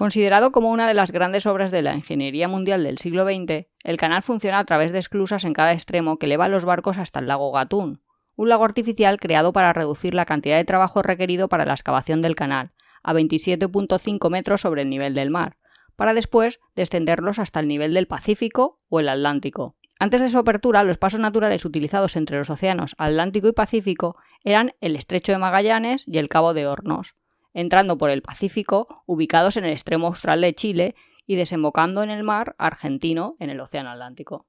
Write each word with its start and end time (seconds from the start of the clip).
Considerado 0.00 0.50
como 0.50 0.70
una 0.70 0.88
de 0.88 0.94
las 0.94 1.12
grandes 1.12 1.44
obras 1.44 1.70
de 1.70 1.82
la 1.82 1.94
ingeniería 1.94 2.48
mundial 2.48 2.84
del 2.84 2.96
siglo 2.96 3.26
XX, 3.26 3.66
el 3.84 3.98
canal 3.98 4.22
funciona 4.22 4.58
a 4.58 4.64
través 4.64 4.92
de 4.92 4.98
esclusas 4.98 5.44
en 5.44 5.52
cada 5.52 5.74
extremo 5.74 6.18
que 6.18 6.24
eleva 6.24 6.48
los 6.48 6.64
barcos 6.64 6.96
hasta 6.96 7.20
el 7.20 7.26
lago 7.26 7.52
Gatún, 7.52 8.00
un 8.34 8.48
lago 8.48 8.64
artificial 8.64 9.20
creado 9.20 9.52
para 9.52 9.74
reducir 9.74 10.14
la 10.14 10.24
cantidad 10.24 10.56
de 10.56 10.64
trabajo 10.64 11.02
requerido 11.02 11.50
para 11.50 11.66
la 11.66 11.74
excavación 11.74 12.22
del 12.22 12.34
canal, 12.34 12.72
a 13.02 13.12
27.5 13.12 14.30
metros 14.30 14.62
sobre 14.62 14.80
el 14.80 14.88
nivel 14.88 15.12
del 15.12 15.28
mar, 15.28 15.58
para 15.96 16.14
después 16.14 16.60
descenderlos 16.74 17.38
hasta 17.38 17.60
el 17.60 17.68
nivel 17.68 17.92
del 17.92 18.06
Pacífico 18.06 18.78
o 18.88 19.00
el 19.00 19.08
Atlántico. 19.10 19.76
Antes 19.98 20.22
de 20.22 20.30
su 20.30 20.38
apertura, 20.38 20.82
los 20.82 20.96
pasos 20.96 21.20
naturales 21.20 21.66
utilizados 21.66 22.16
entre 22.16 22.38
los 22.38 22.48
océanos 22.48 22.94
Atlántico 22.96 23.48
y 23.48 23.52
Pacífico 23.52 24.16
eran 24.44 24.72
el 24.80 24.96
Estrecho 24.96 25.32
de 25.32 25.38
Magallanes 25.38 26.04
y 26.06 26.16
el 26.16 26.30
Cabo 26.30 26.54
de 26.54 26.66
Hornos, 26.66 27.16
entrando 27.54 27.98
por 27.98 28.10
el 28.10 28.22
Pacífico, 28.22 28.88
ubicados 29.06 29.56
en 29.56 29.64
el 29.64 29.72
extremo 29.72 30.06
austral 30.06 30.40
de 30.40 30.54
Chile 30.54 30.94
y 31.26 31.36
desembocando 31.36 32.02
en 32.02 32.10
el 32.10 32.22
mar 32.22 32.54
argentino 32.58 33.34
en 33.38 33.50
el 33.50 33.60
Océano 33.60 33.90
Atlántico. 33.90 34.46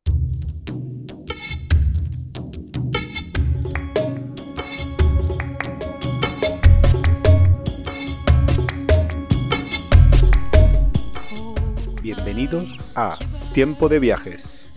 Bienvenidos 12.01 12.79
a 12.95 13.15
Tiempo 13.53 13.87
de 13.87 13.99
Viajes. 13.99 14.67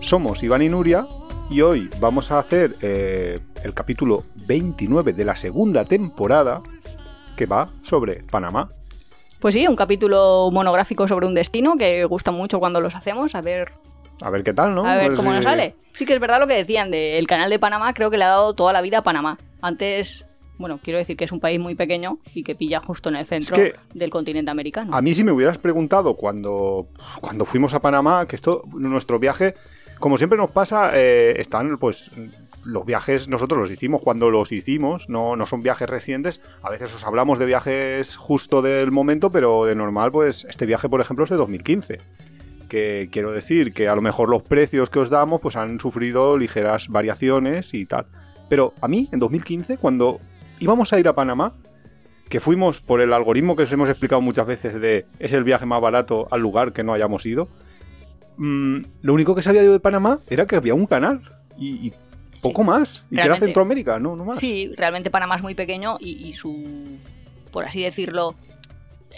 Somos 0.00 0.42
Iván 0.42 0.62
y 0.62 0.68
Nuria 0.68 1.06
y 1.48 1.60
hoy 1.60 1.88
vamos 2.00 2.32
a 2.32 2.40
hacer 2.40 2.76
eh, 2.80 3.38
el 3.62 3.72
capítulo 3.72 4.24
29 4.34 5.12
de 5.12 5.24
la 5.24 5.36
segunda 5.36 5.84
temporada 5.84 6.60
que 7.36 7.46
va 7.46 7.70
sobre 7.82 8.22
Panamá. 8.30 8.70
Pues 9.40 9.54
sí, 9.54 9.66
un 9.66 9.76
capítulo 9.76 10.50
monográfico 10.52 11.08
sobre 11.08 11.26
un 11.26 11.34
destino 11.34 11.76
que 11.76 12.04
gusta 12.04 12.30
mucho 12.30 12.60
cuando 12.60 12.80
los 12.80 12.94
hacemos, 12.94 13.34
a 13.34 13.40
ver 13.40 13.72
A 14.20 14.30
ver 14.30 14.44
qué 14.44 14.52
tal, 14.54 14.74
¿no? 14.74 14.84
A 14.86 14.96
ver 14.96 15.06
Pues, 15.08 15.18
cómo 15.18 15.32
nos 15.32 15.42
sale. 15.44 15.74
Sí 15.92 16.06
que 16.06 16.14
es 16.14 16.20
verdad 16.20 16.38
lo 16.38 16.46
que 16.46 16.54
decían 16.54 16.90
del 16.92 17.26
canal 17.26 17.50
de 17.50 17.58
Panamá, 17.58 17.92
creo 17.92 18.10
que 18.10 18.18
le 18.18 18.24
ha 18.24 18.28
dado 18.28 18.54
toda 18.54 18.72
la 18.72 18.80
vida 18.80 18.98
a 18.98 19.02
Panamá. 19.02 19.36
Antes, 19.60 20.24
bueno, 20.58 20.78
quiero 20.82 20.98
decir 21.00 21.16
que 21.16 21.24
es 21.24 21.32
un 21.32 21.40
país 21.40 21.58
muy 21.58 21.74
pequeño 21.74 22.18
y 22.34 22.44
que 22.44 22.54
pilla 22.54 22.78
justo 22.80 23.08
en 23.08 23.16
el 23.16 23.26
centro 23.26 23.56
que- 23.56 23.74
del 23.94 24.10
continente 24.10 24.50
americano. 24.50 24.94
A 24.94 25.02
mí 25.02 25.12
si 25.12 25.24
me 25.24 25.32
hubieras 25.32 25.58
preguntado 25.58 26.14
cuando, 26.14 26.86
cuando 27.20 27.44
fuimos 27.44 27.74
a 27.74 27.80
Panamá, 27.80 28.26
que 28.26 28.36
esto, 28.36 28.62
nuestro 28.74 29.18
viaje, 29.18 29.56
como 29.98 30.18
siempre 30.18 30.38
nos 30.38 30.52
pasa, 30.52 30.92
eh, 30.94 31.34
están 31.38 31.76
pues 31.78 32.10
los 32.64 32.84
viajes 32.84 33.28
nosotros 33.28 33.58
los 33.58 33.70
hicimos 33.70 34.00
cuando 34.02 34.30
los 34.30 34.52
hicimos, 34.52 35.08
no, 35.08 35.36
no 35.36 35.46
son 35.46 35.62
viajes 35.62 35.88
recientes. 35.88 36.40
A 36.62 36.70
veces 36.70 36.94
os 36.94 37.06
hablamos 37.06 37.38
de 37.38 37.46
viajes 37.46 38.16
justo 38.16 38.62
del 38.62 38.90
momento, 38.90 39.30
pero 39.30 39.64
de 39.64 39.74
normal, 39.74 40.12
pues 40.12 40.46
este 40.48 40.66
viaje, 40.66 40.88
por 40.88 41.00
ejemplo, 41.00 41.24
es 41.24 41.30
de 41.30 41.36
2015. 41.36 41.98
Que 42.68 43.08
quiero 43.10 43.32
decir 43.32 43.72
que 43.72 43.88
a 43.88 43.94
lo 43.94 44.02
mejor 44.02 44.28
los 44.28 44.42
precios 44.42 44.90
que 44.90 44.98
os 44.98 45.10
damos 45.10 45.40
pues 45.40 45.56
han 45.56 45.78
sufrido 45.80 46.38
ligeras 46.38 46.88
variaciones 46.88 47.74
y 47.74 47.84
tal. 47.84 48.06
Pero 48.48 48.74
a 48.80 48.88
mí, 48.88 49.08
en 49.12 49.18
2015, 49.18 49.76
cuando 49.76 50.18
íbamos 50.58 50.92
a 50.92 51.00
ir 51.00 51.08
a 51.08 51.14
Panamá, 51.14 51.52
que 52.28 52.40
fuimos 52.40 52.80
por 52.80 53.00
el 53.00 53.12
algoritmo 53.12 53.56
que 53.56 53.64
os 53.64 53.72
hemos 53.72 53.90
explicado 53.90 54.22
muchas 54.22 54.46
veces 54.46 54.80
de 54.80 55.04
es 55.18 55.32
el 55.34 55.44
viaje 55.44 55.66
más 55.66 55.82
barato 55.82 56.28
al 56.30 56.40
lugar 56.40 56.72
que 56.72 56.82
no 56.82 56.94
hayamos 56.94 57.26
ido, 57.26 57.48
mm, 58.38 58.78
lo 59.02 59.12
único 59.12 59.34
que 59.34 59.42
sabía 59.42 59.62
yo 59.62 59.72
de 59.72 59.80
Panamá 59.80 60.20
era 60.30 60.46
que 60.46 60.56
había 60.56 60.74
un 60.74 60.86
canal 60.86 61.20
y, 61.58 61.88
y 61.88 61.92
poco 62.42 62.62
más. 62.64 63.04
Y 63.10 63.16
que 63.16 63.22
era. 63.22 63.36
Centroamérica, 63.36 63.98
no, 63.98 64.16
no 64.16 64.24
más. 64.24 64.38
Sí, 64.38 64.72
realmente 64.76 65.10
Panamá 65.10 65.36
es 65.36 65.42
muy 65.42 65.54
pequeño 65.54 65.96
y, 66.00 66.28
y 66.28 66.32
su, 66.34 66.98
por 67.50 67.64
así 67.64 67.82
decirlo, 67.82 68.34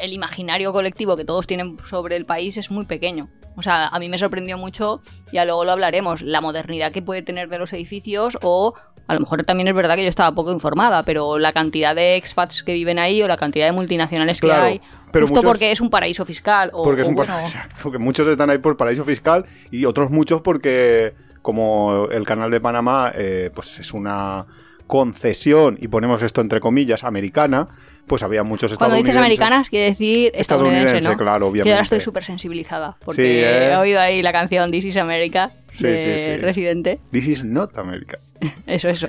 el 0.01 0.13
imaginario 0.13 0.73
colectivo 0.73 1.17
que 1.17 1.25
todos 1.25 1.47
tienen 1.47 1.77
sobre 1.85 2.17
el 2.17 2.27
país 2.27 2.57
es 2.57 2.71
muy 2.71 2.85
pequeño. 2.85 3.29
O 3.57 3.63
sea, 3.63 3.87
a 3.87 3.99
mí 4.01 4.09
me 4.09 4.19
sorprendió 4.19 4.59
mucho, 4.59 5.01
ya 5.33 5.45
luego 5.45 5.65
lo 5.65 5.73
hablaremos, 5.73 6.23
la 6.23 6.41
modernidad 6.41 6.91
que 6.93 7.03
puede 7.03 7.23
tener 7.23 7.49
de 7.49 7.59
los 7.59 7.73
edificios 7.73 8.37
o 8.43 8.75
a 9.07 9.15
lo 9.15 9.21
mejor 9.21 9.45
también 9.45 9.69
es 9.69 9.75
verdad 9.75 9.95
que 9.97 10.03
yo 10.03 10.09
estaba 10.09 10.35
poco 10.35 10.51
informada, 10.51 11.03
pero 11.05 11.39
la 11.39 11.53
cantidad 11.53 11.95
de 11.95 12.17
expats 12.17 12.63
que 12.65 12.73
viven 12.73 12.99
ahí 12.99 13.23
o 13.23 13.29
la 13.29 13.37
cantidad 13.37 13.67
de 13.67 13.73
multinacionales 13.73 14.41
que 14.41 14.47
Claro, 14.49 14.65
hay, 14.65 14.81
pero 15.13 15.27
justo 15.27 15.37
muchos- 15.43 15.51
porque 15.51 15.71
es 15.71 15.81
un 15.81 15.91
paraíso 15.91 16.25
fiscal 16.25 16.71
o, 16.73 16.83
Porque 16.83 17.03
es 17.03 17.07
o 17.07 17.11
un 17.11 17.15
bueno, 17.17 17.39
Exacto, 17.41 17.93
que 17.93 17.99
muchos 17.99 18.27
están 18.27 18.51
ahí 18.51 18.59
por 18.59 18.77
paraíso 18.77 19.05
fiscal 19.05 19.45
y 19.71 19.85
otros 19.85 20.11
muchos 20.11 20.41
porque 20.41 21.15
como 21.45 22.09
el 22.11 22.25
canal 22.25 22.51
de 22.51 22.59
Panamá 22.59 23.13
eh, 23.15 23.51
pues 23.55 23.79
es 23.79 23.93
una 23.93 24.47
concesión 24.87 25.77
y 25.81 25.89
ponemos 25.89 26.23
esto 26.23 26.41
entre 26.41 26.59
comillas 26.59 27.05
americana, 27.05 27.69
pues 28.07 28.23
había 28.23 28.43
muchos 28.45 28.73
Cuando 28.77 28.97
estadounidenses. 28.97 29.15
dices 29.15 29.19
americanas, 29.19 29.69
quiere 29.71 29.87
decir 29.91 30.33
estadounidense, 30.35 30.87
Estadounidense, 30.99 31.11
¿no? 31.11 31.17
claro, 31.17 31.53
Que 31.53 31.59
yo 31.59 31.63
ahora 31.63 31.63
obviamente. 31.65 31.83
estoy 31.83 32.01
súper 32.01 32.25
sensibilizada, 32.25 32.97
porque 33.05 33.23
Sí, 33.23 33.29
¿eh? 33.29 33.73
he 33.73 33.77
oído 33.77 34.01
ahí 34.01 34.23
la 34.23 34.33
canción 34.33 34.71
This 34.71 34.87
is 34.87 34.97
America 34.97 35.51
Sí, 35.73 35.87
de 35.87 35.97
sí, 36.19 36.25
sí. 36.25 36.37
Residente. 36.39 36.99
This 37.11 37.27
is 37.29 37.45
not 37.45 37.77
America. 37.77 38.17
Eso, 38.67 38.89
eso. 38.89 39.09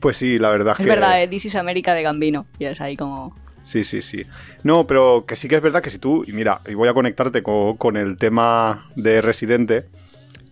Pues 0.00 0.16
sí, 0.18 0.38
la 0.38 0.50
verdad 0.50 0.74
Es 0.78 0.84
que 0.84 0.90
verdad, 0.90 1.22
eh, 1.22 1.28
This 1.28 1.46
is 1.46 1.54
America 1.54 1.94
de 1.94 2.02
Gambino. 2.02 2.46
Y 2.58 2.64
es 2.66 2.80
ahí 2.80 2.96
como... 2.96 3.34
Sí, 3.64 3.84
sí, 3.84 4.02
sí. 4.02 4.24
No, 4.64 4.86
pero 4.86 5.24
que 5.26 5.36
sí 5.36 5.46
que 5.48 5.54
es 5.56 5.62
verdad 5.62 5.80
que 5.82 5.90
si 5.90 5.98
tú, 5.98 6.24
y 6.26 6.32
mira, 6.32 6.60
y 6.68 6.74
voy 6.74 6.88
a 6.88 6.92
conectarte 6.94 7.42
co- 7.42 7.76
con, 7.78 7.96
el 7.96 8.16
tema 8.18 8.90
de 8.96 9.20
Residente, 9.22 9.86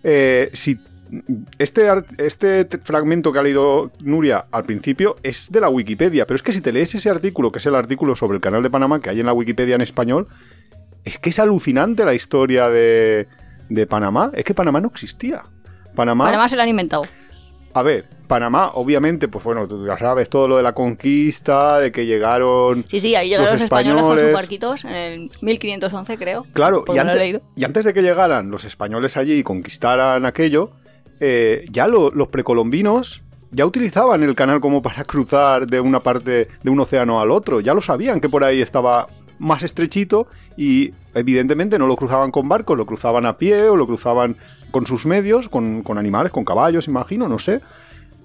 eh, 0.04 0.50
si 0.52 0.78
este, 1.58 1.88
este 2.18 2.64
te- 2.64 2.78
fragmento 2.78 3.32
que 3.32 3.38
ha 3.38 3.42
leído 3.42 3.90
Nuria 4.02 4.46
al 4.50 4.64
principio 4.64 5.16
es 5.22 5.50
de 5.50 5.60
la 5.60 5.68
Wikipedia, 5.68 6.26
pero 6.26 6.36
es 6.36 6.42
que 6.42 6.52
si 6.52 6.60
te 6.60 6.72
lees 6.72 6.94
ese 6.94 7.10
artículo, 7.10 7.50
que 7.52 7.58
es 7.58 7.66
el 7.66 7.74
artículo 7.74 8.16
sobre 8.16 8.36
el 8.36 8.40
canal 8.40 8.62
de 8.62 8.70
Panamá 8.70 9.00
que 9.00 9.10
hay 9.10 9.20
en 9.20 9.26
la 9.26 9.32
Wikipedia 9.32 9.74
en 9.74 9.80
español, 9.80 10.28
es 11.04 11.18
que 11.18 11.30
es 11.30 11.38
alucinante 11.38 12.04
la 12.04 12.14
historia 12.14 12.68
de, 12.68 13.26
de 13.68 13.86
Panamá. 13.86 14.30
Es 14.34 14.44
que 14.44 14.54
Panamá 14.54 14.80
no 14.80 14.88
existía. 14.88 15.42
Panamá, 15.94 16.28
Además 16.28 16.50
se 16.50 16.56
lo 16.56 16.62
han 16.62 16.68
inventado. 16.68 17.02
a 17.74 17.82
ver, 17.82 18.06
Panamá, 18.28 18.70
obviamente, 18.74 19.26
pues 19.26 19.42
bueno, 19.44 19.66
tú 19.66 19.84
ya 19.84 19.98
sabes 19.98 20.30
todo 20.30 20.46
lo 20.46 20.56
de 20.56 20.62
la 20.62 20.72
conquista, 20.72 21.78
de 21.80 21.90
que 21.90 22.06
llegaron 22.06 22.84
Sí, 22.88 23.00
sí, 23.00 23.14
ahí 23.16 23.28
llegaron 23.30 23.46
Los 23.46 23.52
los, 23.54 23.62
españoles, 23.62 24.02
con 24.02 24.10
sus 24.12 24.18
españoles. 24.20 24.34
barquitos 24.42 24.84
en 24.84 24.92
el 24.94 25.30
1511, 25.40 26.16
creo. 26.18 26.46
Claro, 26.52 26.84
y 26.94 26.98
antes, 26.98 27.40
y 27.56 27.64
antes 27.64 27.84
de 27.84 27.92
que 27.92 28.02
llegaran 28.02 28.50
los 28.52 28.64
españoles 28.64 29.16
allí 29.16 29.32
y 29.38 29.42
conquistaran 29.42 30.24
aquello, 30.26 30.70
eh, 31.20 31.64
ya 31.70 31.86
lo- 31.86 32.10
los 32.10 32.28
precolombinos 32.28 33.22
ya 33.52 33.66
utilizaban 33.66 34.22
el 34.22 34.34
canal 34.34 34.60
como 34.60 34.80
para 34.82 35.04
cruzar 35.04 35.66
de 35.66 35.80
una 35.80 36.00
parte 36.00 36.48
de 36.62 36.70
un 36.70 36.80
océano 36.80 37.20
al 37.20 37.30
otro. 37.30 37.60
Ya 37.60 37.74
lo 37.74 37.80
sabían 37.80 38.20
que 38.20 38.28
por 38.28 38.44
ahí 38.44 38.60
estaba 38.62 39.06
más 39.38 39.62
estrechito 39.62 40.26
y 40.56 40.92
evidentemente 41.14 41.78
no 41.78 41.86
lo 41.86 41.96
cruzaban 41.96 42.30
con 42.30 42.48
barcos, 42.48 42.76
lo 42.76 42.86
cruzaban 42.86 43.26
a 43.26 43.36
pie 43.38 43.68
o 43.68 43.76
lo 43.76 43.86
cruzaban 43.86 44.36
con 44.70 44.86
sus 44.86 45.06
medios, 45.06 45.48
con, 45.48 45.82
con 45.82 45.98
animales, 45.98 46.30
con 46.30 46.44
caballos, 46.44 46.86
imagino, 46.88 47.28
no 47.28 47.38
sé. 47.38 47.60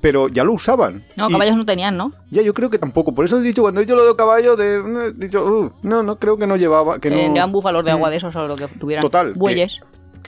Pero 0.02 0.28
ya 0.28 0.44
lo 0.44 0.54
usaban. 0.54 1.04
No, 1.18 1.30
Y- 1.30 1.32
caballos 1.32 1.56
no 1.56 1.66
tenían, 1.66 1.98
¿no? 1.98 2.12
Ya, 2.30 2.44
yo 2.44 2.54
creo 2.54 2.70
que 2.70 2.78
tampoco. 2.78 3.16
Por 3.16 3.26
eso 3.26 3.40
he 3.40 3.42
dicho, 3.42 3.64
cuando 3.64 3.82
he 3.82 3.86
dicho 3.86 3.96
lo 3.96 4.06
de 4.06 4.16
caballo, 4.16 4.56
de, 4.56 4.76
he 4.76 5.12
dicho, 5.14 5.44
"Uh, 5.44 5.72
no, 5.82 6.04
no, 6.04 6.18
creo 6.20 6.38
que 6.38 6.46
no 6.46 6.58
llevaba. 6.58 7.00
Que 7.00 7.10
no... 7.10 7.48
Búfalos 7.48 7.84
de 7.84 7.92
agua 7.92 8.10
Mm. 8.10 8.12
de 8.12 8.18
esos 8.18 8.36
o 8.36 8.48
lo 8.48 8.56
que 8.56 8.68
tuvieran. 8.68 9.02
Total, 9.02 9.34
que- 9.34 9.40
Bueyes. 9.40 9.80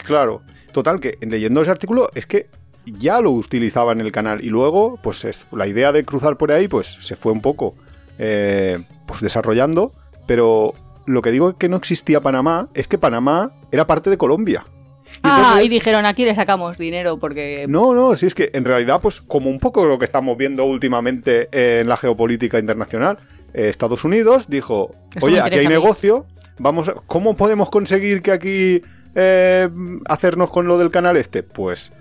Claro, 0.06 0.42
total, 0.78 1.00
que 1.00 1.18
leyendo 1.22 1.62
ese 1.62 1.72
artículo 1.72 2.10
es 2.16 2.26
que 2.26 2.48
ya 2.86 3.20
lo 3.20 3.32
utilizaban 3.32 4.00
en 4.00 4.06
el 4.06 4.12
canal 4.14 4.44
y 4.44 4.48
luego, 4.50 4.98
pues 5.04 5.26
es- 5.26 5.46
la 5.52 5.68
idea 5.68 5.92
de 5.92 6.06
cruzar 6.06 6.38
por 6.38 6.52
ahí, 6.52 6.68
pues 6.68 6.98
se 7.02 7.16
fue 7.16 7.32
un 7.32 7.42
poco 7.42 7.76
eh, 8.20 8.80
pues 9.06 9.22
desarrollando, 9.22 9.94
pero 10.26 10.74
lo 11.06 11.22
que 11.22 11.32
digo 11.32 11.58
que 11.58 11.70
no 11.70 11.78
existía 11.78 12.20
Panamá 12.22 12.70
es 12.74 12.88
que 12.88 12.98
Panamá 12.98 13.52
era 13.72 13.86
parte 13.86 14.10
de 14.10 14.18
Colombia. 14.18 14.66
Y 15.06 15.20
Ah, 15.24 15.38
entonces- 15.40 15.66
y 15.66 15.70
dijeron, 15.70 16.06
aquí 16.06 16.26
le 16.26 16.34
sacamos 16.36 16.78
dinero 16.78 17.18
porque... 17.20 17.66
no, 17.70 17.94
no, 17.94 18.16
sí 18.16 18.26
es 18.26 18.34
que 18.34 18.50
en 18.54 18.66
realidad, 18.66 19.00
pues 19.02 19.22
como 19.22 19.50
un 19.50 19.60
poco 19.60 19.86
lo 19.86 20.00
que 20.00 20.06
estamos 20.06 20.36
viendo 20.38 20.66
últimamente 20.66 21.48
en 21.52 21.88
la 21.88 21.96
geopolítica 21.98 22.60
internacional, 22.60 23.20
eh, 23.54 23.70
Estados 23.70 24.04
Unidos 24.04 24.46
dijo, 24.50 24.96
Esto 25.14 25.28
oye, 25.28 25.40
aquí 25.40 25.56
hay 25.56 25.64
interesa 25.64 25.68
a 25.68 25.70
mí". 25.70 25.84
negocio, 25.86 26.26
vamos, 26.60 26.90
a- 26.90 26.96
¿cómo 27.06 27.36
podemos 27.38 27.70
conseguir 27.70 28.22
que 28.22 28.32
aquí 28.32 28.82
eh, 29.20 29.68
hacernos 30.08 30.52
con 30.52 30.68
lo 30.68 30.78
del 30.78 30.92
canal 30.92 31.18
este? 31.18 31.42
Pues 31.42 31.92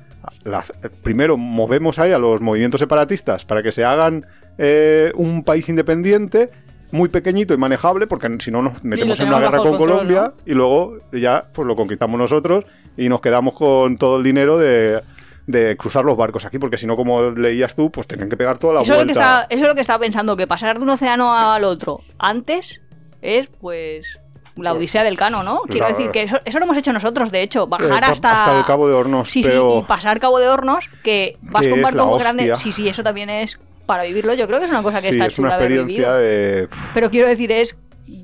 la- 0.44 0.64
primero 1.02 1.36
movemos 1.38 1.98
ahí 1.98 2.12
a 2.12 2.18
los 2.18 2.40
movimientos 2.42 2.78
separatistas 2.80 3.46
para 3.46 3.62
que 3.62 3.72
se 3.72 3.84
hagan 3.84 4.26
eh, 4.58 5.12
un 5.14 5.42
país 5.42 5.68
independiente. 5.70 6.50
Muy 6.92 7.08
pequeñito 7.08 7.52
y 7.52 7.56
manejable, 7.56 8.06
porque 8.06 8.28
si 8.38 8.52
no 8.52 8.62
nos 8.62 8.84
metemos 8.84 9.18
en 9.18 9.26
una 9.28 9.40
guerra 9.40 9.58
con 9.58 9.70
control, 9.70 9.88
Colombia 9.90 10.32
y 10.44 10.52
luego 10.54 10.98
ya 11.12 11.46
pues 11.52 11.66
lo 11.66 11.74
conquistamos 11.74 12.16
nosotros 12.16 12.64
y 12.96 13.08
nos 13.08 13.20
quedamos 13.20 13.54
con 13.54 13.96
todo 13.98 14.18
el 14.18 14.22
dinero 14.22 14.56
de, 14.56 15.00
de 15.48 15.76
cruzar 15.76 16.04
los 16.04 16.16
barcos 16.16 16.44
aquí, 16.44 16.60
porque 16.60 16.78
si 16.78 16.86
no, 16.86 16.94
como 16.94 17.32
leías 17.32 17.74
tú, 17.74 17.90
pues 17.90 18.06
tenían 18.06 18.28
que 18.30 18.36
pegar 18.36 18.58
toda 18.58 18.74
la 18.74 18.80
Eso 18.82 18.92
es, 18.94 19.00
lo 19.00 19.06
que 19.06 19.12
está, 19.12 19.46
eso 19.50 19.64
es 19.64 19.68
lo 19.68 19.74
que 19.74 19.80
estaba 19.80 19.98
pensando, 19.98 20.36
que 20.36 20.46
pasar 20.46 20.76
de 20.78 20.84
un 20.84 20.90
océano 20.90 21.34
al 21.34 21.64
otro 21.64 21.98
antes 22.18 22.80
es, 23.20 23.48
pues, 23.48 24.20
la 24.56 24.72
odisea 24.72 25.04
del 25.04 25.16
cano, 25.16 25.42
¿no? 25.42 25.62
Quiero 25.68 25.86
decir 25.86 26.10
que 26.10 26.22
eso, 26.22 26.38
eso 26.44 26.58
lo 26.58 26.64
hemos 26.64 26.76
hecho 26.78 26.92
nosotros, 26.92 27.30
de 27.30 27.42
hecho, 27.42 27.64
Eh, 27.64 27.66
bajar 27.68 28.00
pa- 28.00 28.08
hasta... 28.10 28.58
el 28.58 28.64
Cabo 28.64 28.88
de 28.88 28.94
Hornos, 28.94 29.30
Sí, 29.30 29.42
pero 29.42 29.72
sí, 29.72 29.78
y 29.78 29.82
pasar 29.82 30.18
Cabo 30.18 30.38
de 30.38 30.48
Hornos, 30.48 30.90
que 31.02 31.36
vas 31.42 31.66
con 31.66 31.82
barco 31.82 32.06
muy 32.06 32.18
grande. 32.20 32.56
Sí, 32.56 32.72
sí, 32.72 32.88
eso 32.88 33.02
también 33.02 33.28
es 33.30 33.58
para 33.84 34.02
vivirlo. 34.04 34.34
Yo 34.34 34.46
creo 34.46 34.58
que 34.58 34.64
es 34.64 34.70
una 34.70 34.82
cosa 34.82 35.00
que 35.00 35.08
sí, 35.08 35.14
está 35.14 35.26
es 35.26 35.38
una 35.38 35.50
experiencia 35.50 36.14
de... 36.14 36.68
Pero 36.94 37.10
quiero 37.10 37.28
decir, 37.28 37.52
es 37.52 37.76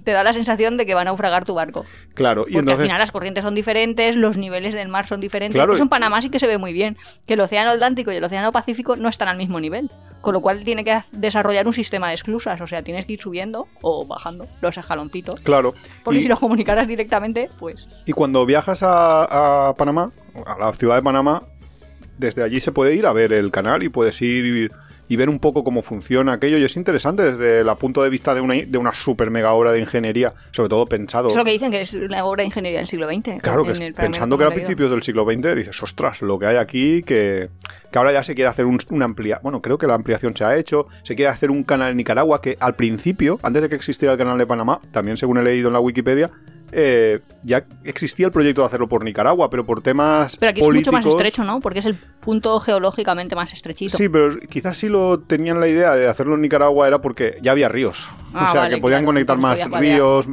te 0.05 0.13
da 0.13 0.25
la 0.25 0.33
sensación 0.33 0.77
de 0.77 0.87
que 0.87 0.95
va 0.95 1.03
a 1.03 1.05
naufragar 1.05 1.45
tu 1.45 1.55
barco. 1.55 1.85
Claro, 2.15 2.43
y 2.43 2.45
Porque 2.45 2.59
entonces... 2.59 2.81
al 2.81 2.87
final 2.87 2.99
las 2.99 3.13
corrientes 3.13 3.45
son 3.45 3.55
diferentes, 3.55 4.17
los 4.17 4.37
niveles 4.37 4.75
del 4.75 4.89
mar 4.89 5.07
son 5.07 5.21
diferentes. 5.21 5.55
Claro, 5.55 5.73
Eso 5.73 5.83
en 5.83 5.89
Panamá 5.89 6.21
sí 6.23 6.31
que 6.31 6.39
se 6.39 6.47
ve 6.47 6.59
muy 6.59 6.73
bien, 6.73 6.97
que 7.27 7.35
el 7.35 7.41
Océano 7.41 7.71
Atlántico 7.71 8.13
y 8.13 8.17
el 8.17 8.25
Océano 8.25 8.53
Pacífico 8.53 8.97
no 8.97 9.09
están 9.09 9.29
al 9.29 9.37
mismo 9.37 9.61
nivel. 9.61 9.91
Con 10.21 10.35
lo 10.35 10.41
cual 10.41 10.63
tiene 10.63 10.85
que 10.85 11.03
desarrollar 11.11 11.67
un 11.67 11.73
sistema 11.73 12.09
de 12.09 12.15
esclusas, 12.15 12.61
o 12.61 12.67
sea, 12.67 12.83
tienes 12.83 13.07
que 13.07 13.15
ir 13.15 13.21
subiendo 13.21 13.67
o 13.81 14.07
bajando 14.07 14.47
los 14.61 14.79
escaloncitos. 14.79 15.41
Claro. 15.41 15.75
Porque 16.05 16.21
y, 16.21 16.23
si 16.23 16.29
los 16.29 16.39
comunicaras 16.39 16.87
directamente, 16.87 17.51
pues... 17.59 17.89
y 18.07 18.13
cuando 18.13 18.47
viajas 18.47 18.85
a, 18.85 19.69
a 19.69 19.75
Panamá, 19.75 20.13
a 20.47 20.59
la 20.59 20.73
ciudad 20.75 20.95
de 20.95 21.03
Panamá, 21.03 21.43
desde 22.19 22.43
allí 22.45 22.61
se 22.61 22.71
puede 22.71 22.95
ir 22.95 23.07
a 23.07 23.13
ver 23.13 23.33
el 23.33 23.51
canal 23.51 23.83
y 23.83 23.89
puedes 23.89 24.23
ir 24.23 24.71
y, 25.13 25.17
ver 25.17 25.29
un 25.29 25.39
poco 25.39 25.65
cómo 25.65 25.83
funciona 25.83 26.33
aquello. 26.33 26.59
Y 26.59 26.65
es 26.65 26.77
interesante 26.77 27.33
desde 27.33 27.61
el 27.61 27.77
punto 27.77 28.03
de 28.03 28.11
vista 28.11 28.35
de 28.35 28.41
una, 28.41 28.55
de 28.55 28.79
una 28.79 28.93
super 28.93 29.31
mega 29.31 29.53
obra 29.53 29.73
de 29.73 29.81
ingeniería, 29.81 30.35
sobre 30.53 30.69
todo 30.69 30.87
pensado. 30.87 31.29
Es 31.29 31.37
lo 31.37 31.45
que 31.45 31.53
dicen 31.53 31.71
que 31.71 31.81
es 31.81 31.95
una 31.95 32.25
obra 32.25 32.43
de 32.43 32.47
ingeniería 32.47 32.79
del 32.81 32.89
siglo 32.89 33.09
XX. 33.09 33.41
Claro, 33.43 33.65
que 33.65 33.73
es- 33.73 33.81
pensando 33.95 34.37
que 34.37 34.45
era 34.45 34.53
principios 34.53 34.91
del 34.91 35.03
siglo 35.03 35.25
XX, 35.25 35.55
dices, 35.57 35.83
ostras, 35.83 36.23
lo 36.23 36.39
que 36.39 36.47
hay 36.47 36.57
aquí, 36.57 37.03
que, 37.03 37.49
que 37.91 37.99
ahora 37.99 38.13
ya 38.13 38.23
se 38.25 38.35
quiere 38.35 38.49
hacer 38.49 38.67
un, 38.67 38.79
una 38.91 39.05
ampliación. 39.05 39.43
Bueno, 39.43 39.61
creo 39.63 39.79
que 39.79 39.87
la 39.87 39.95
ampliación 39.95 40.37
se 40.37 40.45
ha 40.45 40.57
hecho. 40.57 40.87
Se 41.05 41.15
quiere 41.15 41.31
hacer 41.31 41.51
un 41.51 41.63
canal 41.63 41.91
en 41.91 41.97
Nicaragua 41.97 42.41
que 42.41 42.57
al 42.61 42.75
principio, 42.77 43.39
antes 43.43 43.63
de 43.63 43.69
que 43.69 43.75
existiera 43.75 44.13
el 44.13 44.19
canal 44.19 44.39
de 44.39 44.47
Panamá, 44.47 44.81
también 44.91 45.17
según 45.17 45.39
he 45.39 45.43
leído 45.43 45.69
en 45.69 45.75
la 45.75 45.81
Wikipedia, 45.81 46.31
eh, 46.75 47.21
ya 47.43 47.65
existía 47.85 48.27
el 48.27 48.33
proyecto 48.33 48.63
de 48.63 48.67
hacerlo 48.67 48.89
por 48.89 49.05
Nicaragua, 49.05 49.51
pero 49.51 49.67
por 49.67 49.83
temas 49.83 50.37
Pero 50.39 50.51
aquí 50.51 50.61
políticos. 50.63 50.95
es 50.95 51.05
mucho 51.05 51.09
más 51.09 51.15
estrecho, 51.17 51.45
¿no? 51.45 51.61
Porque 51.61 51.81
es 51.81 51.87
el 51.87 51.97
punto 51.97 52.59
geológicamente 52.61 53.37
más 53.37 53.53
estrechito. 53.53 53.95
Sí, 53.95 54.09
pero 54.09 54.35
quizás 54.49 54.79
si 54.79 54.89
lo 54.89 55.21
tenían 55.21 55.61
la 55.61 55.69
idea 55.69 55.95
de 55.95 56.09
hacerlo 56.09 56.35
en 56.35 56.41
Nicaragua 56.41 56.89
era 56.89 57.03
porque 57.03 57.39
ya 57.43 57.53
había 57.53 57.69
ríos. 57.69 58.09
Ah, 58.33 58.47
o 58.49 58.53
sea, 58.53 58.61
vale, 58.63 58.77
que 58.77 58.81
podían 58.81 59.01
claro, 59.01 59.09
conectar 59.09 59.39
más 59.39 59.71
ríos, 59.71 60.27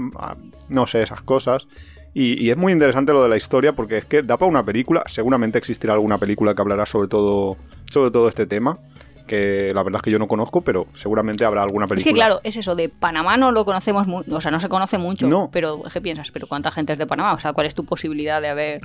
no 0.69 0.87
sé, 0.87 1.01
esas 1.01 1.21
cosas. 1.21 1.67
Y, 2.13 2.43
y 2.43 2.49
es 2.49 2.57
muy 2.57 2.71
interesante 2.71 3.11
lo 3.11 3.21
de 3.21 3.29
la 3.29 3.37
historia 3.37 3.73
porque 3.73 3.97
es 3.97 4.05
que 4.05 4.23
da 4.23 4.37
para 4.37 4.49
una 4.49 4.63
película. 4.63 5.03
Seguramente 5.07 5.57
existirá 5.57 5.93
alguna 5.93 6.17
película 6.17 6.55
que 6.55 6.61
hablará 6.61 6.85
sobre 6.85 7.09
todo, 7.09 7.57
sobre 7.91 8.11
todo 8.11 8.29
este 8.29 8.45
tema. 8.45 8.79
Que 9.29 9.71
la 9.75 9.83
verdad 9.83 9.97
es 9.99 10.01
que 10.01 10.09
yo 10.11 10.17
no 10.17 10.27
conozco, 10.27 10.61
pero 10.61 10.87
seguramente 10.95 11.45
habrá 11.45 11.61
alguna 11.61 11.85
Es 11.85 11.89
película. 11.89 12.11
que 12.11 12.15
claro, 12.15 12.41
es 12.43 12.57
eso, 12.57 12.75
de 12.75 12.89
Panamá 12.89 13.37
no 13.37 13.51
lo 13.51 13.63
conocemos 13.63 14.07
mucho, 14.07 14.35
o 14.35 14.41
sea, 14.41 14.49
no 14.49 14.59
se 14.59 14.69
conoce 14.69 14.97
mucho, 14.97 15.27
No. 15.27 15.49
pero 15.51 15.83
¿qué 15.93 16.01
piensas? 16.01 16.31
¿Pero 16.31 16.47
cuánta 16.47 16.71
gente 16.71 16.93
es 16.93 16.99
de 16.99 17.05
Panamá? 17.05 17.33
O 17.33 17.39
sea, 17.39 17.53
¿cuál 17.53 17.67
es 17.67 17.75
tu 17.75 17.85
posibilidad 17.85 18.41
de 18.41 18.47
haber 18.49 18.81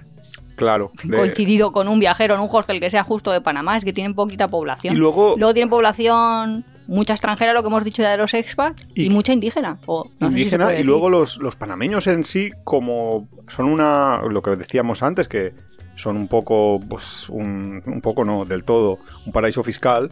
Claro. 0.56 0.92
de- 1.02 1.16
coincidido 1.16 1.72
con 1.72 1.88
un 1.88 1.98
viajero 1.98 2.34
en 2.34 2.40
un 2.40 2.48
hostel 2.52 2.78
que 2.78 2.90
sea 2.90 3.02
justo 3.04 3.32
de 3.32 3.40
Panamá? 3.40 3.76
Es 3.78 3.84
que 3.86 3.94
tienen 3.94 4.14
poquita 4.14 4.46
población. 4.48 4.94
Y 4.94 4.98
luego- 4.98 5.34
tienen 5.54 5.70
población 5.70 6.64
mucha 6.86 7.14
extranjera, 7.14 7.54
lo 7.54 7.62
que 7.62 7.68
hemos 7.68 7.82
dicho 7.82 8.02
ya 8.02 8.10
de 8.10 8.18
los 8.18 8.34
expats, 8.34 8.86
y, 8.94 9.06
Y- 9.06 9.08
mucha 9.10 9.32
indígena. 9.32 9.78
O, 9.86 10.04
no 10.20 10.26
si 10.28 10.32
indígena 10.34 10.78
y 10.78 10.84
luego 10.84 11.08
los, 11.08 11.38
los 11.38 11.56
panameños 11.56 12.06
en 12.06 12.22
sí 12.24 12.50
como 12.64 13.26
son 13.48 13.64
una 13.64 14.20
lo 14.28 14.42
que 14.42 14.54
decíamos 14.56 15.02
antes 15.02 15.26
que 15.26 15.54
son 15.96 16.16
un 16.18 16.28
poco 16.28 16.80
pues 16.88 17.28
un, 17.30 17.82
un 17.86 18.00
poco 18.02 18.24
no 18.24 18.44
del 18.44 18.64
todo 18.64 18.98
un 19.26 19.32
paraíso 19.32 19.62
fiscal 19.62 20.10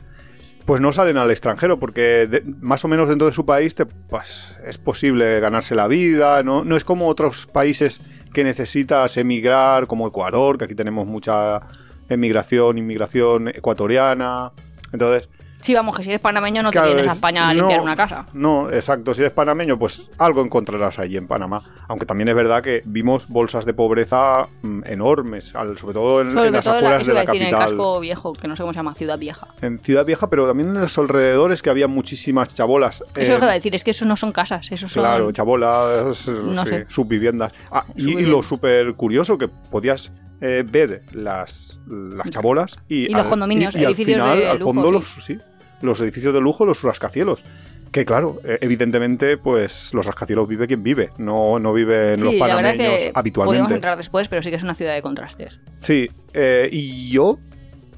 pues 0.65 0.81
no 0.81 0.93
salen 0.93 1.17
al 1.17 1.31
extranjero 1.31 1.79
porque 1.79 2.27
de- 2.29 2.43
más 2.61 2.85
o 2.85 2.89
menos 2.89 3.09
dentro 3.09 3.27
de 3.27 3.33
su 3.33 3.45
país 3.45 3.75
te, 3.75 3.87
pues, 3.87 4.55
es 4.67 4.79
posible 4.79 5.41
ganarse 5.41 5.75
la 5.75 5.89
vida 5.89 6.43
no, 6.43 6.65
no 6.65 6.77
es 6.77 6.85
como 6.85 7.09
otros 7.09 7.47
países 7.47 8.01
que 8.33 8.45
necesitas 8.45 9.17
emigrar 9.17 9.87
como 9.87 10.07
Ecuador 10.09 10.59
que 10.59 10.65
aquí 10.65 10.75
tenemos 10.75 11.07
mucha 11.07 11.61
emigración 12.09 12.79
inmigración 12.79 13.49
ecuatoriana. 13.49 14.53
Entonces 14.93 15.29
Sí, 15.63 15.73
vamos, 15.75 15.97
que 15.97 16.03
si 16.03 16.11
eres 16.11 16.21
panameño 16.21 16.63
no 16.63 16.71
Claro, 16.71 16.89
te 16.89 16.95
vienes 16.95 17.09
a 17.09 17.13
es- 17.13 17.17
España 17.17 17.49
a 17.49 17.55
no, 17.55 17.61
limpiar 17.61 17.81
una 17.81 17.97
casa. 17.97 18.27
No, 18.35 18.69
exacto. 18.71 19.15
Si 19.15 19.21
eres 19.23 19.33
panameño, 19.33 19.79
pues 19.79 20.11
algo 20.19 20.43
encontrarás 20.43 20.99
allí 20.99 21.17
en 21.17 21.27
Panamá. 21.27 21.63
Aunque 21.89 22.05
también 22.05 22.29
es 22.29 22.35
verdad 22.35 22.63
que 22.63 22.83
vimos 22.85 23.29
bolsas 23.29 23.65
de 23.65 23.73
pobreza 23.73 24.49
mm, 24.63 24.81
enormes, 24.87 25.55
al- 25.55 25.79
sobre 25.79 25.95
todo 25.95 26.21
en, 26.21 26.33
Sobre 26.33 26.49
en 26.49 26.53
las 26.55 26.65
todo 26.65 26.75
la, 26.75 26.79
afueras 26.81 27.03
eso 27.03 27.11
de 27.11 27.15
la 27.15 27.21
decir, 27.23 27.43
en 27.43 27.47
el 27.47 27.53
capital. 27.55 27.69
casco 27.71 28.01
viejo, 28.01 28.33
que 28.33 28.49
no 28.49 28.57
sé 28.57 28.63
cómo 28.63 28.73
se 28.73 28.79
llama, 28.79 28.95
Ciudad 28.95 29.19
Vieja. 29.19 29.47
En 29.61 29.79
Ciudad 29.79 30.05
Vieja, 30.05 30.29
pero 30.29 30.47
también 30.47 30.71
en 30.75 30.81
los 30.81 30.99
alrededores 30.99 31.63
que 31.63 31.71
había 31.71 31.87
muchísimas 31.89 32.55
chabolas. 32.55 33.03
Eso 33.03 33.21
Eh, 33.21 33.23
es 33.23 33.29
lo 33.29 33.35
que 33.37 33.45
iba 33.45 33.51
a 33.53 33.55
decir, 33.55 33.75
es 33.75 33.85
que 33.85 33.93
eso 33.93 34.05
no 34.05 34.17
son 34.17 34.33
casas, 34.33 34.71
eso 34.73 34.89
son... 34.89 35.03
Claro, 35.03 35.31
chabolas, 35.33 36.27
No 36.29 36.65
sí, 36.65 36.71
sé. 36.71 36.87
subviviendas. 36.89 37.53
Ah, 37.71 37.85
y, 37.97 38.23
lo 38.27 38.43
súper 38.43 38.95
curioso 38.95 39.39
que 39.39 39.49
podías 39.49 40.11
eh, 40.41 40.65
ver 40.69 41.03
las, 41.13 41.79
las 41.87 42.29
chabolas 42.31 42.77
y, 42.89 43.11
Y 43.11 43.15
los 43.15 43.27
condominios, 43.29 43.77
y, 43.77 43.81
y 43.81 43.85
al 43.85 43.95
final, 43.95 44.39
de 44.41 44.49
al 44.49 44.59
lujo, 44.59 44.73
fondo, 44.75 44.89
sí. 44.89 44.93
los, 44.93 45.25
sí, 45.25 45.39
los 45.83 46.01
edificios 46.01 46.33
de 46.33 46.41
lujo, 46.41 46.65
los 46.65 46.83
rascacielos. 46.83 47.43
Que 47.91 48.07
claro, 48.07 48.39
eh, 48.45 48.57
evidentemente, 48.63 49.37
pues 49.37 49.93
los 49.93 50.07
rascacielos 50.07 50.49
vive 50.49 50.67
quien 50.67 50.83
vive, 50.83 51.11
no, 51.19 51.59
no 51.59 51.75
viven 51.75 52.23
los 52.25 52.33
la 52.35 52.39
panameños 52.39 52.73
es 52.73 52.79
que 52.79 52.87
podemos 52.87 53.13
habitualmente. 53.17 53.75
entrar 53.75 53.99
después, 53.99 54.29
pero 54.29 54.41
sí 54.41 54.49
que 54.49 54.57
es 54.57 54.63
una 54.63 54.75
ciudad 54.75 54.95
de 54.95 55.03
contrastes. 55.03 55.61
Sí, 55.77 56.09
eh, 56.33 56.71
y 56.73 57.11
yo, 57.11 57.39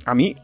a 0.04 0.16
mí, 0.16 0.34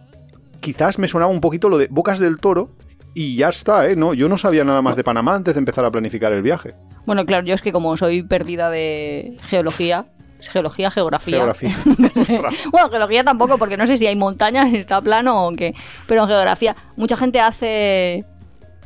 quizás 0.60 1.00
me 1.00 1.08
sonaba 1.08 1.32
un 1.32 1.40
poquito 1.40 1.68
lo 1.68 1.78
de 1.78 1.88
Bocas 1.90 2.20
del 2.20 2.38
Toro 2.38 2.70
y 3.12 3.34
ya 3.34 3.48
está, 3.48 3.88
¿eh? 3.88 3.96
No, 3.96 4.14
yo 4.14 4.28
no 4.28 4.38
sabía 4.38 4.62
nada 4.62 4.82
más 4.82 4.94
de 4.94 5.02
Panamá 5.02 5.34
antes 5.34 5.54
de 5.54 5.58
empezar 5.58 5.84
a 5.84 5.90
planificar 5.90 6.32
el 6.32 6.42
viaje. 6.42 6.74
Bueno, 7.04 7.26
claro, 7.26 7.44
yo 7.44 7.54
es 7.54 7.60
que 7.62 7.72
como 7.72 7.96
soy 7.96 8.22
perdida 8.22 8.70
de 8.70 9.36
geología, 9.42 10.06
geología, 10.48 10.90
geografía. 10.90 11.36
Geografía. 11.36 11.76
Bueno, 12.70 12.88
geología 12.88 13.24
tampoco, 13.24 13.58
porque 13.58 13.76
no 13.76 13.86
sé 13.86 13.96
si 13.96 14.06
hay 14.06 14.16
montañas, 14.16 14.70
si 14.70 14.76
está 14.76 15.00
plano 15.00 15.46
o 15.46 15.52
qué. 15.52 15.74
Pero 16.06 16.22
en 16.22 16.28
geografía, 16.28 16.76
mucha 16.96 17.16
gente 17.16 17.40
hace 17.40 18.24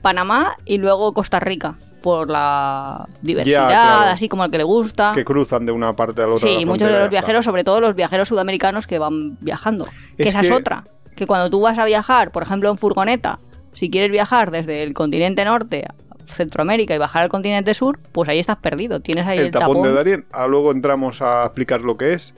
Panamá 0.03 0.57
y 0.65 0.79
luego 0.79 1.13
Costa 1.13 1.41
Rica. 1.41 1.77
Por 2.03 2.29
la 2.29 3.09
diversidad, 3.23 3.69
claro. 3.69 4.11
así 4.11 4.29
como 4.29 4.43
al 4.43 4.51
que 4.51 4.59
le 4.59 4.65
gusta. 4.65 5.13
que 5.15 5.25
cruzan 5.25 5.65
de 5.65 5.73
una 5.73 5.97
parte 5.97 6.21
a 6.21 6.27
la 6.27 6.35
otra. 6.35 6.47
Sí, 6.47 6.67
muchos 6.67 6.89
de 6.89 6.95
los 6.95 7.05
está. 7.05 7.09
viajeros, 7.09 7.47
sobre 7.47 7.65
todo 7.65 7.81
los 7.81 7.95
viajeros 7.95 8.29
sudamericanos 8.29 8.87
que 8.87 8.99
van 8.99 9.39
viajando. 9.41 9.87
Que 10.19 10.25
Es 10.25 10.29
esa 10.29 10.43
es 10.43 10.51
otra. 10.51 10.85
Que 11.17 11.27
cuando 11.27 11.49
tú 11.49 11.61
vas 11.63 11.79
a 11.79 11.87
viajar, 11.87 12.31
por 12.31 12.43
ejemplo, 12.43 12.71
en 12.71 12.77
furgoneta, 12.77 13.39
si 13.73 13.89
quieres 13.89 14.11
viajar 14.11 14.51
desde 14.51 14.83
el 14.83 14.93
continente 14.93 15.47
norte 15.47 15.87
a 15.89 15.95
Centroamérica 16.35 16.95
y 16.95 16.99
bajar 16.99 17.23
al 17.23 17.29
continente 17.31 17.73
sur, 17.73 17.99
pues 18.13 18.29
ahí 18.29 18.39
estás 18.39 18.59
perdido. 18.59 19.01
Tienes 19.01 19.27
ahí 19.27 19.39
el, 19.39 19.47
el 19.47 19.51
tapón, 19.51 19.83
de 19.83 19.93
Darien. 19.93 20.27
Ah, 20.33 20.47
luego 20.47 20.71
entramos 20.71 21.23
a 21.23 21.45
explicar 21.45 21.81
lo 21.81 21.97
que 21.97 22.13
es. 22.13 22.35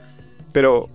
Pero 0.53 0.89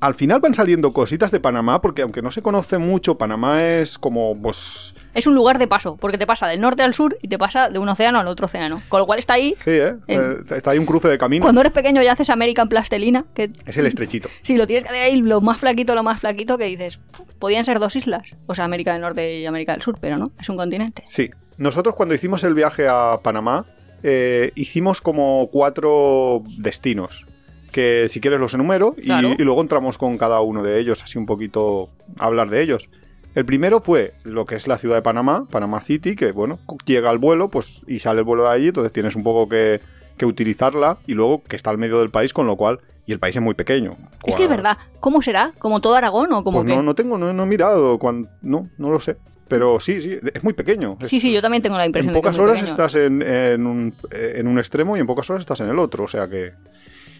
al 0.00 0.14
final 0.14 0.40
van 0.40 0.54
saliendo 0.54 0.92
cositas 0.92 1.30
de 1.30 1.38
Panamá, 1.38 1.80
porque 1.80 2.02
aunque 2.02 2.22
no 2.22 2.32
se 2.32 2.42
conoce 2.42 2.78
mucho, 2.78 3.16
Panamá 3.16 3.62
es 3.62 3.98
como, 3.98 4.36
pues. 4.40 4.95
Es 5.16 5.26
un 5.26 5.34
lugar 5.34 5.58
de 5.58 5.66
paso, 5.66 5.96
porque 5.96 6.18
te 6.18 6.26
pasa 6.26 6.46
del 6.46 6.60
norte 6.60 6.82
al 6.82 6.92
sur 6.94 7.16
y 7.22 7.28
te 7.28 7.38
pasa 7.38 7.68
de 7.70 7.78
un 7.78 7.88
océano 7.88 8.18
al 8.20 8.26
otro 8.28 8.44
océano. 8.46 8.82
Con 8.88 9.00
lo 9.00 9.06
cual 9.06 9.18
está 9.18 9.34
ahí. 9.34 9.54
Sí, 9.64 9.70
¿eh? 9.70 9.94
En- 10.06 10.20
Eh, 10.50 10.56
Está 10.56 10.72
ahí 10.72 10.78
un 10.78 10.86
cruce 10.86 11.08
de 11.08 11.16
camino. 11.18 11.42
Cuando 11.42 11.60
eres 11.62 11.72
pequeño 11.72 12.02
ya 12.02 12.12
haces 12.12 12.30
América 12.30 12.62
en 12.62 12.68
plastelina, 12.68 13.24
que 13.34 13.50
Es 13.64 13.76
el 13.78 13.86
estrechito. 13.86 14.28
si 14.42 14.56
lo 14.56 14.66
tienes 14.66 14.84
que 14.84 14.90
hacer 14.90 15.02
ahí 15.02 15.16
lo 15.22 15.40
más 15.40 15.58
flaquito, 15.58 15.94
lo 15.94 16.02
más 16.02 16.20
flaquito, 16.20 16.58
que 16.58 16.66
dices, 16.66 16.98
"Puf, 17.16 17.26
podían 17.38 17.64
ser 17.64 17.78
dos 17.78 17.96
islas. 17.96 18.28
O 18.46 18.54
sea, 18.54 18.64
América 18.66 18.92
del 18.92 19.00
Norte 19.00 19.38
y 19.40 19.46
América 19.46 19.72
del 19.72 19.82
Sur, 19.82 19.96
pero 20.00 20.18
no, 20.18 20.26
es 20.38 20.48
un 20.48 20.56
continente. 20.56 21.02
Sí. 21.06 21.30
Nosotros 21.58 21.94
cuando 21.94 22.14
hicimos 22.14 22.44
el 22.44 22.52
viaje 22.52 22.86
a 22.88 23.18
Panamá, 23.22 23.64
eh, 24.02 24.52
hicimos 24.54 25.00
como 25.00 25.48
cuatro 25.50 26.42
destinos. 26.58 27.26
Que 27.72 28.08
si 28.10 28.20
quieres 28.20 28.40
los 28.40 28.54
enumero 28.54 28.94
y, 28.96 29.10
y 29.12 29.42
luego 29.44 29.60
entramos 29.60 29.98
con 29.98 30.16
cada 30.18 30.40
uno 30.40 30.62
de 30.62 30.78
ellos, 30.78 31.02
así 31.02 31.18
un 31.18 31.26
poquito 31.26 31.90
a 32.18 32.26
hablar 32.26 32.48
de 32.48 32.62
ellos. 32.62 32.88
El 33.36 33.44
primero 33.44 33.80
fue 33.80 34.14
lo 34.24 34.46
que 34.46 34.54
es 34.56 34.66
la 34.66 34.78
ciudad 34.78 34.96
de 34.96 35.02
Panamá, 35.02 35.46
Panamá 35.50 35.80
City, 35.82 36.16
que 36.16 36.32
bueno, 36.32 36.58
llega 36.86 37.10
el 37.10 37.18
vuelo 37.18 37.48
pues 37.50 37.82
y 37.86 37.98
sale 38.00 38.20
el 38.20 38.24
vuelo 38.24 38.44
de 38.44 38.48
allí, 38.50 38.68
entonces 38.68 38.92
tienes 38.92 39.14
un 39.14 39.22
poco 39.22 39.48
que, 39.48 39.80
que 40.16 40.24
utilizarla 40.26 40.96
y 41.06 41.12
luego 41.14 41.42
que 41.44 41.54
está 41.54 41.70
al 41.70 41.76
medio 41.78 41.98
del 41.98 42.10
país, 42.10 42.32
con 42.32 42.46
lo 42.46 42.56
cual, 42.56 42.80
y 43.06 43.12
el 43.12 43.18
país 43.18 43.36
es 43.36 43.42
muy 43.42 43.54
pequeño. 43.54 43.94
Es 44.24 44.34
que 44.34 44.44
es 44.44 44.48
verdad, 44.48 44.78
¿cómo 45.00 45.20
será? 45.22 45.52
¿Como 45.58 45.80
todo 45.80 45.94
Aragón 45.94 46.32
o 46.32 46.42
como 46.42 46.62
Pues 46.64 46.74
no, 46.74 46.82
no 46.82 46.94
tengo, 46.94 47.18
no, 47.18 47.32
no 47.32 47.42
he 47.42 47.46
mirado, 47.46 47.98
cuan- 47.98 48.28
no, 48.42 48.68
no 48.78 48.90
lo 48.90 48.98
sé. 49.00 49.16
Pero 49.48 49.78
sí, 49.78 50.00
sí, 50.02 50.18
es 50.34 50.42
muy 50.42 50.54
pequeño. 50.54 50.96
Sí, 51.06 51.16
Es- 51.16 51.22
sí, 51.22 51.32
yo 51.32 51.40
también 51.40 51.62
tengo 51.62 51.76
la 51.76 51.86
impresión 51.86 52.08
en 52.08 52.14
de 52.14 52.18
que 52.18 52.22
pocas 52.22 52.34
es 52.34 52.40
muy 52.40 52.48
horas 52.50 52.60
pequeño. 52.62 52.72
estás 52.74 52.94
en, 52.96 53.22
en 53.22 53.66
un, 53.66 53.94
en 54.10 54.46
un 54.48 54.58
extremo 54.58 54.96
y 54.96 55.00
en 55.00 55.06
pocas 55.06 55.28
horas 55.30 55.40
estás 55.42 55.60
en 55.60 55.68
el 55.68 55.78
otro. 55.78 56.04
O 56.04 56.08
sea 56.08 56.26
que, 56.26 56.52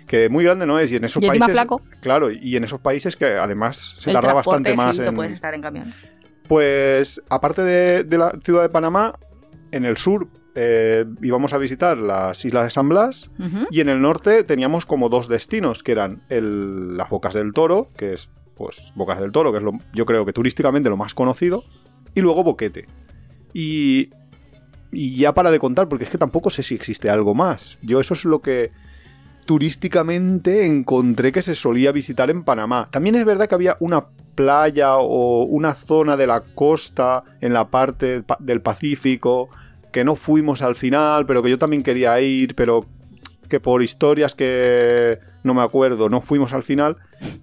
que 0.07 0.29
muy 0.29 0.45
grande 0.45 0.67
no 0.67 0.79
es. 0.79 0.91
Y 0.93 0.97
en 0.97 1.05
esos 1.05 1.23
Y 1.23 1.27
países. 1.27 1.51
flaco. 1.51 1.83
Claro, 2.01 2.31
y 2.31 2.57
en 2.57 2.65
esos 2.65 2.81
países 2.81 3.17
que 3.17 3.27
además 3.27 3.95
se 3.99 4.11
El 4.11 4.15
tarda 4.15 4.33
bastante 4.35 4.75
más 4.75 4.97
sí, 4.97 5.03
que 5.03 5.09
en. 5.09 5.15
puedes 5.15 5.33
estar 5.33 5.53
en 5.55 5.61
camión. 5.63 5.93
Pues 6.49 7.21
aparte 7.29 7.63
de, 7.63 8.05
de 8.05 8.19
la 8.19 8.31
ciudad 8.43 8.63
de 8.63 8.69
Panamá, 8.69 9.15
en 9.73 9.85
el 9.85 9.97
sur 9.97 10.29
eh, 10.55 11.05
íbamos 11.23 11.53
a 11.53 11.59
visitar 11.59 11.99
las 11.99 12.45
islas 12.45 12.65
de 12.65 12.71
San 12.71 12.89
Blas. 12.89 13.31
Y 13.71 13.81
en 13.81 13.89
el 13.89 14.01
norte 14.01 14.43
teníamos 14.45 14.87
como 14.87 15.09
dos 15.09 15.29
destinos, 15.29 15.83
que 15.83 15.93
eran 15.93 16.23
el- 16.29 16.97
las 16.97 17.11
Bocas 17.11 17.35
del 17.35 17.53
Toro, 17.53 17.91
que 17.97 18.13
es 18.15 18.31
pues 18.57 18.93
Bocas 18.95 19.21
del 19.21 19.33
Toro, 19.33 19.53
que 19.53 19.59
es 19.59 19.65
lo, 19.65 19.73
yo 19.93 20.07
creo 20.07 20.25
que 20.25 20.33
turísticamente 20.33 20.89
lo 20.89 20.97
más 20.97 21.15
conocido, 21.15 21.63
y 22.15 22.21
luego 22.23 22.43
Boquete. 22.43 22.87
Y, 23.53 24.11
y 24.93 25.17
ya 25.17 25.35
para 25.35 25.51
de 25.51 25.59
contar, 25.59 25.89
porque 25.89 26.05
es 26.05 26.11
que 26.11 26.17
tampoco 26.17 26.49
sé 26.49 26.63
si 26.63 26.75
existe 26.75 27.11
algo 27.11 27.35
más. 27.35 27.77
Yo 27.83 28.01
eso 28.01 28.15
es 28.15 28.25
lo 28.25 28.41
que 28.41 28.71
turísticamente 29.47 30.67
encontré 30.67 31.33
que 31.33 31.43
se 31.43 31.55
solía 31.55 31.93
visitar 31.93 32.29
en 32.31 32.43
Panamá. 32.45 32.89
También 32.91 33.15
es 33.15 33.25
verdad 33.25 33.49
que 33.49 33.55
había 33.55 33.77
una 33.81 34.05
playa 34.35 34.97
o 34.97 35.45
una 35.45 35.73
zona 35.75 36.17
de 36.17 36.27
la 36.27 36.41
costa 36.55 37.25
en 37.41 37.53
la 37.55 37.69
parte 37.69 38.23
pa- 38.23 38.37
del 38.41 38.61
Pacífico 38.61 39.49
que 39.93 40.05
no 40.05 40.15
fuimos 40.17 40.61
al 40.61 40.77
final, 40.77 41.25
pero 41.25 41.43
que 41.43 41.49
yo 41.51 41.59
también 41.59 41.83
quería 41.83 42.21
ir, 42.21 42.55
pero 42.55 42.85
que 43.49 43.61
por 43.61 43.83
historias 43.83 44.35
que 44.35 45.19
no 45.45 45.55
me 45.55 45.63
acuerdo 45.63 46.09
no 46.09 46.21
fuimos 46.21 46.53
al 46.53 46.65
final 46.65 46.97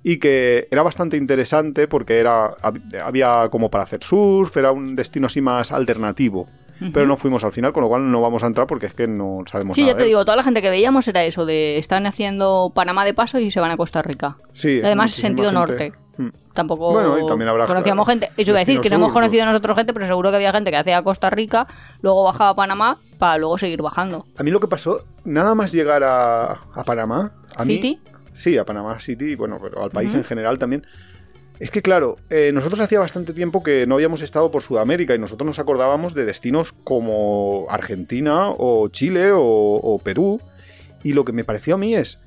y 0.04 0.18
que 0.18 0.68
era 0.70 0.84
bastante 0.84 1.16
interesante 1.16 1.88
porque 1.88 2.20
era 2.20 2.56
había 3.04 3.48
como 3.50 3.72
para 3.72 3.86
hacer 3.86 4.04
surf, 4.04 4.56
era 4.58 4.72
un 4.74 4.96
destino 4.96 5.28
así 5.28 5.40
más 5.42 5.72
alternativo. 5.72 6.48
Pero 6.92 7.06
no 7.06 7.18
fuimos 7.18 7.44
al 7.44 7.52
final, 7.52 7.72
con 7.72 7.84
lo 7.84 7.90
cual 7.90 8.10
no 8.12 8.22
vamos 8.22 8.44
a 8.44 8.48
entrar 8.48 8.68
porque 8.68 8.88
es 8.88 8.94
que 8.94 9.08
no 9.08 9.44
sabemos 9.50 9.76
sí, 9.76 9.82
nada. 9.82 9.94
Sí, 9.94 9.98
ya 9.98 9.98
te 9.98 10.06
digo, 10.06 10.26
toda 10.26 10.36
la 10.36 10.44
gente 10.44 10.62
que 10.62 10.70
veíamos 10.70 11.08
era 11.08 11.24
eso, 11.24 11.46
de 11.46 11.78
están 11.78 12.06
haciendo 12.06 12.72
Panamá 12.74 13.06
de 13.06 13.14
paso 13.14 13.40
y 13.40 13.52
se 13.52 13.60
van 13.60 13.72
a 13.72 13.78
Costa 13.78 14.02
Rica. 14.02 14.38
Sí. 14.54 14.82
Además, 14.84 15.12
sentido 15.12 15.52
norte. 15.52 15.94
Mm. 16.18 16.30
Tampoco 16.54 16.92
bueno, 16.92 17.18
y 17.18 17.26
también 17.26 17.50
habrá 17.50 17.66
conocíamos 17.66 18.08
gente. 18.08 18.30
Eso 18.38 18.52
iba 18.52 18.60
a 18.60 18.66
decir 18.66 18.80
que 18.80 18.90
no 18.90 18.98
hemos 18.98 19.12
conocido 19.12 19.46
nosotros 19.46 19.76
gente, 19.76 19.94
pero 19.94 20.06
seguro 20.06 20.30
que 20.30 20.36
había 20.36 20.52
gente 20.52 20.70
que 20.70 20.78
hacía 20.78 21.02
Costa 21.02 21.30
Rica, 21.32 21.66
luego 22.02 22.24
bajaba 22.24 22.52
a 22.52 22.54
Panamá 22.54 23.00
para 23.18 23.38
luego 23.40 23.58
seguir 23.58 23.82
bajando. 23.82 24.26
A 24.38 24.44
mí 24.44 24.52
lo 24.52 24.60
que 24.60 24.68
pasó, 24.68 25.04
nada 25.26 25.56
más 25.56 25.72
llegar 25.72 26.04
a, 26.04 26.60
Panamá. 26.86 27.34
A 27.56 27.66
¿City? 27.66 28.00
sí, 28.34 28.58
a 28.58 28.66
Panamá 28.66 29.00
City, 29.00 29.36
bueno, 29.36 29.58
pero 29.62 29.84
al 29.84 29.90
país 29.90 30.14
en 30.14 30.24
general 30.24 30.60
también. 30.60 30.86
Es 31.64 31.72
que 31.72 31.82
claro, 31.82 32.18
eh, 32.30 32.52
nosotros 32.54 32.82
hacía 32.82 33.00
bastante 33.00 33.32
tiempo 33.32 33.64
que 33.64 33.88
no 33.88 33.96
habíamos 33.96 34.22
estado 34.22 34.52
por 34.52 34.62
Sudamérica 34.62 35.16
y 35.16 35.18
nosotros 35.18 35.48
nos 35.48 35.60
acordábamos 35.60 36.14
de 36.14 36.26
destinos 36.26 36.74
como 36.84 37.68
Argentina 37.70 38.50
o 38.50 38.90
Chile 38.90 39.30
o 39.32 39.98
Perú. 40.04 40.42
Y 41.04 41.14
lo 41.14 41.24
que 41.24 41.32
me 41.32 41.46
pareció 41.46 41.76
a 41.76 41.78
mí 41.78 41.96
es, 41.96 42.20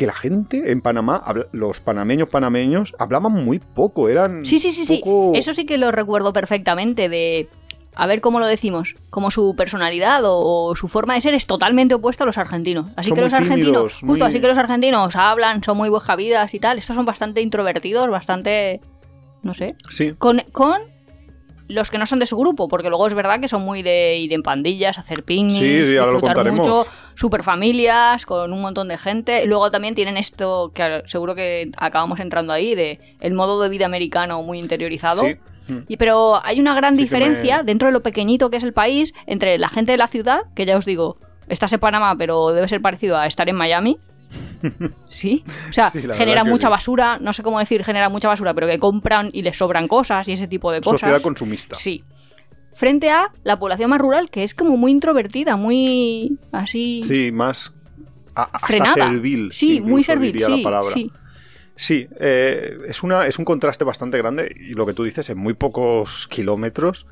que 0.00 0.06
la 0.06 0.14
gente 0.14 0.72
en 0.72 0.80
Panamá, 0.80 1.22
los 1.52 1.80
panameños 1.80 2.30
panameños, 2.30 2.94
hablaban 2.98 3.32
muy 3.32 3.58
poco, 3.58 4.08
eran... 4.08 4.46
Sí, 4.46 4.58
sí, 4.58 4.72
sí, 4.72 4.86
sí, 4.86 5.02
eso 5.34 5.52
sí 5.52 5.66
que 5.66 5.76
lo 5.76 5.92
recuerdo 5.92 6.32
perfectamente, 6.32 7.10
de... 7.10 7.48
A 7.94 8.06
ver 8.06 8.20
cómo 8.20 8.40
lo 8.40 8.46
decimos, 8.46 8.94
como 9.10 9.30
su 9.30 9.54
personalidad 9.56 10.22
o, 10.24 10.74
su 10.76 10.88
forma 10.88 11.14
de 11.14 11.20
ser 11.20 11.34
es 11.34 11.46
totalmente 11.46 11.94
opuesta 11.94 12.24
a 12.24 12.26
los 12.26 12.38
argentinos. 12.38 12.86
Así 12.96 13.12
que 13.12 13.20
los 13.20 13.32
argentinos, 13.32 14.00
justo 14.00 14.24
así 14.24 14.40
que 14.40 14.48
los 14.48 14.58
argentinos 14.58 15.16
hablan, 15.16 15.62
son 15.62 15.76
muy 15.76 15.90
vidas 16.16 16.54
y 16.54 16.60
tal. 16.60 16.78
Estos 16.78 16.96
son 16.96 17.04
bastante 17.04 17.40
introvertidos, 17.40 18.08
bastante, 18.08 18.80
no 19.42 19.54
sé. 19.54 19.74
Sí. 19.88 20.14
Con, 20.18 20.42
con 20.52 20.80
los 21.70 21.90
que 21.90 21.98
no 21.98 22.06
son 22.06 22.18
de 22.18 22.26
su 22.26 22.36
grupo, 22.36 22.68
porque 22.68 22.88
luego 22.88 23.06
es 23.06 23.14
verdad 23.14 23.40
que 23.40 23.48
son 23.48 23.62
muy 23.62 23.82
de 23.82 24.18
ir 24.18 24.32
en 24.32 24.42
pandillas, 24.42 24.98
hacer 24.98 25.22
picnics, 25.22 25.58
sí, 25.58 25.86
sí, 25.86 25.96
ahora 25.96 26.12
lo 26.12 26.20
contaremos. 26.20 26.66
mucho, 26.66 26.86
super 27.14 27.42
familias, 27.42 28.26
con 28.26 28.52
un 28.52 28.60
montón 28.60 28.88
de 28.88 28.98
gente. 28.98 29.46
Luego 29.46 29.70
también 29.70 29.94
tienen 29.94 30.16
esto, 30.16 30.72
que 30.74 31.02
seguro 31.06 31.34
que 31.34 31.70
acabamos 31.76 32.20
entrando 32.20 32.52
ahí, 32.52 32.74
de 32.74 32.98
el 33.20 33.34
modo 33.34 33.60
de 33.62 33.68
vida 33.68 33.86
americano 33.86 34.42
muy 34.42 34.58
interiorizado. 34.58 35.22
Sí. 35.22 35.36
Y, 35.88 35.96
pero 35.96 36.44
hay 36.44 36.60
una 36.60 36.74
gran 36.74 36.96
diferencia 36.96 37.62
dentro 37.62 37.86
de 37.86 37.92
lo 37.92 38.02
pequeñito 38.02 38.50
que 38.50 38.56
es 38.56 38.64
el 38.64 38.72
país 38.72 39.12
entre 39.26 39.58
la 39.58 39.68
gente 39.68 39.92
de 39.92 39.98
la 39.98 40.06
ciudad, 40.06 40.40
que 40.54 40.66
ya 40.66 40.76
os 40.76 40.84
digo, 40.84 41.16
estás 41.48 41.72
en 41.72 41.80
Panamá, 41.80 42.14
pero 42.16 42.52
debe 42.52 42.68
ser 42.68 42.80
parecido 42.80 43.16
a 43.16 43.26
estar 43.26 43.48
en 43.48 43.56
Miami, 43.56 43.98
Sí, 45.04 45.44
o 45.68 45.72
sea, 45.72 45.90
genera 45.90 46.44
mucha 46.44 46.68
basura, 46.68 47.18
no 47.20 47.32
sé 47.32 47.42
cómo 47.42 47.58
decir 47.58 47.84
genera 47.84 48.08
mucha 48.08 48.28
basura, 48.28 48.54
pero 48.54 48.66
que 48.66 48.78
compran 48.78 49.30
y 49.32 49.42
les 49.42 49.56
sobran 49.56 49.88
cosas 49.88 50.28
y 50.28 50.32
ese 50.32 50.46
tipo 50.46 50.70
de 50.72 50.80
cosas. 50.80 51.00
Sociedad 51.00 51.22
consumista. 51.22 51.76
Sí. 51.76 52.02
Frente 52.74 53.10
a 53.10 53.30
la 53.42 53.58
población 53.58 53.90
más 53.90 54.00
rural, 54.00 54.30
que 54.30 54.44
es 54.44 54.54
como 54.54 54.76
muy 54.76 54.92
introvertida, 54.92 55.56
muy 55.56 56.38
así. 56.52 57.02
Sí, 57.04 57.32
más. 57.32 57.74
hasta 58.34 58.94
servil. 58.94 59.50
Sí, 59.52 59.80
muy 59.80 60.04
servil. 60.04 60.38
Sí, 60.38 60.64
sí. 60.94 61.10
Sí, 61.80 62.06
eh, 62.18 62.76
es, 62.88 63.02
una, 63.02 63.26
es 63.26 63.38
un 63.38 63.46
contraste 63.46 63.84
bastante 63.84 64.18
grande 64.18 64.54
y 64.54 64.74
lo 64.74 64.84
que 64.84 64.92
tú 64.92 65.02
dices, 65.02 65.30
en 65.30 65.38
muy 65.38 65.54
pocos 65.54 66.28
kilómetros 66.28 67.06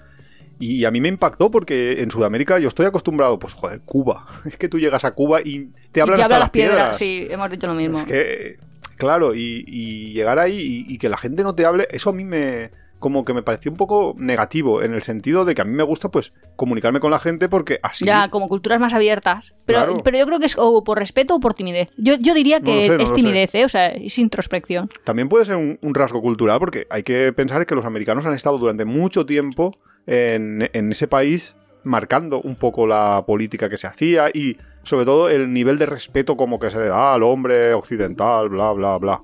y 0.58 0.84
a 0.84 0.90
mí 0.90 1.00
me 1.00 1.08
impactó 1.08 1.50
porque 1.50 2.02
en 2.02 2.10
Sudamérica 2.10 2.58
yo 2.58 2.68
estoy 2.68 2.84
acostumbrado, 2.84 3.38
pues 3.38 3.54
joder, 3.54 3.80
Cuba. 3.80 4.26
Es 4.44 4.58
que 4.58 4.68
tú 4.68 4.78
llegas 4.78 5.06
a 5.06 5.12
Cuba 5.12 5.40
y 5.42 5.70
te 5.90 6.02
hablan 6.02 6.20
hasta 6.20 6.38
las 6.38 6.50
piedras. 6.50 6.98
Sí, 6.98 7.26
hemos 7.30 7.50
dicho 7.50 7.66
lo 7.66 7.72
mismo. 7.72 7.98
Es 8.00 8.04
que, 8.04 8.58
claro, 8.98 9.34
y, 9.34 10.12
llegar 10.12 10.38
ahí 10.38 10.84
y, 10.87 10.98
que 10.98 11.08
la 11.08 11.16
gente 11.16 11.42
no 11.44 11.54
te 11.54 11.64
hable, 11.64 11.88
eso 11.90 12.10
a 12.10 12.12
mí 12.12 12.25
me 12.25 12.70
como 12.98 13.24
que 13.24 13.34
me 13.34 13.42
pareció 13.42 13.70
un 13.70 13.76
poco 13.76 14.14
negativo 14.16 14.82
en 14.82 14.94
el 14.94 15.02
sentido 15.02 15.44
de 15.44 15.54
que 15.54 15.62
a 15.62 15.64
mí 15.64 15.72
me 15.72 15.82
gusta 15.82 16.10
pues 16.10 16.32
comunicarme 16.56 17.00
con 17.00 17.10
la 17.10 17.18
gente 17.18 17.48
porque 17.48 17.78
así 17.82 18.04
ya 18.04 18.28
como 18.28 18.48
culturas 18.48 18.80
más 18.80 18.92
abiertas. 18.92 19.54
Pero, 19.66 20.02
pero 20.02 20.18
yo 20.18 20.26
creo 20.26 20.38
que 20.38 20.46
es 20.46 20.56
o 20.58 20.82
por 20.82 20.98
respeto 20.98 21.36
o 21.36 21.40
por 21.40 21.54
timidez. 21.54 21.90
Yo, 21.96 22.14
yo 22.14 22.34
diría 22.34 22.60
que 22.60 22.86
es 22.86 23.12
timidez 23.12 23.54
¿eh? 23.54 23.64
o 23.64 23.68
sea 23.68 23.88
es 23.88 24.18
introspección. 24.18 24.88
También 25.04 25.28
puede 25.28 25.44
ser 25.44 25.56
un, 25.56 25.78
un, 25.82 25.94
rasgo 25.94 26.20
cultural 26.20 26.58
porque 26.58 26.86
hay 26.90 27.02
que 27.02 27.32
pensar 27.32 27.66
que 27.66 27.74
los 27.74 27.84
americanos 27.84 28.26
han 28.26 28.34
estado 28.34 28.58
durante 28.58 28.84
mucho 28.84 29.26
tiempo 29.26 29.72
en, 30.08 30.90
ese 30.90 31.06
país 31.06 31.54
marcando 31.84 32.40
un 32.40 32.56
poco 32.56 32.86
la 32.86 33.24
política 33.26 33.68
que 33.68 33.76
se 33.76 33.86
hacía 33.86 34.30
y 34.32 34.56
sobre 34.82 35.04
todo 35.04 35.28
el 35.28 35.52
nivel 35.52 35.78
de 35.78 35.86
respeto 35.86 36.36
como 36.36 36.58
que 36.58 36.70
se 36.70 36.78
le 36.78 36.86
da 36.86 37.14
al 37.14 37.22
hombre 37.22 37.74
occidental, 37.74 38.48
bla, 38.48 38.72
bla, 38.72 38.98
bla. 38.98 39.22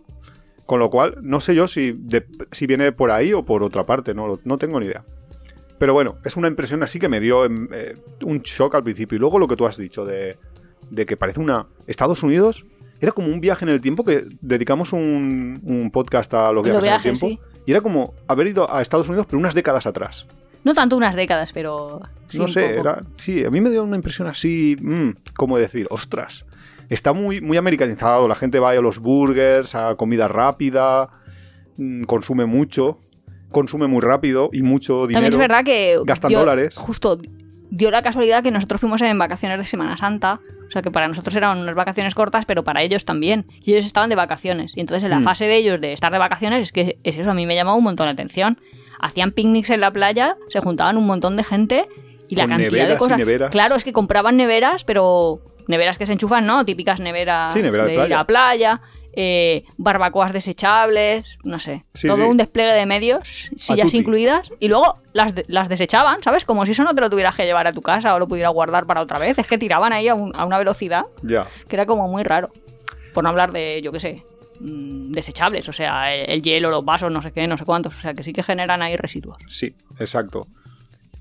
Con 0.66 0.78
lo 0.80 0.90
cual, 0.90 1.18
no 1.22 1.40
sé 1.40 1.54
yo 1.54 1.68
si, 1.68 1.98
si 2.50 2.66
viene 2.66 2.92
por 2.92 3.10
ahí 3.10 3.32
o 3.32 3.44
por 3.44 3.62
otra 3.62 3.84
parte, 3.84 4.14
no, 4.14 4.38
no 4.44 4.56
tengo 4.56 4.80
ni 4.80 4.86
idea. 4.86 5.04
Pero 5.78 5.92
bueno, 5.92 6.16
es 6.24 6.36
una 6.36 6.48
impresión 6.48 6.82
así 6.82 6.98
que 6.98 7.08
me 7.08 7.20
dio 7.20 7.44
eh, 7.44 7.96
un 8.22 8.40
shock 8.40 8.74
al 8.74 8.82
principio. 8.82 9.16
Y 9.16 9.18
luego 9.18 9.38
lo 9.38 9.48
que 9.48 9.56
tú 9.56 9.66
has 9.66 9.76
dicho 9.76 10.04
de, 10.04 10.38
de, 10.90 11.04
que 11.04 11.16
parece 11.16 11.40
una... 11.40 11.66
Estados 11.86 12.22
Unidos 12.22 12.64
era 13.00 13.12
como 13.12 13.28
un 13.28 13.40
viaje 13.40 13.64
en 13.64 13.70
el 13.70 13.80
tiempo 13.80 14.04
que 14.04 14.24
dedicamos 14.40 14.92
un, 14.92 15.90
podcast 15.92 16.32
a 16.32 16.52
los 16.52 16.64
viajes, 16.64 16.84
en 16.84 16.94
el 16.94 17.02
tiempo. 17.02 17.42
Y 17.66 17.70
era 17.72 17.80
como 17.80 18.14
haber 18.28 18.46
ido 18.46 18.72
a 18.72 18.80
Estados 18.80 19.08
Unidos 19.08 19.26
pero 19.26 19.38
unas 19.38 19.54
décadas 19.54 19.86
atrás. 19.86 20.26
No 20.64 20.72
tanto 20.72 20.96
unas 20.96 21.14
décadas, 21.14 21.52
pero. 21.52 22.00
no 22.32 22.48
sé, 22.48 22.78
era, 22.78 23.02
sí, 23.18 23.44
a 23.44 23.50
mí 23.50 23.60
me 23.60 23.68
dio 23.68 23.84
una 23.84 23.96
impresión 23.96 24.26
así, 24.28 24.76
mmm, 24.80 25.10
como 25.36 25.58
decir, 25.58 25.86
ostras. 25.90 26.46
Está 26.88 27.12
muy, 27.12 27.40
muy 27.40 27.56
americanizado, 27.56 28.28
la 28.28 28.34
gente 28.34 28.58
va 28.58 28.70
a 28.70 28.74
los 28.76 28.98
burgers, 28.98 29.74
a 29.74 29.94
comida 29.96 30.28
rápida, 30.28 31.10
mm, 31.76 32.04
consume 32.04 32.46
mucho, 32.46 32.98
consume 33.50 33.86
muy 33.86 34.00
rápido 34.00 34.50
y 34.52 34.62
mucho 34.62 35.06
dinero. 35.06 35.24
También 35.26 35.32
es 35.32 35.38
verdad 35.38 35.64
que. 35.64 35.98
Gastan 36.04 36.32
dólares. 36.32 36.74
Justo 36.76 37.18
dio 37.70 37.90
la 37.90 38.02
casualidad 38.02 38.42
que 38.42 38.50
nosotros 38.50 38.80
fuimos 38.80 39.02
en 39.02 39.18
vacaciones 39.18 39.58
de 39.58 39.66
Semana 39.66 39.96
Santa. 39.96 40.40
O 40.66 40.70
sea 40.70 40.82
que 40.82 40.90
para 40.90 41.08
nosotros 41.08 41.34
eran 41.36 41.58
unas 41.58 41.74
vacaciones 41.74 42.14
cortas, 42.14 42.44
pero 42.44 42.64
para 42.64 42.82
ellos 42.82 43.04
también. 43.04 43.46
Y 43.62 43.72
ellos 43.72 43.86
estaban 43.86 44.10
de 44.10 44.16
vacaciones. 44.16 44.76
Y 44.76 44.80
entonces 44.80 45.04
en 45.04 45.10
la 45.10 45.20
mm. 45.20 45.24
fase 45.24 45.46
de 45.46 45.56
ellos 45.56 45.80
de 45.80 45.92
estar 45.92 46.12
de 46.12 46.18
vacaciones, 46.18 46.62
es 46.62 46.72
que 46.72 46.96
es 47.02 47.16
eso, 47.16 47.30
a 47.30 47.34
mí 47.34 47.46
me 47.46 47.54
llamó 47.54 47.76
un 47.76 47.84
montón 47.84 48.06
la 48.06 48.12
atención 48.12 48.58
hacían 49.04 49.32
picnics 49.32 49.68
en 49.68 49.80
la 49.80 49.92
playa, 49.92 50.36
se 50.48 50.60
juntaban 50.60 50.96
un 50.96 51.06
montón 51.06 51.36
de 51.36 51.44
gente 51.44 51.86
y 52.34 52.46
la 52.46 52.48
cantidad 52.48 52.88
de 52.88 52.96
cosas. 52.96 53.20
Claro, 53.50 53.76
es 53.76 53.84
que 53.84 53.92
compraban 53.92 54.36
neveras, 54.36 54.84
pero 54.84 55.40
neveras 55.66 55.98
que 55.98 56.06
se 56.06 56.12
enchufan, 56.12 56.44
¿no? 56.44 56.64
Típicas 56.64 57.00
neveras 57.00 57.54
de, 57.54 57.70
playa. 57.70 58.08
la 58.08 58.24
playa. 58.26 58.80
Eh, 59.16 59.62
barbacoas 59.78 60.32
desechables, 60.32 61.38
no 61.44 61.60
sé, 61.60 61.84
todo 62.02 62.26
un 62.26 62.36
despliegue 62.36 62.72
de 62.72 62.84
medios, 62.84 63.48
sillas 63.56 63.94
incluidas, 63.94 64.50
y 64.58 64.66
luego 64.66 64.94
las, 65.12 65.32
las 65.46 65.68
desechaban, 65.68 66.20
¿sabes? 66.20 66.44
Como 66.44 66.66
si 66.66 66.72
eso 66.72 66.82
no 66.82 66.96
te 66.96 67.00
lo 67.00 67.08
tuvieras 67.08 67.36
que 67.36 67.44
llevar 67.44 67.68
a 67.68 67.72
tu 67.72 67.80
casa 67.80 68.12
o 68.16 68.18
lo 68.18 68.26
pudieras 68.26 68.52
guardar 68.52 68.86
para 68.86 69.00
otra 69.00 69.20
vez, 69.20 69.38
es 69.38 69.46
que 69.46 69.56
tiraban 69.56 69.92
ahí 69.92 70.08
a, 70.08 70.14
a 70.14 70.44
una 70.44 70.58
velocidad 70.58 71.04
que 71.22 71.76
era 71.76 71.86
como 71.86 72.08
muy 72.08 72.24
raro. 72.24 72.50
Por 73.12 73.22
no 73.22 73.30
hablar 73.30 73.52
de, 73.52 73.80
yo 73.82 73.92
qué 73.92 74.00
sé, 74.00 74.24
Mm, 74.60 75.10
desechables, 75.12 75.68
o 75.68 75.72
sea, 75.72 76.14
el 76.14 76.42
hielo, 76.42 76.70
los 76.70 76.84
vasos, 76.84 77.10
no 77.10 77.20
sé 77.20 77.32
qué, 77.32 77.46
no 77.46 77.56
sé 77.58 77.64
cuántos, 77.64 77.96
o 77.96 78.00
sea, 78.00 78.14
que 78.14 78.22
sí 78.22 78.32
que 78.32 78.42
generan 78.42 78.82
ahí 78.82 78.96
residuos. 78.96 79.36
Sí, 79.48 79.74
exacto. 79.98 80.46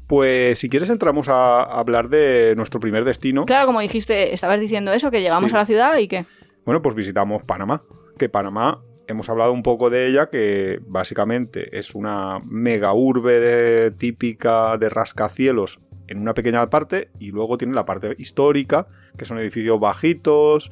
Pues 0.08 0.60
si 0.60 0.70
quieres 0.70 0.90
entramos 0.90 1.30
a 1.30 1.64
hablar 1.64 2.10
de 2.10 2.54
nuestro 2.56 2.80
primer 2.80 3.06
destino. 3.06 3.46
Claro, 3.46 3.66
como 3.66 3.80
dijiste, 3.80 4.34
estabas 4.34 4.60
diciendo 4.60 4.92
eso, 4.92 5.12
que 5.12 5.22
llegamos 5.22 5.54
a 5.54 5.58
la 5.58 5.66
ciudad 5.66 5.98
y 5.98 6.08
que... 6.08 6.26
Bueno, 6.66 6.82
pues 6.82 6.96
visitamos 6.96 7.46
Panamá, 7.46 7.82
que 8.18 8.30
Panamá 8.30 8.82
hemos 9.08 9.30
hablado 9.30 9.52
un 9.52 9.64
poco 9.64 9.90
de 9.90 10.08
ella, 10.08 10.30
que 10.30 10.80
básicamente 10.86 11.78
es 11.78 11.96
una 11.96 12.40
mega 12.50 12.94
urbe 12.94 13.92
típica 13.92 14.78
de 14.78 14.90
rascacielos 14.90 15.80
en 16.08 16.20
una 16.20 16.34
pequeña 16.34 16.70
parte 16.70 17.10
y 17.20 17.32
luego 17.32 17.58
tiene 17.58 17.74
la 17.74 17.86
parte 17.86 18.16
histórica, 18.18 18.88
que 19.18 19.26
son 19.26 19.40
edificios 19.40 19.80
bajitos, 19.80 20.72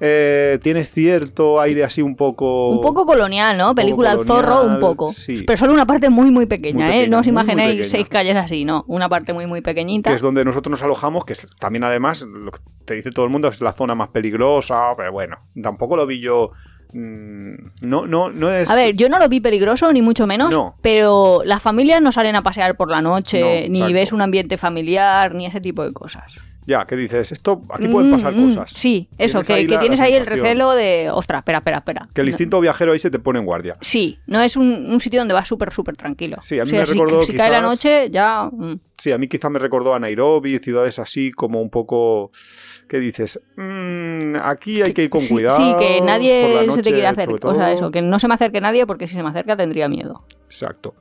eh, 0.00 0.58
tiene 0.62 0.84
cierto 0.84 1.60
aire 1.60 1.84
así 1.84 2.02
un 2.02 2.14
poco. 2.14 2.70
Un 2.70 2.80
poco 2.80 3.04
colonial, 3.04 3.56
¿no? 3.58 3.74
Película 3.74 4.12
al 4.12 4.24
zorro, 4.24 4.62
un 4.62 4.80
poco. 4.80 5.12
Pero 5.46 5.56
solo 5.56 5.72
una 5.72 5.86
parte 5.86 6.08
muy, 6.10 6.30
muy 6.30 6.46
pequeña, 6.46 6.94
¿eh? 6.96 7.08
No 7.08 7.18
os 7.18 7.26
imaginéis 7.26 7.90
seis 7.90 8.08
calles 8.08 8.36
así, 8.36 8.64
no. 8.64 8.84
Una 8.86 9.08
parte 9.08 9.32
muy, 9.32 9.46
muy 9.46 9.60
pequeñita. 9.60 10.10
Que 10.10 10.16
es 10.16 10.22
donde 10.22 10.44
nosotros 10.44 10.70
nos 10.70 10.82
alojamos, 10.82 11.24
que 11.24 11.32
es, 11.32 11.46
también, 11.58 11.84
además, 11.84 12.22
lo 12.22 12.50
que 12.52 12.60
te 12.84 12.94
dice 12.94 13.10
todo 13.10 13.24
el 13.24 13.30
mundo, 13.30 13.48
es 13.48 13.60
la 13.60 13.72
zona 13.72 13.94
más 13.94 14.08
peligrosa, 14.08 14.90
pero 14.96 15.12
bueno, 15.12 15.38
tampoco 15.62 15.96
lo 15.96 16.06
vi 16.06 16.20
yo. 16.20 16.52
Mm, 16.92 17.54
no, 17.82 18.06
no, 18.06 18.30
no 18.30 18.50
es. 18.50 18.70
A 18.70 18.74
ver, 18.74 18.94
yo 18.96 19.08
no 19.08 19.18
lo 19.18 19.28
vi 19.28 19.40
peligroso, 19.40 19.92
ni 19.92 20.00
mucho 20.00 20.26
menos. 20.26 20.54
Pero 20.80 21.42
las 21.44 21.62
familias 21.62 22.00
no 22.00 22.12
salen 22.12 22.36
a 22.36 22.42
pasear 22.42 22.76
por 22.76 22.90
la 22.90 23.02
noche, 23.02 23.68
ni 23.68 23.92
ves 23.92 24.12
un 24.12 24.20
ambiente 24.20 24.56
familiar, 24.56 25.34
ni 25.34 25.46
ese 25.46 25.60
tipo 25.60 25.82
de 25.82 25.92
cosas. 25.92 26.32
Ya, 26.68 26.84
que 26.84 26.96
dices, 26.96 27.32
esto, 27.32 27.62
aquí 27.72 27.88
pueden 27.88 28.10
pasar 28.10 28.34
Mm, 28.34 28.40
mm, 28.42 28.48
cosas. 28.48 28.70
Sí, 28.72 29.08
eso, 29.16 29.40
que, 29.42 29.54
ahí 29.54 29.66
que 29.66 29.72
la- 29.72 29.80
tienes 29.80 29.98
la 30.00 30.04
ahí 30.04 30.12
el 30.12 30.26
recelo 30.26 30.72
de, 30.72 31.08
ostras, 31.10 31.38
espera, 31.40 31.58
espera, 31.58 31.78
espera. 31.78 32.08
Que 32.12 32.20
el 32.20 32.28
instinto 32.28 32.60
viajero 32.60 32.92
ahí 32.92 32.98
se 32.98 33.10
te 33.10 33.18
pone 33.18 33.38
en 33.38 33.46
guardia. 33.46 33.74
Sí, 33.80 34.18
no 34.26 34.38
es 34.42 34.54
un, 34.54 34.86
un 34.92 35.00
sitio 35.00 35.18
donde 35.20 35.32
vas 35.32 35.48
súper, 35.48 35.72
súper 35.72 35.96
tranquilo. 35.96 36.36
Sí, 36.42 36.58
a 36.60 36.64
mí 36.64 36.68
O 36.68 36.70
sea, 36.70 36.80
me 36.80 36.86
si- 36.86 36.92
recordó 36.92 37.24
Si, 37.24 37.32
cae 37.34 37.48
la 37.50 37.56
quizás- 37.60 37.62
noche, 37.70 38.10
ya... 38.10 38.50
mm. 38.52 38.80
Sí, 38.98 39.12
a 39.12 39.16
mí 39.16 39.28
quizá 39.28 39.48
me 39.48 39.58
recordó 39.58 39.94
a 39.94 39.98
Nairobi, 39.98 40.58
ciudades 40.58 40.98
así 40.98 41.30
como 41.32 41.62
un 41.62 41.70
poco... 41.70 42.32
¿Qué 42.86 42.98
dices? 42.98 43.40
Mm, 43.56 44.36
aquí 44.42 44.82
hay 44.82 44.92
que 44.92 45.04
ir 45.04 45.08
con 45.10 45.22
Sí, 45.22 45.32
cuidado. 45.32 45.56
Sí, 45.56 45.74
que 45.78 46.00
nadie 46.02 46.66
se 46.74 46.82
te 46.82 46.90
quiere 46.92 47.06
hacer. 47.06 47.30
O 47.42 47.54
sea, 47.54 47.72
eso, 47.72 47.90
que 47.90 48.02
no 48.02 48.18
se 48.18 48.28
me 48.28 48.34
acerque 48.34 48.60
nadie 48.60 48.86
porque 48.86 49.06
si 49.06 49.14
se 49.14 49.22
me 49.22 49.30
acerca 49.30 49.56
tendría 49.56 49.88
miedo. 49.88 50.24
Exacto. 50.46 50.94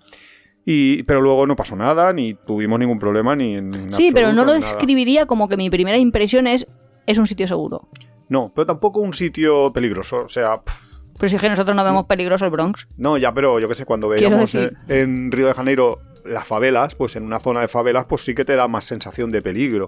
Y, 0.70 1.04
pero 1.04 1.22
luego 1.22 1.48
no 1.48 1.56
pasó 1.56 1.78
nada, 1.78 2.12
ni 2.12 2.34
tuvimos 2.34 2.78
ningún 2.78 3.00
problema, 3.00 3.38
ni 3.38 3.56
en 3.56 3.94
sí, 3.94 4.12
pero 4.14 4.34
no 4.34 4.44
lo 4.44 4.48
nada. 4.48 4.58
describiría 4.60 5.26
como 5.26 5.48
que 5.48 5.56
mi 5.56 5.70
primera 5.70 5.98
impresión 5.98 6.46
es 6.46 6.68
es 7.06 7.18
un 7.18 7.26
sitio 7.26 7.48
seguro. 7.48 7.88
No, 8.28 8.52
pero 8.54 8.66
tampoco 8.66 9.00
un 9.00 9.14
sitio 9.14 9.72
peligroso. 9.72 10.24
O 10.26 10.28
sea, 10.28 10.62
pff, 10.62 10.98
Pero 11.18 11.30
si 11.30 11.38
es 11.38 11.42
que 11.42 11.48
nosotros 11.48 11.74
no 11.74 11.86
vemos 11.86 12.06
peligroso 12.06 12.44
el 12.44 12.52
Bronx. 12.52 12.86
no, 12.98 13.18
ya, 13.18 13.34
pero 13.34 13.60
yo 13.62 13.70
qué 13.70 13.76
sé, 13.76 13.86
cuando 13.86 14.10
veíamos 14.10 14.54
en, 14.56 14.72
en 14.90 15.32
Río 15.32 15.48
de 15.48 15.54
Janeiro 15.54 16.00
las 16.26 16.46
favelas, 16.46 16.96
pues 16.96 17.16
en 17.16 17.24
una 17.24 17.40
zona 17.40 17.62
de 17.62 17.70
favelas, 17.70 18.06
pues 18.06 18.24
sí 18.26 18.36
que 18.36 18.44
te 18.44 18.58
da 18.58 18.68
más 18.68 18.84
sensación 18.84 19.30
de 19.30 19.42
peligro. 19.42 19.88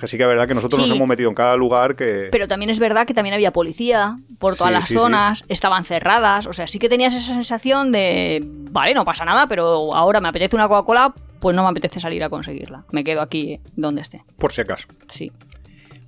Que 0.00 0.06
sí 0.08 0.16
que 0.16 0.22
es 0.22 0.28
verdad 0.28 0.48
que 0.48 0.54
nosotros 0.54 0.82
Sí. 0.82 0.88
nos 0.88 0.96
hemos 0.96 1.08
metido 1.08 1.28
en 1.28 1.34
cada 1.34 1.54
lugar 1.56 1.96
que... 1.96 2.28
Pero 2.32 2.48
también 2.48 2.70
es 2.70 2.78
verdad 2.78 3.06
que 3.06 3.12
también 3.12 3.34
había 3.34 3.52
policía 3.52 4.16
por 4.38 4.56
todas 4.56 4.70
Sí, 4.86 4.94
las 4.94 5.02
zonas, 5.02 5.44
estaban 5.48 5.84
cerradas, 5.84 6.46
o 6.46 6.52
sea, 6.52 6.66
sí 6.66 6.78
que 6.78 6.88
tenías 6.88 7.14
esa 7.14 7.34
sensación 7.34 7.92
de, 7.92 8.40
vale, 8.70 8.94
no 8.94 9.04
pasa 9.04 9.24
nada, 9.24 9.46
pero 9.48 9.94
ahora 9.94 10.20
me 10.20 10.28
apetece 10.28 10.56
una 10.56 10.66
Coca-Cola, 10.68 11.12
pues 11.40 11.54
no 11.54 11.62
me 11.62 11.68
apetece 11.68 12.00
salir 12.00 12.24
a 12.24 12.30
conseguirla. 12.30 12.84
Me 12.92 13.04
quedo 13.04 13.20
aquí 13.20 13.60
donde 13.76 14.00
esté. 14.00 14.22
Por 14.38 14.52
si 14.52 14.62
acaso. 14.62 14.88
Sí. 15.10 15.30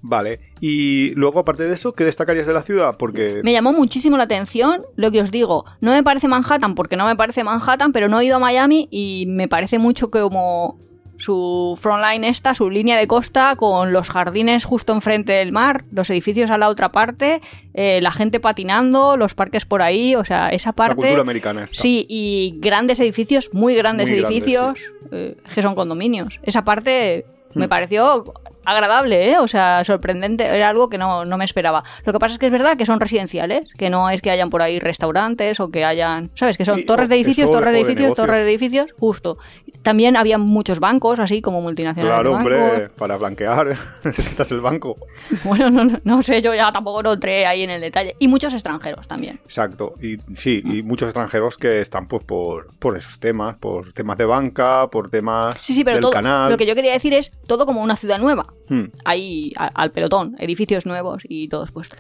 Vale. 0.01 0.39
Y 0.61 1.11
luego, 1.17 1.41
aparte 1.41 1.65
de 1.65 1.75
eso, 1.75 1.93
¿qué 1.93 2.05
destacarías 2.05 2.47
de 2.47 2.53
la 2.53 2.63
ciudad? 2.63 2.97
Porque... 2.99 3.41
Me 3.43 3.53
llamó 3.53 3.73
muchísimo 3.73 4.17
la 4.17 4.23
atención 4.25 4.81
lo 4.97 5.11
que 5.11 5.21
os 5.21 5.31
digo. 5.31 5.65
No 5.81 5.91
me 5.91 6.03
parece 6.05 6.29
Manhattan 6.29 6.75
porque 6.77 6.97
no 6.97 7.05
me 7.05 7.17
parece 7.17 7.43
Manhattan, 7.45 7.93
pero 7.93 8.09
no 8.09 8.21
he 8.21 8.25
ido 8.25 8.37
a 8.37 8.39
Miami 8.39 8.89
y 8.93 9.27
me 9.27 9.49
parece 9.49 9.79
mucho 9.79 10.09
como 10.11 10.79
su 11.19 11.77
frontline 11.81 12.25
esta, 12.25 12.55
su 12.55 12.71
línea 12.71 12.97
de 12.97 13.07
costa 13.07 13.55
con 13.57 13.93
los 13.93 14.09
jardines 14.09 14.65
justo 14.65 14.93
enfrente 14.93 15.33
del 15.35 15.53
mar, 15.53 15.83
los 15.93 16.09
edificios 16.11 16.51
a 16.51 16.57
la 16.59 16.69
otra 16.69 16.91
parte, 16.91 17.43
eh, 17.75 18.01
la 18.01 18.11
gente 18.13 18.41
patinando, 18.41 19.17
los 19.17 19.35
parques 19.35 19.65
por 19.67 19.83
ahí, 19.83 20.15
o 20.15 20.25
sea, 20.25 20.49
esa 20.49 20.71
La 20.71 20.75
parte... 20.75 20.95
cultura 20.97 21.21
americana 21.23 21.65
esta. 21.65 21.77
Sí, 21.77 22.07
y 22.09 22.55
grandes 22.61 23.01
edificios, 23.01 23.51
muy 23.53 23.75
grandes 23.75 24.09
Muy 24.09 24.21
grandes, 24.21 24.37
edificios, 24.43 24.79
eh, 25.13 25.37
que 25.55 25.61
son 25.63 25.75
condominios. 25.75 26.41
Esa 26.43 26.65
parte 26.65 27.27
me 27.55 27.67
Hmm. 27.67 27.69
pareció 27.69 28.25
agradable, 28.67 29.31
¿eh? 29.31 29.39
O 29.39 29.49
sea, 29.49 29.83
sorprendente, 29.83 30.45
era 30.45 30.69
algo 30.69 30.91
que 30.91 30.99
no, 30.99 31.25
no 31.25 31.39
me 31.39 31.47
esperaba. 31.47 31.83
Lo 32.05 32.13
que 32.13 32.19
pasa 32.19 32.35
es 32.35 32.39
que 32.39 32.45
es 32.47 32.53
verdad 32.53 32.77
que 32.77 32.85
son 32.85 33.01
residenciales, 33.01 33.73
que 33.73 33.89
no 33.89 34.11
es 34.11 34.21
que 34.21 34.31
hayan 34.31 34.51
por 34.51 34.61
ahí 34.61 34.79
restaurantes 34.79 35.59
o 35.59 35.71
que 35.71 35.87
hayan, 35.87 36.29
¿sabes? 36.35 36.59
Que 36.59 36.67
son 36.67 36.81
Y- 36.81 36.85
torres 36.85 37.09
de 37.09 37.15
o- 37.15 37.19
edificios, 37.19 37.49
de- 37.49 37.55
torres 37.57 37.73
de 37.73 37.79
de 37.79 37.81
edificios, 37.87 38.15
torres 38.15 38.45
de 38.45 38.51
edificios, 38.51 38.95
justo. 38.99 39.39
También 39.83 40.17
había 40.17 40.39
muchos 40.39 40.81
bancos, 40.81 41.19
así 41.19 41.41
como 41.41 41.61
multinacionales. 41.61 42.15
Claro, 42.15 42.35
hombre, 42.37 42.61
bancos. 42.61 42.91
para 42.97 43.17
blanquear 43.17 43.77
necesitas 44.05 44.51
el 44.53 44.61
banco. 44.61 44.97
Bueno, 45.45 45.71
no, 45.71 45.85
no, 45.85 45.99
no 46.05 46.23
sé, 46.23 46.43
yo 46.43 46.55
ya 46.55 46.71
tampoco 46.73 47.03
lo 47.03 47.13
entré 47.15 47.47
ahí 47.47 47.63
en 47.63 47.71
el 47.71 47.81
detalle. 47.81 48.17
Y 48.19 48.29
muchos 48.29 48.53
extranjeros 48.53 49.07
también. 49.09 49.41
Exacto. 49.45 49.95
Y 50.03 50.19
sí, 50.35 50.63
y 50.65 50.83
muchos 50.83 51.09
extranjeros 51.09 51.57
que 51.57 51.81
están 51.81 52.07
pues 52.07 52.25
por, 52.25 52.67
por 52.79 52.97
esos 52.99 53.19
temas, 53.21 53.57
por 53.57 53.93
temas 53.93 54.19
de 54.19 54.25
banca, 54.25 54.89
por 54.91 55.11
temas 55.11 55.55
Sí, 55.61 55.75
sí, 55.75 55.85
pero 55.85 55.97
del 55.97 56.03
todo, 56.03 56.13
canal. 56.13 56.51
lo 56.51 56.57
que 56.57 56.67
yo 56.67 56.75
quería 56.75 56.93
decir 56.93 57.15
es 57.15 57.31
todo 57.47 57.65
como 57.67 57.83
una 57.83 57.97
ciudad 57.97 58.19
nueva. 58.19 58.47
Hmm. 58.69 58.85
Ahí 59.05 59.53
a- 59.57 59.71
al 59.75 59.91
pelotón, 59.91 60.37
edificios 60.39 60.87
nuevos 60.87 61.23
y 61.29 61.49
todos 61.49 61.71
puestos. 61.71 61.99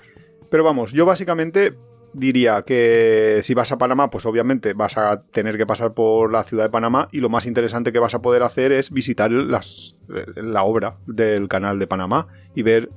Pero 0.50 0.64
vamos, 0.64 0.92
yo 0.92 1.04
básicamente 1.06 1.72
diría 2.18 2.62
que 2.62 3.40
si 3.42 3.54
vas 3.54 3.72
a 3.72 3.78
Panamá, 3.78 4.10
pues 4.10 4.26
obviamente 4.26 4.72
vas 4.74 4.98
a 4.98 5.20
tener 5.20 5.56
que 5.56 5.66
pasar 5.66 5.92
por 5.92 6.32
la 6.32 6.42
ciudad 6.42 6.64
de 6.64 6.70
Panamá 6.70 7.08
y 7.12 7.20
lo 7.20 7.28
más 7.28 7.46
interesante 7.46 7.92
que 7.92 7.98
vas 7.98 8.14
a 8.14 8.20
poder 8.20 8.42
hacer 8.42 8.72
es 8.72 8.90
visitar 8.90 9.30
las, 9.30 9.96
la 10.36 10.64
obra 10.64 10.96
del 11.06 11.48
canal 11.48 11.78
de 11.78 11.86
Panamá 11.86 12.26
y 12.54 12.62
ver 12.62 12.88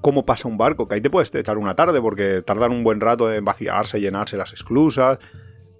cómo 0.00 0.24
pasa 0.24 0.48
un 0.48 0.58
barco, 0.58 0.86
que 0.86 0.96
ahí 0.96 1.00
te 1.00 1.10
puedes 1.10 1.34
echar 1.34 1.58
una 1.58 1.74
tarde 1.74 2.00
porque 2.00 2.42
tardan 2.42 2.72
un 2.72 2.84
buen 2.84 3.00
rato 3.00 3.32
en 3.32 3.44
vaciarse, 3.44 4.00
llenarse 4.00 4.36
las 4.36 4.52
esclusas. 4.52 5.18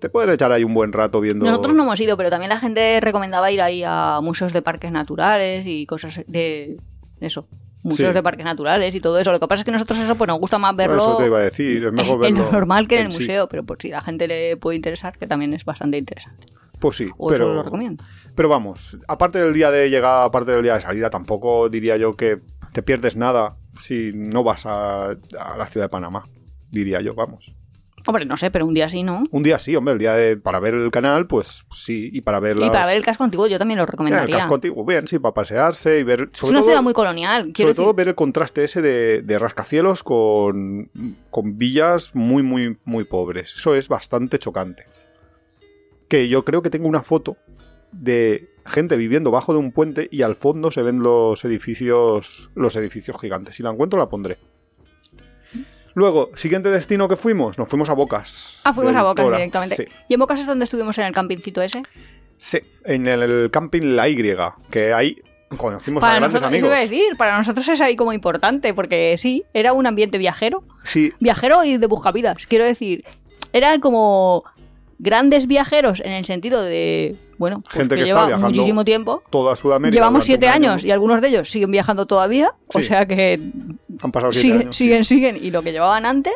Te 0.01 0.09
puedes 0.11 0.35
echar 0.35 0.53
ahí 0.53 0.64
un 0.64 0.75
buen 0.75 0.92
rato 0.92 1.20
viendo... 1.20 1.47
Nosotros 1.47 1.75
no 1.75 1.83
hemos 1.83 2.01
ido, 2.01 2.16
pero 2.16 2.31
también 2.31 2.51
la 2.51 2.59
gente 2.59 3.01
recomendaba 3.01 3.51
ir 3.51 3.62
ahí 3.62 3.83
a 3.87 4.20
museos 4.23 4.53
de 4.53 4.62
parques 4.62 4.92
naturales 4.92 5.64
y 5.66 5.87
cosas 5.87 6.20
de 6.27 6.77
eso. 7.20 7.49
Museos 7.85 8.11
Sí. 8.11 8.14
de 8.14 8.23
parques 8.23 8.44
naturales 8.44 8.94
y 8.94 9.01
todo 9.01 9.18
eso. 9.18 9.31
Lo 9.31 9.38
que 9.38 9.47
pasa 9.47 9.61
es 9.61 9.64
que 9.64 9.70
nosotros 9.70 9.99
eso 9.99 10.14
pues 10.16 10.27
nos 10.27 10.40
gusta 10.40 10.59
más 10.59 10.75
Bueno, 10.75 10.90
verlo 10.92 11.05
Eso 11.05 11.16
te 11.18 11.27
iba 11.27 11.38
a 11.38 11.42
decir, 11.42 11.85
es 11.87 11.92
mejor 11.92 12.14
en 12.27 12.35
verlo. 12.35 12.44
lo 12.47 12.53
normal 12.53 12.88
que 12.88 12.99
en 13.01 13.07
el 13.07 13.12
sí. 13.12 13.18
museo, 13.20 13.49
pero 13.49 13.62
por 13.64 13.81
si 13.81 13.92
a 13.92 13.97
la 13.97 14.01
gente 14.03 14.27
le 14.27 14.57
puede 14.57 14.77
interesar, 14.77 15.16
que 15.16 15.27
también 15.27 15.53
es 15.55 15.64
bastante 15.64 15.97
interesante. 15.99 16.47
Pues 16.81 16.97
sí, 16.97 17.09
O 17.16 17.31
eso 17.33 17.44
lo 17.44 17.49
pero, 17.51 17.62
recomiendo. 17.62 18.03
pero 18.35 18.49
vamos, 18.49 18.97
aparte 19.09 19.38
del 19.38 19.55
día 19.55 19.70
de 19.70 19.88
llegada, 19.90 20.25
aparte 20.25 20.51
del 20.53 20.62
día 20.62 20.75
de 20.75 20.81
salida, 20.81 21.09
tampoco 21.09 21.68
diría 21.68 21.97
yo 21.97 22.14
que 22.14 22.38
te 22.73 22.83
pierdes 22.83 23.16
nada 23.16 23.55
si 23.81 24.11
no 24.12 24.42
vas 24.42 24.66
a, 24.66 25.11
a 25.11 25.57
la 25.57 25.66
ciudad 25.66 25.87
de 25.87 25.88
Panamá, 25.90 26.25
diría 26.70 27.01
yo, 27.01 27.14
vamos. 27.14 27.55
Hombre, 28.07 28.27
no 28.27 28.37
sé, 28.37 28.51
pero 28.51 28.67
un 28.67 28.75
día 28.75 28.88
sí, 28.88 29.03
¿no? 29.03 29.23
Un 29.31 29.43
día 29.43 29.59
sí, 29.59 29.75
hombre, 29.77 29.93
el 29.95 29.99
día 29.99 30.12
de, 30.14 30.37
para 30.37 30.61
ver 30.61 30.75
el 30.75 30.90
canal, 30.90 31.27
pues 31.27 31.64
sí, 31.73 32.11
y 32.12 32.21
para 32.21 32.38
ver 32.38 32.57
Y 32.57 32.61
las- 32.61 32.71
para 32.71 32.87
ver 32.87 32.97
el 32.99 33.05
casco 33.05 33.25
antiguo 33.25 33.47
yo 33.47 33.59
también 33.59 33.79
lo 33.79 33.83
Ya, 33.83 33.87
el 33.87 33.93
recomendaría. 33.93 34.37
casco 34.37 34.55
antiguo, 34.55 34.85
bien, 34.85 35.09
sí, 35.09 35.19
para 35.19 35.33
pasearse 35.35 35.99
y 36.01 36.03
ver... 36.03 36.29
es 36.33 36.43
una 36.43 36.59
todo, 36.59 36.69
ciudad 36.69 36.83
muy 36.83 36.93
colonial. 36.93 37.45
Sobre 37.57 37.69
decir, 37.69 37.75
todo 37.77 37.95
ver 37.95 38.09
el 38.09 38.14
contraste 38.14 38.64
ese 38.64 38.83
de, 38.83 39.23
de 39.23 39.38
rascacielos 39.38 40.03
con, 40.03 40.90
con 41.31 41.57
villas 41.57 42.14
muy, 42.14 42.43
muy, 42.43 42.77
muy 42.85 43.05
pobres. 43.05 43.55
Eso 43.57 43.75
es 43.75 43.88
bastante 43.88 44.38
chocante. 44.38 44.85
Que 46.09 46.29
yo 46.29 46.45
creo 46.45 46.61
que 46.62 46.71
tengo 46.71 46.87
una 46.88 47.03
foto 47.03 47.37
de 47.90 48.51
gente 48.67 48.97
viviendo 48.97 49.31
bajo 49.31 49.53
de 49.53 49.59
un 49.59 49.73
puente 49.73 50.09
y 50.11 50.23
al 50.23 50.37
fondo 50.37 50.71
se 50.71 50.83
ven 50.83 51.01
los 51.01 51.45
edificios 51.45 52.51
los 52.55 52.77
edificios 52.77 53.19
gigantes. 53.21 53.55
Si 53.57 53.62
la 53.62 53.71
encuentro 53.71 53.99
la 53.99 54.09
pondré. 54.09 54.38
Luego, 55.94 56.30
siguiente 56.35 56.68
destino 56.70 57.09
que 57.09 57.16
fuimos, 57.16 57.57
nos 57.57 57.68
fuimos 57.68 57.88
a 57.88 57.94
Bocas. 57.94 58.61
Ah, 58.64 58.72
fuimos 58.72 58.94
a 58.96 59.02
Bocas 59.02 59.24
Tora. 59.24 59.37
directamente. 59.37 59.76
Sí. 59.76 59.85
¿Y 60.09 60.14
en 60.14 60.20
Bocas 60.20 60.40
es 60.40 60.46
donde 60.46 60.64
estuvimos 60.64 60.98
en 60.98 61.04
el 61.07 61.12
campingcito 61.14 61.62
ese? 61.62 61.83
Sí, 62.37 62.59
en 62.85 63.07
el 63.07 63.50
camping 63.50 63.94
La 63.94 64.09
Y, 64.09 64.16
que 64.70 64.92
ahí 64.92 65.22
conocimos 65.57 66.02
a 66.02 66.09
grandes 66.09 66.33
nosotros, 66.33 66.48
amigos. 66.48 66.66
iba 66.68 66.76
a 66.76 66.80
decir, 66.80 67.16
para 67.16 67.38
nosotros 67.38 67.68
es 67.68 67.80
ahí 67.80 67.94
como 67.94 68.12
importante, 68.12 68.74
porque 68.74 69.14
sí, 69.18 69.44
era 69.54 69.72
un 69.72 69.87
ambiente 69.87 70.18
viajero. 70.18 70.64
Sí, 70.83 71.12
Viajero 71.20 71.62
y 71.64 71.78
de 71.78 71.87
buscavidas, 71.87 72.46
quiero 72.46 72.64
decir. 72.64 73.04
Eran 73.52 73.80
como 73.80 74.42
grandes 74.98 75.46
viajeros 75.46 76.00
en 76.04 76.12
el 76.12 76.24
sentido 76.24 76.62
de, 76.62 77.16
bueno, 77.38 77.61
pues 77.62 77.75
Gente 77.75 77.97
que, 77.97 78.05
lleva 78.05 78.37
muchísimo 78.38 78.85
tiempo. 78.85 79.23
toda 79.31 79.57
Sudamérica. 79.57 79.97
Llevamos 80.01 80.25
siete 80.25 80.49
año. 80.49 80.70
años 80.70 80.85
y 80.85 80.90
algunos 80.90 81.20
de 81.20 81.29
ellos 81.29 81.51
siguen 81.51 81.70
viajando 81.70 82.07
todavía, 82.07 82.53
o 82.68 82.81
sea 82.81 83.07
que 83.07 83.40
Han 84.03 84.12
pasado 84.12 84.33
siete 84.33 84.42
siguen, 84.42 84.61
años. 84.62 84.77
sí. 84.77 84.85
siguen, 84.85 85.05
siguen, 85.05 85.38
y 85.42 85.51
lo 85.51 85.62
que 85.62 85.73
llevaban 85.73 86.07
antes. 86.07 86.35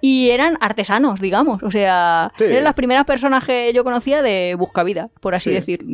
Y 0.00 0.30
eran 0.30 0.58
artesanos, 0.60 1.20
digamos, 1.20 1.62
o 1.62 1.70
sea, 1.70 2.32
Sí. 2.36 2.44
eran 2.44 2.64
las 2.64 2.74
primeras 2.74 3.04
personas 3.04 3.44
que 3.44 3.72
yo 3.72 3.84
conocía 3.84 4.20
de 4.22 4.54
buscavida, 4.58 5.10
por 5.20 5.34
así 5.34 5.50
Sí. 5.50 5.54
decir. 5.54 5.84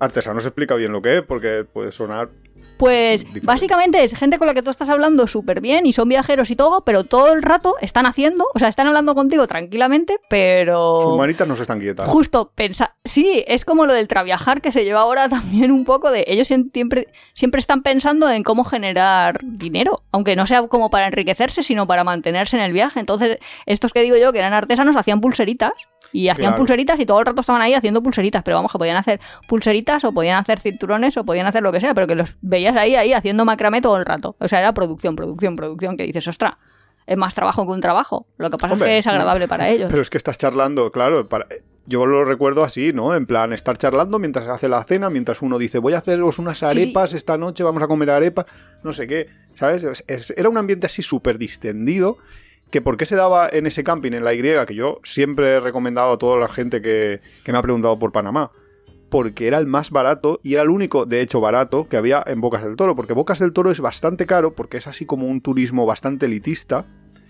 Artesano 0.00 0.40
se 0.40 0.48
explica 0.48 0.74
bien 0.74 0.90
lo 0.92 1.00
que 1.00 1.18
es, 1.18 1.22
porque 1.22 1.64
puede 1.72 1.92
sonar. 1.92 2.30
Pues 2.76 3.20
Diferente. 3.20 3.46
básicamente 3.46 4.04
es 4.04 4.14
gente 4.14 4.38
con 4.38 4.46
la 4.46 4.54
que 4.54 4.62
tú 4.62 4.70
estás 4.70 4.90
hablando 4.90 5.26
súper 5.26 5.60
bien 5.60 5.86
y 5.86 5.92
son 5.92 6.08
viajeros 6.08 6.50
y 6.50 6.56
todo, 6.56 6.82
pero 6.82 7.04
todo 7.04 7.32
el 7.32 7.42
rato 7.42 7.76
están 7.80 8.06
haciendo, 8.06 8.46
o 8.54 8.58
sea, 8.58 8.68
están 8.68 8.86
hablando 8.86 9.14
contigo 9.14 9.46
tranquilamente, 9.46 10.18
pero... 10.28 11.02
Sus 11.02 11.16
manitas 11.16 11.46
no 11.46 11.56
se 11.56 11.62
están 11.62 11.80
quietas. 11.80 12.08
Justo, 12.08 12.52
pensa 12.54 12.94
sí, 13.04 13.44
es 13.46 13.64
como 13.64 13.86
lo 13.86 13.92
del 13.92 14.08
traviajar 14.08 14.60
que 14.60 14.72
se 14.72 14.84
lleva 14.84 15.00
ahora 15.00 15.28
también 15.28 15.70
un 15.70 15.84
poco 15.84 16.10
de 16.10 16.24
ellos 16.26 16.48
siempre, 16.48 17.08
siempre 17.34 17.60
están 17.60 17.82
pensando 17.82 18.28
en 18.30 18.42
cómo 18.42 18.64
generar 18.64 19.40
dinero, 19.42 20.02
aunque 20.10 20.36
no 20.36 20.46
sea 20.46 20.66
como 20.66 20.90
para 20.90 21.06
enriquecerse, 21.06 21.62
sino 21.62 21.86
para 21.86 22.04
mantenerse 22.04 22.56
en 22.56 22.62
el 22.62 22.72
viaje. 22.72 23.00
Entonces, 23.00 23.38
estos 23.66 23.92
que 23.92 24.02
digo 24.02 24.16
yo 24.16 24.32
que 24.32 24.38
eran 24.38 24.54
artesanos 24.54 24.96
hacían 24.96 25.20
pulseritas 25.20 25.72
y 26.14 26.28
hacían 26.28 26.50
Claro. 26.50 26.58
pulseritas 26.58 27.00
y 27.00 27.06
todo 27.06 27.18
el 27.18 27.26
rato 27.26 27.40
estaban 27.40 27.60
ahí 27.60 27.74
haciendo 27.74 28.00
pulseritas, 28.00 28.44
pero 28.44 28.56
vamos, 28.58 28.70
que 28.70 28.78
podían 28.78 28.96
hacer 28.96 29.18
pulseritas 29.48 30.04
o 30.04 30.12
podían 30.12 30.36
hacer 30.36 30.60
cinturones 30.60 31.16
o 31.16 31.24
podían 31.24 31.46
hacer 31.48 31.62
lo 31.62 31.72
que 31.72 31.80
sea, 31.80 31.92
pero 31.92 32.06
que 32.06 32.14
los 32.14 32.36
veías 32.40 32.76
ahí, 32.76 32.94
ahí 32.94 33.12
haciendo 33.12 33.44
macramé 33.44 33.82
todo 33.82 33.96
el 33.96 34.06
rato. 34.06 34.36
O 34.38 34.46
sea, 34.46 34.60
era 34.60 34.72
producción, 34.72 35.16
producción, 35.16 35.56
producción, 35.56 35.96
que 35.96 36.04
dices, 36.04 36.28
ostra, 36.28 36.58
es 37.04 37.16
más 37.16 37.34
trabajo 37.34 37.66
que 37.66 37.72
un 37.72 37.80
trabajo. 37.80 38.26
Lo 38.38 38.48
que 38.48 38.58
pasa 38.58 38.74
Hombre, 38.74 38.88
es 38.90 38.94
que 38.94 38.98
es 39.00 39.06
agradable 39.08 39.48
para 39.48 39.68
ellos. 39.68 39.90
Pero 39.90 40.02
es 40.02 40.08
que 40.08 40.16
estás 40.18 40.38
charlando, 40.38 40.92
claro. 40.92 41.28
para- 41.28 41.46
Yo 41.86 42.06
lo 42.06 42.24
recuerdo 42.24 42.62
así, 42.64 42.92
¿no? 42.94 43.14
En 43.14 43.26
plan, 43.26 43.52
estar 43.52 43.76
charlando 43.76 44.18
mientras 44.18 44.48
hace 44.48 44.70
la 44.70 44.82
cena, 44.84 45.10
mientras 45.10 45.42
uno 45.42 45.58
dice, 45.58 45.78
voy 45.80 45.92
a 45.92 45.98
haceros 45.98 46.38
unas 46.38 46.58
sí. 46.60 46.64
arepas 46.64 47.12
esta 47.12 47.36
noche, 47.36 47.62
vamos 47.62 47.82
a 47.82 47.88
comer 47.88 48.08
arepas, 48.08 48.46
no 48.82 48.92
sé 48.94 49.06
qué, 49.06 49.26
¿sabes? 49.54 49.82
Es- 49.84 50.04
es- 50.06 50.30
era 50.34 50.48
un 50.48 50.56
ambiente 50.56 50.86
así 50.86 51.02
súper 51.02 51.36
distendido. 51.36 52.16
Que 52.74 52.80
por 52.82 52.96
qué 52.96 53.06
se 53.06 53.14
daba 53.14 53.48
en 53.52 53.66
ese 53.66 53.84
camping, 53.84 54.14
en 54.14 54.24
la 54.24 54.34
Y, 54.34 54.42
que 54.66 54.74
yo 54.74 54.98
siempre 55.04 55.46
he 55.48 55.60
recomendado 55.60 56.14
a 56.14 56.18
toda 56.18 56.40
la 56.40 56.48
gente 56.48 56.82
que, 56.82 57.20
que 57.44 57.52
me 57.52 57.58
ha 57.58 57.62
preguntado 57.62 57.96
por 58.00 58.10
Panamá. 58.10 58.50
porque 59.10 59.46
era 59.46 59.58
el 59.58 59.66
más 59.66 59.90
barato 59.90 60.40
y 60.42 60.54
era 60.54 60.64
el 60.64 60.70
único, 60.70 61.06
de 61.06 61.20
hecho, 61.20 61.40
barato 61.40 61.86
que 61.88 61.96
había 61.96 62.24
en 62.26 62.40
Bocas 62.40 62.64
del 62.64 62.74
Toro, 62.74 62.96
porque 62.96 63.12
Bocas 63.12 63.38
del 63.38 63.52
Toro 63.52 63.70
es 63.70 63.78
bastante 63.78 64.26
caro 64.26 64.56
porque 64.56 64.78
es 64.78 64.88
así 64.88 65.06
como 65.06 65.28
un 65.28 65.40
turismo 65.40 65.86
bastante 65.86 66.26
elitista. 66.26 66.84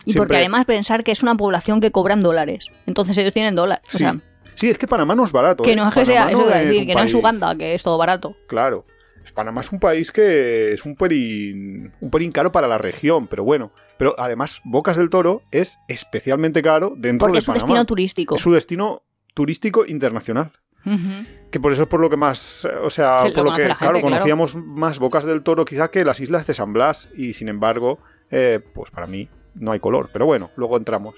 Y 0.06 0.12
Siempre- 0.12 0.18
porque 0.20 0.36
además 0.38 0.64
pensar 0.64 1.04
que 1.04 1.12
es 1.12 1.22
una 1.22 1.34
población 1.34 1.82
que 1.82 1.90
cobran 1.90 2.22
dólares. 2.22 2.68
Entonces 2.86 3.18
ellos 3.18 3.34
tienen 3.34 3.54
dólares. 3.54 3.84
O 3.88 3.90
Sí. 3.92 3.98
sea, 3.98 4.16
Sí, 4.54 4.70
es 4.70 4.78
que 4.78 4.86
Panamá 4.86 5.14
no 5.14 5.24
es 5.24 5.32
barato. 5.32 5.62
que 5.62 5.72
¿eh? 5.72 5.76
no 5.76 5.88
es 5.88 5.94
que 5.94 6.06
sea, 6.06 6.30
eso 6.30 6.46
decir, 6.46 6.86
que 6.86 6.94
no 6.94 7.02
es 7.02 7.12
Uganda, 7.12 7.54
que 7.54 7.74
es 7.74 7.82
todo 7.82 7.98
barato. 7.98 8.34
Claro. 8.46 8.86
Panamá 9.32 9.60
es 9.62 9.72
un 9.72 9.80
país 9.80 10.12
que 10.12 10.72
es 10.72 10.84
un 10.84 10.96
pelín, 10.96 11.92
un 12.00 12.10
pelín 12.10 12.32
caro 12.32 12.52
para 12.52 12.68
la 12.68 12.78
región, 12.78 13.26
pero 13.26 13.44
bueno. 13.44 13.72
Pero 13.96 14.14
además, 14.18 14.60
Bocas 14.64 14.96
del 14.96 15.10
Toro 15.10 15.42
es 15.50 15.78
especialmente 15.88 16.62
caro 16.62 16.94
dentro 16.96 17.26
Porque 17.26 17.38
de 17.38 17.38
es 17.40 17.48
un 17.48 17.54
Panamá. 17.54 17.66
destino 17.68 17.84
turístico. 17.86 18.34
Es 18.36 18.40
su 18.40 18.52
destino 18.52 19.02
turístico 19.34 19.84
internacional. 19.86 20.52
Que 21.50 21.60
por 21.60 21.72
eso 21.72 21.84
es 21.84 21.88
por 21.88 22.00
lo 22.00 22.10
que 22.10 22.18
más, 22.18 22.66
o 22.82 22.90
sea, 22.90 23.16
por 23.34 23.44
lo 23.44 23.54
que, 23.54 23.62
la 23.62 23.68
gente, 23.68 23.78
claro, 23.78 24.00
claro. 24.00 24.02
conocíamos 24.02 24.54
más 24.54 24.98
Bocas 24.98 25.24
del 25.24 25.42
Toro 25.42 25.64
quizá 25.64 25.90
que 25.90 26.04
las 26.04 26.20
islas 26.20 26.46
de 26.46 26.52
San 26.52 26.74
Blas 26.74 27.08
y 27.16 27.32
sin 27.32 27.48
embargo, 27.48 28.00
eh, 28.30 28.60
pues 28.74 28.90
para 28.90 29.06
mí 29.06 29.30
no 29.54 29.72
hay 29.72 29.80
color, 29.80 30.10
pero 30.12 30.26
bueno, 30.26 30.50
luego 30.56 30.76
entramos. 30.76 31.14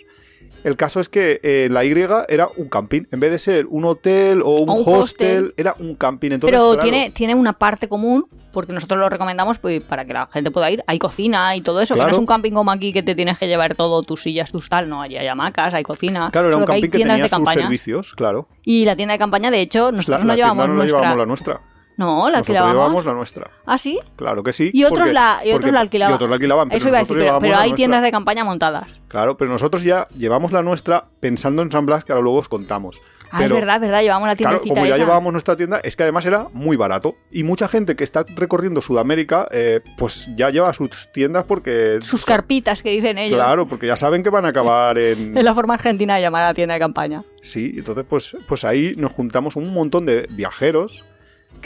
El 0.64 0.76
caso 0.76 0.98
es 1.00 1.08
que 1.08 1.40
eh, 1.42 1.68
la 1.70 1.84
Y 1.84 1.92
era 2.28 2.48
un 2.56 2.68
camping, 2.68 3.02
en 3.12 3.20
vez 3.20 3.30
de 3.30 3.38
ser 3.38 3.66
un 3.68 3.84
hotel 3.84 4.42
o 4.42 4.60
un, 4.60 4.68
O 4.70 4.72
un 4.74 4.78
hostel, 5.00 5.44
hostel. 5.46 5.54
era 5.56 5.74
un 5.78 5.94
camping. 5.94 6.32
Entonces, 6.32 6.50
Pero 6.58 6.72
claro, 6.72 6.82
tiene, 6.82 7.10
tiene 7.10 7.34
una 7.34 7.52
parte 7.52 7.88
común, 7.88 8.26
porque 8.52 8.72
nosotros 8.72 8.98
lo 8.98 9.08
recomendamos 9.08 9.58
pues, 9.58 9.82
para 9.82 10.04
que 10.04 10.12
la 10.14 10.26
gente 10.32 10.50
pueda 10.50 10.70
ir. 10.70 10.82
Hay 10.86 10.98
cocina 10.98 11.54
y 11.54 11.60
todo 11.60 11.80
eso, 11.80 11.94
que 11.94 11.98
no 11.98 12.04
Claro. 12.06 12.12
es 12.14 12.18
un 12.18 12.26
camping 12.26 12.52
como 12.52 12.70
aquí 12.72 12.92
que 12.92 13.02
te 13.02 13.14
tienes 13.14 13.38
que 13.38 13.46
llevar 13.46 13.74
todo, 13.74 14.02
tus 14.02 14.22
sillas, 14.22 14.50
tus 14.50 14.68
tal. 14.68 14.88
No, 14.88 15.02
allí 15.02 15.16
hay 15.16 15.26
hamacas, 15.28 15.72
hay 15.74 15.82
cocina. 15.84 16.30
Claro, 16.32 16.48
era 16.48 16.56
un 16.56 16.64
camping 16.64 16.82
que 16.82 16.88
tiendas 16.96 17.14
tenía 17.16 17.24
de 17.24 17.28
sus 17.28 17.36
campaña. 17.36 17.60
servicios, 17.62 18.14
claro. 18.16 18.48
Y 18.64 18.84
la 18.84 18.96
tienda 18.96 19.12
de 19.12 19.18
campaña, 19.18 19.50
de 19.50 19.60
hecho, 19.60 19.90
La, 19.92 19.98
nosotros 19.98 20.18
la 20.20 20.24
no 20.24 20.34
tienda 20.34 20.36
llevamos 20.36 20.66
no 20.66 20.72
la 20.72 20.76
nuestra. 20.78 20.98
llevábamos 20.98 21.18
la 21.18 21.26
nuestra. 21.26 21.60
No, 21.96 22.06
la 22.06 22.14
Nosotros 22.16 22.36
alquilábamos. 22.36 22.72
llevábamos 22.74 23.04
la 23.06 23.12
nuestra. 23.14 23.50
¿Ah, 23.64 23.78
sí? 23.78 23.98
Claro 24.16 24.42
que 24.42 24.52
sí. 24.52 24.70
Y 24.74 24.84
otros 24.84 24.98
porque- 25.00 25.12
la- 25.14 25.40
y 25.44 25.52
otros 25.52 25.72
la 25.72 25.80
alquilaban. 25.80 26.12
Y 26.12 26.14
otros 26.14 26.28
la 26.28 26.34
alquilaban, 26.34 26.68
pero 26.68 26.78
Eso 26.78 26.88
iba 26.88 26.98
a 26.98 27.00
decir, 27.00 27.16
pero, 27.40 27.56
hay 27.58 27.72
tiendas 27.72 28.02
de 28.02 28.10
campaña 28.10 28.44
montadas. 28.44 28.94
Claro, 29.08 29.36
pero 29.36 29.50
nosotros 29.50 29.82
ya 29.82 30.06
llevamos 30.16 30.52
la 30.52 30.62
nuestra 30.62 31.06
pensando 31.20 31.62
en 31.62 31.72
San 31.72 31.86
Blas, 31.86 32.04
que 32.04 32.12
ahora 32.12 32.22
luego 32.22 32.38
os 32.38 32.48
contamos. 32.48 33.00
Ah, 33.32 33.38
Pero, 33.38 33.56
es 33.56 33.60
verdad, 33.60 33.80
verdad, 33.80 34.02
llevamos 34.02 34.28
la 34.28 34.36
Claro, 34.36 34.58
tiendecita 34.60 34.74
como 34.74 34.86
ya 34.86 34.94
esa. 34.94 35.02
llevábamos 35.04 35.32
nuestra 35.32 35.56
tienda, 35.56 35.80
es 35.82 35.96
que 35.96 36.04
además 36.04 36.24
era 36.26 36.46
muy 36.52 36.76
barato. 36.76 37.16
Y 37.32 37.42
mucha 37.42 37.66
gente 37.66 37.96
que 37.96 38.04
está 38.04 38.24
recorriendo 38.36 38.80
Sudamérica, 38.80 39.48
eh, 39.50 39.80
pues 39.98 40.30
ya 40.36 40.50
lleva 40.50 40.72
sus 40.74 41.10
tiendas 41.12 41.42
porque. 41.42 41.98
Sus 42.02 42.24
carpitas 42.24 42.82
que 42.82 42.90
dicen 42.90 43.18
ellos. 43.18 43.36
Claro, 43.36 43.66
porque 43.66 43.88
ya 43.88 43.96
saben 43.96 44.22
que 44.22 44.30
van 44.30 44.44
a 44.44 44.50
acabar 44.50 44.96
en. 44.98 45.36
Es 45.36 45.42
la 45.44 45.54
forma 45.54 45.74
argentina 45.74 46.14
de 46.14 46.20
llamar 46.22 46.44
a 46.44 46.46
la 46.48 46.54
tienda 46.54 46.74
de 46.74 46.80
campaña. 46.80 47.24
Sí, 47.42 47.74
entonces 47.76 48.04
pues, 48.08 48.36
pues 48.46 48.64
ahí 48.64 48.92
nos 48.96 49.10
juntamos 49.12 49.56
un 49.56 49.74
montón 49.74 50.06
de 50.06 50.28
viajeros 50.30 51.04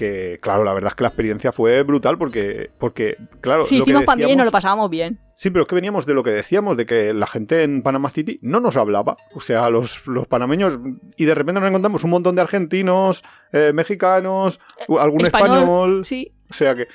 que, 0.01 0.39
claro, 0.41 0.65
la 0.65 0.73
verdad 0.73 0.89
es 0.89 0.95
que 0.95 1.03
la 1.05 1.09
experiencia 1.11 1.53
fue 1.53 1.83
brutal 1.85 2.19
porque, 2.19 2.71
porque 2.79 3.17
claro, 3.41 3.67
Sí, 3.67 3.77
lo 3.79 3.85
que 3.85 3.91
hicimos 3.91 4.05
pandilla 4.07 4.33
y 4.33 4.37
nos 4.37 4.39
lo 4.39 4.51
decíamos- 4.51 4.53
pasábamos 4.53 4.91
bien. 4.91 5.21
Sí, 5.37 5.51
pero 5.51 5.63
es 5.63 5.69
que 5.69 5.75
veníamos 5.75 6.07
de 6.07 6.15
lo 6.15 6.23
que 6.23 6.31
decíamos, 6.31 6.77
de 6.77 6.87
que 6.87 7.15
la 7.15 7.27
gente 7.27 7.63
en 7.63 7.83
Panama 7.83 8.11
City 8.11 8.39
no 8.43 8.61
nos 8.61 8.77
hablaba. 8.77 9.17
O 9.35 9.41
sea, 9.41 9.71
los, 9.71 10.07
los 10.07 10.27
panameños, 10.27 10.79
y 11.17 11.25
de 11.25 11.35
repente 11.35 11.61
nos 11.61 11.69
encontramos 11.69 12.03
un 12.05 12.11
montón 12.11 12.35
de 12.35 12.43
argentinos, 12.43 13.23
eh, 13.53 13.73
mexicanos, 13.75 14.59
algún 14.99 15.25
español. 15.25 16.05
Sí. 16.05 16.33
O 16.51 16.55
sea 16.55 16.75
que, 16.75 16.89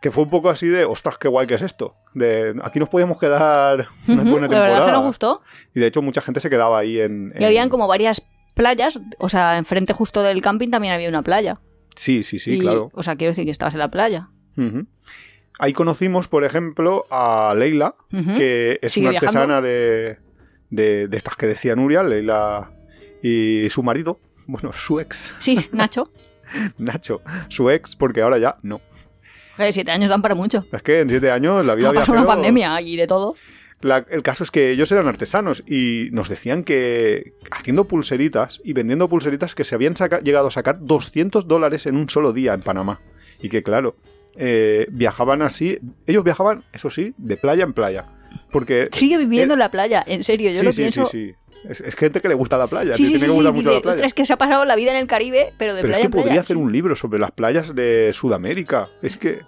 que 0.00 0.10
fue 0.10 0.24
un 0.24 0.30
poco 0.30 0.48
así 0.50 0.66
de, 0.68 0.84
ostras, 0.84 1.18
qué 1.18 1.28
guay 1.28 1.46
que 1.46 1.54
es 1.54 1.62
esto. 1.62 1.96
De, 2.14 2.54
aquí 2.62 2.78
nos 2.78 2.88
podíamos 2.88 3.18
quedar 3.18 3.86
una 4.08 4.22
buena 4.22 4.48
La 4.48 4.48
verdad 4.48 4.48
que 4.48 4.70
temporada. 4.74 4.92
nos 4.92 5.04
gustó. 5.06 5.40
Y 5.74 5.80
de 5.80 5.86
hecho 5.86 6.02
mucha 6.02 6.20
gente 6.20 6.40
se 6.40 6.50
quedaba 6.50 6.78
ahí 6.78 7.00
en... 7.00 7.32
Y 7.34 7.38
en- 7.38 7.44
habían 7.44 7.68
como 7.68 7.86
varias 7.86 8.26
playas, 8.54 9.00
o 9.18 9.28
sea, 9.28 9.58
enfrente 9.58 9.92
justo 9.92 10.22
del 10.22 10.40
camping 10.40 10.70
también 10.70 10.94
había 10.94 11.08
una 11.08 11.22
playa. 11.22 11.60
Sí, 11.96 12.22
sí, 12.24 12.38
sí, 12.38 12.54
Y, 12.54 12.58
claro. 12.58 12.90
O 12.94 13.02
sea, 13.02 13.16
quiero 13.16 13.30
decir 13.32 13.44
que 13.44 13.50
estabas 13.50 13.74
en 13.74 13.80
la 13.80 13.90
playa. 13.90 14.28
Ahí 15.58 15.72
conocimos, 15.72 16.28
por 16.28 16.44
ejemplo, 16.44 17.06
a 17.10 17.54
Leila, 17.56 17.94
que 18.36 18.78
es 18.82 18.96
una 18.96 19.10
viajando. 19.10 19.38
artesana 19.40 19.60
de, 19.60 20.18
de, 20.70 21.08
de 21.08 21.16
estas 21.16 21.36
que 21.36 21.46
decía 21.46 21.76
Nuria, 21.76 22.02
Leila 22.02 22.72
y 23.22 23.68
su 23.70 23.82
marido, 23.82 24.18
bueno, 24.46 24.72
su 24.72 25.00
ex, 25.00 25.32
Sí, 25.38 25.58
Nacho. 25.72 26.10
Nacho, 26.78 27.22
su 27.48 27.70
ex, 27.70 27.96
porque 27.96 28.20
ahora 28.22 28.38
ya 28.38 28.56
no. 28.62 28.80
Siete 29.70 29.92
años 29.92 30.10
dan 30.10 30.20
para 30.20 30.34
mucho. 30.34 30.66
Es 30.72 30.82
que 30.82 31.00
en 31.00 31.08
siete 31.08 31.30
años 31.30 31.64
la 31.64 31.76
vida 31.76 31.90
Ha 31.90 31.92
pasado 31.92 32.18
una 32.18 32.26
pandemia 32.26 32.80
y 32.80 32.96
de 32.96 33.06
todo. 33.06 33.36
La- 33.84 34.06
el 34.10 34.22
caso 34.22 34.44
es 34.44 34.50
que 34.50 34.70
ellos 34.70 34.90
eran 34.92 35.06
artesanos 35.06 35.62
y 35.66 36.08
nos 36.12 36.28
decían 36.30 36.64
que 36.64 37.34
haciendo 37.50 37.84
pulseritas 37.86 38.60
y 38.64 38.72
vendiendo 38.72 39.08
pulseritas 39.10 39.54
que 39.54 39.62
se 39.64 39.74
habían 39.74 39.94
saca- 39.94 40.20
llegado 40.20 40.46
a 40.48 40.50
sacar 40.50 40.78
200 40.80 41.46
dólares 41.46 41.84
en 41.86 41.96
un 41.96 42.08
solo 42.08 42.32
día 42.32 42.54
en 42.54 42.62
Panamá. 42.62 43.00
Y 43.42 43.50
que 43.50 43.62
claro, 43.62 43.96
eh, 44.36 44.86
viajaban 44.90 45.42
así, 45.42 45.78
ellos 46.06 46.24
viajaban, 46.24 46.64
eso 46.72 46.88
sí, 46.88 47.12
de 47.18 47.36
playa 47.36 47.62
en 47.64 47.74
playa. 47.74 48.06
Porque... 48.50 48.88
Sigue 48.90 49.18
viviendo 49.18 49.52
eh, 49.52 49.56
en 49.56 49.58
la 49.60 49.70
playa, 49.70 50.02
en 50.06 50.24
serio, 50.24 50.50
yo 50.50 50.60
sí, 50.60 50.64
lo 50.64 50.72
sí, 50.72 50.80
pienso. 50.80 51.06
sí, 51.06 51.28
sí. 51.28 51.34
Es, 51.68 51.80
es 51.82 51.94
gente 51.94 52.20
que 52.22 52.28
le 52.28 52.34
gusta 52.34 52.56
la 52.58 52.66
playa, 52.66 52.94
Sí, 52.96 53.02
te 53.02 53.08
sí, 53.08 53.12
tiene 53.14 53.18
sí, 53.18 53.24
que 53.26 53.30
sí, 53.30 53.36
gustar 53.36 53.52
mucho 53.52 53.68
dice, 53.68 53.76
la 53.76 53.82
playa. 53.82 53.94
"Ostras, 53.96 54.06
Es 54.10 54.14
que 54.14 54.24
se 54.26 54.32
ha 54.32 54.36
pasado 54.38 54.64
la 54.64 54.76
vida 54.76 54.90
en 54.92 54.96
el 54.96 55.06
Caribe, 55.06 55.52
pero 55.58 55.74
de 55.74 55.82
Pero 55.82 55.92
es 55.92 55.98
playa 55.98 56.00
que 56.00 56.06
en 56.06 56.10
playa. 56.12 56.24
podría 56.24 56.40
hacer 56.40 56.56
un 56.56 56.72
libro 56.72 56.96
sobre 56.96 57.18
las 57.18 57.32
playas 57.32 57.74
de 57.74 58.12
Sudamérica. 58.14 58.88
Es 59.02 59.16
que 59.18 59.40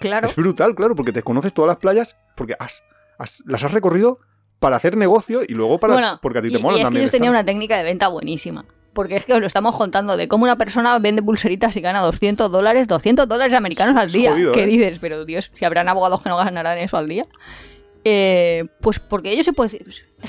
Claro. 0.00 0.28
es 0.28 0.36
brutal, 0.36 0.74
claro, 0.74 0.94
porque 0.94 1.12
te 1.12 1.22
conoces 1.22 1.52
todas 1.54 1.68
las 1.68 1.76
playas 1.78 2.16
porque 2.36 2.54
has, 2.58 2.82
has- 3.18 3.42
las 3.46 3.62
has 3.64 3.72
recorrido 3.72 4.16
para 4.58 4.76
hacer 4.76 4.96
negocio 4.96 5.40
y 5.46 5.52
luego 5.54 5.78
para 5.78 5.92
Bueno, 5.94 6.18
porque 6.22 6.38
a 6.38 6.42
ti 6.42 6.48
y, 6.48 6.52
te 6.52 6.58
y 6.58 6.62
mola 6.62 6.76
es 6.76 6.80
que 6.80 6.84
también. 6.84 7.02
ellos 7.02 7.10
tenían 7.12 7.30
una 7.32 7.44
técnica 7.44 7.76
de 7.76 7.84
venta 7.84 8.08
buenísima. 8.08 8.64
Porque 8.94 9.14
es 9.16 9.24
que 9.24 9.32
os 9.34 9.40
lo 9.40 9.46
estamos 9.46 9.76
contando 9.76 10.16
de 10.16 10.26
cómo 10.26 10.42
una 10.44 10.56
persona 10.56 10.98
vende 10.98 11.22
pulseritas 11.22 11.76
y 11.76 11.80
gana 11.80 12.00
200 12.00 12.50
dólares, 12.50 12.88
200 12.88 13.28
dólares 13.28 13.54
americanos 13.54 13.96
al 13.96 14.06
Es 14.06 14.12
día. 14.12 14.32
jodido, 14.32 14.52
¿Qué 14.52 14.64
¿eh? 14.64 14.66
dices? 14.66 14.98
Pero 14.98 15.24
Dios, 15.24 15.52
si 15.54 15.64
habrán 15.64 15.88
abogados 15.88 16.20
que 16.22 16.28
no 16.30 16.36
ganarán 16.36 16.78
eso 16.78 16.96
al 16.96 17.06
día. 17.06 17.26
Eh, 18.04 18.64
pues 18.80 18.98
porque 19.00 19.30
ellos 19.32 19.44
se 19.44 19.52
pues, 19.52 19.74
es 19.74 19.82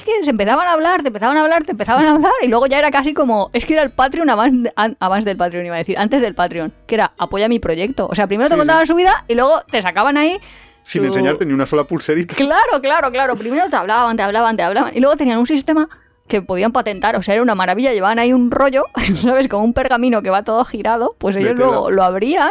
que 0.03 0.23
se 0.23 0.29
empezaban 0.31 0.67
a 0.67 0.73
hablar, 0.73 1.01
te 1.01 1.07
empezaban 1.07 1.37
a 1.37 1.41
hablar, 1.41 1.63
te 1.63 1.71
empezaban 1.71 2.05
a 2.05 2.11
hablar 2.11 2.31
y 2.43 2.47
luego 2.47 2.65
ya 2.67 2.79
era 2.79 2.91
casi 2.91 3.13
como, 3.13 3.51
es 3.53 3.65
que 3.65 3.73
era 3.73 3.83
el 3.83 3.91
Patreon 3.91 4.29
avance, 4.29 4.73
an- 4.75 4.97
avance 4.99 5.25
del 5.29 5.37
Patreon, 5.37 5.65
iba 5.67 5.75
a 5.75 5.77
decir, 5.77 5.97
antes 5.97 6.21
del 6.21 6.33
Patreon, 6.35 6.73
que 6.87 6.95
era 6.95 7.13
apoya 7.17 7.47
mi 7.47 7.59
proyecto. 7.59 8.07
O 8.11 8.15
sea, 8.15 8.27
primero 8.27 8.49
te 8.49 8.55
Sí, 8.55 8.59
contaban 8.59 8.85
sí. 8.85 8.91
su 8.91 8.95
vida 8.95 9.23
y 9.27 9.35
luego 9.35 9.61
te 9.71 9.81
sacaban 9.81 10.17
ahí 10.17 10.37
Sin 10.83 11.05
enseñarte 11.05 11.45
ni 11.45 11.53
una 11.53 11.65
sola 11.65 11.83
pulserita. 11.83 12.35
Claro, 12.35 12.81
claro, 12.81 13.11
claro. 13.11 13.35
Primero 13.35 13.69
te 13.69 13.75
hablaban, 13.75 14.17
te 14.17 14.23
hablaban, 14.23 14.57
te 14.57 14.63
hablaban. 14.63 14.95
Y 14.95 14.99
luego 14.99 15.15
tenían 15.15 15.39
un 15.39 15.45
sistema 15.45 15.87
que 16.27 16.41
podían 16.41 16.71
patentar. 16.71 17.15
O 17.15 17.21
sea, 17.21 17.33
era 17.35 17.43
una 17.43 17.55
maravilla. 17.55 17.93
Llevaban 17.93 18.19
ahí 18.19 18.33
un 18.33 18.49
rollo, 18.51 18.85
¿sabes? 19.21 19.47
Como 19.47 19.63
un 19.63 19.73
pergamino 19.73 20.21
que 20.21 20.29
va 20.29 20.43
todo 20.43 20.63
girado. 20.65 21.15
Pues 21.17 21.35
ellos 21.35 21.55
luego 21.55 21.91
lo 21.91 22.03
abrían. 22.03 22.49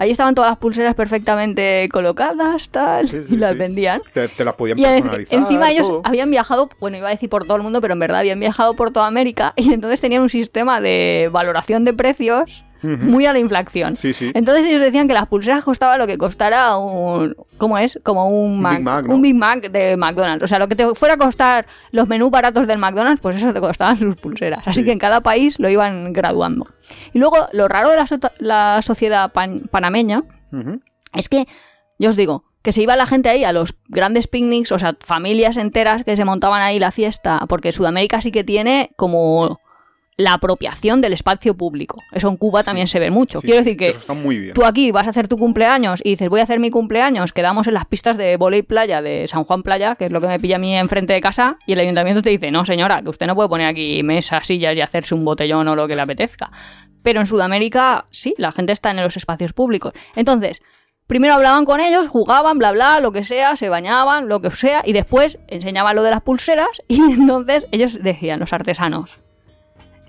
Ahí 0.00 0.10
estaban 0.10 0.34
todas 0.34 0.50
las 0.50 0.58
pulseras 0.58 0.94
perfectamente 0.94 1.86
colocadas, 1.92 2.70
tal. 2.70 3.06
Sí, 3.06 3.18
sí, 3.22 3.34
y 3.34 3.36
las 3.36 3.52
sí. 3.52 3.58
vendían. 3.58 4.00
Te, 4.14 4.28
te 4.28 4.44
las 4.46 4.54
podían 4.54 4.78
Y 4.78 4.82
personalizar. 4.82 5.38
encima 5.38 5.70
ellos 5.70 5.86
todo. 5.88 6.02
habían 6.04 6.30
viajado, 6.30 6.70
bueno, 6.80 6.96
iba 6.96 7.08
a 7.08 7.10
decir 7.10 7.28
por 7.28 7.44
todo 7.44 7.56
el 7.58 7.62
mundo, 7.62 7.82
pero 7.82 7.92
en 7.92 8.00
verdad 8.00 8.20
habían 8.20 8.40
viajado 8.40 8.74
por 8.74 8.92
toda 8.92 9.06
América 9.06 9.52
y 9.56 9.72
entonces 9.74 10.00
tenían 10.00 10.22
un 10.22 10.30
sistema 10.30 10.80
de 10.80 11.28
valoración 11.30 11.84
de 11.84 11.92
precios 11.92 12.64
muy 12.82 13.26
a 13.26 13.34
la 13.34 13.38
inflación. 13.38 13.94
Sí, 13.94 14.14
sí. 14.14 14.30
Entonces 14.32 14.64
ellos 14.64 14.80
decían 14.80 15.06
que 15.06 15.12
las 15.12 15.26
pulseras 15.26 15.62
costaban 15.64 15.98
lo 15.98 16.06
que 16.06 16.16
costara 16.16 16.78
un... 16.78 17.36
¿Cómo 17.58 17.76
es? 17.76 17.98
Como 18.02 18.26
un 18.28 18.58
Mac. 18.62 18.76
Big 18.76 18.82
Mac, 18.84 19.04
¿no? 19.06 19.14
Un 19.16 19.20
Big 19.20 19.34
Mac 19.34 19.70
de 19.70 19.98
McDonald's. 19.98 20.44
O 20.44 20.46
sea, 20.46 20.58
lo 20.58 20.66
que 20.66 20.74
te 20.76 20.94
fuera 20.94 21.16
a 21.16 21.18
costar 21.18 21.66
los 21.92 22.08
menús 22.08 22.30
baratos 22.30 22.66
del 22.66 22.78
McDonald's, 22.78 23.20
pues 23.20 23.36
eso 23.36 23.52
te 23.52 23.60
costaban 23.60 23.98
sus 23.98 24.16
pulseras. 24.16 24.66
Así 24.66 24.80
Sí. 24.80 24.86
que 24.86 24.92
en 24.92 24.98
cada 24.98 25.20
país 25.20 25.58
lo 25.58 25.68
iban 25.68 26.14
graduando. 26.14 26.64
Y 27.12 27.18
luego, 27.18 27.36
lo 27.52 27.68
raro 27.68 27.90
de 27.90 27.96
la, 27.96 28.06
so- 28.06 28.16
la 28.38 28.80
sociedad 28.80 29.30
pan- 29.30 29.64
panameña 29.90 30.24
es 31.14 31.28
que, 31.28 31.46
yo 31.98 32.10
os 32.10 32.16
digo, 32.16 32.44
que 32.62 32.72
se 32.72 32.82
iba 32.82 32.96
la 32.96 33.06
gente 33.06 33.28
ahí 33.28 33.44
a 33.44 33.52
los 33.52 33.74
grandes 33.88 34.26
picnics, 34.26 34.72
o 34.72 34.78
sea, 34.78 34.96
familias 35.00 35.56
enteras 35.56 36.04
que 36.04 36.16
se 36.16 36.24
montaban 36.24 36.62
ahí 36.62 36.78
la 36.78 36.92
fiesta, 36.92 37.44
porque 37.48 37.72
Sudamérica 37.72 38.20
sí 38.20 38.30
que 38.30 38.44
tiene 38.44 38.90
como 38.96 39.60
la 40.16 40.34
apropiación 40.34 41.00
del 41.00 41.14
espacio 41.14 41.56
público. 41.56 41.98
Eso 42.12 42.28
en 42.28 42.36
Cuba 42.36 42.62
también 42.62 42.86
se 42.88 43.00
ve 43.00 43.10
mucho. 43.10 43.40
Sí, 43.40 43.46
Quiero 43.46 43.60
decir 43.60 43.78
que 43.78 43.88
Eso 43.88 44.00
está 44.00 44.12
muy 44.12 44.38
bien. 44.38 44.52
Tú 44.52 44.66
aquí 44.66 44.90
vas 44.90 45.06
a 45.06 45.10
hacer 45.10 45.28
tu 45.28 45.38
cumpleaños 45.38 46.00
y 46.04 46.10
dices, 46.10 46.28
voy 46.28 46.40
a 46.40 46.42
hacer 46.42 46.60
mi 46.60 46.70
cumpleaños, 46.70 47.32
quedamos 47.32 47.66
en 47.66 47.74
las 47.74 47.86
pistas 47.86 48.18
de 48.18 48.36
volei 48.36 48.62
playa 48.62 49.00
de 49.00 49.26
San 49.28 49.44
Juan 49.44 49.62
Playa, 49.62 49.96
que 49.96 50.04
es 50.04 50.12
lo 50.12 50.20
que 50.20 50.26
me 50.26 50.38
pilla 50.38 50.56
a 50.56 50.58
mí 50.58 50.76
enfrente 50.76 51.14
de 51.14 51.22
casa, 51.22 51.56
y 51.66 51.72
el 51.72 51.80
ayuntamiento 51.80 52.20
te 52.20 52.28
dice, 52.28 52.50
no 52.50 52.66
señora, 52.66 53.00
que 53.00 53.08
usted 53.08 53.26
no 53.26 53.34
puede 53.34 53.48
poner 53.48 53.66
aquí 53.66 54.02
mesas, 54.02 54.46
sillas 54.46 54.76
y 54.76 54.82
hacerse 54.82 55.14
un 55.14 55.24
botellón 55.24 55.66
o 55.68 55.74
lo 55.74 55.88
que 55.88 55.96
le 55.96 56.02
apetezca. 56.02 56.50
Pero 57.02 57.20
en 57.20 57.26
Sudamérica, 57.26 58.04
sí, 58.10 58.34
la 58.38 58.52
gente 58.52 58.72
está 58.72 58.90
en 58.90 59.02
los 59.02 59.16
espacios 59.16 59.52
públicos. 59.52 59.92
Entonces, 60.16 60.62
primero 61.06 61.34
hablaban 61.34 61.64
con 61.64 61.80
ellos, 61.80 62.08
jugaban, 62.08 62.58
bla, 62.58 62.72
bla, 62.72 63.00
lo 63.00 63.12
que 63.12 63.24
sea, 63.24 63.56
se 63.56 63.68
bañaban, 63.68 64.28
lo 64.28 64.40
que 64.40 64.50
sea, 64.50 64.82
y 64.84 64.92
después 64.92 65.38
enseñaban 65.48 65.96
lo 65.96 66.02
de 66.02 66.10
las 66.10 66.22
pulseras, 66.22 66.68
y 66.88 67.00
entonces 67.00 67.66
ellos 67.72 67.98
decían, 68.02 68.40
los 68.40 68.52
artesanos, 68.52 69.20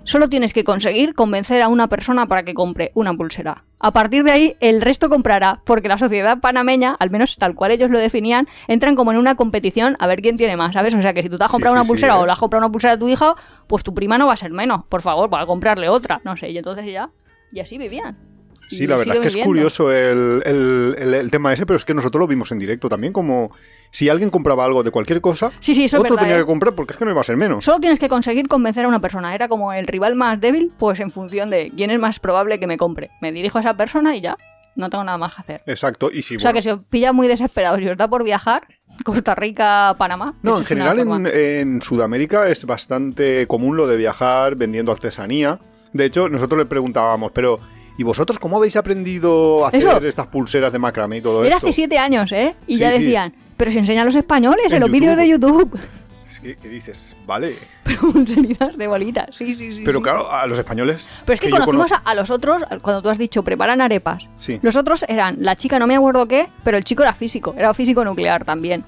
Solo 0.04 0.28
tienes 0.28 0.52
que 0.52 0.64
conseguir 0.64 1.14
convencer 1.14 1.62
a 1.62 1.68
una 1.68 1.88
persona 1.88 2.26
para 2.26 2.42
que 2.42 2.54
compre 2.54 2.90
una 2.94 3.14
pulsera. 3.14 3.64
A 3.78 3.92
partir 3.92 4.24
de 4.24 4.32
ahí, 4.32 4.56
el 4.60 4.80
resto 4.80 5.08
comprará, 5.08 5.60
porque 5.64 5.88
la 5.88 5.98
sociedad 5.98 6.40
panameña, 6.40 6.96
al 6.98 7.10
menos 7.10 7.36
tal 7.36 7.54
cual 7.54 7.70
ellos 7.70 7.90
lo 7.90 7.98
definían, 7.98 8.48
entran 8.68 8.96
como 8.96 9.12
en 9.12 9.18
una 9.18 9.36
competición 9.36 9.96
a 10.00 10.06
ver 10.06 10.20
quién 10.20 10.36
tiene 10.36 10.56
más, 10.56 10.74
¿sabes? 10.74 10.94
O 10.94 11.02
sea 11.02 11.12
que 11.14 11.22
si 11.22 11.28
tú 11.28 11.38
te 11.38 11.44
has 11.44 11.50
comprado 11.50 11.74
sí, 11.74 11.78
una 11.78 11.84
sí, 11.84 11.88
pulsera 11.88 12.14
eh. 12.14 12.18
o 12.18 12.26
le 12.26 12.32
has 12.32 12.38
comprado 12.38 12.66
una 12.66 12.72
pulsera 12.72 12.94
a 12.94 12.98
tu 12.98 13.08
hija, 13.08 13.34
pues 13.66 13.82
tu 13.84 13.94
prima 13.94 14.18
no 14.18 14.26
va 14.26 14.32
a 14.32 14.36
ser 14.36 14.50
menos. 14.50 14.84
Por 14.88 15.02
favor, 15.02 15.32
va 15.32 15.40
a 15.40 15.46
comprarle 15.46 15.88
otra. 15.88 16.20
No 16.24 16.36
sé, 16.36 16.50
y 16.50 16.58
entonces 16.58 16.86
ya 16.86 17.10
y 17.52 17.60
así 17.60 17.78
vivían. 17.78 18.31
Sí, 18.76 18.86
la 18.86 18.96
verdad 18.96 19.16
es 19.16 19.34
que 19.34 19.40
es 19.40 19.44
curioso 19.44 19.92
el, 19.92 20.42
el, 20.44 21.30
tema 21.30 21.52
ese, 21.52 21.66
pero 21.66 21.76
es 21.76 21.84
que 21.84 21.94
nosotros 21.94 22.20
lo 22.20 22.26
vimos 22.26 22.52
en 22.52 22.58
directo 22.58 22.88
también, 22.88 23.12
como 23.12 23.52
si 23.90 24.08
alguien 24.08 24.30
compraba 24.30 24.64
algo 24.64 24.82
de 24.82 24.90
cualquier 24.90 25.20
cosa, 25.20 25.52
sí, 25.60 25.74
sí, 25.74 25.94
otro 25.94 26.16
tenía 26.16 26.36
¿eh? 26.36 26.38
que 26.40 26.46
comprar 26.46 26.74
porque 26.74 26.92
es 26.92 26.98
que 26.98 27.04
no 27.04 27.10
iba 27.10 27.20
a 27.20 27.24
ser 27.24 27.36
menos. 27.36 27.64
Solo 27.64 27.80
tienes 27.80 27.98
que 27.98 28.08
conseguir 28.08 28.48
convencer 28.48 28.84
a 28.84 28.88
una 28.88 29.00
persona. 29.00 29.34
Era 29.34 29.48
como 29.48 29.72
el 29.72 29.86
rival 29.86 30.14
más 30.14 30.40
débil, 30.40 30.72
pues 30.78 31.00
en 31.00 31.10
función 31.10 31.50
de 31.50 31.70
quién 31.76 31.90
es 31.90 31.98
más 31.98 32.18
probable 32.18 32.58
que 32.58 32.66
me 32.66 32.76
compre. 32.76 33.10
Me 33.20 33.32
dirijo 33.32 33.58
a 33.58 33.60
esa 33.60 33.76
persona 33.76 34.16
y 34.16 34.20
ya. 34.20 34.36
No 34.74 34.88
tengo 34.88 35.04
nada 35.04 35.18
más 35.18 35.34
que 35.34 35.40
hacer. 35.42 35.60
Exacto. 35.66 36.10
Y 36.10 36.22
si, 36.22 36.36
o 36.36 36.40
sea 36.40 36.54
que 36.54 36.62
si 36.62 36.70
os 36.70 36.80
pilla 36.88 37.12
muy 37.12 37.28
desesperados 37.28 37.80
y 37.82 37.88
os 37.88 37.96
da 37.96 38.08
por 38.08 38.24
viajar, 38.24 38.66
Costa 39.04 39.34
Rica, 39.34 39.94
Panamá. 39.98 40.34
No, 40.42 40.58
en 40.58 40.64
general 40.64 40.98
en, 40.98 41.26
en 41.26 41.82
Sudamérica 41.82 42.48
es 42.48 42.64
bastante 42.64 43.46
común 43.46 43.76
lo 43.76 43.86
de 43.86 43.96
viajar 43.96 44.56
vendiendo 44.56 44.92
artesanía. 44.92 45.58
De 45.92 46.06
hecho, 46.06 46.28
nosotros 46.28 46.58
le 46.58 46.66
preguntábamos, 46.66 47.32
pero 47.32 47.60
¿Y 47.98 48.02
vosotros 48.04 48.38
cómo 48.38 48.56
habéis 48.56 48.76
aprendido 48.76 49.64
a 49.64 49.68
hacer 49.68 50.04
estas 50.06 50.26
pulseras 50.26 50.72
de 50.72 50.78
macramé 50.78 51.18
y 51.18 51.20
todo 51.20 51.44
Era 51.44 51.56
esto? 51.56 51.66
hace 51.68 51.74
siete 51.74 51.98
años, 51.98 52.32
¿eh? 52.32 52.54
Y 52.66 52.76
ya 52.78 52.90
decían, 52.90 53.34
pero 53.56 53.70
si 53.70 53.78
enseñan 53.78 54.06
los 54.06 54.16
españoles 54.16 54.72
en, 54.72 54.80
los 54.80 54.90
vídeos 54.90 55.16
de 55.16 55.28
YouTube. 55.28 55.78
Es 56.28 56.40
que, 56.40 56.56
¿qué 56.56 56.68
dices? 56.68 57.14
Vale. 57.26 57.56
Pero 57.84 58.00
pulseritas 58.10 58.78
de 58.78 58.86
bolitas, 58.86 59.36
sí, 59.36 59.54
sí, 59.54 59.70
sí. 59.70 59.82
Pero 59.84 60.00
claro, 60.00 60.32
a 60.32 60.46
los 60.46 60.58
españoles... 60.58 61.06
Pero 61.26 61.34
es 61.34 61.40
que, 61.40 61.50
conocimos 61.50 61.92
a, 61.92 62.14
los 62.14 62.30
otros, 62.30 62.62
cuando 62.80 63.02
tú 63.02 63.10
has 63.10 63.18
dicho 63.18 63.42
preparan 63.42 63.82
arepas. 63.82 64.28
Sí. 64.36 64.58
Los 64.62 64.76
otros 64.76 65.04
eran, 65.08 65.36
la 65.40 65.56
chica 65.56 65.78
no 65.78 65.86
me 65.86 65.94
acuerdo 65.94 66.26
qué, 66.26 66.48
pero 66.64 66.78
el 66.78 66.84
chico 66.84 67.02
era 67.02 67.12
físico, 67.12 67.54
era 67.58 67.74
físico 67.74 68.02
nuclear 68.02 68.46
también. 68.46 68.84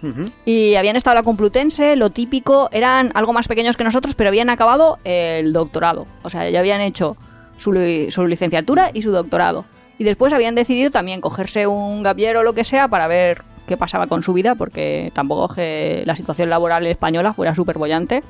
Y 0.46 0.74
habían 0.76 0.96
estado 0.96 1.18
a 1.18 1.20
la 1.20 1.22
Complutense, 1.22 1.96
lo 1.96 2.08
típico, 2.08 2.70
eran 2.72 3.12
algo 3.14 3.34
más 3.34 3.46
pequeños 3.46 3.76
que 3.76 3.84
nosotros, 3.84 4.14
pero 4.14 4.28
habían 4.28 4.48
acabado 4.48 4.98
el 5.04 5.52
doctorado. 5.52 6.06
O 6.22 6.30
sea, 6.30 6.48
ya 6.48 6.60
habían 6.60 6.80
hecho 6.80 7.18
su, 7.58 7.72
licenciatura 7.72 8.90
y 8.92 9.02
su 9.02 9.10
doctorado. 9.10 9.64
Y 9.98 10.04
después 10.04 10.32
habían 10.32 10.54
decidido 10.54 10.90
también 10.90 11.20
cogerse 11.20 11.66
un 11.66 12.02
gaviero 12.02 12.40
o 12.40 12.42
lo 12.42 12.52
que 12.52 12.64
sea 12.64 12.88
para 12.88 13.06
ver 13.06 13.42
qué 13.66 13.76
pasaba 13.76 14.06
con 14.06 14.22
su 14.22 14.32
vida, 14.32 14.54
porque 14.54 15.12
tampoco 15.14 15.54
que 15.54 16.02
la 16.04 16.16
situación 16.16 16.50
laboral 16.50 16.86
española 16.86 17.32
fuera 17.32 17.54
súper 17.54 17.78
bollante, 17.78 18.22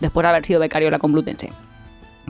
después 0.00 0.24
de 0.24 0.28
haber 0.28 0.46
sido 0.46 0.60
becario 0.60 0.88
en 0.88 0.92
la 0.92 0.98
Complutense. 0.98 1.50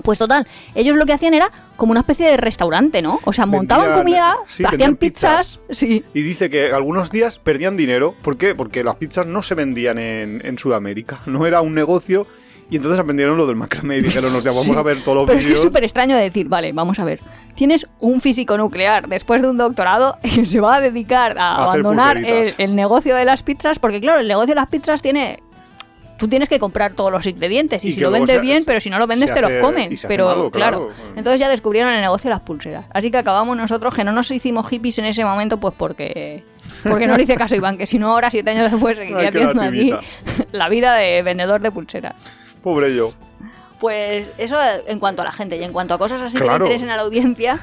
Pues 0.02 0.18
total, 0.18 0.46
ellos 0.74 0.96
lo 0.96 1.04
que 1.04 1.12
hacían 1.12 1.34
era 1.34 1.50
como 1.76 1.92
una 1.92 2.00
especie 2.00 2.26
de 2.26 2.36
restaurante, 2.36 3.02
¿no? 3.02 3.20
O 3.24 3.32
sea, 3.32 3.44
montaban 3.46 3.98
comida, 3.98 4.36
hacían 4.46 4.96
pizzas, 4.96 5.60
Sí. 5.70 6.02
Y 6.14 6.22
dice 6.22 6.48
que 6.48 6.72
algunos 6.72 7.10
días 7.10 7.38
perdían 7.38 7.76
dinero. 7.76 8.14
¿Por 8.22 8.38
qué? 8.38 8.54
Porque 8.54 8.82
las 8.82 8.96
pizzas 8.96 9.26
no 9.26 9.42
se 9.42 9.54
vendían 9.54 9.98
en, 9.98 10.44
en 10.44 10.58
Sudamérica. 10.58 11.20
No 11.26 11.46
era 11.46 11.60
un 11.60 11.74
negocio 11.74 12.26
y 12.72 12.76
entonces 12.76 12.98
aprendieron 12.98 13.36
lo 13.36 13.46
del 13.46 13.54
macramé 13.54 13.98
y 13.98 14.00
dijeron, 14.00 14.32
nos 14.32 14.42
vamos 14.42 14.66
a 14.66 14.80
ver 14.80 15.02
todos 15.02 15.14
los 15.14 15.26
Pero 15.26 15.38
vídeos. 15.38 15.44
es 15.44 15.46
que 15.46 15.52
es 15.52 15.60
súper 15.62 15.84
extraño 15.84 16.16
decir, 16.16 16.48
vale, 16.48 16.72
vamos 16.72 16.98
a 16.98 17.04
ver. 17.04 17.20
Tienes 17.54 17.86
un 18.00 18.22
físico 18.22 18.56
nuclear 18.56 19.08
después 19.08 19.42
de 19.42 19.50
un 19.50 19.58
doctorado 19.58 20.16
que 20.22 20.46
se 20.46 20.58
va 20.58 20.76
a 20.76 20.80
dedicar 20.80 21.36
a, 21.38 21.64
abandonar 21.64 22.16
el, 22.16 22.74
negocio 22.74 23.14
de 23.14 23.26
las 23.26 23.42
pizzas, 23.42 23.78
porque 23.78 24.00
claro, 24.00 24.20
el 24.20 24.28
negocio 24.28 24.54
de 24.54 24.60
las 24.62 24.70
pizzas 24.70 25.02
tiene 25.02 25.40
tú 26.16 26.28
tienes 26.28 26.48
que 26.48 26.58
comprar 26.58 26.94
todos 26.94 27.12
los 27.12 27.26
ingredientes 27.26 27.84
y, 27.84 27.92
si 27.92 28.00
lo 28.00 28.10
vendes 28.10 28.40
bien, 28.40 28.64
pero 28.64 28.80
si 28.80 28.88
no 28.88 28.98
lo 28.98 29.06
vendes 29.06 29.34
te 29.34 29.42
los 29.42 29.52
comen. 29.60 29.98
Pero 30.08 30.50
claro, 30.50 30.88
entonces 31.14 31.40
ya 31.40 31.50
descubrieron 31.50 31.92
el 31.92 32.00
negocio 32.00 32.30
de 32.30 32.36
las 32.36 32.42
pulseras. 32.42 32.86
Así 32.94 33.10
que 33.10 33.18
acabamos 33.18 33.54
nosotros 33.54 33.92
que 33.92 34.02
no 34.02 34.12
nos 34.12 34.30
hicimos 34.30 34.66
hippies 34.70 34.98
en 34.98 35.04
ese 35.04 35.26
momento, 35.26 35.58
pues 35.58 35.74
porque 35.76 36.42
porque 36.88 37.06
no 37.06 37.18
le 37.18 37.24
hice 37.24 37.34
caso 37.34 37.54
a 37.54 37.58
Iván, 37.58 37.76
que 37.76 37.86
si 37.86 37.98
no 37.98 38.12
ahora 38.12 38.30
siete 38.30 38.48
años 38.48 38.70
después 38.70 38.96
seguiría 38.96 39.28
haciendo 39.28 39.60
aquí 39.60 39.92
la 40.52 40.70
vida 40.70 40.94
de 40.94 41.20
vendedor 41.20 41.60
de 41.60 41.70
pulseras. 41.70 42.14
Pobre 42.62 42.94
yo. 42.94 43.12
Pues 43.80 44.28
eso 44.38 44.56
en 44.86 45.00
cuanto 45.00 45.22
a 45.22 45.24
la 45.24 45.32
gente 45.32 45.56
y 45.56 45.64
en 45.64 45.72
cuanto 45.72 45.94
a 45.94 45.98
cosas 45.98 46.22
así 46.22 46.38
que 46.38 46.44
le 46.44 46.52
interesen 46.52 46.90
a 46.90 46.96
la 46.96 47.02
audiencia. 47.02 47.58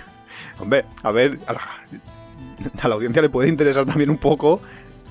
Hombre, 0.60 0.84
a 1.02 1.10
ver, 1.12 1.38
a 1.46 1.52
la, 1.52 2.94
audiencia 2.94 3.22
le 3.22 3.28
puede 3.28 3.48
interesar 3.48 3.84
también 3.84 4.10
un 4.10 4.16
poco 4.16 4.60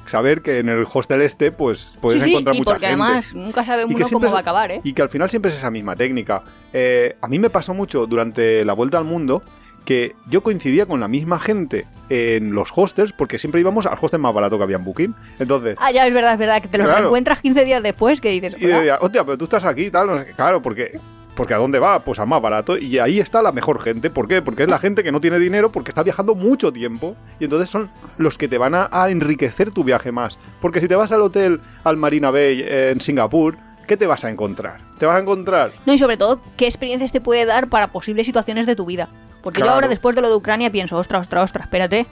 saber 0.06 0.42
que 0.42 0.60
en 0.60 0.70
el 0.70 0.86
hostel 0.92 1.22
este 1.22 1.52
pues 1.52 1.98
puedes 2.02 2.24
sí, 2.24 2.32
encontrar 2.32 2.56
y 2.56 2.60
mucha 2.60 2.72
porque 2.72 2.88
además 2.88 3.34
nunca 3.34 3.66
sabe 3.66 3.86
uno 3.86 4.08
cómo 4.12 4.32
va 4.32 4.38
a 4.38 4.42
acabar, 4.42 4.72
¿eh? 4.72 4.82
Y 4.84 4.94
que 4.94 5.02
al 5.02 5.10
final 5.10 5.30
siempre 5.30 5.52
es 5.52 5.58
esa 5.58 5.70
misma 5.70 5.96
técnica. 5.96 6.44
Eh, 6.74 7.18
a 7.22 7.28
mí 7.28 7.40
me 7.40 7.50
pasó 7.50 7.74
mucho 7.74 8.08
durante 8.08 8.66
la 8.66 8.74
vuelta 8.74 8.98
al 8.98 9.04
mundo 9.04 9.44
que 9.88 10.18
yo 10.30 10.44
coincidía 10.44 10.86
con 10.86 11.00
la 11.00 11.08
misma 11.08 11.40
gente 11.40 11.88
en 12.10 12.54
los 12.54 12.72
hostels, 12.76 13.14
porque 13.14 13.40
siempre 13.40 13.62
íbamos 13.62 13.86
al 13.86 13.98
hostel 14.00 14.20
más 14.20 14.34
barato 14.34 14.58
que 14.58 14.64
había 14.66 14.76
en 14.76 14.84
Booking. 14.84 15.16
Entonces. 15.40 15.78
Ah, 15.80 15.94
ya 15.94 16.06
es 16.06 16.14
verdad, 16.14 16.34
es 16.34 16.40
verdad, 16.40 16.62
que 16.62 16.68
te 16.68 16.78
lo 16.78 16.98
encuentras 16.98 17.40
15 17.40 17.64
días 17.64 17.82
después 17.82 18.20
que 18.20 18.30
dices. 18.30 18.58
Y 18.60 18.68
decía, 18.68 18.98
hostia, 19.00 19.24
pero 19.24 19.38
tú 19.38 19.46
estás 19.46 19.64
aquí 19.64 19.86
y 19.86 19.90
tal. 19.90 20.26
Claro, 20.36 20.62
porque. 20.62 21.00
Porque 21.36 21.54
¿a 21.54 21.58
dónde 21.58 21.80
va? 21.80 22.00
Pues 22.00 22.20
al 22.20 22.28
más 22.28 22.42
barato. 22.42 22.78
Y 22.78 23.00
ahí 23.00 23.22
está 23.22 23.42
la 23.42 23.54
mejor 23.54 23.80
gente. 23.80 24.10
¿Por 24.10 24.28
qué? 24.28 24.42
Porque 24.42 24.64
es 24.64 24.70
la 24.70 24.80
gente 24.80 25.04
que 25.04 25.12
no 25.14 25.22
tiene 25.22 25.40
dinero 25.40 25.72
porque 25.72 25.92
está 25.92 26.04
viajando 26.04 26.36
mucho 26.36 26.74
tiempo. 26.74 27.16
Y 27.40 27.46
entonces 27.46 27.70
son 27.70 27.90
los 28.18 28.38
que 28.38 28.50
te 28.50 28.58
van 28.58 28.76
a, 28.76 28.90
a 28.92 29.10
enriquecer 29.10 29.72
tu 29.72 29.86
viaje 29.86 30.12
más. 30.12 30.38
Porque 30.60 30.82
si 30.82 30.90
te 30.90 30.96
vas 30.96 31.14
al 31.14 31.22
hotel, 31.22 31.62
al 31.86 31.96
Marina 31.96 32.30
Bay 32.32 32.66
en 32.68 33.00
Singapur, 33.00 33.56
¿qué 33.88 33.96
te 33.96 34.08
vas 34.08 34.26
a 34.26 34.32
encontrar? 34.32 34.82
Te 34.98 35.06
vas 35.06 35.16
a 35.16 35.22
encontrar. 35.22 35.72
No, 35.86 35.94
y 35.94 36.00
sobre 36.00 36.18
todo, 36.18 36.42
¿qué 36.58 36.66
experiencias 36.66 37.14
te 37.14 37.22
puede 37.22 37.46
dar 37.46 37.70
para 37.70 37.92
posibles 37.92 38.26
situaciones 38.26 38.66
de 38.66 38.76
tu 38.76 38.86
vida? 38.86 39.08
Porque 39.48 39.62
yo 39.62 39.70
ahora, 39.70 39.88
después 39.88 40.14
de 40.14 40.22
lo 40.22 40.28
de 40.28 40.36
Ucrania, 40.36 40.70
pienso, 40.70 40.98
ostras, 40.98 41.22
ostras, 41.22 41.46
ostras, 41.46 41.68
espérate, 41.68 42.06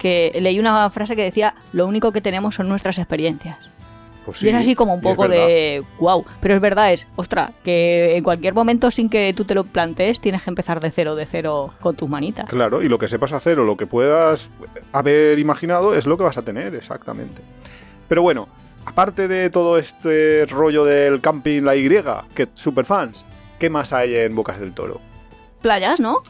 que 0.00 0.36
leí 0.40 0.58
una 0.58 0.90
frase 0.90 1.14
que 1.14 1.22
decía, 1.22 1.54
lo 1.72 1.86
único 1.86 2.10
que 2.10 2.20
tenemos 2.20 2.56
son 2.56 2.68
nuestras 2.68 2.98
experiencias. 2.98 3.56
Pues 4.24 4.42
y 4.42 4.48
es 4.48 4.54
así 4.56 4.74
como 4.74 4.94
un 4.94 5.00
poco 5.00 5.28
de 5.28 5.84
wow. 6.00 6.24
Pero 6.40 6.56
es 6.56 6.60
verdad, 6.60 6.92
es, 6.92 7.06
ostras, 7.14 7.52
que 7.62 8.16
en 8.16 8.24
cualquier 8.24 8.52
momento 8.52 8.90
sin 8.90 9.08
que 9.08 9.32
tú 9.32 9.44
te 9.44 9.54
lo 9.54 9.62
plantees, 9.62 10.20
tienes 10.20 10.42
que 10.42 10.50
empezar 10.50 10.80
de 10.80 10.90
cero, 10.90 11.14
de 11.14 11.24
cero 11.24 11.72
con 11.80 11.94
tus 11.94 12.08
manitas. 12.08 12.48
Claro, 12.48 12.82
y 12.82 12.88
lo 12.88 12.98
que 12.98 13.06
sepas 13.06 13.32
hacer 13.32 13.60
o 13.60 13.64
lo 13.64 13.76
que 13.76 13.86
puedas 13.86 14.50
haber 14.90 15.38
imaginado 15.38 15.94
es 15.94 16.04
lo 16.04 16.16
que 16.16 16.24
vas 16.24 16.36
a 16.36 16.42
tener, 16.42 16.74
exactamente. 16.74 17.40
Pero 18.08 18.22
bueno, 18.22 18.48
aparte 18.86 19.28
de 19.28 19.50
todo 19.50 19.78
este 19.78 20.46
rollo 20.46 20.84
del 20.84 21.20
camping 21.20 21.62
La 21.62 21.76
Y, 21.76 21.88
que 22.34 22.48
super 22.54 22.84
fans, 22.84 23.24
¿qué 23.60 23.70
más 23.70 23.92
hay 23.92 24.16
en 24.16 24.34
Bocas 24.34 24.58
del 24.58 24.72
Toro? 24.72 25.00
Playas, 25.60 26.00
¿no? 26.00 26.24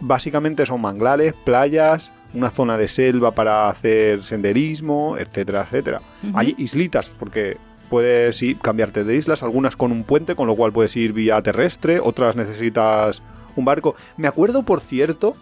Básicamente 0.00 0.66
son 0.66 0.80
manglares, 0.80 1.34
playas, 1.44 2.12
una 2.34 2.50
zona 2.50 2.76
de 2.76 2.88
selva 2.88 3.32
para 3.32 3.68
hacer 3.68 4.22
senderismo, 4.24 5.16
etcétera, 5.18 5.62
etcétera. 5.62 6.00
Hay 6.34 6.54
islitas, 6.58 7.12
porque 7.18 7.56
puedes 7.88 8.40
ir, 8.42 8.58
cambiarte 8.58 9.04
de 9.04 9.16
islas, 9.16 9.42
algunas 9.42 9.76
con 9.76 9.92
un 9.92 10.04
puente, 10.04 10.34
con 10.34 10.46
lo 10.46 10.54
cual 10.54 10.72
puedes 10.72 10.96
ir 10.96 11.12
vía 11.12 11.42
terrestre, 11.42 12.00
otras 12.00 12.36
necesitas 12.36 13.22
un 13.56 13.64
barco. 13.64 13.96
Me 14.16 14.28
acuerdo, 14.28 14.62
por 14.62 14.80
cierto, 14.80 15.36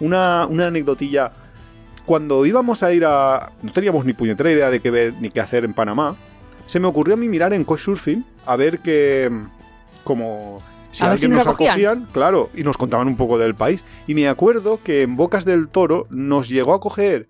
una, 0.00 0.46
una 0.46 0.66
anecdotilla. 0.66 1.32
Cuando 2.06 2.46
íbamos 2.46 2.82
a 2.82 2.92
ir 2.92 3.04
a... 3.04 3.52
No 3.62 3.72
teníamos 3.72 4.04
ni 4.04 4.14
puñetera 4.14 4.50
idea 4.50 4.70
de 4.70 4.80
qué 4.80 4.90
ver 4.90 5.14
ni 5.20 5.30
qué 5.30 5.40
hacer 5.40 5.64
en 5.64 5.74
Panamá. 5.74 6.16
Se 6.66 6.80
me 6.80 6.86
ocurrió 6.86 7.14
a 7.14 7.16
mí 7.16 7.28
mirar 7.28 7.52
en 7.52 7.64
Couchsurfing 7.64 8.24
a 8.46 8.56
ver 8.56 8.80
que... 8.80 9.30
Como 10.02 10.62
si 10.90 11.04
alguien 11.04 11.32
nos, 11.32 11.46
acogían, 11.46 12.06
claro, 12.12 12.50
y 12.54 12.62
nos 12.62 12.76
contaban 12.76 13.06
un 13.06 13.16
poco 13.16 13.38
del 13.38 13.54
país. 13.54 13.84
Y 14.06 14.14
me 14.14 14.28
acuerdo 14.28 14.80
que 14.82 15.02
en 15.02 15.16
Bocas 15.16 15.44
del 15.44 15.68
Toro 15.68 16.06
nos 16.10 16.48
llegó 16.48 16.74
a 16.74 16.80
coger 16.80 17.28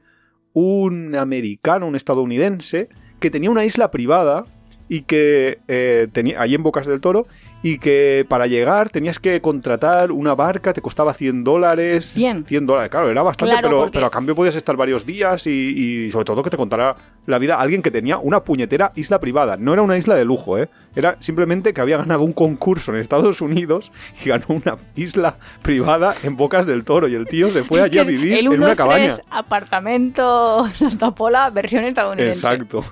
un 0.52 1.14
americano, 1.14 1.86
un 1.86 1.96
estadounidense, 1.96 2.88
que 3.18 3.30
tenía 3.30 3.50
una 3.50 3.64
isla 3.64 3.90
privada 3.90 4.44
y 4.88 5.02
que 5.02 5.60
eh, 5.68 6.08
tenía 6.10 6.40
ahí 6.40 6.54
en 6.54 6.64
Bocas 6.64 6.84
del 6.84 7.00
Toro 7.00 7.28
y 7.62 7.78
que 7.78 8.26
para 8.28 8.48
llegar 8.48 8.90
tenías 8.90 9.20
que 9.20 9.40
contratar 9.40 10.10
una 10.10 10.34
barca, 10.34 10.72
te 10.72 10.80
costaba 10.80 11.14
100 11.14 11.44
dólares. 11.44 12.06
100. 12.14 12.46
100 12.46 12.66
dólares, 12.66 12.90
claro, 12.90 13.08
era 13.08 13.22
bastante, 13.22 13.54
pero, 13.62 13.88
pero 13.92 14.06
a 14.06 14.10
cambio 14.10 14.34
podías 14.34 14.56
estar 14.56 14.76
varios 14.76 15.06
días 15.06 15.46
y, 15.46 16.10
sobre 16.10 16.24
todo 16.24 16.42
que 16.42 16.50
te 16.50 16.56
contara 16.56 16.96
la 17.30 17.38
vida 17.38 17.58
alguien 17.58 17.82
que 17.82 17.90
tenía 17.90 18.18
una 18.18 18.44
puñetera 18.44 18.92
isla 18.94 19.20
privada. 19.20 19.56
No 19.56 19.72
era 19.72 19.82
una 19.82 19.96
isla 19.96 20.14
de 20.14 20.24
lujo, 20.24 20.58
¿eh? 20.58 20.68
Era 20.94 21.16
simplemente 21.20 21.72
que 21.72 21.80
había 21.80 21.98
ganado 21.98 22.22
un 22.22 22.32
concurso 22.32 22.92
en 22.92 22.98
Estados 22.98 23.40
Unidos 23.40 23.90
y 24.24 24.28
ganó 24.28 24.46
una 24.48 24.76
isla 24.96 25.36
privada 25.62 26.14
en 26.22 26.36
Bocas 26.36 26.66
del 26.66 26.84
Toro 26.84 27.08
y 27.08 27.14
el 27.14 27.26
tío 27.26 27.50
se 27.50 27.62
fue 27.62 27.82
allí 27.82 27.98
a 27.98 28.04
vivir 28.04 28.38
en 28.38 28.48
una 28.48 28.74
cabaña. 28.74 29.16
apartamento 29.30 30.68
Santa 30.74 31.12
Pola, 31.12 31.50
versión 31.50 31.84
estadounidense. 31.84 32.38
Exacto. 32.38 32.84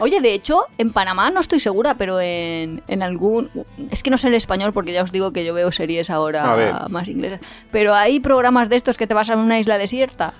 Oye, 0.00 0.20
de 0.20 0.34
hecho, 0.34 0.66
en 0.76 0.92
Panamá 0.92 1.30
no 1.30 1.40
estoy 1.40 1.58
segura, 1.58 1.94
pero 1.94 2.20
en, 2.20 2.82
en, 2.88 3.02
algún... 3.02 3.48
Es 3.90 4.02
que 4.02 4.10
no 4.10 4.18
sé 4.18 4.28
el 4.28 4.34
español 4.34 4.72
porque 4.74 4.92
ya 4.92 5.02
os 5.02 5.12
digo 5.12 5.32
que 5.32 5.46
yo 5.46 5.54
veo 5.54 5.72
series 5.72 6.10
ahora 6.10 6.86
más 6.90 7.08
inglesas. 7.08 7.40
Pero 7.70 7.94
hay 7.94 8.20
programas 8.20 8.68
de 8.68 8.76
estos 8.76 8.98
que 8.98 9.06
te 9.06 9.14
vas 9.14 9.30
a 9.30 9.36
una 9.36 9.58
isla 9.58 9.78
desierta 9.78 10.34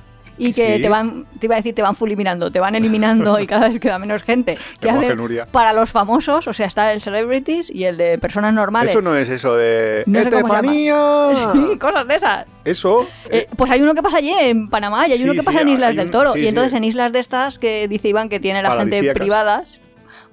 y 0.48 0.52
que 0.52 0.78
te 0.78 0.88
van, 0.88 1.26
te 1.38 1.46
iba 1.46 1.54
a 1.54 1.58
decir, 1.58 1.74
te 1.74 1.82
van 1.82 1.94
fulminando, 1.94 2.50
te 2.50 2.60
van 2.60 2.74
eliminando 2.74 3.38
y 3.38 3.46
cada 3.46 3.68
vez 3.68 3.78
queda 3.78 3.98
menos 3.98 4.22
gente. 4.22 4.58
Que 4.80 4.90
hacen 4.90 5.16
para 5.52 5.72
los 5.72 5.90
famosos, 5.90 6.48
o 6.48 6.52
sea, 6.52 6.66
está 6.66 6.92
el 6.92 7.00
celebrities 7.00 7.70
y 7.70 7.84
el 7.84 7.96
de 7.96 8.18
personas 8.18 8.52
normales. 8.52 8.90
Eso 8.90 9.00
no 9.00 9.14
es 9.14 9.28
eso 9.28 9.54
de 9.54 10.02
no 10.06 10.18
Estefanía. 10.18 11.30
Sí, 11.52 11.78
cosas 11.78 12.08
de 12.08 12.14
esas. 12.14 12.46
Eso. 12.64 13.02
Eh, 13.26 13.38
eh, 13.38 13.48
pues 13.56 13.70
hay 13.70 13.80
uno 13.82 13.94
que 13.94 14.02
pasa 14.02 14.18
allí 14.18 14.30
en 14.30 14.68
Panamá 14.68 15.06
y 15.06 15.12
hay 15.12 15.22
uno 15.22 15.34
que 15.34 15.42
pasa 15.42 15.60
en 15.60 15.68
Islas 15.68 15.94
del 15.94 16.10
Toro. 16.10 16.36
y 16.36 16.46
entonces 16.46 16.72
en 16.74 16.84
islas 16.84 17.12
de 17.12 17.18
estas 17.18 17.58
que 17.58 17.86
dice 17.88 18.08
Iván 18.08 18.28
que 18.28 18.40
tiene 18.40 18.62
la 18.62 18.76
gente 18.76 19.12
privadas, 19.14 19.80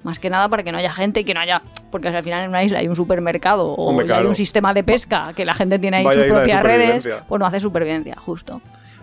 Más 0.02 0.18
que 0.18 0.30
nada 0.30 0.48
para 0.48 0.62
que 0.62 0.72
no 0.72 0.78
haya 0.78 0.92
gente 0.92 1.20
y 1.20 1.24
que 1.24 1.34
no 1.34 1.40
haya. 1.40 1.62
Porque 1.90 2.08
al 2.08 2.22
final 2.24 2.44
en 2.44 2.50
una 2.50 2.64
isla 2.64 2.78
hay 2.78 2.88
un 2.88 2.96
supermercado 2.96 3.68
o 3.68 3.88
Hombre, 3.88 4.12
hay 4.12 4.24
un 4.24 4.34
sistema 4.34 4.72
de 4.74 4.82
pesca 4.82 5.32
que 5.36 5.44
la 5.44 5.54
gente 5.54 5.78
tiene 5.78 5.98
ahí 5.98 6.04
Vaya 6.04 6.22
sus 6.22 6.32
propias 6.32 6.62
redes, 6.62 7.08
pues 7.28 7.38
no 7.38 7.46
hace 7.46 7.60
supervivencia, 7.60 8.16
justo. 8.16 8.60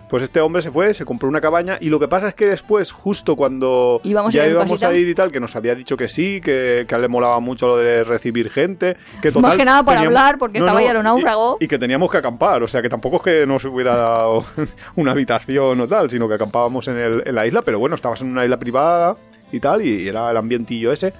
Pues 0.08 0.22
este 0.22 0.40
hombre 0.40 0.62
se 0.62 0.70
fue, 0.70 0.94
se 0.94 1.04
compró 1.04 1.28
una 1.28 1.40
cabaña 1.42 1.76
y 1.82 1.90
lo 1.90 2.00
que 2.00 2.08
pasa 2.08 2.28
es 2.28 2.34
que 2.34 2.46
después, 2.46 2.92
justo 2.92 3.36
cuando 3.36 4.00
Íbamos 4.04 4.32
ya 4.32 4.44
a 4.44 4.48
íbamos 4.48 4.70
casita. 4.70 4.88
a 4.88 4.94
ir 4.94 5.06
y 5.06 5.14
tal, 5.14 5.30
que 5.30 5.38
nos 5.38 5.54
había 5.54 5.74
dicho 5.74 5.98
que 5.98 6.08
sí, 6.08 6.40
que, 6.40 6.86
que 6.88 6.94
a 6.94 6.96
él 6.96 7.02
le 7.02 7.08
molaba 7.08 7.40
mucho 7.40 7.66
lo 7.66 7.76
de 7.76 8.04
recibir 8.04 8.48
gente, 8.50 8.96
que 9.20 9.28
total... 9.30 9.42
Más 9.50 9.56
que 9.56 9.64
nada 9.66 9.82
para 9.82 10.00
teníamos- 10.00 10.18
hablar, 10.18 10.38
porque 10.38 10.58
estaba 10.60 10.82
ya 10.82 10.94
lo 10.94 11.02
náufrago. 11.02 11.58
Y, 11.60 11.64
y 11.66 11.68
que 11.68 11.78
teníamos 11.78 12.10
que 12.10 12.16
acampar, 12.16 12.62
o 12.62 12.68
sea 12.68 12.80
que 12.80 12.88
tampoco 12.88 13.16
es 13.16 13.22
que 13.22 13.46
nos 13.46 13.62
hubiera 13.66 13.94
dado 13.96 14.44
una 14.96 15.10
habitación 15.12 15.78
o 15.82 15.86
tal, 15.86 16.08
sino 16.08 16.26
que 16.26 16.34
acampábamos 16.34 16.88
en, 16.88 16.96
el- 16.96 17.22
en 17.26 17.34
la 17.34 17.46
isla, 17.46 17.60
pero 17.60 17.78
bueno, 17.78 17.94
estabas 17.94 18.22
en 18.22 18.28
una 18.30 18.44
isla 18.44 18.58
privada 18.58 19.16
y 19.52 19.60
tal, 19.60 19.82
y 19.82 20.08
era 20.08 20.30
el 20.30 20.36
ambientillo 20.38 20.90
ese. 20.90 21.12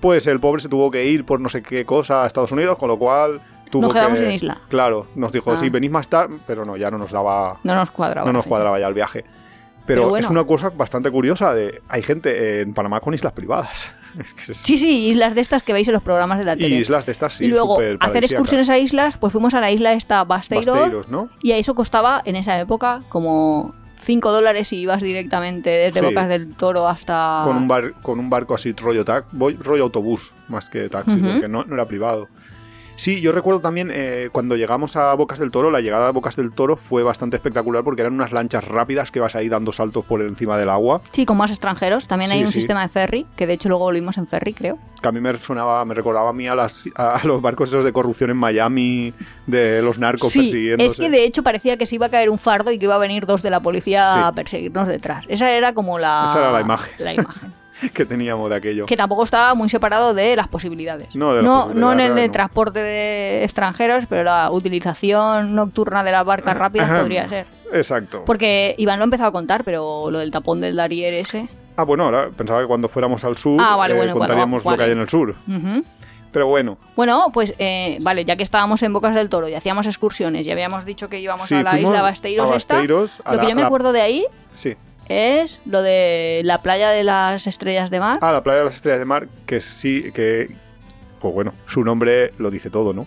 Pues 0.00 0.26
el 0.28 0.38
pobre 0.38 0.62
se 0.62 0.68
tuvo 0.68 0.90
que 0.90 1.04
ir 1.04 1.24
por 1.24 1.40
no 1.40 1.48
sé 1.48 1.62
qué 1.62 1.84
cosa 1.84 2.22
a 2.22 2.26
Estados 2.28 2.52
Unidos, 2.52 2.76
con 2.78 2.88
lo 2.88 2.96
cual... 2.98 3.40
Tuvo 3.70 3.82
Nos 3.82 3.92
quedamos 3.94 4.18
que- 4.18 4.24
en 4.26 4.30
isla. 4.32 4.58
Claro, 4.68 5.06
nos 5.16 5.32
dijo, 5.32 5.52
Ah. 5.52 5.56
sí, 5.58 5.68
venís 5.70 5.90
más 5.90 6.08
tarde, 6.08 6.36
pero 6.46 6.64
no, 6.64 6.76
ya 6.76 6.90
no 6.90 6.98
nos 6.98 7.10
daba 7.10 7.58
No 7.64 7.74
nos 7.74 7.90
cuadraba. 7.90 8.26
no 8.26 8.32
nos 8.32 8.46
cuadraba 8.46 8.78
ya 8.78 8.86
el 8.86 8.94
viaje. 8.94 9.24
Pero, 9.86 10.00
Pero 10.02 10.08
bueno. 10.10 10.24
es 10.24 10.30
una 10.30 10.44
cosa 10.44 10.70
bastante 10.70 11.10
curiosa 11.12 11.54
de 11.54 11.80
hay 11.88 12.02
gente 12.02 12.60
en 12.60 12.74
Panamá 12.74 12.98
con 13.00 13.14
islas 13.14 13.32
privadas. 13.32 13.92
Es 14.18 14.32
que 14.34 14.52
es- 14.52 14.58
Sí, 14.58 14.78
sí, 14.78 15.06
islas 15.08 15.34
de 15.34 15.42
estas 15.42 15.62
que 15.62 15.72
veis 15.74 15.86
en 15.88 15.94
los 15.94 16.02
programas 16.02 16.38
de 16.38 16.44
la 16.44 16.54
y 16.54 16.58
tele. 16.58 16.76
islas 16.76 17.04
de 17.06 17.12
estas 17.12 17.34
sí, 17.34 17.44
y 17.44 17.48
luego 17.48 17.78
hacer 18.00 18.24
excursiones 18.24 18.70
a 18.70 18.78
islas, 18.78 19.16
pues 19.18 19.30
fuimos 19.32 19.52
a 19.54 19.60
la 19.60 19.70
isla 19.70 19.92
esta 19.92 20.24
Basteiros, 20.24 20.74
Basteiros, 20.74 21.08
¿no? 21.10 21.28
y 21.42 21.52
a 21.52 21.56
eso 21.58 21.74
costaba 21.74 22.22
en 22.24 22.34
esa 22.36 22.58
época 22.58 23.02
como 23.10 23.74
5 23.98 24.32
dólares 24.32 24.68
si 24.68 24.78
ibas 24.78 25.02
directamente 25.02 25.68
desde 25.70 26.00
Sí. 26.00 26.06
Bocas 26.06 26.28
del 26.30 26.56
Toro 26.56 26.88
hasta... 26.88 27.42
Con 27.44 27.56
un, 27.56 27.68
bar, 27.68 27.92
con 28.02 28.18
un 28.18 28.28
barco 28.30 28.54
así 28.54 28.72
rollo, 28.72 29.04
tac, 29.04 29.26
voy- 29.32 29.56
rollo 29.56 29.84
autobús, 29.84 30.32
más 30.48 30.68
que 30.70 30.88
taxi, 30.88 31.16
porque 31.16 31.46
no, 31.48 31.64
no 31.64 31.74
era 31.74 31.84
privado. 31.86 32.28
Sí, 32.96 33.20
yo 33.20 33.32
recuerdo 33.32 33.60
también 33.60 33.90
eh, 33.92 34.30
cuando 34.32 34.56
llegamos 34.56 34.96
a 34.96 35.12
Bocas 35.14 35.38
del 35.38 35.50
Toro, 35.50 35.70
la 35.70 35.80
llegada 35.80 36.08
a 36.08 36.10
Bocas 36.12 36.34
del 36.34 36.52
Toro 36.52 36.76
fue 36.76 37.02
bastante 37.02 37.36
espectacular 37.36 37.84
porque 37.84 38.00
eran 38.02 38.14
unas 38.14 38.32
lanchas 38.32 38.64
rápidas 38.64 39.10
que 39.10 39.20
vas 39.20 39.34
ahí 39.36 39.48
dando 39.48 39.72
saltos 39.72 40.04
por 40.04 40.22
encima 40.22 40.56
del 40.56 40.70
agua. 40.70 41.02
Sí, 41.12 41.26
con 41.26 41.36
más 41.36 41.50
extranjeros. 41.50 42.08
También 42.08 42.30
hay 42.32 42.40
un 42.40 42.48
sí. 42.48 42.54
sistema 42.54 42.82
de 42.82 42.88
ferry, 42.88 43.26
que 43.36 43.46
de 43.46 43.52
hecho 43.52 43.68
luego 43.68 43.84
volvimos 43.84 44.16
en 44.16 44.26
ferry, 44.26 44.54
creo. 44.54 44.78
Que 45.00 45.08
a 45.08 45.12
mí 45.12 45.20
me 45.20 45.36
sonaba, 45.38 45.84
me 45.84 45.94
recordaba 45.94 46.30
a 46.30 46.32
mí 46.32 46.48
a, 46.48 46.54
las, 46.54 46.88
a 46.96 47.20
los 47.24 47.42
barcos 47.42 47.68
esos 47.68 47.84
de 47.84 47.92
corrupción 47.92 48.30
en 48.30 48.38
Miami, 48.38 49.12
de 49.46 49.82
los 49.82 49.98
narcos 49.98 50.32
Sí, 50.32 50.40
persiguiéndose. 50.40 50.86
es 50.90 50.96
que 50.96 51.10
de 51.10 51.24
hecho 51.24 51.42
parecía 51.42 51.76
que 51.76 51.84
se 51.84 51.96
iba 51.96 52.06
a 52.06 52.10
caer 52.10 52.30
un 52.30 52.38
fardo 52.38 52.72
y 52.72 52.78
que 52.78 52.86
iba 52.86 52.94
a 52.94 52.98
venir 52.98 53.26
dos 53.26 53.42
de 53.42 53.50
la 53.50 53.60
policía 53.60 54.26
a 54.26 54.32
perseguirnos 54.32 54.88
detrás. 54.88 55.26
Esa 55.28 55.50
era 55.50 55.74
como 55.74 55.98
la... 55.98 56.26
Esa 56.30 56.38
era 56.38 56.50
la 56.50 56.60
imagen. 56.62 56.92
La 56.98 57.12
imagen. 57.12 57.52
que 57.94 58.04
teníamos 58.06 58.48
de 58.50 58.56
aquello. 58.56 58.86
que 58.86 58.96
tampoco 58.96 59.24
estaba 59.24 59.54
muy 59.54 59.68
separado 59.68 60.14
de 60.14 60.36
las 60.36 60.48
posibilidades. 60.48 61.14
No, 61.14 61.30
de 61.34 61.42
las 61.42 61.44
no, 61.44 61.62
posibilidades, 61.64 61.80
no 61.80 61.92
en 61.92 62.00
el 62.10 62.14
de 62.16 62.26
no. 62.28 62.32
transporte 62.32 62.80
de 62.80 63.44
extranjeros, 63.44 64.04
pero 64.08 64.24
la 64.24 64.50
utilización 64.50 65.54
nocturna 65.54 66.02
de 66.04 66.12
las 66.12 66.24
barcas 66.24 66.56
rápidas 66.56 66.90
podría 67.00 67.28
ser. 67.28 67.46
Exacto. 67.72 68.22
Porque 68.24 68.74
Iván 68.78 68.98
lo 68.98 69.04
ha 69.04 69.06
empezado 69.06 69.28
a 69.28 69.32
contar, 69.32 69.64
pero 69.64 70.10
lo 70.10 70.18
del 70.20 70.30
tapón 70.30 70.60
del 70.60 70.76
Darier 70.76 71.14
ese. 71.14 71.48
Ah, 71.76 71.82
bueno, 71.84 72.04
ahora 72.04 72.30
pensaba 72.34 72.60
que 72.60 72.66
cuando 72.66 72.88
fuéramos 72.88 73.22
al 73.24 73.36
sur 73.36 73.60
Ah, 73.62 73.76
vale, 73.76 73.92
eh, 73.94 73.96
bueno, 73.98 74.12
bueno, 74.12 74.26
contaríamos 74.26 74.64
lo 74.64 74.70
vale. 74.70 74.78
que 74.78 74.84
hay 74.84 74.90
en 74.92 75.00
el 75.00 75.08
sur. 75.08 75.34
Pero 76.32 76.48
bueno, 76.48 76.76
Bueno, 76.96 77.30
pues 77.32 77.54
eh, 77.58 77.96
vale, 78.02 78.24
ya 78.26 78.36
que 78.36 78.42
estábamos 78.42 78.82
en 78.82 78.92
Bocas 78.92 79.14
del 79.14 79.30
Toro 79.30 79.48
y 79.48 79.54
hacíamos 79.54 79.86
excursiones 79.86 80.46
y 80.46 80.50
habíamos 80.50 80.84
dicho 80.84 81.08
que 81.08 81.18
íbamos 81.18 81.48
Sí, 81.48 81.54
a 81.54 81.62
la 81.62 81.78
isla 81.80 82.02
Basteiros, 82.02 82.50
a 82.50 82.56
esta, 82.56 82.74
Basteiros, 82.74 83.20
a 83.24 83.34
lo 83.34 83.40
que 83.40 83.48
yo 83.48 83.54
me 83.56 83.62
acuerdo 83.62 83.92
de 83.92 84.02
ahí 84.02 84.26
sí. 84.54 84.76
Es 85.08 85.60
lo 85.64 85.82
de 85.82 86.42
la 86.44 86.62
playa 86.62 86.90
de 86.90 87.04
las 87.04 87.46
estrellas 87.46 87.90
de 87.90 88.00
mar. 88.00 88.18
Ah, 88.22 88.32
la 88.32 88.42
playa 88.42 88.60
de 88.60 88.64
las 88.66 88.76
estrellas 88.76 88.98
de 88.98 89.04
mar, 89.04 89.28
que 89.46 89.60
sí, 89.60 90.10
que... 90.12 90.50
Pues 91.20 91.32
bueno, 91.32 91.54
su 91.66 91.82
nombre 91.82 92.32
lo 92.38 92.50
dice 92.50 92.68
todo, 92.68 92.92
¿no? 92.92 93.06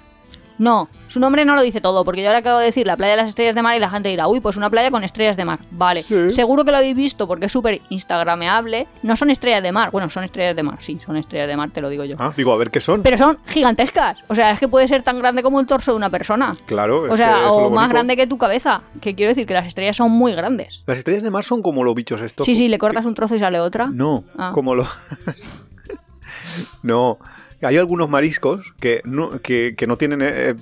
No, 0.59 0.89
su 1.07 1.19
nombre 1.19 1.45
no 1.45 1.55
lo 1.55 1.61
dice 1.61 1.79
todo, 1.81 2.03
porque 2.05 2.21
yo 2.21 2.27
ahora 2.27 2.39
acabo 2.39 2.59
de 2.59 2.65
decir 2.65 2.85
la 2.85 2.97
playa 2.97 3.11
de 3.15 3.21
las 3.21 3.29
estrellas 3.29 3.55
de 3.55 3.61
mar 3.63 3.75
y 3.75 3.79
la 3.79 3.89
gente 3.89 4.09
dirá, 4.09 4.27
uy, 4.27 4.41
pues 4.41 4.57
una 4.57 4.69
playa 4.69 4.91
con 4.91 5.03
estrellas 5.03 5.37
de 5.37 5.45
mar. 5.45 5.59
Vale, 5.71 6.03
Sí. 6.03 6.29
seguro 6.31 6.65
que 6.65 6.71
lo 6.71 6.77
habéis 6.77 6.95
visto 6.97 7.27
porque 7.27 7.45
es 7.47 7.51
súper 7.51 7.79
instagrameable. 7.89 8.85
No 9.01 9.15
son 9.15 9.29
estrellas 9.29 9.63
de 9.63 9.71
mar, 9.71 9.89
bueno, 9.91 10.09
son 10.09 10.25
estrellas 10.25 10.55
de 10.55 10.63
mar, 10.63 10.77
sí, 10.81 10.99
son 11.05 11.15
estrellas 11.17 11.47
de 11.47 11.55
mar, 11.57 11.71
te 11.71 11.81
lo 11.81 11.87
digo 11.89 12.03
yo. 12.03 12.17
Ah, 12.19 12.33
digo, 12.35 12.51
a 12.51 12.57
ver 12.57 12.69
qué 12.71 12.81
son. 12.81 13.01
Pero 13.03 13.17
son 13.17 13.37
gigantescas, 13.47 14.23
o 14.27 14.35
sea, 14.35 14.51
es 14.51 14.59
que 14.59 14.67
puede 14.67 14.87
ser 14.87 15.01
tan 15.01 15.17
grande 15.17 15.41
como 15.43 15.59
el 15.61 15.65
torso 15.65 15.91
de 15.91 15.97
una 15.97 16.09
persona. 16.09 16.55
Claro, 16.65 17.05
es 17.07 17.13
O 17.13 17.17
sea, 17.17 17.37
eso 17.39 17.55
es 17.55 17.61
lo 17.61 17.67
o 17.67 17.69
más 17.69 17.89
grande 17.89 18.17
que 18.17 18.27
tu 18.27 18.37
cabeza. 18.37 18.81
Que 18.99 19.15
quiero 19.15 19.29
decir 19.29 19.47
que 19.47 19.53
las 19.53 19.65
estrellas 19.65 19.95
son 19.95 20.11
muy 20.11 20.33
grandes. 20.33 20.81
Las 20.85 20.97
estrellas 20.97 21.23
de 21.23 21.31
mar 21.31 21.45
son 21.45 21.61
como 21.61 21.85
los 21.85 21.95
bichos 21.95 22.21
estos. 22.21 22.45
Sí, 22.45 22.53
sí, 22.55 22.67
le 22.67 22.75
que- 22.75 22.79
cortas 22.79 23.05
un 23.05 23.13
trozo 23.15 23.35
y 23.35 23.39
sale 23.39 23.59
otra. 23.61 23.87
No, 23.91 24.25
Ah. 24.37 24.51
como 24.53 24.75
lo... 24.75 24.85
no, 26.83 27.17
hay 27.65 27.77
algunos 27.77 28.09
mariscos 28.09 28.73
que 28.79 29.01
no, 29.05 29.41
que, 29.41 29.75
que 29.77 29.87
no 29.87 29.97
tienen 29.97 30.21
eh, 30.23 30.55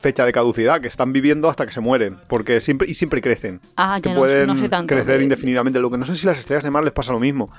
fecha 0.00 0.24
de 0.26 0.32
caducidad, 0.32 0.80
que 0.80 0.88
están 0.88 1.12
viviendo 1.12 1.48
hasta 1.48 1.64
que 1.66 1.72
se 1.72 1.80
mueren, 1.80 2.18
porque 2.28 2.60
siempre 2.60 2.88
y 2.88 2.94
siempre 2.94 3.20
crecen. 3.22 3.60
Ah, 3.76 3.98
que 4.02 4.10
no- 4.10 4.16
pueden 4.16 4.46
no 4.46 4.56
sé 4.56 4.68
tanto 4.68 4.94
crecer 4.94 5.18
de- 5.18 5.24
indefinidamente. 5.24 5.80
Lo 5.80 5.90
que 5.90 5.98
no 5.98 6.04
sé 6.04 6.14
si 6.16 6.26
las 6.26 6.38
estrellas 6.38 6.62
de 6.64 6.70
mar 6.70 6.84
les 6.84 6.92
pasa 6.92 7.12
lo 7.12 7.20
mismo. 7.20 7.50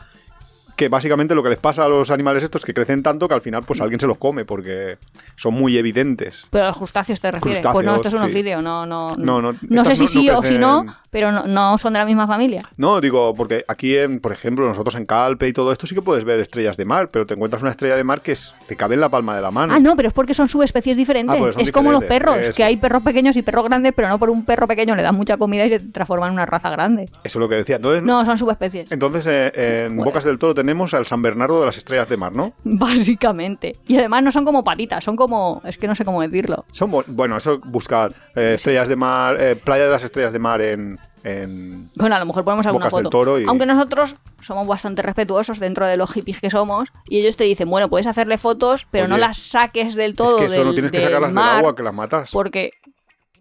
Que 0.76 0.90
básicamente 0.90 1.34
lo 1.36 1.42
que 1.44 1.50
les 1.50 1.60
pasa 1.60 1.86
a 1.86 1.88
los 1.88 2.12
animales 2.12 2.44
estos 2.44 2.62
es 2.62 2.66
que 2.66 2.74
crecen 2.74 3.02
tanto 3.02 3.28
que 3.28 3.34
al 3.34 3.42
final 3.42 3.64
pues 3.66 3.80
alguien 3.80 4.00
se 4.00 4.08
los 4.08 4.18
come 4.18 4.44
porque 4.46 4.98
son 5.38 5.54
muy 5.54 5.78
evidentes. 5.78 6.48
Pero 6.50 6.66
a 6.66 6.68
los 6.68 6.78
crustáceos 6.78 7.20
te 7.22 7.32
refieres. 7.32 7.62
pues 7.72 7.86
no, 7.86 7.96
esto 7.96 8.08
es 8.10 8.14
un 8.14 8.20
Crustáceos, 8.22 8.32
sí. 8.32 8.38
ofidio, 8.40 8.62
no, 8.62 8.86
no. 8.86 9.16
No, 9.16 9.42
no, 9.42 9.56
No 9.62 9.86
sé 9.86 9.96
si 9.96 10.08
sí 10.08 10.28
no 10.28 10.40
o 10.40 10.44
si 10.44 10.58
no, 10.58 10.86
pero 11.10 11.32
no, 11.32 11.78
son 11.78 11.94
de 11.94 12.00
la 12.00 12.06
misma 12.06 12.28
familia. 12.28 12.64
No, 12.76 13.00
digo, 13.00 13.34
porque 13.36 13.64
aquí, 13.70 13.96
en, 13.98 14.20
por 14.20 14.34
ejemplo, 14.34 14.68
nosotros 14.68 14.96
en 14.96 15.06
Calpe 15.06 15.48
y 15.48 15.54
todo 15.54 15.72
esto 15.72 15.88
sí 15.88 15.96
que 15.96 16.02
puedes 16.02 16.26
ver 16.26 16.40
estrellas 16.42 16.76
de 16.76 16.84
mar, 16.84 17.10
pero 17.10 17.26
te 17.26 17.36
encuentras 17.36 17.62
una 17.62 17.72
estrella 17.72 17.96
de 17.96 18.04
mar 18.04 18.22
que 18.22 18.34
es- 18.34 18.54
te 18.68 18.76
cabe 18.76 18.96
en 18.96 19.02
la 19.02 19.08
palma 19.10 19.34
de 19.36 19.42
la 19.42 19.52
mano. 19.52 19.74
Ah, 19.74 19.80
no, 19.80 19.96
pero 19.96 20.10
es 20.10 20.14
porque 20.14 20.34
son 20.34 20.50
subespecies 20.50 20.98
diferentes. 20.98 21.36
Ah, 21.36 21.40
pues 21.40 21.54
son 21.54 21.62
es 21.62 21.72
como 21.72 21.92
los 21.94 22.04
perros, 22.04 22.38
eso. 22.38 22.54
que 22.58 22.64
hay 22.66 22.76
perros 22.78 23.02
pequeños 23.02 23.38
y 23.38 23.42
perros 23.44 23.64
grandes, 23.66 23.94
pero 23.96 24.10
no 24.10 24.20
por 24.20 24.30
un 24.30 24.44
perro 24.44 24.68
pequeño 24.68 24.94
le 24.96 25.04
das 25.04 25.14
mucha 25.14 25.38
comida 25.38 25.66
y 25.66 25.70
se 25.70 25.80
transforma 25.80 26.28
en 26.28 26.34
una 26.34 26.46
raza 26.46 26.70
grande. 26.70 27.04
Eso 27.06 27.20
es 27.24 27.36
lo 27.38 27.48
que 27.48 27.56
decía. 27.56 27.78
Entonces, 27.78 28.04
No, 28.04 28.26
son 28.26 28.38
subespecies. 28.38 28.92
entonces 28.92 29.26
eh, 29.28 29.86
en. 29.86 29.96
Bocas 29.98 30.24
del 30.26 30.38
Toro 30.38 30.54
tenemos 30.66 30.94
al 30.96 31.06
San 31.06 31.22
Bernardo 31.22 31.60
de 31.60 31.68
las 31.68 31.78
estrellas 31.78 32.10
de 32.10 32.18
mar, 32.18 32.34
¿no? 32.34 32.54
Básicamente. 32.64 33.76
Y 33.88 33.98
además 33.98 34.24
no 34.24 34.32
son 34.32 34.46
como 34.46 34.64
patitas, 34.64 35.04
son 35.04 35.16
como. 35.16 35.62
Es 35.64 35.78
que 35.78 35.88
no 35.88 35.94
sé 35.96 36.04
cómo 36.04 36.22
decirlo. 36.22 36.66
Son 36.72 36.92
bueno, 37.08 37.38
eso 37.38 37.60
buscar 37.66 38.14
eh, 38.36 38.54
estrellas 38.56 38.88
de 38.88 38.96
mar, 38.96 39.38
eh, 39.40 39.56
playa 39.56 39.86
de 39.86 39.92
las 39.92 40.04
estrellas 40.04 40.34
de 40.34 40.40
mar 40.40 40.62
en, 40.62 41.00
en- 41.24 41.90
Bueno, 41.96 42.16
a 42.16 42.20
lo 42.20 42.26
mejor 42.26 42.44
ponemos 42.44 42.66
alguna 42.66 42.90
foto. 42.90 43.10
Toro 43.10 43.40
y- 43.40 43.46
Aunque 43.46 43.66
nosotros 43.66 44.16
somos 44.42 44.68
bastante 44.68 45.02
respetuosos 45.02 45.60
dentro 45.60 45.86
de 45.88 45.98
los 45.98 46.12
hippies 46.12 46.40
que 46.40 46.50
somos, 46.50 46.90
y 47.08 47.20
ellos 47.20 47.36
te 47.36 47.44
dicen, 47.44 47.70
bueno, 47.70 47.90
puedes 47.90 48.08
hacerle 48.08 48.38
fotos, 48.38 48.88
pero 48.92 49.08
no 49.08 49.18
las 49.18 49.38
saques 49.38 49.94
del 49.96 50.16
todo 50.16 50.38
es 50.38 50.42
que 50.42 50.46
eso 50.48 50.56
del, 50.56 50.66
no 50.66 50.74
tienes 50.74 50.92
que 50.92 50.98
del 50.98 51.08
sacarlas 51.08 51.32
mar, 51.32 51.50
del 51.52 51.60
agua 51.60 51.76
que 51.76 51.84
las 51.84 51.94
matas. 51.94 52.32
porque, 52.32 52.72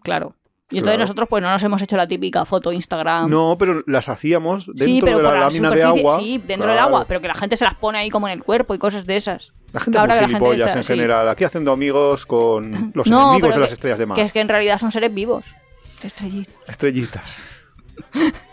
claro. 0.03 0.35
Y 0.71 0.79
entonces 0.79 0.83
Claro. 0.97 1.01
nosotros 1.01 1.29
pues 1.29 1.43
no 1.43 1.51
nos 1.51 1.63
hemos 1.63 1.81
hecho 1.83 1.97
la 1.97 2.09
típica 2.09 2.45
foto 2.45 2.73
Instagram. 2.73 3.29
No, 3.29 3.57
pero 3.59 3.83
las 3.87 4.09
hacíamos 4.09 4.67
dentro 4.67 4.87
sí, 4.87 5.01
pero 5.05 5.19
de 5.19 5.23
la 5.25 5.39
lámina 5.41 5.71
de 5.71 5.83
agua. 5.83 6.19
Sí, 6.19 6.43
dentro 6.45 6.69
del 6.71 6.79
agua, 6.79 7.05
pero 7.07 7.21
que 7.21 7.29
la 7.29 7.35
gente 7.35 7.57
se 7.57 7.65
las 7.65 7.75
pone 7.75 7.99
ahí 7.99 8.09
como 8.11 8.27
en 8.29 8.33
el 8.33 8.43
cuerpo 8.43 8.75
y 8.75 8.79
cosas 8.79 9.05
de 9.07 9.17
esas. 9.17 9.53
La 9.73 9.81
gente 9.81 9.99
es 9.99 10.01
ahora 10.01 10.15
muy 10.15 10.19
que 10.21 10.23
la 10.23 10.29
gente 10.39 10.45
gilipollas 10.47 10.77
en 10.77 10.83
sí. 10.83 10.87
general. 10.87 11.29
Aquí 11.29 11.45
haciendo 11.45 11.73
amigos 11.73 12.25
con 12.27 12.93
los 12.95 13.07
No, 13.09 13.31
enemigos 13.33 13.55
de 13.55 13.61
las 13.61 13.73
estrellas 13.73 13.99
de 13.99 14.07
mar. 14.07 14.17
Que 14.17 14.23
es 14.23 14.33
que 14.33 14.41
en 14.41 14.49
realidad 14.49 14.79
son 14.79 14.91
seres 14.91 15.13
vivos. 15.13 15.45
Estrellitas. 16.03 16.55
Estrellitas. 16.67 17.37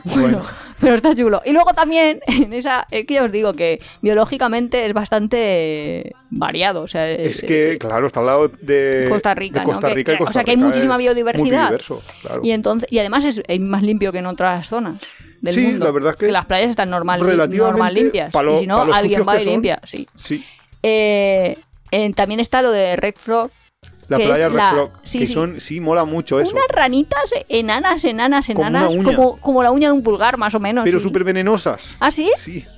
Bueno, 0.04 0.22
Bueno. 0.38 0.42
pero 0.80 0.94
está 0.96 1.14
chulo. 1.14 1.40
Y 1.44 1.52
luego 1.52 1.72
también, 1.72 2.20
en 2.26 2.52
esa, 2.52 2.86
es 2.90 3.06
que 3.06 3.14
ya 3.14 3.24
os 3.24 3.32
digo 3.32 3.52
que 3.54 3.80
biológicamente 4.02 4.84
es 4.86 4.92
bastante 4.92 6.14
variado. 6.30 6.82
O 6.82 6.88
sea, 6.88 7.08
Es 7.10 7.42
que, 7.42 7.78
claro, 7.78 8.06
está 8.06 8.20
al 8.20 8.26
lado 8.26 8.48
de 8.60 9.06
Costa 9.08 9.34
Rica. 9.34 9.64
Costa 9.64 9.88
Rica 9.90 10.12
y 10.12 10.14
que- 10.14 10.18
Costa 10.18 10.30
o 10.30 10.32
sea, 10.32 10.44
que 10.44 10.50
hay 10.52 10.56
Rica 10.56 10.66
muchísima 10.68 10.96
biodiversidad. 10.98 11.80
claro. 12.22 12.40
Y 12.42 12.50
entonces, 12.50 12.88
y 12.90 12.98
además 12.98 13.24
es, 13.24 13.40
es 13.46 13.60
más 13.60 13.82
limpio 13.82 14.12
que 14.12 14.18
en 14.18 14.26
otras 14.26 14.68
zonas 14.68 15.00
del 15.40 15.54
Sí, 15.54 15.60
mundo. 15.62 15.84
la 15.84 15.90
verdad 15.90 16.10
es 16.12 16.16
que 16.16 16.32
las 16.32 16.46
playas 16.46 16.70
están 16.70 16.90
normal, 16.90 17.20
normal 17.20 17.94
limpias. 17.94 18.32
lo- 18.34 18.56
y 18.56 18.60
si 18.60 18.66
no, 18.66 18.80
alguien 18.80 19.24
va 19.26 19.36
y 19.40 19.44
son. 19.44 19.52
limpia. 19.52 19.80
Sí. 19.84 20.06
Sí, 20.16 20.44
Eh, 20.82 21.56
eh, 21.90 22.12
también 22.14 22.40
está 22.40 22.60
lo 22.62 22.70
de 22.70 22.96
Red 22.96 23.14
Frog. 23.16 23.50
La 24.08 24.16
que 24.18 24.26
playa 24.26 24.48
Red 24.48 24.88
sí, 25.02 25.18
que 25.20 25.26
sí. 25.26 25.32
son, 25.32 25.60
sí, 25.60 25.80
mola 25.80 26.04
mucho 26.04 26.40
eso. 26.40 26.52
Unas 26.52 26.68
ranitas 26.68 27.22
enanas, 27.48 28.04
enanas, 28.04 28.48
enanas, 28.48 28.92
como, 29.04 29.36
como 29.38 29.62
la 29.62 29.70
uña 29.70 29.88
de 29.88 29.92
un 29.92 30.02
pulgar, 30.02 30.36
más 30.38 30.54
o 30.54 30.60
menos. 30.60 30.84
pero 30.84 31.00
súper 31.00 31.24
venenosas. 31.24 31.96
¿Ah, 32.00 32.10
sí? 32.10 32.30
Sí. 32.36 32.64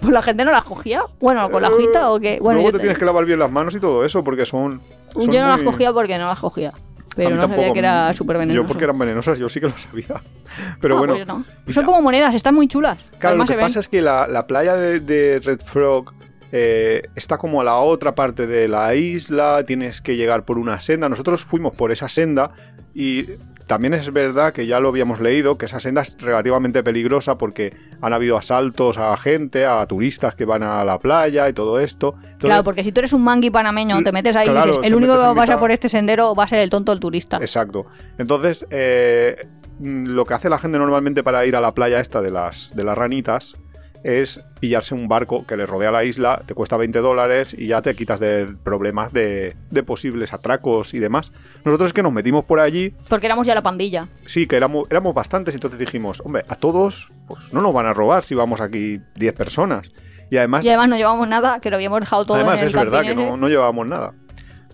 Pues 0.00 0.12
la 0.12 0.22
gente 0.22 0.44
no 0.44 0.50
las 0.52 0.64
cogía. 0.64 1.02
Bueno, 1.20 1.50
con 1.50 1.60
la 1.60 1.68
hojita 1.68 2.10
o 2.10 2.18
qué. 2.20 2.38
Bueno, 2.40 2.60
Luego 2.60 2.72
te 2.72 2.78
tienes 2.78 2.96
que 2.96 3.04
lavar 3.04 3.24
bien 3.26 3.38
las 3.38 3.50
manos 3.50 3.74
y 3.74 3.80
todo 3.80 4.04
eso, 4.04 4.22
porque 4.24 4.46
son. 4.46 4.80
son 5.12 5.30
yo 5.30 5.42
no 5.42 5.48
las 5.48 5.60
cogía 5.62 5.92
porque 5.92 6.16
no 6.16 6.26
las 6.26 6.38
cogía. 6.38 6.72
Pero 7.16 7.36
no 7.36 7.42
sabía 7.48 7.72
que 7.72 7.78
era 7.80 8.12
súper 8.14 8.38
venenoso. 8.38 8.62
Yo 8.62 8.66
porque 8.66 8.84
eran 8.84 8.98
venenosas, 8.98 9.36
yo 9.38 9.48
sí 9.48 9.60
que 9.60 9.66
lo 9.66 9.76
sabía. 9.76 10.06
Pero 10.80 10.94
Ah, 10.94 10.98
bueno. 10.98 11.14
pues 11.14 11.26
no. 11.26 11.44
Son 11.72 11.84
como 11.84 12.00
monedas, 12.02 12.34
están 12.34 12.54
muy 12.54 12.66
chulas. 12.66 12.98
Claro, 13.18 13.36
lo 13.36 13.42
Además 13.42 13.46
que 13.48 13.52
se 13.52 13.56
ven. 13.56 13.66
pasa 13.66 13.80
es 13.80 13.88
que 13.88 14.00
la, 14.00 14.26
la 14.26 14.46
playa 14.46 14.74
de, 14.74 15.00
de 15.00 15.38
Red 15.40 15.60
Frog 15.60 16.12
eh, 16.56 17.02
está 17.16 17.36
como 17.36 17.60
a 17.60 17.64
la 17.64 17.78
otra 17.78 18.14
parte 18.14 18.46
de 18.46 18.68
la 18.68 18.94
isla, 18.94 19.64
tienes 19.66 20.00
que 20.00 20.14
llegar 20.14 20.44
por 20.44 20.56
una 20.56 20.78
senda. 20.80 21.08
Nosotros 21.08 21.44
fuimos 21.44 21.74
por 21.74 21.90
esa 21.90 22.08
senda 22.08 22.52
y 22.94 23.26
también 23.66 23.92
es 23.94 24.12
verdad 24.12 24.52
que 24.52 24.64
ya 24.66 24.78
lo 24.78 24.90
habíamos 24.90 25.20
leído, 25.20 25.58
que 25.58 25.64
esa 25.66 25.80
senda 25.80 26.02
es 26.02 26.16
relativamente 26.20 26.84
peligrosa 26.84 27.38
porque 27.38 27.74
han 28.00 28.12
habido 28.12 28.36
asaltos 28.36 28.98
a 28.98 29.16
gente, 29.16 29.66
a 29.66 29.84
turistas 29.86 30.36
que 30.36 30.44
van 30.44 30.62
a 30.62 30.84
la 30.84 31.00
playa 31.00 31.48
y 31.48 31.54
todo 31.54 31.80
esto. 31.80 32.14
Entonces, 32.18 32.38
claro, 32.38 32.62
porque 32.62 32.84
si 32.84 32.92
tú 32.92 33.00
eres 33.00 33.12
un 33.14 33.24
mangui 33.24 33.50
panameño, 33.50 34.00
te 34.04 34.12
metes 34.12 34.36
ahí 34.36 34.46
claro, 34.46 34.66
y 34.66 34.76
dices, 34.76 34.86
el 34.86 34.94
único 34.94 35.14
que 35.18 35.26
en 35.26 35.34
pasa 35.34 35.52
mitad- 35.54 35.58
por 35.58 35.70
este 35.72 35.88
sendero 35.88 36.36
va 36.36 36.44
a 36.44 36.48
ser 36.48 36.60
el 36.60 36.70
tonto 36.70 36.92
el 36.92 37.00
turista. 37.00 37.38
Exacto. 37.38 37.86
Entonces, 38.16 38.64
eh, 38.70 39.48
mm, 39.80 40.06
lo 40.06 40.24
que 40.24 40.34
hace 40.34 40.48
la 40.48 40.58
gente 40.58 40.78
normalmente 40.78 41.24
para 41.24 41.44
ir 41.46 41.56
a 41.56 41.60
la 41.60 41.72
playa 41.72 41.98
esta 41.98 42.20
de 42.22 42.30
las, 42.30 42.76
de 42.76 42.84
las 42.84 42.96
ranitas 42.96 43.56
es 44.04 44.44
pillarse 44.60 44.94
un 44.94 45.08
barco 45.08 45.46
que 45.46 45.56
le 45.56 45.64
rodea 45.66 45.90
la 45.90 46.04
isla, 46.04 46.42
te 46.46 46.54
cuesta 46.54 46.76
20 46.76 46.98
dólares 47.00 47.56
y 47.58 47.66
ya 47.68 47.80
te 47.82 47.96
quitas 47.96 48.20
de 48.20 48.46
problemas 48.62 49.12
de, 49.14 49.56
de 49.70 49.82
posibles 49.82 50.32
atracos 50.34 50.92
y 50.94 50.98
demás. 50.98 51.32
Nosotros 51.64 51.88
es 51.88 51.92
que 51.94 52.02
nos 52.02 52.12
metimos 52.12 52.44
por 52.44 52.60
allí, 52.60 52.94
Porque 53.08 53.26
éramos 53.26 53.46
ya 53.46 53.54
la 53.54 53.62
pandilla. 53.62 54.06
sí, 54.26 54.46
que 54.46 54.56
éramos, 54.56 54.86
éramos 54.90 55.14
bastantes, 55.14 55.54
entonces 55.54 55.80
dijimos, 55.80 56.20
hombre, 56.24 56.44
a 56.48 56.54
todos 56.54 57.10
pues 57.26 57.52
no 57.52 57.62
nos 57.62 57.72
van 57.72 57.86
a 57.86 57.94
robar 57.94 58.24
si 58.24 58.34
vamos 58.34 58.60
aquí 58.60 59.00
10 59.16 59.32
personas. 59.32 59.90
Y 60.30 60.36
además, 60.36 60.64
Y 60.64 60.68
además 60.68 60.90
no 60.90 60.96
llevamos 60.96 61.26
nada, 61.26 61.60
que 61.60 61.70
lo 61.70 61.76
habíamos 61.76 62.00
dejado 62.00 62.26
todo 62.26 62.36
Además, 62.36 62.56
en 62.56 62.60
el 62.60 62.66
es 62.68 62.74
verdad 62.74 63.02
que 63.02 63.14
no, 63.14 63.36
no 63.38 63.48
llevábamos 63.48 63.86
nada. 63.86 64.12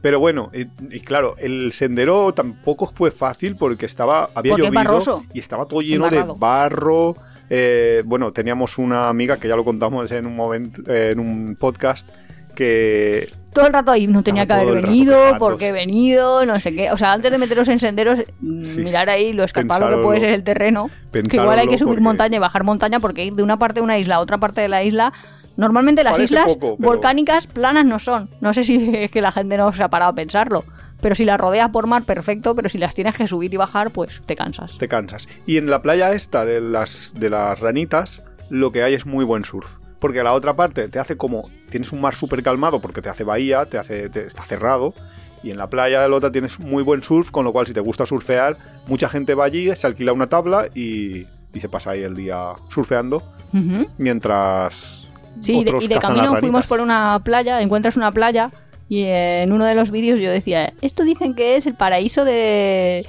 Pero 0.02 0.18
bueno, 0.18 0.50
y, 0.54 0.62
y 0.90 1.00
claro, 1.00 1.36
el 1.38 1.72
sendero 1.72 2.32
tampoco 2.32 2.86
fue 2.86 3.10
fácil 3.10 3.54
porque 3.56 3.86
estaba 3.86 4.30
había 4.34 4.52
Porque 4.54 4.70
llovido 4.70 5.24
y 5.34 5.38
estaba 5.38 5.66
todo 5.66 5.82
lleno 5.82 6.08
de 6.08 6.24
barro. 6.36 7.14
Eh, 7.50 8.02
bueno, 8.06 8.32
teníamos 8.32 8.78
una 8.78 9.08
amiga 9.08 9.36
que 9.38 9.48
ya 9.48 9.56
lo 9.56 9.64
contamos 9.64 10.10
en 10.12 10.24
un 10.26 10.36
momento, 10.36 10.82
eh, 10.90 11.10
en 11.12 11.18
un 11.20 11.56
podcast 11.58 12.08
que 12.54 13.32
Todo 13.52 13.66
el 13.66 13.72
rato 13.72 13.90
ahí 13.90 14.06
no 14.06 14.22
tenía 14.22 14.46
que 14.46 14.52
haber 14.52 14.82
venido, 14.82 15.16
porque 15.38 15.68
he 15.68 15.72
venido, 15.72 16.44
no 16.46 16.58
sé 16.60 16.72
qué. 16.72 16.90
O 16.92 16.98
sea, 16.98 17.12
antes 17.12 17.30
de 17.32 17.38
meteros 17.38 17.68
en 17.68 17.78
senderos, 17.78 18.20
mm, 18.40 18.64
Sí. 18.64 18.80
mirar 18.82 19.08
ahí 19.10 19.32
lo 19.32 19.44
escarpado 19.44 19.88
que 19.88 19.96
puede 20.02 20.20
ser 20.20 20.30
el 20.30 20.44
terreno. 20.44 20.90
Que 21.12 21.20
igual 21.36 21.58
hay 21.58 21.68
que 21.68 21.78
subir 21.78 21.94
porque- 21.94 22.02
montaña 22.02 22.36
y 22.36 22.38
bajar 22.38 22.64
montaña 22.64 23.00
porque 23.00 23.24
ir 23.24 23.34
de 23.34 23.42
una 23.42 23.58
parte 23.58 23.80
de 23.80 23.84
una 23.84 23.98
isla 23.98 24.16
a 24.16 24.20
otra 24.20 24.38
parte 24.38 24.60
de 24.60 24.68
la 24.68 24.82
isla. 24.82 25.12
Normalmente 25.56 26.04
las 26.04 26.12
Parece 26.12 26.34
islas 26.34 26.54
poco, 26.54 26.76
pero- 26.76 26.88
volcánicas 26.90 27.46
planas 27.46 27.84
no 27.84 27.98
son. 27.98 28.30
No 28.40 28.54
sé 28.54 28.62
si 28.64 28.74
es 28.94 29.10
que 29.10 29.20
la 29.20 29.32
gente 29.32 29.56
no 29.56 29.72
se 29.72 29.82
ha 29.82 29.88
parado 29.88 30.12
a 30.12 30.14
pensarlo. 30.14 30.64
Pero 31.00 31.14
si 31.14 31.24
las 31.24 31.40
rodeas 31.40 31.70
por 31.70 31.86
mar, 31.86 32.04
perfecto. 32.04 32.54
Pero 32.54 32.68
si 32.68 32.78
las 32.78 32.94
tienes 32.94 33.14
que 33.14 33.26
subir 33.26 33.52
y 33.52 33.56
bajar, 33.56 33.90
pues 33.90 34.20
te 34.26 34.36
cansas. 34.36 34.76
te 34.78 34.88
cansas. 34.88 35.28
Y 35.46 35.56
en 35.56 35.70
la 35.70 35.82
playa 35.82 36.12
esta 36.12 36.44
de 36.44 36.60
las, 36.60 37.12
de 37.16 37.30
las 37.30 37.58
ranitas, 37.60 38.22
lo 38.48 38.72
que 38.72 38.82
hay 38.82 38.94
es 38.94 39.06
muy 39.06 39.24
buen 39.24 39.44
surf. 39.44 39.76
Porque 39.98 40.22
la 40.22 40.32
otra 40.32 40.54
parte 40.56 40.88
te 40.88 40.98
hace 40.98 41.16
como. 41.16 41.50
Tienes 41.70 41.92
un 41.92 42.00
mar 42.00 42.14
súper 42.14 42.42
calmado 42.42 42.80
porque 42.80 43.02
te 43.02 43.08
hace 43.10 43.22
bahía, 43.24 43.66
te 43.66 43.76
hace, 43.78 44.08
te- 44.08 44.24
está 44.24 44.42
cerrado. 44.44 44.94
Y 45.42 45.50
en 45.50 45.56
la 45.56 45.68
playa 45.70 46.02
de 46.02 46.08
la 46.08 46.16
otra 46.16 46.30
tienes 46.32 46.58
muy 46.58 46.82
buen 46.82 47.02
surf, 47.02 47.30
con 47.30 47.44
lo 47.44 47.52
cual 47.52 47.66
si 47.66 47.72
te 47.72 47.80
gusta 47.80 48.04
surfear, 48.06 48.56
mucha 48.86 49.08
gente 49.08 49.34
va 49.34 49.44
allí, 49.44 49.74
se 49.74 49.86
alquila 49.86 50.12
una 50.12 50.28
tabla 50.28 50.66
y, 50.74 51.26
y 51.54 51.60
se 51.60 51.68
pasa 51.70 51.90
ahí 51.92 52.02
el 52.02 52.14
día 52.14 52.52
surfeando. 52.70 53.22
Mientras. 53.98 55.08
Sí, 55.40 55.58
y 55.60 55.64
de, 55.64 55.72
y 55.80 55.88
de 55.88 55.98
camino 55.98 56.36
fuimos 56.36 56.66
por 56.66 56.80
una 56.80 57.20
playa, 57.24 57.60
encuentras 57.62 57.96
una 57.96 58.10
playa 58.12 58.50
y 58.90 59.04
en 59.04 59.50
uno 59.52 59.64
de 59.64 59.74
los 59.74 59.90
vídeos 59.90 60.20
yo 60.20 60.30
decía, 60.30 60.74
esto 60.82 61.04
dicen 61.04 61.34
que 61.34 61.56
es 61.56 61.64
el 61.66 61.74
paraíso 61.74 62.24
de, 62.26 63.06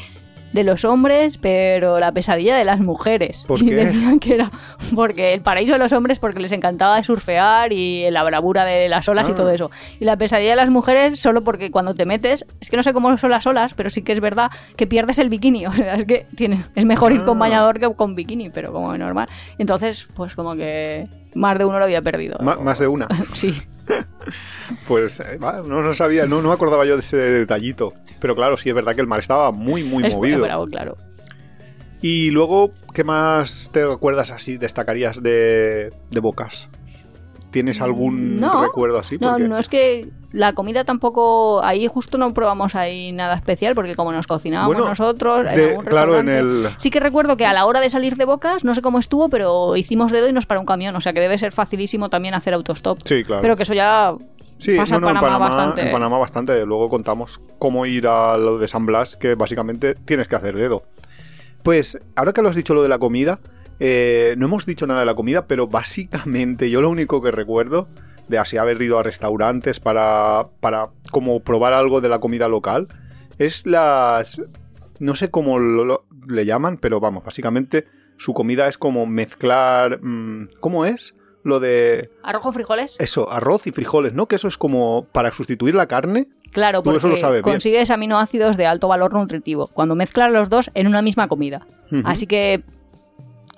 de 0.53 0.63
los 0.63 0.85
hombres, 0.85 1.37
pero 1.39 1.99
la 1.99 2.11
pesadilla 2.11 2.55
de 2.55 2.63
las 2.65 2.79
mujeres. 2.81 3.43
¿Por 3.47 3.61
y 3.63 3.65
qué? 3.69 3.75
decían 3.75 4.19
que 4.19 4.35
era 4.35 4.51
porque 4.93 5.33
el 5.33 5.41
paraíso 5.41 5.73
de 5.73 5.79
los 5.79 5.91
hombres 5.93 6.19
porque 6.19 6.39
les 6.41 6.51
encantaba 6.51 7.01
surfear 7.03 7.73
y 7.73 8.09
la 8.11 8.21
bravura 8.23 8.63
de 8.65 8.89
las 8.89 9.07
olas 9.09 9.27
y 9.27 9.31
Ah. 9.31 9.35
todo 9.35 9.49
eso. 9.49 9.71
Y 9.99 10.05
la 10.05 10.17
pesadilla 10.17 10.51
de 10.51 10.55
las 10.57 10.69
mujeres 10.69 11.19
solo 11.19 11.41
porque 11.43 11.71
cuando 11.71 11.93
te 11.95 12.05
metes, 12.05 12.45
es 12.59 12.69
que 12.69 12.77
no 12.77 12.83
sé 12.83 12.93
cómo 12.93 13.17
son 13.17 13.31
las 13.31 13.47
olas, 13.47 13.73
pero 13.73 13.89
sí 13.89 14.01
que 14.03 14.11
es 14.11 14.19
verdad 14.19 14.51
que 14.75 14.85
pierdes 14.87 15.17
el 15.19 15.29
bikini. 15.29 15.65
O 15.71 15.71
sea, 15.73 15.95
es 15.95 16.05
que 16.05 16.27
tiene, 16.35 16.63
es 16.75 16.85
mejor 16.85 17.11
ir 17.13 17.23
con 17.23 17.37
Ah. 17.37 17.39
bañador 17.39 17.79
que 17.79 17.91
con 17.95 18.13
bikini, 18.15 18.49
pero 18.49 18.71
como 18.71 18.95
normal. 18.97 19.27
Entonces, 19.57 20.07
pues 20.15 20.35
como 20.35 20.55
que 20.55 21.07
más 21.33 21.57
de 21.57 21.65
uno 21.65 21.79
lo 21.79 21.85
había 21.85 22.01
perdido. 22.01 22.37
Más 22.39 22.77
de 22.77 22.87
una. 22.87 23.07
Sí. 23.33 23.55
Pues 24.87 25.19
eh, 25.19 25.37
no 25.39 25.81
lo 25.81 25.93
sabía, 25.93 26.25
no, 26.25 26.41
no 26.41 26.49
me 26.49 26.53
acordaba 26.53 26.85
yo 26.85 26.95
de 26.97 27.03
ese 27.03 27.17
detallito. 27.17 27.93
Pero 28.19 28.35
claro, 28.35 28.57
sí 28.57 28.69
es 28.69 28.75
verdad 28.75 28.95
que 28.95 29.01
el 29.01 29.07
mar 29.07 29.19
estaba 29.19 29.51
muy, 29.51 29.83
muy 29.83 30.05
es 30.05 30.13
movido. 30.15 30.41
bravo, 30.43 30.65
claro. 30.65 30.97
Y 32.01 32.31
luego, 32.31 32.71
¿qué 32.93 33.03
más 33.03 33.69
te 33.71 33.83
acuerdas 33.83 34.31
así, 34.31 34.57
destacarías 34.57 35.21
de, 35.21 35.91
de 36.09 36.19
Bocas? 36.19 36.69
¿Tienes 37.51 37.81
algún 37.81 38.39
No. 38.39 38.63
recuerdo 38.63 38.97
así? 38.99 39.17
No, 39.19 39.37
no 39.37 39.57
es 39.57 39.67
que 39.69 40.09
la 40.31 40.53
comida 40.53 40.83
tampoco. 40.85 41.63
Ahí 41.63 41.87
justo 41.87 42.17
no 42.17 42.33
probamos 42.33 42.75
ahí 42.75 43.11
nada 43.11 43.35
especial 43.35 43.75
porque 43.75 43.95
como 43.95 44.11
nos 44.11 44.27
cocinábamos 44.27 44.73
Bueno, 44.73 44.89
nosotros. 44.89 45.45
en 45.47 45.55
de- 45.55 45.69
algún 45.71 45.85
claro, 45.85 46.17
en 46.19 46.29
el... 46.29 46.69
Sí 46.77 46.89
que 46.89 46.99
recuerdo 46.99 47.35
que 47.37 47.45
a 47.45 47.53
la 47.53 47.65
hora 47.65 47.79
de 47.79 47.89
salir 47.89 48.15
de 48.15 48.25
Bocas, 48.25 48.63
no 48.63 48.73
sé 48.73 48.81
cómo 48.81 48.99
estuvo, 48.99 49.29
pero 49.29 49.75
hicimos 49.75 50.11
dedo 50.11 50.29
y 50.29 50.33
nos 50.33 50.45
paró 50.45 50.59
un 50.61 50.65
camión. 50.65 50.95
O 50.95 51.01
sea 51.01 51.13
que 51.13 51.19
debe 51.19 51.37
ser 51.37 51.51
facilísimo 51.51 52.09
también 52.09 52.33
hacer 52.33 52.53
autostop. 52.53 52.99
Sí, 53.05 53.23
claro. 53.23 53.41
Pero 53.41 53.55
que 53.57 53.63
eso 53.63 53.73
ya 53.73 54.15
sí, 54.57 54.75
pasa 54.77 54.95
no, 54.95 55.01
no, 55.01 55.09
en 55.09 55.15
en 55.17 55.21
Panamá 55.21 55.39
Panamá, 55.39 55.55
bastante. 55.57 55.81
en 55.81 55.91
Panamá 55.91 56.17
bastante. 56.17 56.65
Luego 56.65 56.89
contamos 56.89 57.41
cómo 57.59 57.85
ir 57.85 58.07
a 58.07 58.37
lo 58.37 58.57
de 58.57 58.67
San 58.67 58.85
Blas, 58.85 59.17
que 59.17 59.35
básicamente 59.35 59.95
tienes 59.95 60.27
que 60.27 60.35
hacer 60.35 60.55
dedo. 60.55 60.83
Pues, 61.63 61.99
ahora 62.15 62.33
que 62.33 62.41
lo 62.41 62.49
has 62.49 62.55
dicho 62.55 62.73
lo 62.73 62.81
de 62.81 62.89
la 62.89 62.97
comida, 62.99 63.39
eh, 63.79 64.33
no 64.37 64.45
hemos 64.45 64.65
dicho 64.65 64.87
nada 64.87 65.01
de 65.01 65.05
la 65.05 65.13
comida, 65.15 65.45
pero 65.45 65.67
básicamente 65.67 66.69
yo 66.69 66.81
lo 66.81 66.89
único 66.89 67.21
que 67.21 67.31
recuerdo 67.31 67.87
de 68.27 68.37
así 68.37 68.57
haber 68.57 68.81
ido 68.81 68.97
a 68.99 69.03
restaurantes 69.03 69.79
para, 69.79 70.47
para 70.59 70.89
como 71.11 71.39
probar 71.41 71.73
algo 71.73 72.01
de 72.01 72.09
la 72.09 72.19
comida 72.19 72.47
local 72.47 72.87
es 73.37 73.65
las... 73.65 74.41
No 74.99 75.15
sé 75.15 75.31
cómo 75.31 75.57
lo- 75.59 75.83
lo- 75.85 76.05
le 76.27 76.45
llaman, 76.45 76.77
pero 76.77 76.99
vamos, 76.99 77.23
básicamente 77.23 77.85
su 78.17 78.33
comida 78.33 78.67
es 78.67 78.77
como 78.77 79.05
mezclar... 79.05 79.99
mm, 80.01 80.47
¿Cómo 80.59 80.85
es? 80.85 81.15
Lo 81.43 81.59
de... 81.59 82.11
arrojo 82.21 82.51
frijoles. 82.53 82.95
Eso, 82.99 83.31
arroz 83.31 83.65
y 83.65 83.71
frijoles, 83.71 84.13
¿no? 84.13 84.27
Que 84.27 84.35
eso 84.35 84.47
es 84.47 84.59
como 84.59 85.07
para 85.11 85.31
sustituir 85.31 85.73
la 85.73 85.87
carne. 85.87 86.27
Claro, 86.51 86.79
Tú 86.79 86.83
porque 86.91 86.97
eso 86.99 87.07
lo 87.07 87.17
sabes 87.17 87.41
bien. 87.41 87.53
consigues 87.53 87.89
aminoácidos 87.89 88.57
de 88.57 88.67
alto 88.67 88.87
valor 88.87 89.13
nutritivo 89.13 89.65
cuando 89.73 89.95
mezclas 89.95 90.31
los 90.31 90.49
dos 90.49 90.69
en 90.75 90.85
una 90.85 91.01
misma 91.01 91.27
comida. 91.27 91.65
Así 92.03 92.27
que. 92.27 92.63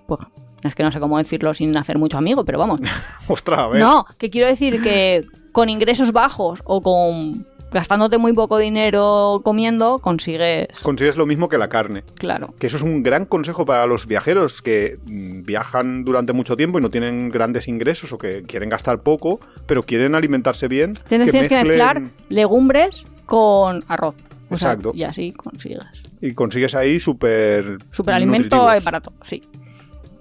Pues, 0.07 0.21
es 0.63 0.75
que 0.75 0.83
no 0.83 0.91
sé 0.91 0.99
cómo 0.99 1.17
decirlo 1.17 1.53
sin 1.53 1.75
hacer 1.77 1.97
mucho 1.97 2.17
amigo, 2.17 2.45
pero 2.45 2.59
vamos. 2.59 2.81
Ostras, 3.27 3.59
a 3.59 3.67
ver. 3.67 3.81
No, 3.81 4.05
que 4.17 4.29
quiero 4.29 4.47
decir 4.47 4.81
que 4.81 5.25
con 5.51 5.69
ingresos 5.69 6.11
bajos 6.11 6.61
o 6.65 6.81
con 6.81 7.45
gastándote 7.73 8.17
muy 8.17 8.33
poco 8.33 8.57
dinero 8.59 9.41
comiendo, 9.43 9.99
consigues. 9.99 10.67
Consigues 10.83 11.17
lo 11.17 11.25
mismo 11.25 11.49
que 11.49 11.57
la 11.57 11.67
carne. 11.67 12.03
Claro. 12.15 12.53
Que 12.59 12.67
eso 12.67 12.77
es 12.77 12.83
un 12.83 13.03
gran 13.03 13.25
consejo 13.25 13.65
para 13.65 13.85
los 13.87 14.05
viajeros 14.05 14.61
que 14.61 14.99
mm, 15.05 15.43
viajan 15.43 16.05
durante 16.05 16.31
mucho 16.33 16.55
tiempo 16.55 16.79
y 16.79 16.81
no 16.81 16.91
tienen 16.91 17.29
grandes 17.29 17.67
ingresos 17.67 18.13
o 18.13 18.17
que 18.17 18.43
quieren 18.43 18.69
gastar 18.69 19.01
poco, 19.01 19.39
pero 19.65 19.83
quieren 19.83 20.15
alimentarse 20.15 20.67
bien. 20.67 20.93
Tienes, 21.09 21.31
tienes 21.31 21.49
que 21.49 21.63
mezclar 21.63 22.03
legumbres 22.29 23.03
con 23.25 23.83
arroz. 23.87 24.15
O 24.49 24.57
sea, 24.57 24.73
Exacto. 24.73 24.91
y 24.93 25.03
así 25.03 25.31
consigues. 25.31 25.83
Y 26.21 26.33
consigues 26.33 26.75
ahí 26.75 26.99
súper. 26.99 27.79
Hay 28.05 28.81
para 28.81 29.01
todo, 29.01 29.15
sí. 29.23 29.43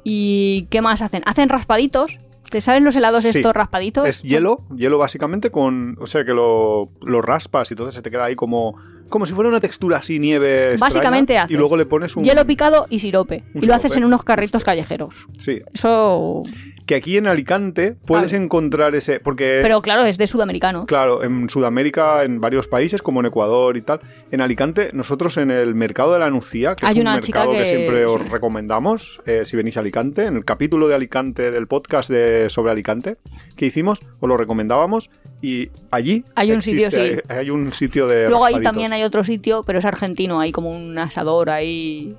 ¿Y 0.04 0.66
qué 0.70 0.80
más 0.82 1.02
hacen? 1.02 1.22
Hacen 1.26 1.48
raspaditos. 1.48 2.18
¿Te 2.50 2.60
sabes 2.60 2.82
los 2.82 2.94
helados 2.96 3.22
Sí. 3.22 3.30
estos 3.30 3.54
raspaditos? 3.54 4.06
Es 4.06 4.22
hielo, 4.22 4.58
hielo 4.76 4.98
básicamente 4.98 5.50
con. 5.50 5.96
O 6.00 6.06
sea 6.06 6.24
que 6.24 6.34
lo, 6.34 6.88
lo 7.00 7.22
raspas 7.22 7.70
y 7.70 7.74
entonces 7.74 7.94
se 7.94 8.02
te 8.02 8.10
queda 8.10 8.24
ahí 8.24 8.34
como. 8.36 8.76
Como 9.08 9.26
si 9.26 9.32
fuera 9.34 9.48
una 9.48 9.60
textura 9.60 9.98
así, 9.98 10.18
nieve. 10.18 10.72
extraña, 10.72 10.80
Básicamente 10.94 11.38
haces 11.38 11.50
Y 11.50 11.56
luego 11.58 11.76
le 11.76 11.84
pones 11.86 12.16
un. 12.16 12.24
Hielo 12.24 12.46
picado 12.46 12.86
y 12.90 12.98
sirope. 12.98 13.44
Y 13.54 13.66
lo 13.66 13.74
haces 13.74 13.96
en 13.96 14.04
unos 14.04 14.22
carritos 14.24 14.64
callejeros. 14.64 15.10
Sí. 15.38 15.60
Eso. 15.72 16.42
Que 16.86 16.96
aquí 16.96 17.16
en 17.16 17.28
Alicante 17.28 17.94
puedes 18.06 18.32
encontrar 18.32 18.94
ese. 18.94 19.20
Porque. 19.20 19.60
Pero 19.62 19.80
claro, 19.80 20.04
es 20.04 20.18
de 20.18 20.26
sudamericano. 20.26 20.84
Claro, 20.86 21.22
en 21.22 21.48
Sudamérica, 21.48 22.24
en 22.24 22.40
varios 22.40 22.66
países, 22.66 23.02
como 23.02 23.20
en 23.20 23.26
Ecuador 23.26 23.76
y 23.76 23.82
tal. 23.82 24.00
En 24.30 24.40
Alicante, 24.40 24.90
nosotros 24.92 25.36
en 25.36 25.50
el 25.50 25.74
mercado 25.74 26.12
de 26.12 26.18
la 26.18 26.30
Nucía, 26.30 26.74
que 26.74 26.84
Hay 26.86 26.92
es 26.92 26.96
un 26.96 27.02
una 27.02 27.14
mercado 27.14 27.52
que, 27.52 27.58
que- 27.58 27.66
siempre 27.66 28.04
os 28.06 28.28
recomendamos, 28.30 29.20
eh, 29.26 29.42
si 29.44 29.56
venís 29.56 29.76
a 29.76 29.80
Alicante, 29.80 30.26
en 30.26 30.36
el 30.36 30.44
capítulo 30.44 30.88
de 30.88 30.94
Alicante 30.96 31.50
del 31.50 31.66
podcast 31.68 32.10
de, 32.10 32.50
sobre 32.50 32.72
Alicante 32.72 33.16
que 33.56 33.66
hicimos, 33.66 34.00
os 34.20 34.28
lo 34.28 34.36
recomendábamos. 34.36 35.10
Y 35.42 35.70
allí 35.90 36.24
Hay 36.36 36.52
un 36.52 36.62
sitio, 36.62 36.88
sí. 36.90 36.96
Hay, 36.98 37.18
hay 37.28 37.50
un 37.50 37.72
sitio 37.72 38.06
de. 38.06 38.28
Luego 38.28 38.44
ahí 38.44 38.62
también 38.62 38.92
hay 38.92 39.02
otro 39.02 39.24
sitio, 39.24 39.64
pero 39.64 39.80
es 39.80 39.84
argentino. 39.84 40.40
Hay 40.40 40.52
como 40.52 40.70
un 40.70 40.96
asador 40.96 41.50
ahí. 41.50 42.14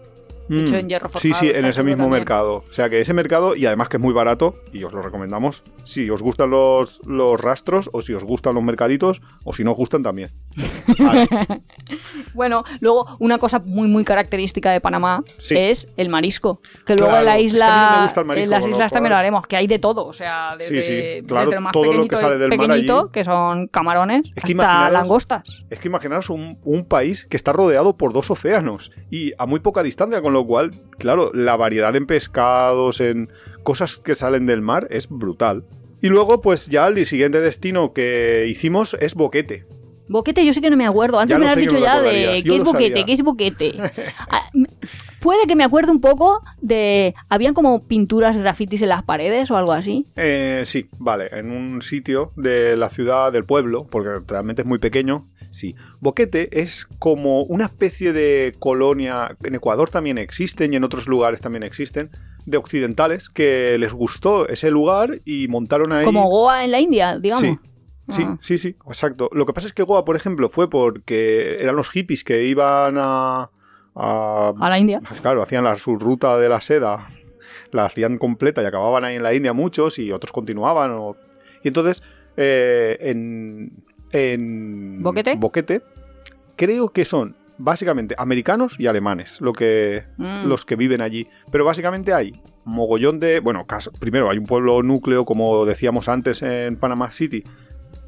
Hecho 0.62 0.76
en 0.78 0.90
hierro 0.90 1.08
Sí, 1.10 1.30
forjado, 1.30 1.40
sí, 1.40 1.48
en 1.50 1.56
está 1.58 1.70
ese 1.70 1.84
mismo 1.84 2.04
también. 2.06 2.20
mercado. 2.22 2.64
O 2.70 2.74
sea 2.74 2.90
que 2.90 3.02
ese 3.02 3.14
mercado, 3.14 3.56
y 3.56 3.66
además 3.66 3.90
que 3.90 3.98
es 3.98 4.04
muy 4.04 4.14
barato, 4.14 4.56
y 4.72 4.84
os 4.84 4.94
lo 4.94 5.02
recomendamos, 5.02 5.64
si 5.84 6.10
os 6.10 6.22
gustan 6.22 6.50
los, 6.50 7.02
los 7.06 7.40
rastros, 7.40 7.90
o 7.94 8.02
si 8.02 8.14
os 8.14 8.24
gustan 8.24 8.56
los 8.56 8.64
mercaditos, 8.64 9.22
o 9.44 9.54
si 9.54 9.64
no 9.64 9.72
os 9.72 9.78
gustan 9.78 10.04
también. 10.04 10.30
Vale. 11.00 11.28
Bueno, 12.34 12.64
luego 12.82 13.06
una 13.20 13.38
cosa 13.38 13.60
muy 13.64 13.88
muy 13.88 14.04
característica 14.04 14.72
de 14.72 14.80
Panamá 14.82 15.24
Sí. 15.38 15.56
es 15.58 15.88
el 15.98 16.10
marisco. 16.10 16.62
Que 16.86 16.96
luego 16.96 17.12
Claro, 17.12 17.20
en 17.22 17.26
la 17.26 17.38
es 17.40 17.54
que 17.54 17.62
a 17.62 17.66
mí 17.66 17.72
me 17.72 17.76
isla, 17.96 18.04
gusta 18.04 18.20
el 18.22 18.26
marisco, 18.28 18.44
en 18.46 18.50
las 18.50 18.64
lo 18.64 18.70
islas 18.72 18.92
también 18.92 19.12
lo 19.12 19.18
haremos, 19.18 19.48
que 19.48 19.58
hay 19.58 19.68
de 19.68 19.80
todo, 19.80 20.06
o 20.06 20.14
sea, 20.14 20.56
desde, 20.58 20.82
Sí, 20.82 21.20
sí, 21.22 21.28
claro, 21.28 21.50
desde 21.50 21.60
más 21.60 21.74
todo 21.74 21.94
lo 21.94 22.08
que 22.08 22.18
sale 22.18 22.38
del 22.38 22.50
mar 22.50 22.60
pequeñito, 22.60 23.00
allí. 23.02 23.10
que 23.12 23.24
son 23.24 23.68
camarones, 23.68 24.32
Es 24.36 24.44
que 24.44 24.52
hasta 24.54 24.90
langostas. 24.90 25.66
Es 25.70 25.80
que 25.80 25.88
imaginaros 25.88 26.30
un, 26.30 26.58
un 26.64 26.86
país 26.86 27.26
que 27.30 27.38
está 27.38 27.52
rodeado 27.54 27.96
por 27.96 28.14
dos 28.14 28.30
océanos 28.32 28.92
y 29.12 29.34
a 29.38 29.46
muy 29.46 29.60
poca 29.60 29.84
distancia, 29.84 30.22
con 30.22 30.34
lo 30.34 30.43
cual, 30.46 30.72
claro, 30.98 31.32
la 31.34 31.56
variedad 31.56 31.96
en 31.96 32.06
pescados, 32.06 33.02
en 33.02 33.30
cosas 33.64 33.98
que 33.98 34.16
salen 34.16 34.46
del 34.46 34.62
mar 34.62 34.88
es 34.90 35.10
brutal. 35.10 35.66
Y 36.02 36.10
luego, 36.10 36.42
pues 36.42 36.68
ya 36.68 36.88
el 36.88 37.06
siguiente 37.06 37.40
destino 37.40 37.94
que 37.94 38.46
hicimos 38.50 38.96
es 39.00 39.16
Boquete. 39.16 39.66
Boquete 40.10 40.46
yo 40.46 40.54
sí 40.54 40.62
que 40.62 40.70
no 40.70 40.78
me 40.78 40.86
acuerdo. 40.86 41.20
Antes 41.20 41.34
Ya 41.34 41.40
me 41.40 41.46
lo 41.46 41.50
has 41.50 41.56
sé 41.56 41.62
dicho 41.62 41.80
ya 41.80 42.02
de 42.02 42.44
qué 42.44 42.56
es 42.56 42.64
boquete, 42.64 43.06
qué 43.06 43.14
es 43.14 43.22
boquete. 43.22 43.74
Puede 45.24 45.48
que 45.48 45.56
me 45.56 45.64
acuerde 45.64 45.90
un 45.92 46.02
poco 46.02 46.42
de... 46.60 47.16
¿Habían 47.30 47.54
como 47.54 47.80
pinturas, 47.82 48.36
grafitis 48.36 48.82
en 48.82 48.90
las 48.90 49.04
paredes 49.04 49.50
o 49.50 49.56
algo 49.58 49.72
así? 49.72 50.06
Eh, 50.18 50.64
sí, 50.66 50.90
vale, 51.00 51.30
en 51.32 51.50
un 51.50 51.82
sitio 51.82 52.34
de 52.36 52.76
la 52.76 52.90
ciudad, 52.90 53.32
del 53.32 53.46
pueblo, 53.46 53.88
porque 53.90 54.10
realmente 54.28 54.64
es 54.64 54.68
muy 54.68 54.80
pequeño. 54.80 55.24
Sí, 55.52 55.76
Boquete 56.02 56.62
es 56.62 56.86
como 57.00 57.44
una 57.44 57.66
especie 57.66 58.12
de 58.12 58.54
colonia, 58.60 59.38
en 59.44 59.56
Ecuador 59.56 59.90
también 59.90 60.18
existen 60.18 60.74
y 60.74 60.76
en 60.76 60.84
otros 60.84 61.08
lugares 61.08 61.40
también 61.40 61.64
existen, 61.64 62.10
de 62.46 62.58
occidentales 62.58 63.30
que 63.30 63.78
les 63.80 63.94
gustó 63.94 64.50
ese 64.50 64.72
lugar 64.72 65.20
y 65.24 65.48
montaron 65.48 65.94
ahí... 65.94 66.04
Como 66.04 66.28
Goa 66.30 66.66
en 66.66 66.72
la 66.72 66.80
India, 66.82 67.18
digamos. 67.18 67.42
Sí. 67.44 67.58
Sí, 68.10 68.24
Ah. 68.26 68.38
sí, 68.42 68.58
sí, 68.58 68.76
exacto. 68.90 69.30
Lo 69.32 69.46
que 69.46 69.54
pasa 69.54 69.68
es 69.68 69.72
que 69.74 69.84
Goa, 69.84 70.04
por 70.04 70.18
ejemplo, 70.18 70.50
fue 70.50 70.70
porque 70.70 71.56
eran 71.62 71.78
los 71.78 71.90
hippies 71.90 72.26
que 72.26 72.44
iban 72.44 72.96
a... 72.98 73.50
a- 73.96 74.54
A 74.60 74.70
la 74.70 74.80
India. 74.80 75.02
pues 75.08 75.22
claro, 75.22 75.42
hacían 75.42 75.64
la, 75.64 75.76
su 75.76 75.98
ruta 75.98 76.38
de 76.38 76.50
la 76.50 76.62
seda, 76.62 77.08
la 77.72 77.86
hacían 77.86 78.18
completa 78.18 78.62
y 78.62 78.66
acababan 78.66 79.04
ahí 79.04 79.16
en 79.16 79.24
la 79.24 79.34
India 79.34 79.54
muchos 79.54 80.00
y 80.00 80.12
otros 80.12 80.32
continuaban. 80.32 80.92
o- 80.92 81.16
Y 81.64 81.68
entonces, 81.70 82.02
eh, 82.38 82.98
en, 83.02 83.72
en 84.12 85.02
¿Boquete? 85.02 85.36
Boquete, 85.38 85.82
creo 86.56 86.90
que 86.90 87.06
son 87.06 87.36
básicamente 87.60 88.16
americanos 88.18 88.76
y 88.80 88.88
alemanes 88.88 89.40
lo 89.40 89.54
que, 89.54 90.04
Mm. 90.18 90.48
los 90.48 90.66
que 90.66 90.76
viven 90.76 91.02
allí. 91.02 91.28
Pero 91.52 91.64
básicamente 91.66 92.12
hay 92.14 92.34
mogollón 92.66 93.20
de... 93.20 93.40
Bueno, 93.40 93.66
cas- 93.68 93.90
primero 94.00 94.30
hay 94.30 94.40
un 94.40 94.46
pueblo 94.46 94.82
núcleo, 94.82 95.24
como 95.24 95.66
decíamos 95.66 96.10
antes 96.10 96.42
en 96.42 96.78
Panama 96.78 97.12
City, 97.12 97.44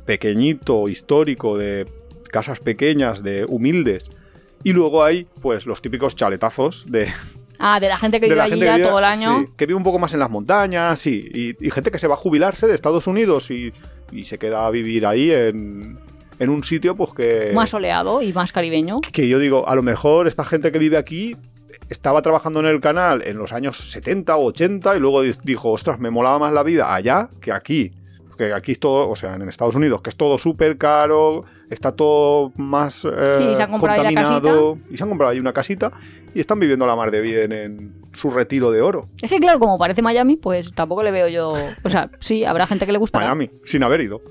pequeñito, 0.06 0.88
histórico, 0.90 1.58
de 1.58 1.86
casas 2.32 2.60
pequeñas, 2.60 3.24
de 3.24 3.46
humildes. 3.48 4.10
Y 4.66 4.74
luego 4.74 5.04
hay, 5.04 5.28
pues, 5.42 5.66
los 5.66 5.82
típicos 5.82 6.16
chaletazos 6.16 6.86
de, 6.88 7.08
Ah, 7.60 7.80
de 7.80 7.88
la 7.88 7.98
gente 7.98 8.20
que 8.20 8.28
vive 8.28 8.42
allí 8.42 8.60
ya 8.60 8.76
vive, 8.76 8.88
todo 8.88 9.00
el 9.00 9.06
año. 9.06 9.40
sí, 9.40 9.54
que 9.56 9.66
vive 9.66 9.78
un 9.78 9.84
poco 9.86 9.98
más 10.00 10.12
en 10.14 10.20
las 10.20 10.30
montañas, 10.30 11.00
sí, 11.00 11.24
y, 11.34 11.66
y 11.66 11.72
gente 11.72 11.90
que 11.92 12.00
se 12.00 12.08
va 12.08 12.16
a 12.16 12.18
jubilarse 12.18 12.68
de 12.68 12.76
Estados 12.76 13.08
Unidos 13.08 13.50
y, 13.52 13.72
y 14.12 14.26
se 14.26 14.38
queda 14.38 14.66
a 14.66 14.72
vivir 14.72 15.06
ahí 15.06 15.32
en, 15.32 15.98
en 16.40 16.50
un 16.50 16.64
sitio, 16.66 16.96
pues 16.98 17.12
que... 17.14 17.52
Más 17.54 17.70
soleado 17.70 18.22
y 18.22 18.34
más 18.34 18.52
caribeño. 18.52 19.00
que 19.00 19.30
yo 19.30 19.40
digo, 19.40 19.70
a 19.70 19.76
lo 19.76 19.84
mejor 19.84 20.28
esta 20.28 20.44
gente 20.44 20.72
que 20.74 20.80
vive 20.80 20.98
aquí 20.98 21.36
estaba 21.90 22.22
trabajando 22.24 22.60
en 22.60 22.66
el 22.66 22.82
canal 22.82 23.22
en 23.26 23.38
los 23.38 23.54
años 23.54 23.78
70 23.92 24.36
o 24.36 24.46
80 24.48 24.98
y 24.98 25.00
luego 25.00 25.22
di- 25.22 25.36
dijo, 25.44 25.72
ostras, 25.72 26.00
me 26.00 26.10
molaba 26.10 26.40
más 26.40 26.52
la 26.54 26.64
vida 26.64 26.94
allá 26.94 27.30
que 27.40 27.52
aquí. 27.54 27.92
Que 28.38 28.54
aquí 28.54 28.74
es 28.74 28.80
todo, 28.80 29.10
o 29.10 29.16
sea, 29.16 29.36
en 29.36 29.48
Estados 29.48 29.76
Unidos, 29.76 30.02
que 30.02 30.10
es 30.10 30.16
todo 30.16 30.38
súper 30.38 30.78
caro, 30.78 31.46
está 31.70 31.94
todo 31.94 32.52
más 32.58 33.06
eh, 33.06 33.38
Sí, 33.40 33.56
se 33.56 33.64
han 33.64 33.72
contaminado. 33.72 34.78
Y 34.90 34.98
se 34.98 35.04
han 35.04 35.10
comprado 35.10 35.32
ahí 35.32 35.40
una 35.40 35.54
casita 35.54 35.92
y 36.34 36.40
están 36.40 36.60
viviendo 36.60 36.86
la 36.86 36.96
mar 36.96 37.12
de 37.12 37.22
bien 37.22 37.52
en 37.52 37.94
su 38.14 38.30
retiro 38.30 38.72
de 38.72 38.82
oro. 38.82 39.04
Es 39.22 39.30
que 39.30 39.40
claro, 39.40 39.60
como 39.60 39.78
parece 39.78 40.02
Miami, 40.02 40.36
pues 40.36 40.74
tampoco 40.74 41.04
le 41.04 41.12
veo 41.12 41.28
yo... 41.28 41.54
O 41.84 41.90
sea, 41.90 42.10
sí, 42.20 42.44
habrá 42.44 42.68
gente 42.68 42.86
que 42.86 42.92
le 42.92 42.98
gusta. 42.98 43.20
Miami, 43.20 43.50
sin 43.66 43.84
haber 43.84 44.02
ido. 44.02 44.22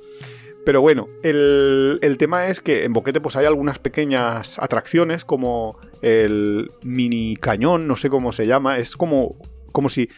Pero 0.65 0.81
bueno, 0.81 1.07
el, 1.23 1.99
el 2.03 2.17
tema 2.17 2.49
es 2.49 2.61
que 2.61 2.85
en 2.85 2.93
Boquete 2.93 3.21
pues 3.21 3.37
hay 3.37 3.47
algunas 3.47 3.79
pequeñas 3.79 4.59
atracciones 4.59 5.25
como 5.25 5.79
el 6.01 6.69
mini 6.83 7.37
cañón, 7.37 7.87
no 7.87 7.97
sé 7.97 8.09
cómo 8.11 8.33
se 8.33 8.47
llama, 8.47 8.79
es 8.79 8.97
como, 8.97 9.37
como 9.73 9.89
si... 9.89 10.09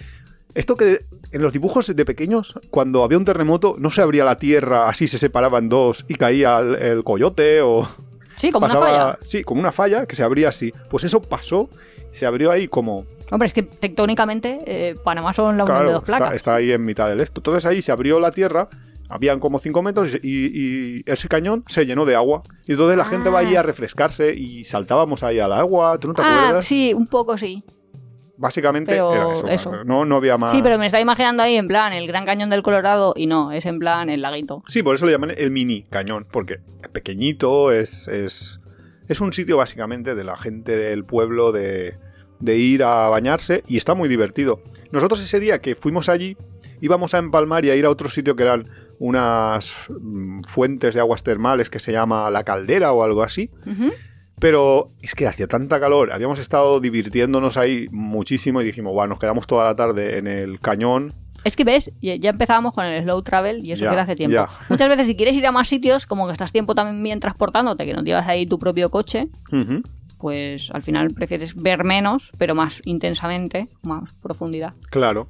Esto 0.56 0.74
que 0.74 1.00
en 1.32 1.42
los 1.42 1.52
dibujos 1.52 1.94
de 1.94 2.04
pequeños, 2.04 2.58
cuando 2.70 3.04
había 3.04 3.18
un 3.18 3.24
terremoto, 3.24 3.76
no 3.78 3.90
se 3.90 4.02
abría 4.02 4.24
la 4.24 4.38
tierra, 4.38 4.88
así 4.88 5.06
se 5.06 5.18
separaba 5.18 5.58
en 5.58 5.68
dos 5.68 6.04
y 6.08 6.14
caía 6.14 6.58
el, 6.58 6.74
el 6.76 7.04
coyote 7.04 7.60
o... 7.60 7.88
Sí, 8.36 8.50
como 8.50 8.66
pasaba- 8.66 8.86
una 8.86 8.90
falla. 8.90 9.18
Sí, 9.20 9.44
como 9.44 9.60
una 9.60 9.72
falla 9.72 10.06
que 10.06 10.16
se 10.16 10.22
abría 10.22 10.48
así. 10.48 10.72
Pues 10.90 11.04
eso 11.04 11.20
pasó, 11.20 11.68
se 12.12 12.26
abrió 12.26 12.50
ahí 12.50 12.68
como 12.68 13.06
Hombre, 13.30 13.48
es 13.48 13.52
que 13.52 13.62
tectónicamente 13.62 14.60
eh, 14.66 14.94
Panamá 15.02 15.34
son 15.34 15.56
la 15.56 15.64
unión 15.64 15.86
de 15.86 15.92
dos 15.92 16.04
placas. 16.04 16.28
está, 16.28 16.36
está 16.36 16.54
ahí 16.54 16.72
en 16.72 16.84
mitad 16.84 17.08
del 17.08 17.20
esto. 17.20 17.40
Entonces 17.40 17.66
ahí 17.66 17.82
se 17.82 17.90
abrió 17.90 18.20
la 18.20 18.30
tierra, 18.30 18.68
habían 19.08 19.40
como 19.40 19.58
5 19.58 19.82
metros 19.82 20.16
y, 20.22 21.02
ese 21.10 21.28
cañón 21.28 21.64
se 21.66 21.86
llenó 21.86 22.04
de 22.04 22.14
agua. 22.14 22.42
Y 22.66 22.72
entonces 22.72 22.96
la 22.96 23.04
gente 23.04 23.30
va 23.30 23.40
ahí 23.40 23.56
a 23.56 23.62
refrescarse 23.62 24.34
y 24.34 24.64
saltábamos 24.64 25.22
ahí 25.22 25.40
al 25.40 25.52
agua. 25.52 25.98
¿Tú 25.98 26.08
no 26.08 26.14
te 26.14 26.22
ah, 26.22 26.38
acuerdas? 26.38 26.66
sí, 26.66 26.94
un 26.94 27.06
poco 27.06 27.36
sí. 27.36 27.64
Básicamente 28.38 28.92
Pero 28.92 29.12
era 29.14 29.32
eso. 29.32 29.48
eso. 29.48 29.84
No, 29.84 30.04
no 30.04 30.16
había 30.16 30.36
más. 30.36 30.52
Sí, 30.52 30.60
pero 30.62 30.78
me 30.78 30.86
estaba 30.86 31.00
imaginando 31.00 31.42
ahí 31.42 31.56
en 31.56 31.66
plan 31.66 31.92
el 31.92 32.06
Gran 32.06 32.26
Cañón 32.26 32.50
del 32.50 32.62
Colorado 32.62 33.14
y 33.16 33.26
no, 33.26 33.52
es 33.52 33.64
en 33.66 33.78
plan 33.78 34.10
el 34.10 34.22
laguito. 34.22 34.62
Sí, 34.66 34.82
por 34.82 34.94
eso 34.94 35.06
le 35.06 35.12
llaman 35.12 35.32
el 35.36 35.50
mini 35.50 35.82
cañón, 35.84 36.26
porque 36.30 36.60
es 36.82 36.88
pequeñito, 36.90 37.72
es, 37.72 38.08
es, 38.08 38.60
es 39.08 39.20
un 39.20 39.32
sitio 39.32 39.56
básicamente 39.56 40.14
de 40.14 40.24
la 40.24 40.36
gente 40.36 40.76
del 40.76 41.04
pueblo 41.04 41.52
de, 41.52 41.94
de 42.40 42.56
ir 42.58 42.82
a 42.82 43.08
bañarse 43.08 43.62
y 43.66 43.76
está 43.76 43.94
muy 43.94 44.08
divertido. 44.08 44.60
Nosotros 44.92 45.20
ese 45.20 45.40
día 45.40 45.60
que 45.60 45.74
fuimos 45.74 46.08
allí 46.08 46.36
íbamos 46.80 47.14
a 47.14 47.18
empalmar 47.18 47.64
y 47.64 47.70
a 47.70 47.76
ir 47.76 47.86
a 47.86 47.90
otro 47.90 48.08
sitio 48.10 48.36
que 48.36 48.42
eran 48.42 48.64
unas 48.98 49.72
mm, 49.88 50.42
fuentes 50.42 50.94
de 50.94 51.00
aguas 51.00 51.22
termales 51.22 51.70
que 51.70 51.78
se 51.78 51.92
llama 51.92 52.30
La 52.30 52.44
Caldera 52.44 52.92
o 52.92 53.02
algo 53.02 53.22
así. 53.22 53.50
Ujú. 53.66 53.92
Pero 54.38 54.86
es 55.02 55.14
que 55.14 55.26
hacía 55.26 55.46
tanta 55.46 55.80
calor, 55.80 56.12
habíamos 56.12 56.38
estado 56.38 56.78
divirtiéndonos 56.80 57.56
ahí 57.56 57.86
muchísimo 57.90 58.60
y 58.60 58.64
dijimos, 58.64 58.92
bueno, 58.92 59.10
nos 59.10 59.18
quedamos 59.18 59.46
toda 59.46 59.64
la 59.64 59.74
tarde 59.76 60.18
en 60.18 60.26
el 60.26 60.60
cañón. 60.60 61.12
Es 61.44 61.56
que 61.56 61.64
ves, 61.64 61.90
ya 62.02 62.30
empezábamos 62.30 62.74
con 62.74 62.84
el 62.84 63.02
slow 63.02 63.22
travel 63.22 63.64
y 63.64 63.72
eso 63.72 63.84
Ya, 63.84 63.90
que 63.90 63.94
era 63.94 64.02
hace 64.02 64.16
tiempo. 64.16 64.34
ya. 64.34 64.48
Muchas 64.68 64.88
veces 64.88 65.06
si 65.06 65.16
quieres 65.16 65.36
ir 65.36 65.46
a 65.46 65.52
más 65.52 65.68
sitios, 65.68 66.04
como 66.06 66.26
que 66.26 66.32
estás 66.32 66.52
tiempo 66.52 66.74
también 66.74 67.20
transportándote, 67.20 67.84
que 67.84 67.94
no 67.94 68.02
llevas 68.02 68.26
ahí 68.28 68.46
tu 68.46 68.58
propio 68.58 68.90
coche, 68.90 69.28
pues 70.18 70.70
al 70.72 70.82
final 70.82 71.10
prefieres 71.12 71.54
ver 71.54 71.84
menos, 71.84 72.30
pero 72.38 72.54
más 72.54 72.80
intensamente, 72.84 73.68
más 73.82 74.12
profundidad. 74.22 74.74
Claro. 74.90 75.28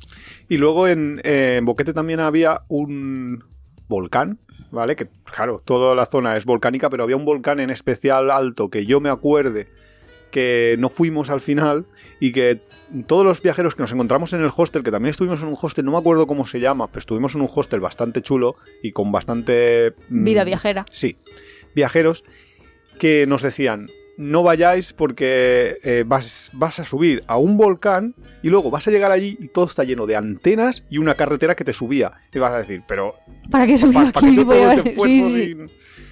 Y 0.49 0.57
luego 0.57 0.89
en, 0.89 1.21
eh, 1.25 1.57
en 1.59 1.65
Boquete 1.65 1.93
también 1.93 2.21
había 2.21 2.63
un 2.69 3.45
volcán, 3.89 4.39
¿vale? 4.77 4.95
Que, 4.95 5.09
claro, 5.25 5.61
toda 5.65 5.95
la 5.95 6.07
zona 6.07 6.37
es 6.37 6.45
volcánica, 6.45 6.89
pero 6.89 7.03
había 7.03 7.17
un 7.17 7.25
volcán 7.25 7.59
en 7.59 7.71
especial 7.71 8.31
alto 8.31 8.71
que 8.71 8.87
yo 8.87 9.01
me 9.01 9.09
acuerde 9.09 9.69
que 10.31 10.77
no 10.79 10.89
fuimos 10.89 11.31
al 11.31 11.41
final 11.41 11.87
y 12.21 12.33
que 12.33 12.61
todos 13.07 13.25
los 13.25 13.41
viajeros 13.43 13.75
que 13.75 13.83
nos 13.83 13.93
encontramos 13.93 14.33
en 14.33 14.43
el 14.43 14.51
hostel, 14.55 14.83
que 14.83 14.91
también 14.91 15.11
estuvimos 15.11 15.41
en 15.43 15.49
un 15.49 15.57
hostel, 15.61 15.85
no 15.85 15.93
me 15.93 15.99
acuerdo 15.99 16.27
cómo 16.27 16.45
se 16.45 16.61
llama, 16.61 16.89
pero 16.89 17.01
estuvimos 17.01 17.35
en 17.35 17.41
un 17.41 17.49
hostel 17.53 17.81
bastante 17.81 18.23
chulo 18.23 18.57
y 18.83 18.93
con 18.93 19.11
bastante... 19.11 19.95
mm, 20.09 20.25
Vida 20.25 20.45
viajera. 20.45 20.85
Sí, 20.91 21.17
viajeros 21.75 22.25
que 22.99 23.27
nos 23.27 23.43
decían, 23.43 23.89
no 24.19 24.43
vayáis 24.43 24.93
porque 24.93 25.79
eh, 25.83 26.05
vas, 26.07 26.51
vas 26.53 26.79
a 26.81 26.85
subir 26.85 27.23
a 27.27 27.37
un 27.37 27.57
volcán 27.57 28.15
y 28.43 28.49
luego 28.49 28.71
vas 28.71 28.87
a 28.89 28.91
llegar 28.91 29.11
allí 29.11 29.37
y 29.41 29.49
todo 29.49 29.67
está 29.67 29.85
lleno 29.85 30.07
de 30.07 30.17
antenas 30.17 30.85
y 30.91 30.99
una 30.99 31.15
carretera 31.15 31.55
que 31.55 31.65
te 31.65 31.73
subía. 31.73 32.13
Y 32.35 32.39
vas 32.39 32.53
a 32.53 32.59
decir, 32.59 32.83
pero 32.89 33.15
¿Para 33.51 33.67
qué 33.67 33.77
subir 33.77 33.95
¿para 33.95 34.09
aquí 34.09 34.21
qué 34.21 34.29
si 34.31 34.37
todo 34.37 34.47
voy 34.47 34.59
a 34.59 34.73
este 34.75 34.91
Sí, 34.95 35.33
sí. 35.33 35.55
sin, 35.55 35.71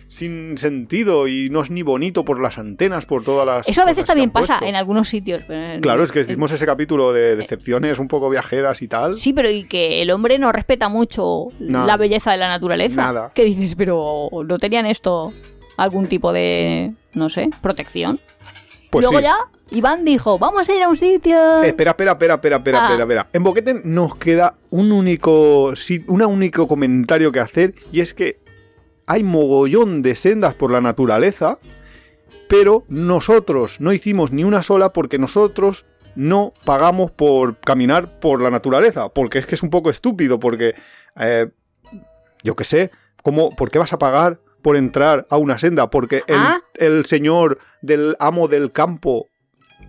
sin 0.09 0.59
sentido 0.59 1.27
y 1.29 1.49
no 1.51 1.63
es 1.63 1.71
ni 1.71 1.83
bonito 1.83 2.25
por 2.25 2.41
las 2.41 2.59
antenas, 2.59 3.07
por 3.07 3.25
todas 3.25 3.47
las... 3.47 3.69
Eso 3.69 3.83
a 3.83 3.87
veces 3.87 4.05
que 4.05 4.09
también 4.09 4.31
pasa 4.31 4.59
en 4.63 4.75
algunos 4.77 5.09
sitios. 5.09 5.41
pero 5.47 5.61
en- 5.75 5.81
Claro, 5.81 6.03
es 6.05 6.13
que 6.13 6.21
hicimos 6.21 6.53
ese 6.53 6.67
capítulo 6.67 7.13
de 7.13 7.37
decepciones 7.37 7.99
un 7.99 8.09
poco 8.09 8.29
viajeras 8.31 8.83
y 8.83 8.89
tal. 8.89 9.17
Sí, 9.17 9.33
pero 9.33 9.49
y 9.51 9.65
que 9.65 10.03
el 10.03 10.11
hombre 10.11 10.39
no 10.39 10.53
respeta 10.53 10.89
mucho 10.89 11.47
Nada. 11.59 11.87
la 11.87 11.97
belleza 11.97 12.33
de 12.33 12.37
la 12.39 12.49
naturaleza. 12.49 13.01
Nada. 13.01 13.31
¿Qué 13.35 13.45
dices? 13.45 13.75
Pero 13.77 14.29
no 14.47 14.59
tenían 14.59 14.87
esto 14.87 15.33
algún 15.77 16.07
tipo 16.07 16.33
de, 16.33 16.93
no 17.15 17.29
sé, 17.31 17.51
protección. 17.61 18.21
Pues 18.91 19.05
Luego 19.05 19.19
sí. 19.19 19.25
ya 19.25 19.37
Iván 19.71 20.05
dijo, 20.05 20.39
vamos 20.39 20.69
a 20.69 20.75
ir 20.75 20.83
a 20.83 20.89
un 20.89 20.97
sitio. 20.97 21.63
Espera, 21.63 21.91
espera, 21.93 22.13
espera, 22.13 22.35
espera, 22.35 22.57
espera, 22.57 22.79
Ah. 22.79 22.85
espera, 22.85 23.03
espera. 23.03 23.29
En 23.33 23.43
Boquete 23.43 23.81
nos 23.85 24.17
queda 24.17 24.55
un 24.71 24.93
único, 24.93 25.73
un 26.07 26.23
único 26.23 26.69
comentario 26.69 27.33
que 27.33 27.41
hacer 27.41 27.75
y 27.91 28.01
es 28.01 28.15
que 28.15 28.39
hay 29.07 29.25
mogollón 29.25 30.03
de 30.03 30.15
sendas 30.15 30.55
por 30.55 30.71
la 30.71 30.81
naturaleza, 30.81 31.59
pero 32.49 32.85
nosotros 32.89 33.81
no 33.81 33.93
hicimos 33.93 34.31
ni 34.31 34.45
una 34.45 34.63
sola 34.63 34.93
porque 34.93 35.19
nosotros 35.19 35.87
no 36.15 36.53
pagamos 36.65 37.11
por 37.11 37.59
caminar 37.59 38.21
por 38.21 38.41
la 38.41 38.51
naturaleza, 38.51 39.09
porque 39.09 39.39
es 39.41 39.47
que 39.47 39.57
es 39.57 39.63
un 39.63 39.71
poco 39.71 39.91
estúpido, 39.91 40.39
porque 40.39 40.75
eh, 41.19 41.49
yo 42.45 42.55
qué 42.55 42.65
sé, 42.65 42.91
¿cómo, 43.23 43.51
¿por 43.51 43.71
qué 43.71 43.79
vas 43.81 43.93
a 43.93 43.99
pagar 43.99 44.39
por 44.65 44.77
entrar 44.79 45.27
a 45.29 45.37
una 45.37 45.59
senda 45.59 45.91
porque 45.91 46.25
el, 46.27 46.37
Ah. 46.39 46.59
el 46.75 47.05
señor 47.05 47.59
del 47.83 48.17
amo 48.19 48.49
del 48.49 48.73
campo 48.73 49.29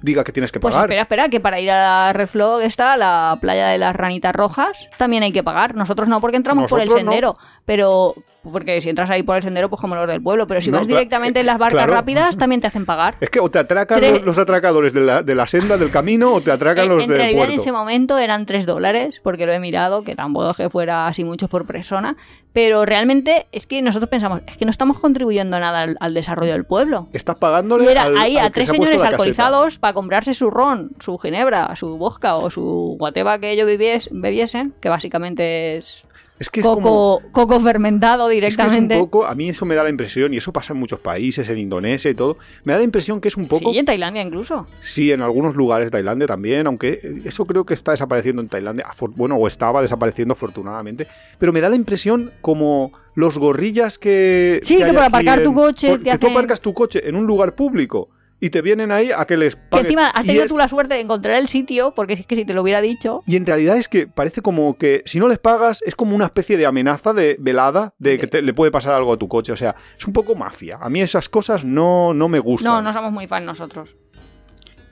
diga 0.01 0.26
que 0.26 0.34
tienes 0.34 0.51
que 0.51 0.59
Pues 0.59 0.73
pagar. 0.76 0.89
espera, 0.89 1.01
espera, 1.03 1.30
que 1.30 1.39
para 1.39 1.59
ir 1.61 1.71
a 1.71 2.07
la 2.07 2.13
Reflog 2.13 2.61
está 2.61 2.97
la 2.97 3.38
playa 3.39 3.67
de 3.69 3.78
las 3.78 3.95
ranitas 3.95 4.36
rojas, 4.36 4.89
también 4.97 5.23
hay 5.23 5.32
que 5.32 5.41
pagar. 5.43 5.76
Nosotros 5.76 6.09
no, 6.09 6.19
porque 6.19 6.36
entramos 6.36 6.69
por 6.69 6.82
el 6.82 6.89
no. 6.89 7.36
Pero 7.66 8.13
porque 8.51 8.80
si 8.80 8.89
entras 8.89 9.09
ahí 9.09 9.24
por 9.24 9.38
el 9.38 9.41
sendero, 9.41 9.70
pues 9.72 9.82
como 9.82 9.95
los 9.95 10.05
del 10.07 10.22
pueblo, 10.22 10.45
pero 10.45 10.61
si 10.61 10.70
No, 10.70 10.78
vas 10.78 10.86
directamente 10.86 11.39
en 11.39 11.47
las 11.47 11.57
barcas 11.57 11.80
claro. 11.86 11.93
rápidas, 11.95 12.38
también 12.38 12.61
te 12.61 12.68
hacen 12.68 12.86
pagar. 12.86 13.16
Es 13.20 13.32
que 13.32 13.39
o 13.39 13.49
te 13.49 13.57
atracan 13.57 13.97
Tres- 13.99 14.22
los, 14.22 14.38
atracadores 14.38 14.93
de 14.93 15.01
la, 15.01 15.24
de 15.24 15.34
la 15.34 15.47
senda, 15.47 15.78
del 15.78 15.89
camino, 15.89 16.32
o 16.32 16.41
te 16.41 16.51
atracan 16.51 16.84
En, 16.84 16.89
los 16.91 17.03
en 17.05 17.09
del 17.09 17.18
realidad 17.18 17.41
en 17.41 17.47
puerto. 17.47 17.61
ese 17.63 17.72
momento 17.72 18.20
eran 18.20 18.45
3 18.45 18.68
dólares, 18.68 19.20
porque 19.24 19.47
lo 19.47 19.51
he 19.51 19.59
mirado, 19.59 20.03
que 20.03 20.13
tampoco 20.16 20.49
es 20.51 20.57
que 20.57 20.70
fuera 20.70 21.07
así 21.07 21.24
mucho 21.24 21.47
por 21.47 21.66
persona, 21.66 22.18
pero 22.53 22.86
realmente 22.86 23.47
es 23.51 23.66
que 23.66 23.82
nosotros 23.82 24.11
pensamos, 24.11 24.41
es 24.45 24.57
que 24.57 24.66
no 24.66 24.70
estamos 24.70 24.99
contribuyendo 24.99 25.59
nada 25.59 25.82
al, 25.82 25.97
al 25.99 26.13
desarrollo 26.13 26.51
del 26.51 26.66
pueblo. 26.66 27.07
Estás 27.13 27.38
pagándole 27.38 27.86
Y 27.86 27.88
era 27.88 28.03
al- 28.03 28.18
ahí 28.20 28.38
al 28.38 28.45
a 28.45 28.49
tres 28.51 28.68
se 28.68 28.74
señores 28.74 28.97
caseta. 28.97 29.09
alcoholizados 29.09 29.80
para 29.80 29.95
comprarse 29.95 30.36
su 30.36 30.51
ron, 30.51 30.91
su 30.99 31.18
ginebra, 31.18 31.76
su 31.76 31.97
vodka 31.97 32.36
o 32.36 32.51
su 32.51 32.95
whatever 32.99 33.39
que 33.39 33.49
ellos 33.49 33.68
bebies- 33.68 34.09
bebiesen, 34.11 34.76
que 34.80 34.89
básicamente 34.89 35.78
es 35.78 36.03
Es 36.38 36.49
que 36.49 36.59
es 36.59 36.65
como... 36.65 37.21
coco, 37.21 37.31
coco 37.31 37.59
fermentado 37.61 38.29
Es 38.29 38.39
que 38.41 38.45
es 38.47 38.53
un 38.57 38.57
directamente. 38.57 38.99
poco, 38.99 39.25
a 39.25 39.33
mí 39.36 39.47
eso 39.49 39.65
me 39.65 39.73
da 39.73 39.83
la 39.83 39.89
impresión, 39.89 40.33
y 40.33 40.38
eso 40.38 40.51
pasa 40.51 40.73
en 40.73 40.79
muchos 40.79 40.99
países, 40.99 41.47
en 41.47 41.57
Indonesia 41.57 42.11
y 42.11 42.13
todo, 42.13 42.38
me 42.65 42.73
da 42.73 42.79
la 42.79 42.83
impresión 42.86 43.21
que 43.21 43.29
es 43.29 43.38
un 43.38 43.47
poco, 43.47 43.71
Sí, 43.71 43.77
en 43.77 43.86
Tailandia 43.86 44.21
incluso. 44.21 44.67
sí, 44.81 45.11
en 45.13 45.21
algunos 45.21 45.55
lugares 45.55 45.88
de 45.88 45.91
Tailandia 45.91 46.27
también, 46.27 46.67
aunque 46.67 46.99
eso 47.23 47.45
creo 47.45 47.65
que 47.65 47.73
está 47.73 47.91
desapareciendo 47.91 48.41
en 48.41 48.49
Tailandia, 48.49 48.86
bueno, 49.15 49.36
o 49.38 49.47
estaba 49.47 49.81
desapareciendo 49.81 50.33
afortunadamente, 50.33 51.07
pero 51.39 51.53
me 51.53 51.61
da 51.61 51.69
la 51.69 51.77
impresión 51.77 52.31
como 52.41 52.91
los 53.13 53.38
gorrillas 53.38 53.97
que... 53.97 54.59
Sí, 54.63 54.75
que 54.75 54.83
hay 54.83 54.91
por 54.91 55.03
aparcar 55.03 55.41
tu 55.41 55.53
coche 55.53 55.88
por- 55.89 55.99
te 55.99 56.09
que 56.11 56.17
tú 56.17 56.27
hacen- 56.27 56.31
aparcas 56.36 56.59
tu 56.59 56.73
coche 56.73 57.07
en 57.07 57.15
un 57.15 57.25
lugar 57.25 57.55
público 57.55 58.09
y 58.39 58.49
te 58.49 58.61
vienen 58.61 58.91
ahí 58.91 59.11
a 59.15 59.25
que 59.25 59.38
les 59.38 59.55
Que 59.55 59.61
pagues. 59.69 59.86
encima 59.86 60.07
has 60.09 60.23
Y 60.25 60.27
tenido 60.27 60.43
es- 60.45 60.49
tú 60.51 60.57
la 60.57 60.67
suerte 60.67 60.95
de 60.95 60.99
encontrar 61.01 61.36
el 61.38 61.47
sitio, 61.47 61.93
porque 61.95 62.13
es 62.13 62.25
que 62.27 62.36
si 62.36 62.45
te 62.45 62.53
lo 62.53 62.61
hubiera 62.61 62.81
dicho, 62.81 63.23
Y 63.25 63.36
en 63.38 63.45
realidad 63.45 63.77
es 63.77 63.88
que 63.88 64.07
parece 64.07 64.41
como 64.41 64.77
que 64.77 65.03
si 65.05 65.19
no 65.19 65.27
les 65.27 65.39
pagas 65.39 65.81
es 65.86 65.95
como 65.95 66.15
una 66.15 66.25
especie 66.25 66.57
de 66.57 66.65
amenaza 66.65 67.13
de 67.13 67.38
velada 67.39 67.93
de 67.97 68.17
que 68.19 68.27
te- 68.27 68.41
le 68.41 68.53
puede 68.53 68.71
pasar 68.71 68.93
algo 68.93 69.13
a 69.13 69.17
tu 69.17 69.27
coche. 69.27 69.51
O 69.53 69.57
sea, 69.57 69.75
es 69.97 70.05
un 70.05 70.13
poco 70.13 70.36
mafia. 70.36 70.77
A 70.81 70.89
mí 70.89 71.01
esas 71.01 71.29
cosas 71.29 71.63
no, 71.63 72.13
no 72.13 72.27
me 72.27 72.39
gustan. 72.39 72.71
no, 72.73 72.81
no 72.81 72.93
somos 72.93 73.11
muy 73.11 73.25
fan 73.27 73.45
nosotros. 73.45 73.95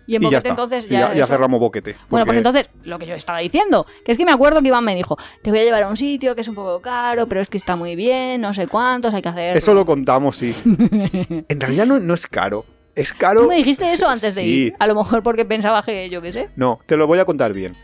Y 0.05 0.17
en 0.17 0.23
y 0.23 0.25
Boquete 0.25 0.49
entonces 0.49 0.89
ya, 0.89 1.13
ya, 1.13 1.25
cerramos 1.25 1.61
boquete. 1.61 1.95
Bueno, 2.09 2.25
pues 2.25 2.37
entonces, 2.37 2.67
lo 2.83 2.99
que 2.99 3.05
yo 3.07 3.15
estaba 3.15 3.39
diciendo, 3.39 3.85
que 4.03 4.11
es 4.11 4.17
que 4.17 4.25
me 4.25 4.33
acuerdo 4.33 4.61
que 4.61 4.67
Iván 4.67 4.83
me 4.83 4.95
dijo, 4.95 5.15
te 5.41 5.49
voy 5.49 5.59
a 5.59 5.63
llevar 5.63 5.83
a 5.83 5.87
un 5.87 5.95
sitio 5.95 6.35
que 6.35 6.41
es 6.41 6.47
un 6.49 6.55
poco 6.55 6.81
caro, 6.81 7.25
pero 7.29 7.39
es 7.39 7.47
que 7.47 7.55
está 7.57 7.77
muy 7.77 7.95
bien, 7.95 8.41
no 8.41 8.53
sé 8.53 8.67
cuántos, 8.67 9.13
hay 9.13 9.21
que 9.21 9.29
hacer... 9.29 9.55
Eso 9.55 9.73
lo 9.73 9.85
contamos, 9.85 10.35
sí. 10.35 10.53
en 11.47 11.59
realidad 11.59 11.85
no, 11.85 11.99
no 12.01 12.13
es 12.13 12.27
caro. 12.27 12.65
Es 12.95 13.13
caro. 13.13 13.41
Tú 13.43 13.47
me 13.47 13.55
dijiste 13.55 13.85
eso 13.85 14.05
Sí, 14.05 14.11
antes 14.11 14.35
de 14.35 14.43
ir. 14.45 14.73
A 14.79 14.87
lo 14.87 14.95
mejor 14.95 15.23
porque 15.23 15.45
pensaba 15.45 15.81
que 15.83 16.09
yo 16.09 16.21
qué 16.21 16.31
sé. 16.33 16.49
No, 16.55 16.79
te 16.85 16.95
lo 16.97 17.07
voy 17.07 17.19
a 17.19 17.25
contar 17.25 17.53
bien. 17.53 17.75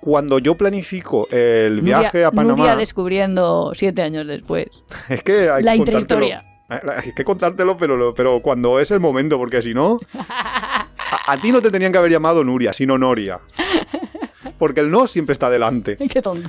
Cuando 0.00 0.38
yo 0.40 0.56
planifico 0.56 1.28
el 1.30 1.80
viaje 1.80 2.18
Nuria- 2.18 2.26
a 2.28 2.32
Panamá. 2.32 2.56
Nuria 2.56 2.76
descubriendo 2.76 3.72
siete 3.74 4.02
años 4.02 4.26
después. 4.26 4.66
Es 5.08 5.22
que 5.22 5.48
hay 5.48 5.62
La 5.62 5.72
que 5.72 5.78
contártelo. 5.78 6.24
intrahistoria. 6.26 6.44
Hay 6.68 7.12
que 7.12 7.24
contártelo, 7.24 7.76
pero, 7.76 8.14
pero 8.14 8.40
cuando 8.40 8.80
es 8.80 8.90
el 8.90 9.00
momento, 9.00 9.38
porque 9.38 9.62
si 9.62 9.74
no. 9.74 9.98
A, 11.14 11.32
a 11.34 11.40
ti 11.40 11.52
no 11.52 11.60
te 11.60 11.70
tenían 11.70 11.92
que 11.92 11.98
haber 11.98 12.10
llamado 12.10 12.42
Nuria, 12.42 12.72
sino 12.72 12.96
Noria. 12.96 13.38
Porque 14.58 14.80
el 14.80 14.90
no 14.90 15.06
siempre 15.06 15.32
está 15.34 15.50
delante. 15.50 15.96
Qué 15.96 16.22
tonto. 16.22 16.48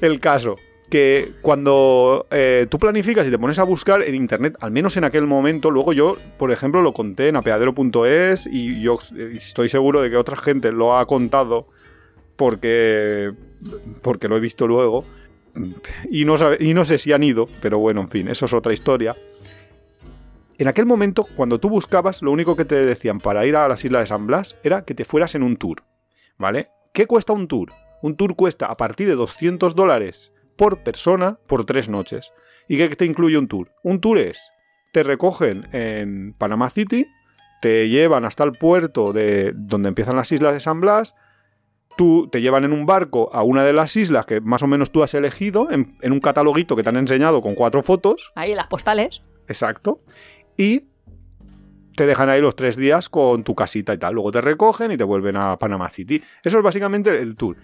El 0.00 0.20
caso, 0.20 0.56
que 0.94 1.32
cuando 1.42 2.28
eh, 2.30 2.68
tú 2.70 2.78
planificas 2.78 3.26
y 3.26 3.30
te 3.32 3.36
pones 3.36 3.58
a 3.58 3.64
buscar 3.64 4.00
en 4.02 4.14
internet, 4.14 4.56
al 4.60 4.70
menos 4.70 4.96
en 4.96 5.02
aquel 5.02 5.26
momento, 5.26 5.72
luego 5.72 5.92
yo, 5.92 6.16
por 6.38 6.52
ejemplo, 6.52 6.82
lo 6.82 6.94
conté 6.94 7.26
en 7.26 7.34
apeadero.es 7.34 8.46
y 8.46 8.80
yo 8.80 9.00
estoy 9.32 9.68
seguro 9.68 10.02
de 10.02 10.10
que 10.10 10.16
otra 10.16 10.36
gente 10.36 10.70
lo 10.70 10.96
ha 10.96 11.04
contado 11.08 11.66
porque, 12.36 13.32
porque 14.02 14.28
lo 14.28 14.36
he 14.36 14.40
visto 14.40 14.68
luego. 14.68 15.04
Y 16.12 16.24
no, 16.26 16.36
y 16.60 16.74
no 16.74 16.84
sé 16.84 16.98
si 16.98 17.12
han 17.12 17.24
ido, 17.24 17.48
pero 17.60 17.80
bueno, 17.80 18.02
en 18.02 18.08
fin, 18.08 18.28
eso 18.28 18.44
es 18.44 18.52
otra 18.52 18.72
historia. 18.72 19.16
En 20.58 20.68
aquel 20.68 20.86
momento, 20.86 21.26
cuando 21.34 21.58
tú 21.58 21.70
buscabas, 21.70 22.22
lo 22.22 22.30
único 22.30 22.54
que 22.54 22.66
te 22.66 22.76
decían 22.76 23.18
para 23.18 23.44
ir 23.44 23.56
a 23.56 23.66
las 23.66 23.84
Islas 23.84 24.02
de 24.02 24.06
San 24.06 24.28
Blas 24.28 24.54
era 24.62 24.84
que 24.84 24.94
te 24.94 25.04
fueras 25.04 25.34
en 25.34 25.42
un 25.42 25.56
tour. 25.56 25.82
¿Vale? 26.38 26.68
¿Qué 26.92 27.08
cuesta 27.08 27.32
un 27.32 27.48
tour? 27.48 27.72
Un 28.00 28.14
tour 28.14 28.36
cuesta 28.36 28.66
a 28.66 28.76
partir 28.76 29.08
de 29.08 29.16
200 29.16 29.74
dólares 29.74 30.30
por 30.56 30.82
persona 30.82 31.38
por 31.46 31.64
tres 31.64 31.88
noches. 31.88 32.32
¿Y 32.68 32.76
qué 32.78 32.88
te 32.96 33.04
incluye 33.04 33.36
un 33.38 33.48
tour? 33.48 33.72
Un 33.82 34.00
tour 34.00 34.18
es, 34.18 34.40
te 34.92 35.02
recogen 35.02 35.68
en 35.72 36.32
Panama 36.34 36.70
City, 36.70 37.06
te 37.60 37.88
llevan 37.88 38.24
hasta 38.24 38.44
el 38.44 38.52
puerto 38.52 39.12
de 39.12 39.52
donde 39.54 39.88
empiezan 39.88 40.16
las 40.16 40.30
islas 40.32 40.54
de 40.54 40.60
San 40.60 40.80
Blas, 40.80 41.14
tú 41.96 42.28
te 42.30 42.40
llevan 42.40 42.64
en 42.64 42.72
un 42.72 42.86
barco 42.86 43.30
a 43.32 43.42
una 43.42 43.64
de 43.64 43.72
las 43.72 43.96
islas 43.96 44.26
que 44.26 44.40
más 44.40 44.62
o 44.62 44.66
menos 44.66 44.90
tú 44.90 45.02
has 45.02 45.14
elegido, 45.14 45.70
en, 45.70 45.96
en 46.02 46.12
un 46.12 46.20
cataloguito 46.20 46.74
que 46.76 46.82
te 46.82 46.88
han 46.88 46.96
enseñado 46.96 47.40
con 47.42 47.54
cuatro 47.54 47.82
fotos, 47.82 48.32
Ahí 48.34 48.54
las 48.54 48.66
postales. 48.66 49.22
exacto, 49.48 50.00
y 50.56 50.84
te 51.96 52.06
dejan 52.06 52.28
ahí 52.28 52.40
los 52.40 52.56
tres 52.56 52.76
días 52.76 53.08
con 53.08 53.44
tu 53.44 53.54
casita 53.54 53.94
y 53.94 53.98
tal. 53.98 54.14
Luego 54.14 54.32
te 54.32 54.40
recogen 54.40 54.90
y 54.90 54.96
te 54.96 55.04
vuelven 55.04 55.36
a 55.36 55.56
Panama 55.60 55.88
City. 55.90 56.20
Eso 56.42 56.58
es 56.58 56.64
básicamente 56.64 57.16
el 57.22 57.36
tour. 57.36 57.56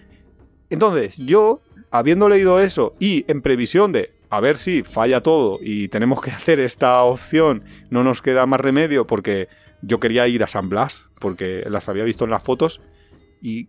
Entonces, 0.69 1.17
yo, 1.17 1.59
habiendo 1.91 2.29
leído 2.29 2.59
eso 2.59 2.95
y 2.99 3.25
en 3.27 3.41
previsión 3.41 3.91
de 3.91 4.13
a 4.29 4.39
ver 4.39 4.57
si 4.57 4.81
falla 4.81 5.21
todo 5.21 5.59
y 5.61 5.89
tenemos 5.89 6.21
que 6.21 6.31
hacer 6.31 6.59
esta 6.59 7.03
opción, 7.03 7.63
no 7.89 8.03
nos 8.03 8.21
queda 8.21 8.45
más 8.45 8.59
remedio 8.59 9.05
porque 9.05 9.49
yo 9.81 9.99
quería 9.99 10.27
ir 10.27 10.43
a 10.43 10.47
San 10.47 10.69
Blas, 10.69 11.05
porque 11.19 11.63
las 11.67 11.89
había 11.89 12.03
visto 12.03 12.23
en 12.23 12.31
las 12.31 12.41
fotos 12.43 12.81
y 13.41 13.67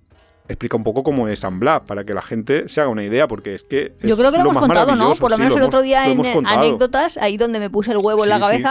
explica 0.49 0.77
un 0.77 0.85
poco 0.85 1.03
cómo 1.03 1.29
es 1.29 1.41
San 1.41 1.59
Blas, 1.59 1.83
para 1.87 2.05
que 2.05 2.15
la 2.15 2.23
gente 2.23 2.69
se 2.69 2.81
haga 2.81 2.91
una 2.91 3.05
idea, 3.05 3.29
porque 3.29 3.55
es 3.55 3.63
que... 3.63 3.95
Yo 4.03 4.11
es 4.11 4.17
creo 4.17 4.31
que 4.31 4.39
lo, 4.39 4.51
hemos 4.51 4.57
contado, 4.59 4.95
¿no? 4.97 5.15
Por 5.15 5.31
lo 5.31 5.37
Sí, 5.37 5.43
menos 5.43 5.57
el 5.57 5.63
otro 5.63 5.83
día 5.83 6.07
lo 6.09 6.25
en 6.25 6.47
anécdotas, 6.47 7.17
ahí 7.17 7.37
donde 7.37 7.59
me 7.59 7.71
puse 7.71 7.93
el 7.93 7.99
huevo 7.99 8.25
en 8.25 8.31
la 8.31 8.51
sí. 8.51 8.63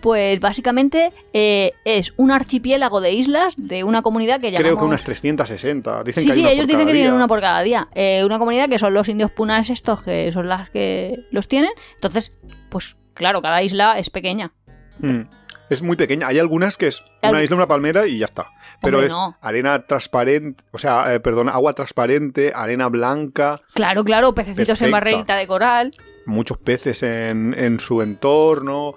Pues 0.00 0.38
básicamente 0.40 1.12
eh, 1.32 1.72
es 1.84 2.12
un 2.16 2.30
archipiélago 2.30 3.00
de 3.00 3.12
islas 3.12 3.54
de 3.56 3.82
una 3.84 4.02
comunidad 4.02 4.40
que 4.40 4.50
llamamos... 4.52 4.62
Creo 4.62 4.78
que 4.78 4.84
unas 4.84 5.02
360. 5.04 6.04
Dicen 6.04 6.22
Sí, 6.22 6.26
que 6.28 6.32
hay 6.32 6.36
sí, 6.36 6.40
una 6.42 6.50
ellos 6.50 6.60
por 6.62 6.66
dicen 6.66 6.78
cada 6.80 6.86
que 6.86 6.92
tienen 6.92 7.12
una 7.14 7.28
por 7.28 7.40
cada 7.40 7.62
día. 7.62 7.88
Eh, 7.94 8.22
una 8.24 8.38
comunidad 8.38 8.68
que 8.68 8.78
son 8.78 8.94
los 8.94 9.08
indios 9.08 9.30
punas 9.30 9.70
estos, 9.70 10.02
que 10.02 10.30
son 10.32 10.48
las 10.48 10.70
que 10.70 11.24
los 11.30 11.48
tienen. 11.48 11.70
Entonces, 11.94 12.32
pues 12.68 12.96
claro, 13.14 13.42
cada 13.42 13.62
isla 13.62 13.98
es 13.98 14.10
pequeña. 14.10 14.52
Mm. 14.98 15.22
Es 15.68 15.82
muy 15.82 15.96
pequeña. 15.96 16.28
Hay 16.28 16.38
algunas 16.38 16.76
que 16.76 16.86
es 16.86 17.02
una 17.24 17.42
isla, 17.42 17.56
una 17.56 17.66
palmera 17.66 18.06
y 18.06 18.18
ya 18.18 18.26
está. 18.26 18.50
Pero 18.80 18.98
Hombre, 18.98 19.08
es 19.08 19.12
no. 19.12 19.36
arena 19.40 19.84
transparente, 19.84 20.62
o 20.70 20.78
sea, 20.78 21.12
eh, 21.12 21.18
perdón, 21.18 21.48
agua 21.48 21.72
transparente, 21.72 22.52
arena 22.54 22.86
blanca, 22.88 23.60
Claro, 23.74 24.04
claro, 24.04 24.32
pececitos 24.32 24.80
en 24.82 24.92
barrerita 24.92 25.34
de 25.34 25.48
coral. 25.48 25.90
muchos 26.24 26.58
peces 26.58 27.02
en, 27.02 27.52
en 27.58 27.80
su 27.80 28.00
entorno. 28.00 28.94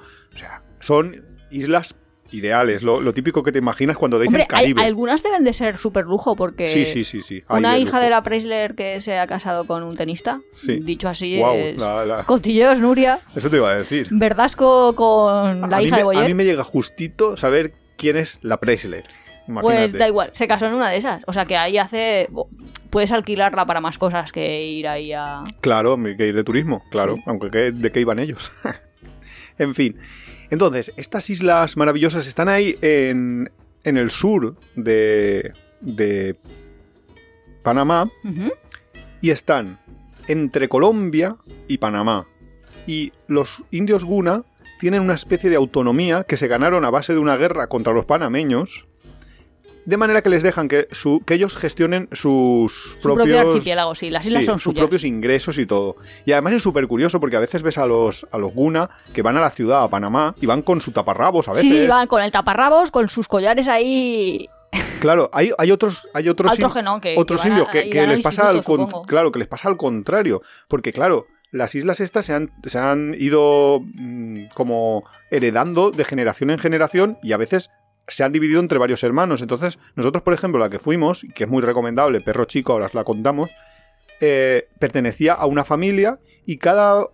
Son 0.80 1.25
islas 1.51 1.95
ideales. 2.32 2.84
Lo, 2.84 3.01
lo 3.01 3.11
típico 3.13 3.41
que 3.41 3.51
te 3.51 3.57
imaginas 3.57 3.97
cuando 3.97 4.19
dicen 4.19 4.36
Hombre, 4.36 4.43
hay- 4.43 4.47
Caribe. 4.73 4.84
algunas 4.84 5.23
deben 5.23 5.43
de 5.43 5.51
ser 5.53 5.77
súper 5.77 6.05
lujo 6.05 6.36
porque... 6.36 6.67
Sí, 6.67 6.86
sí, 6.86 7.03
sí, 7.03 7.21
sí. 7.23 7.43
Una 7.49 7.73
de 7.73 7.80
hija 7.80 7.93
lujo. 7.93 8.03
de 8.03 8.09
la 8.11 8.21
Preisler 8.21 8.75
que 8.75 9.01
se 9.01 9.17
ha 9.17 9.25
casado 9.25 9.65
con 9.65 9.82
un 9.82 9.95
tenista. 9.95 10.39
Sí. 10.51 10.80
Dicho 10.80 11.09
así 11.09 11.39
Guau, 11.39 11.55
es... 11.55 11.77
la- 11.77 12.05
la- 12.05 12.23
Cotilleos, 12.25 12.80
Nuria. 12.80 13.19
Eso 13.36 13.49
te 13.49 13.57
iba 13.57 13.71
a 13.71 13.75
decir. 13.75 14.07
Verdasco 14.11 14.93
con 14.95 15.61
la 15.69 15.77
a, 15.77 15.82
hija 15.82 15.95
me, 15.95 15.97
de 15.97 16.03
Boyer. 16.03 16.23
a 16.23 16.27
mí 16.27 16.34
me 16.36 16.45
llega 16.45 16.63
justito 16.63 17.36
saber 17.36 17.73
quién 17.97 18.15
es 18.15 18.38
la. 18.43 18.57
Pues 19.61 19.65
Imagínate. 19.65 19.97
da 19.97 20.07
igual, 20.07 20.30
se 20.34 20.47
casó 20.47 20.67
en 20.67 20.75
una 20.75 20.91
de 20.91 20.97
esas. 20.97 21.23
O 21.25 21.34
sea 21.34 21.45
que 21.45 21.57
ahí 21.57 21.80
hace. 21.80 22.30
Puedes 22.91 23.11
alquilarla 23.11 23.65
para 23.65 23.82
más 23.82 23.97
cosas 23.97 24.32
que 24.32 24.61
ir 24.63 24.88
ahí 24.88 25.11
a. 25.11 25.43
Claro, 25.61 25.97
que 26.15 26.27
ir 26.27 26.36
de 26.36 26.43
turismo, 26.43 26.84
claro. 26.91 27.15
Sí. 27.15 27.23
Aunque 27.25 27.49
¿qué- 27.49 27.71
¿de 27.71 27.91
qué 27.91 27.99
iban 28.01 28.19
ellos? 28.19 28.51
en 29.57 29.73
fin. 29.73 29.97
Entonces, 30.50 30.93
estas 30.97 31.30
islas 31.30 31.78
maravillosas 31.78 32.28
están 32.28 32.50
ahí 32.50 32.78
en, 32.82 33.52
en 33.84 33.97
el 33.97 34.12
sur 34.12 34.56
de, 34.76 35.54
de 35.82 36.36
Panamá 37.64 38.10
y 39.22 39.30
están 39.30 39.80
entre 40.28 40.70
Colombia 40.70 41.36
y 41.68 41.78
Panamá. 41.78 42.28
Y 42.88 43.14
los 43.28 43.64
indios 43.72 44.04
Guna 44.04 44.43
tienen 44.80 45.02
una 45.02 45.14
especie 45.14 45.50
de 45.50 45.56
autonomía 45.56 46.24
que 46.24 46.38
se 46.38 46.47
ganaron 46.47 46.86
a 46.86 46.89
base 46.89 47.14
de 47.14 47.20
una 47.20 47.38
guerra 47.38 47.68
contra 47.68 47.93
los 47.93 48.06
panameños. 48.06 48.88
De 49.89 49.97
manera 49.97 50.21
que 50.21 50.29
les 50.29 50.43
dejan 50.43 50.67
que, 50.67 50.87
su- 50.91 51.21
que 51.25 51.33
ellos 51.33 51.57
gestionen 51.57 52.07
sus 52.11 52.73
Su 52.73 52.99
propio 52.99 53.23
propios 53.23 53.45
archipiélago, 53.47 53.95
sí. 53.95 54.09
Las 54.11 54.25
islas 54.25 54.41
Sí, 54.41 54.45
son 54.45 54.55
sus 54.59 54.63
suyas. 54.73 54.81
propios 54.83 55.03
ingresos 55.03 55.57
y 55.57 55.65
todo. 55.65 55.95
Y 56.25 56.31
además 56.31 56.53
es 56.53 56.61
súper 56.63 56.87
curioso 56.87 57.19
porque 57.19 57.37
a 57.37 57.39
veces 57.39 57.63
ves 57.63 57.77
a 57.79 57.87
los, 57.87 58.27
a 58.31 58.37
los 58.37 58.53
Guna 58.53 58.89
que 59.13 59.21
van 59.23 59.35
a 59.37 59.41
la 59.41 59.49
ciudad, 59.49 59.81
a 59.83 59.89
Panamá, 59.89 60.35
y 60.39 60.45
van 60.45 60.61
con 60.61 60.79
su 60.79 60.91
taparrabos 60.91 61.47
a 61.47 61.53
veces. 61.53 61.71
Sí, 61.71 61.77
sí, 61.81 61.87
van 61.87 62.05
con 62.07 62.21
el 62.21 62.31
taparrabos, 62.31 62.91
con 62.91 63.09
sus 63.09 63.27
collares 63.27 63.67
ahí. 63.67 64.47
Claro, 64.99 65.29
hay, 65.33 65.51
hay 65.57 65.71
otros, 65.71 66.07
hay 66.13 66.29
otros, 66.29 66.59
in- 66.59 66.69
que 66.71 66.83
no, 66.83 67.01
que- 67.01 67.15
otros 67.17 67.41
que 67.41 67.49
van 67.49 67.57
a- 67.57 67.61
indios 67.61 67.89
que, 67.91 68.05
les 68.07 68.21
pasa 68.21 68.49
al 68.49 68.63
con- 68.63 68.87
claro, 69.07 69.31
que 69.31 69.39
les 69.39 69.47
pasa 69.47 69.69
al 69.69 69.77
contrario. 69.77 70.43
Porque 70.67 70.93
claro, 70.93 71.25
las 71.51 71.73
islas 71.73 71.99
estas 71.99 72.25
se 72.25 72.33
han, 72.33 72.51
se 72.65 72.77
han 72.77 73.15
ido 73.17 73.81
mm, 73.81 74.49
como 74.53 75.03
heredando 75.31 75.89
de 75.89 76.03
generación 76.05 76.51
en 76.51 76.59
generación 76.59 77.17
y 77.23 77.31
a 77.31 77.37
veces 77.37 77.71
se 78.10 78.24
han 78.24 78.32
dividido 78.32 78.60
entre 78.60 78.78
varios 78.78 79.03
hermanos. 79.03 79.41
Entonces, 79.41 79.80
nosotros, 79.95 80.24
por 80.24 80.34
ejemplo, 80.34 80.60
la 80.60 80.70
que 80.70 80.80
fuimos, 80.80 81.26
que 81.36 81.43
es 81.45 81.49
muy 81.49 81.62
recomendable, 81.62 82.22
Perro 82.22 82.45
Chico, 82.45 82.74
ahora 82.74 82.88
os 82.88 82.93
la 82.93 83.03
contamos, 83.03 83.49
eh, 84.22 84.68
pertenecía 84.80 85.34
a 85.34 85.45
una 85.45 85.64
familia 85.64 86.20
y 86.45 86.57
cada 86.57 87.07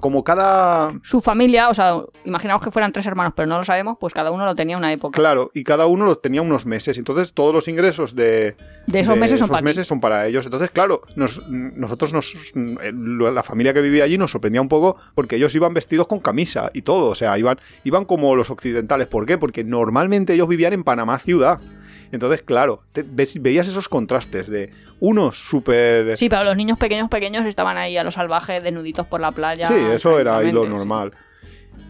como 0.00 0.22
cada... 0.22 0.92
Su 1.02 1.20
familia, 1.20 1.68
o 1.68 1.74
sea, 1.74 1.96
imaginamos 2.24 2.62
que 2.62 2.70
fueran 2.70 2.92
tres 2.92 3.04
hermanos, 3.06 3.32
pero 3.34 3.48
no 3.48 3.58
lo 3.58 3.64
sabemos, 3.64 3.96
pues 4.00 4.14
cada 4.14 4.30
uno 4.30 4.44
lo 4.44 4.54
tenía 4.54 4.76
una 4.76 4.92
época. 4.92 5.16
Claro, 5.16 5.50
y 5.54 5.64
cada 5.64 5.86
uno 5.86 6.04
lo 6.04 6.18
tenía 6.18 6.40
unos 6.42 6.66
meses. 6.66 6.98
Entonces 6.98 7.32
todos 7.34 7.52
los 7.52 7.66
ingresos 7.68 8.14
de, 8.14 8.56
De 8.86 9.00
esos 9.00 9.16
meses 9.18 9.40
son 9.40 9.48
para 9.48 9.58
ti. 9.58 9.64
meses 9.64 9.86
son 9.86 10.00
para 10.00 10.26
ellos. 10.26 10.44
Entonces, 10.46 10.70
claro, 10.70 11.02
nos- 11.16 11.42
nosotros, 11.48 12.12
nos, 12.12 12.34
la 12.54 13.42
familia 13.42 13.74
que 13.74 13.80
vivía 13.80 14.04
allí 14.04 14.18
nos 14.18 14.30
sorprendía 14.30 14.60
un 14.60 14.68
poco 14.68 14.96
porque 15.14 15.36
ellos 15.36 15.54
iban 15.54 15.74
vestidos 15.74 16.06
con 16.06 16.20
camisa 16.20 16.70
y 16.72 16.82
todo. 16.82 17.10
O 17.10 17.14
sea, 17.14 17.36
iban, 17.38 17.58
iban 17.84 18.04
como 18.04 18.36
los 18.36 18.50
occidentales. 18.50 19.06
¿Por 19.08 19.26
qué? 19.26 19.36
Porque 19.38 19.64
normalmente 19.64 20.34
ellos 20.34 20.48
vivían 20.48 20.72
en 20.74 20.84
Panamá 20.84 21.18
ciudad. 21.18 21.58
Entonces, 22.12 22.42
claro, 22.42 22.82
te- 22.92 23.04
ves- 23.06 23.40
veías 23.40 23.66
esos 23.68 23.88
contrastes 23.88 24.48
de 24.48 24.70
unos 25.00 25.38
súper... 25.38 26.16
Sí, 26.16 26.28
pero 26.28 26.44
los 26.44 26.56
niños 26.56 26.78
pequeños, 26.78 27.08
pequeños 27.08 27.46
estaban 27.46 27.76
ahí 27.76 27.96
a 27.96 28.04
lo 28.04 28.10
salvaje, 28.10 28.60
desnuditos 28.60 29.06
por 29.06 29.20
la 29.20 29.32
playa. 29.32 29.66
Sí, 29.66 29.74
eso 29.92 30.18
era 30.18 30.38
ahí 30.38 30.52
lo 30.52 30.64
sí. 30.64 30.68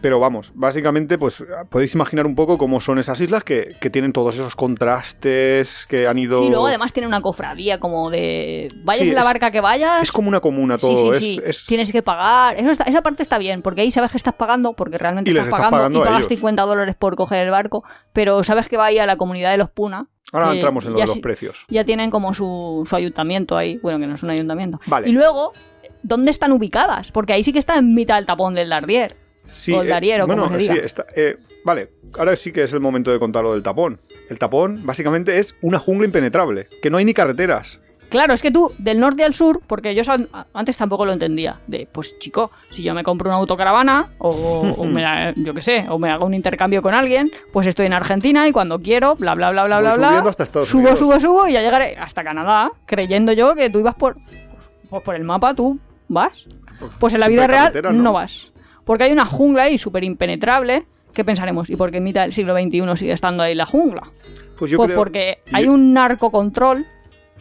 Pero 0.01 0.19
vamos, 0.19 0.51
básicamente, 0.53 1.17
pues 1.17 1.43
podéis 1.69 1.95
imaginar 1.95 2.25
un 2.27 2.35
poco 2.35 2.57
cómo 2.57 2.79
son 2.79 2.99
esas 2.99 3.19
islas 3.19 3.43
que, 3.43 3.75
que 3.81 3.89
tienen 3.89 4.13
todos 4.13 4.35
esos 4.35 4.55
contrastes 4.55 5.85
que 5.89 6.07
han 6.07 6.17
ido. 6.19 6.41
Sí, 6.43 6.49
luego 6.49 6.67
además 6.67 6.93
tiene 6.93 7.07
una 7.07 7.21
cofradía 7.21 7.79
como 7.79 8.09
de... 8.09 8.67
Vayas 8.83 9.03
Sí, 9.03 9.09
en 9.09 9.15
la 9.15 9.21
es- 9.21 9.27
barca 9.27 9.51
que 9.51 9.61
vayas... 9.61 10.03
Es 10.03 10.11
como 10.11 10.27
una 10.29 10.39
comuna 10.39 10.77
todo. 10.77 11.13
sí, 11.15 11.19
sí. 11.35 11.41
es- 11.43 11.65
Tienes 11.65 11.91
que 11.91 12.01
pagar. 12.03 12.55
Eso 12.57 12.71
está- 12.71 12.83
esa 12.85 13.01
parte 13.01 13.23
está 13.23 13.37
bien, 13.37 13.61
porque 13.61 13.81
ahí 13.81 13.91
sabes 13.91 14.11
que 14.11 14.17
estás 14.17 14.35
pagando, 14.35 14.73
porque 14.73 14.97
realmente 14.97 15.31
estás 15.31 15.45
estás 15.47 15.57
pagando, 15.59 15.77
pagando 15.77 15.99
y 15.99 16.01
a 16.01 16.05
pagas 16.05 16.19
ellos. 16.21 16.29
50 16.29 16.61
dólares 16.63 16.95
por 16.95 17.15
coger 17.15 17.39
el 17.45 17.51
barco, 17.51 17.83
pero 18.13 18.43
sabes 18.43 18.69
que 18.69 18.77
va 18.77 18.85
ahí 18.85 18.99
a 18.99 19.05
la 19.05 19.17
comunidad 19.17 19.51
de 19.51 19.57
los 19.57 19.69
Puna. 19.69 20.07
Ahora 20.33 20.51
entramos 20.53 20.85
en 20.85 20.91
lo 20.93 20.97
ya 20.99 21.05
de 21.05 21.07
los 21.09 21.19
precios. 21.19 21.65
Ya 21.69 21.85
tienen 21.85 22.11
como 22.11 22.33
su, 22.33 22.85
su 22.89 22.95
ayuntamiento 22.95 23.55
ahí. 23.57 23.77
Bueno, 23.77 23.97
que 23.99 24.07
no 24.07 24.15
es 24.15 24.23
un 24.23 24.29
ayuntamiento. 24.29 24.79
Vale. 24.85 25.07
Y 25.09 25.13
luego, 25.13 25.53
¿dónde 26.03 26.31
están 26.31 26.51
ubicadas? 26.51 27.11
Porque 27.11 27.33
ahí 27.33 27.43
sí 27.43 27.53
que 27.53 27.59
está 27.59 27.77
en 27.77 27.93
mitad 27.93 28.15
del 28.15 28.25
tapón 28.25 28.53
del 28.53 28.69
Dardier. 28.69 29.15
Sí, 29.51 29.73
o 29.73 29.81
el 29.81 29.91
eh, 29.91 30.23
bueno, 30.25 30.43
como 30.43 30.55
se 30.57 30.61
sí, 30.67 30.73
diga. 30.73 30.85
está, 30.85 31.05
eh, 31.15 31.37
vale, 31.63 31.89
ahora 32.17 32.35
sí 32.35 32.51
que 32.51 32.63
es 32.63 32.73
el 32.73 32.79
momento 32.79 33.11
de 33.11 33.19
contar 33.19 33.43
lo 33.43 33.53
del 33.53 33.63
tapón. 33.63 33.99
El 34.29 34.37
tapón 34.39 34.85
básicamente 34.85 35.39
es 35.39 35.55
una 35.61 35.79
jungla 35.79 36.05
impenetrable, 36.05 36.67
que 36.81 36.89
no 36.89 36.97
hay 36.97 37.05
ni 37.05 37.13
carreteras. 37.13 37.79
Claro, 38.09 38.33
es 38.33 38.41
que 38.41 38.51
tú, 38.51 38.71
del 38.77 39.01
norte 39.01 39.25
al 39.25 39.33
sur, 39.33 39.59
porque 39.67 39.93
yo 39.93 40.01
antes 40.53 40.77
tampoco 40.77 41.05
lo 41.05 41.11
entendía. 41.11 41.59
De, 41.67 41.89
pues 41.91 42.17
chico, 42.19 42.51
si 42.69 42.81
yo 42.81 42.93
me 42.93 43.03
compro 43.03 43.27
una 43.29 43.37
autocaravana, 43.37 44.13
o, 44.19 44.29
o 44.29 44.85
me 44.85 45.01
la- 45.01 45.33
yo 45.35 45.53
qué 45.53 45.61
sé, 45.61 45.85
o 45.89 45.99
me 45.99 46.09
hago 46.09 46.25
un 46.25 46.33
intercambio 46.33 46.81
con 46.81 46.93
alguien, 46.93 47.29
pues 47.51 47.67
estoy 47.67 47.85
en 47.87 47.93
Argentina 47.93 48.47
y 48.47 48.53
cuando 48.53 48.79
quiero, 48.79 49.15
bla, 49.15 49.35
bla, 49.35 49.51
bla, 49.51 49.65
bla, 49.65 49.75
Voy 49.77 49.83
bla, 49.87 49.95
bla. 49.97 50.07
subiendo 50.07 50.29
hasta 50.29 50.43
Estados 50.45 50.69
subo, 50.69 50.81
Unidos. 50.83 50.99
subo, 50.99 51.19
subo 51.19 51.47
y 51.49 51.53
ya 51.53 51.61
llegaré 51.61 51.97
hasta 51.97 52.23
Canadá, 52.23 52.71
creyendo 52.85 53.33
yo 53.33 53.55
que 53.55 53.69
tú 53.69 53.79
ibas 53.79 53.95
por, 53.95 54.15
pues 54.89 55.03
por 55.03 55.15
el 55.15 55.25
mapa, 55.25 55.53
tú 55.53 55.77
vas. 56.07 56.45
Pues 56.99 57.13
en 57.13 57.19
la 57.19 57.27
vida 57.27 57.45
real. 57.47 57.73
¿no? 58.01 58.13
vas. 58.13 58.53
Porque 58.87 59.03
hay 59.03 59.11
una 59.11 59.25
jungla 59.25 59.63
ahí 59.63 59.77
súper 59.77 60.03
impenetrable. 60.03 60.85
¿Qué 61.13 61.23
pensaremos? 61.23 61.69
¿Y 61.69 61.75
por 61.75 61.91
qué 61.91 61.97
en 61.97 62.03
mitad 62.05 62.21
del 62.23 62.33
siglo 62.33 62.53
XXI 62.57 62.81
sigue 62.97 63.11
estando 63.11 63.43
ahí 63.43 63.53
la 63.53 63.65
jungla? 63.67 64.03
Pues 64.57 64.71
yo 64.71 64.77
pues 64.77 64.87
creo. 64.87 64.97
porque 64.97 65.39
hay 65.53 65.65
yo- 65.65 65.73
un 65.73 65.93
narcocontrol 65.93 66.85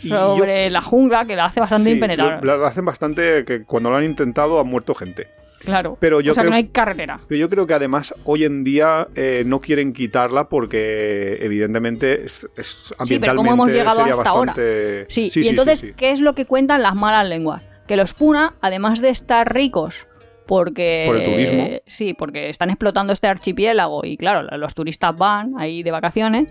yo- 0.02 0.36
sobre 0.36 0.68
la 0.70 0.80
jungla 0.82 1.24
que 1.24 1.36
la 1.36 1.46
hace 1.46 1.60
bastante 1.60 1.88
sí, 1.90 1.94
impenetrable. 1.94 2.40
lo 2.46 2.66
hacen 2.66 2.84
bastante 2.84 3.44
que 3.46 3.62
cuando 3.64 3.88
lo 3.90 3.96
han 3.96 4.04
intentado 4.04 4.60
han 4.60 4.66
muerto 4.66 4.94
gente. 4.94 5.28
Claro. 5.64 5.96
Pero 6.00 6.20
yo 6.20 6.32
o 6.32 6.34
sea 6.34 6.42
creo- 6.42 6.50
que 6.50 6.50
no 6.50 6.56
hay 6.56 6.68
carretera. 6.68 7.20
Pero 7.26 7.38
yo 7.38 7.48
creo 7.48 7.66
que 7.66 7.74
además 7.74 8.14
hoy 8.24 8.44
en 8.44 8.62
día 8.62 9.08
eh, 9.14 9.42
no 9.46 9.60
quieren 9.60 9.92
quitarla 9.92 10.48
porque 10.48 11.38
evidentemente 11.40 12.24
es, 12.24 12.46
es 12.56 12.66
Sí, 12.66 12.94
ambientalmente 12.98 13.20
pero 13.20 13.36
¿cómo 13.36 13.52
hemos 13.52 13.72
llegado 13.72 13.98
sería 14.00 14.14
hasta 14.14 14.28
ahora? 14.30 14.52
bastante... 14.52 15.06
Sí, 15.08 15.28
y 15.34 15.48
entonces, 15.48 15.80
sí. 15.80 15.92
¿qué 15.96 16.10
es 16.10 16.20
lo 16.20 16.34
que 16.34 16.44
cuentan 16.44 16.82
las 16.82 16.94
malas 16.94 17.26
lenguas? 17.26 17.62
Que 17.86 17.96
los 17.96 18.14
Puna, 18.14 18.54
además 18.60 19.00
de 19.00 19.08
estar 19.08 19.52
ricos, 19.52 20.06
porque... 20.46 21.04
Por 21.06 21.16
el 21.16 21.24
turismo. 21.24 21.68
Sí, 21.86 22.14
porque 22.14 22.48
están 22.50 22.70
explotando 22.70 23.12
este 23.12 23.26
archipiélago 23.26 24.04
y 24.04 24.16
claro, 24.16 24.42
los 24.56 24.74
turistas 24.74 25.14
van 25.16 25.54
ahí 25.58 25.82
de 25.82 25.90
vacaciones. 25.90 26.48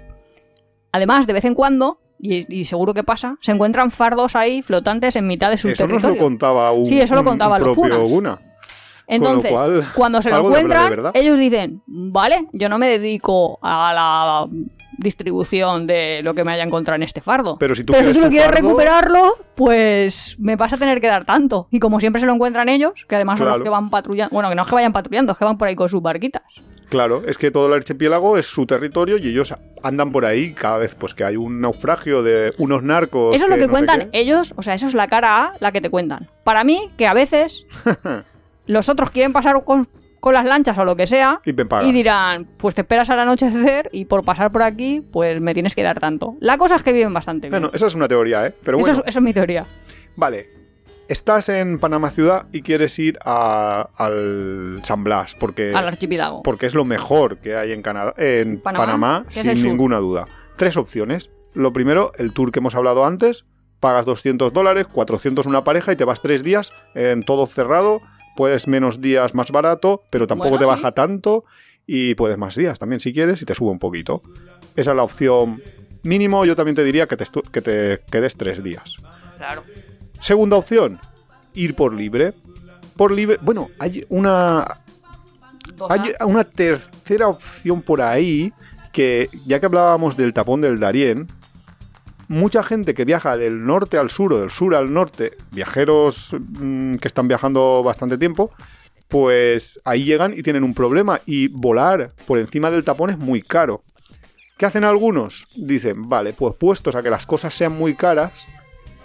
Además, 0.91 1.27
de 1.27 1.33
vez 1.33 1.45
en 1.45 1.55
cuando, 1.55 1.99
y, 2.19 2.45
y 2.59 2.63
seguro 2.65 2.93
que 2.93 3.03
pasa, 3.03 3.37
se 3.41 3.51
encuentran 3.51 3.91
fardos 3.91 4.35
ahí 4.35 4.61
flotantes 4.61 5.15
en 5.15 5.27
mitad 5.27 5.49
de 5.49 5.57
su 5.57 5.67
Eso 5.69 5.83
nos 5.83 6.01
territorio. 6.01 6.21
lo 6.21 6.25
contaba 6.27 6.71
un, 6.71 6.87
Sí, 6.87 6.99
eso 6.99 7.15
lo 7.15 7.23
contaban 7.23 7.61
un 7.61 7.67
los 7.67 7.75
propio. 7.77 8.03
Guna. 8.07 8.39
Entonces, 9.07 9.51
cual, 9.51 9.85
cuando 9.93 10.21
se 10.21 10.31
lo 10.31 10.39
encuentran, 10.39 11.11
ellos 11.13 11.37
dicen, 11.37 11.83
vale, 11.85 12.47
yo 12.53 12.69
no 12.69 12.77
me 12.79 12.87
dedico 12.87 13.59
a 13.61 13.93
la 13.93 14.47
distribución 14.97 15.87
de 15.87 16.21
lo 16.23 16.33
que 16.33 16.43
me 16.43 16.51
haya 16.53 16.63
encontrado 16.63 16.95
en 16.95 17.03
este 17.03 17.21
fardo. 17.21 17.57
Pero 17.57 17.75
si 17.75 17.83
tú 17.83 17.93
Pero 17.93 18.03
quieres 18.05 18.15
si 18.15 18.19
tú 18.19 18.25
lo 18.25 18.29
quieres 18.29 18.47
fardo- 18.49 18.55
recuperarlo, 18.67 19.33
pues 19.55 20.35
me 20.39 20.55
vas 20.55 20.73
a 20.73 20.77
tener 20.77 21.01
que 21.01 21.07
dar 21.07 21.25
tanto. 21.25 21.67
Y 21.71 21.79
como 21.79 21.99
siempre 21.99 22.19
se 22.19 22.25
lo 22.25 22.33
encuentran 22.33 22.69
ellos, 22.69 23.05
que 23.07 23.15
además 23.15 23.39
son 23.39 23.47
los 23.49 23.61
que 23.63 23.69
van 23.69 23.89
patrullando, 23.89 24.33
bueno, 24.33 24.49
que 24.49 24.55
no 24.55 24.61
es 24.63 24.67
que 24.67 24.75
vayan 24.75 24.93
patrullando, 24.93 25.31
es 25.33 25.37
que 25.37 25.45
van 25.45 25.57
por 25.57 25.67
ahí 25.67 25.75
con 25.75 25.89
sus 25.89 26.01
barquitas. 26.01 26.43
Claro, 26.89 27.23
es 27.27 27.37
que 27.37 27.49
todo 27.51 27.67
el 27.67 27.73
archipiélago 27.73 28.37
es 28.37 28.45
su 28.45 28.65
territorio 28.67 29.17
y 29.17 29.27
ellos 29.29 29.53
andan 29.81 30.11
por 30.11 30.23
ahí 30.25 30.53
cada 30.53 30.77
vez 30.77 30.93
pues 30.95 31.15
que 31.15 31.23
hay 31.23 31.35
un 31.35 31.59
naufragio 31.59 32.21
de 32.21 32.53
unos 32.59 32.83
narcos. 32.83 33.35
Eso 33.35 33.45
es 33.45 33.49
lo 33.51 33.57
que 33.57 33.65
no 33.65 33.71
cuentan 33.71 34.09
ellos, 34.13 34.53
o 34.55 34.61
sea, 34.61 34.75
eso 34.75 34.85
es 34.87 34.93
la 34.93 35.07
cara 35.07 35.43
A, 35.45 35.53
la 35.59 35.71
que 35.71 35.81
te 35.81 35.89
cuentan. 35.89 36.29
Para 36.43 36.63
mí, 36.63 36.89
que 36.97 37.07
a 37.07 37.13
veces 37.13 37.65
los 38.67 38.89
otros 38.89 39.09
quieren 39.09 39.33
pasar 39.33 39.63
con, 39.63 39.87
con 40.25 40.33
las 40.33 40.43
lanchas 40.43 40.75
o 40.79 40.83
lo 40.85 40.95
que 40.95 41.05
sea 41.05 41.39
Y 41.45 41.91
dirán, 41.91 42.47
pues 42.57 42.73
te 42.73 42.81
esperas 42.81 43.11
al 43.11 43.19
anochecer 43.19 43.89
y 43.91 44.05
por 44.05 44.25
pasar 44.25 44.51
por 44.51 44.63
aquí, 44.63 44.99
pues 44.99 45.39
me 45.39 45.53
tienes 45.53 45.75
que 45.75 45.83
dar 45.83 45.99
tanto. 45.99 46.33
La 46.39 46.57
cosa 46.57 46.77
es 46.77 46.81
que 46.81 46.91
viven 46.93 47.13
bastante 47.13 47.47
bien. 47.47 47.51
Bueno, 47.61 47.69
esa 47.75 47.85
es 47.85 47.93
una 47.93 48.07
teoría, 48.07 48.47
¿eh? 48.47 48.55
Pero 48.63 48.77
eso, 48.79 48.87
bueno, 48.87 49.03
es, 49.05 49.09
eso 49.09 49.19
es 49.19 49.23
mi 49.23 49.33
teoría. 49.33 49.67
vale. 50.15 50.49
Estás 51.07 51.49
en 51.49 51.77
Panamá 51.77 52.09
ciudad 52.09 52.47
y 52.51 52.63
quieres 52.63 52.97
ir 52.97 53.19
a- 53.23 53.87
al 53.95 54.79
San 54.81 55.03
Blas 55.03 55.35
porque, 55.39 55.71
Al 55.75 55.87
archipiélago. 55.87 56.41
porque 56.41 56.65
es 56.65 56.73
lo 56.73 56.85
mejor 56.85 57.37
que 57.37 57.55
hay 57.55 57.71
en 57.73 57.83
Canadá, 57.83 58.15
en 58.17 58.59
Panamá, 58.59 58.85
Panamá, 58.87 59.25
sin 59.29 59.53
ninguna 59.63 59.97
duda. 59.97 60.25
Tres 60.55 60.75
opciones. 60.75 61.29
Lo 61.53 61.71
primero, 61.71 62.11
el 62.17 62.33
tour 62.33 62.51
que 62.51 62.57
hemos 62.57 62.73
hablado 62.73 63.05
antes. 63.05 63.45
Pagas 63.79 64.05
200 64.07 64.51
dólares, 64.53 64.87
400 64.91 65.45
una 65.45 65.63
pareja 65.63 65.91
y 65.91 65.95
te 65.95 66.05
vas 66.05 66.19
tres 66.23 66.41
días 66.41 66.71
en 66.95 67.21
todo 67.21 67.45
cerrado. 67.45 68.01
Puedes 68.35 68.67
menos 68.67 69.01
días 69.01 69.33
más 69.33 69.51
barato, 69.51 70.03
pero 70.09 70.27
tampoco 70.27 70.51
Bueno, 70.51 70.65
te 70.67 70.75
sí. 70.75 70.81
baja 70.81 70.91
tanto. 70.93 71.45
Y 71.87 72.15
puedes 72.15 72.37
más 72.37 72.55
días 72.55 72.79
también 72.79 72.99
si 72.99 73.13
quieres 73.13 73.41
y 73.41 73.45
te 73.45 73.53
sube 73.55 73.69
un 73.69 73.79
poquito. 73.79 74.21
Esa 74.75 74.91
es 74.91 74.97
la 74.97 75.03
opción 75.03 75.61
mínimo. 76.03 76.43
Yo 76.45 76.55
también 76.55 76.75
te 76.75 76.83
diría 76.83 77.05
que 77.07 77.15
te, 77.15 77.25
que 77.51 77.61
te 77.61 78.01
quedes 78.11 78.35
tres 78.35 78.63
días. 78.63 78.95
Claro. 79.37 79.63
Segunda 80.19 80.57
opción, 80.57 80.99
ir 81.53 81.75
por 81.75 81.93
libre. 81.93 82.33
Por 82.95 83.11
libre, 83.11 83.37
bueno, 83.41 83.69
hay 83.77 84.05
una, 84.09 84.65
hay 85.89 86.13
una 86.25 86.43
tercera 86.45 87.27
opción 87.27 87.81
por 87.81 88.01
ahí 88.01 88.53
que, 88.93 89.29
ya 89.45 89.59
que 89.59 89.65
hablábamos 89.65 90.15
del 90.15 90.33
tapón 90.33 90.61
del 90.61 90.79
Darién, 90.79 91.27
mucha 92.27 92.63
gente 92.63 92.93
que 92.93 93.05
viaja 93.05 93.37
del 93.37 93.65
norte 93.65 93.97
al 93.97 94.09
sur 94.09 94.33
o 94.33 94.39
del 94.39 94.51
sur 94.51 94.75
al 94.75 94.93
norte, 94.93 95.33
viajeros 95.51 96.35
mm, 96.39 96.95
que 96.95 97.07
están 97.07 97.27
viajando 97.27 97.83
bastante 97.83 98.17
tiempo, 98.17 98.51
pues 99.07 99.79
ahí 99.85 100.03
llegan 100.03 100.33
y 100.35 100.43
tienen 100.43 100.63
un 100.63 100.73
problema 100.73 101.21
y 101.25 101.47
volar 101.47 102.13
por 102.25 102.39
encima 102.39 102.71
del 102.71 102.83
tapón 102.83 103.09
es 103.09 103.17
muy 103.17 103.41
caro. 103.41 103.83
¿Qué 104.57 104.65
hacen 104.65 104.83
algunos? 104.85 105.47
Dicen, 105.55 106.07
vale, 106.07 106.33
pues 106.33 106.55
puestos 106.55 106.95
a 106.95 107.03
que 107.03 107.09
las 107.09 107.25
cosas 107.25 107.53
sean 107.53 107.73
muy 107.73 107.95
caras, 107.95 108.31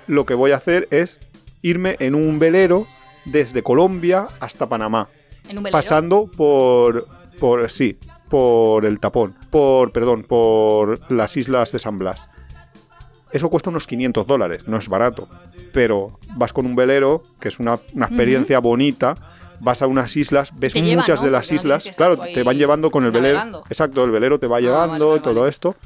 lo 0.07 0.25
que 0.25 0.35
voy 0.35 0.53
a 0.53 0.57
hacer 0.57 0.87
es 0.91 1.19
irme 1.63 1.97
en 1.99 2.15
un 2.15 2.39
velero 2.39 2.87
desde 3.25 3.63
Colombia 3.63 4.29
hasta 4.41 4.69
Panamá 4.69 5.09
En 5.49 5.59
un 5.59 5.65
velero. 5.65 5.79
pasando 5.79 6.31
por 6.31 7.07
por 7.39 7.71
sí 7.71 7.99
por 8.29 8.87
el 8.87 8.99
tapón 8.99 9.37
por 9.51 9.93
perdón 9.93 10.25
por 10.25 11.01
las 11.13 11.37
islas 11.37 11.73
de 11.73 11.79
San 11.79 11.99
Blas 11.99 12.29
eso 13.33 13.49
cuesta 13.51 13.71
unos 13.71 13.87
500 13.87 14.27
dólares 14.27 14.67
no 14.69 14.77
es 14.77 14.89
barato 14.89 15.29
pero 15.73 16.19
vas 16.37 16.53
con 16.53 16.67
un 16.67 16.75
velero 16.77 17.23
que 17.41 17.49
es 17.49 17.59
una, 17.59 17.79
una 17.95 18.07
experiencia 18.07 18.59
bonita 18.59 19.15
vas 19.61 19.83
a 19.83 19.87
unas 19.87 20.17
islas 20.17 20.53
ves 20.59 20.75
muchas 20.75 21.21
¿no? 21.21 21.27
de 21.27 21.31
las 21.31 21.47
Porque 21.47 21.55
islas 21.57 21.91
claro 21.97 22.17
te 22.17 22.43
van 22.43 22.57
llevando 22.59 22.91
con 22.91 23.05
el 23.05 23.11
velero 23.11 23.63
exacto 23.69 24.05
el 24.05 24.11
velero 24.11 24.39
te 24.39 24.47
va 24.47 24.57
Ah, 24.57 24.61
llevando 24.61 24.93
vale, 24.93 25.05
vale, 25.05 25.21
todo 25.23 25.35
vale. 25.41 25.51
esto 25.51 25.77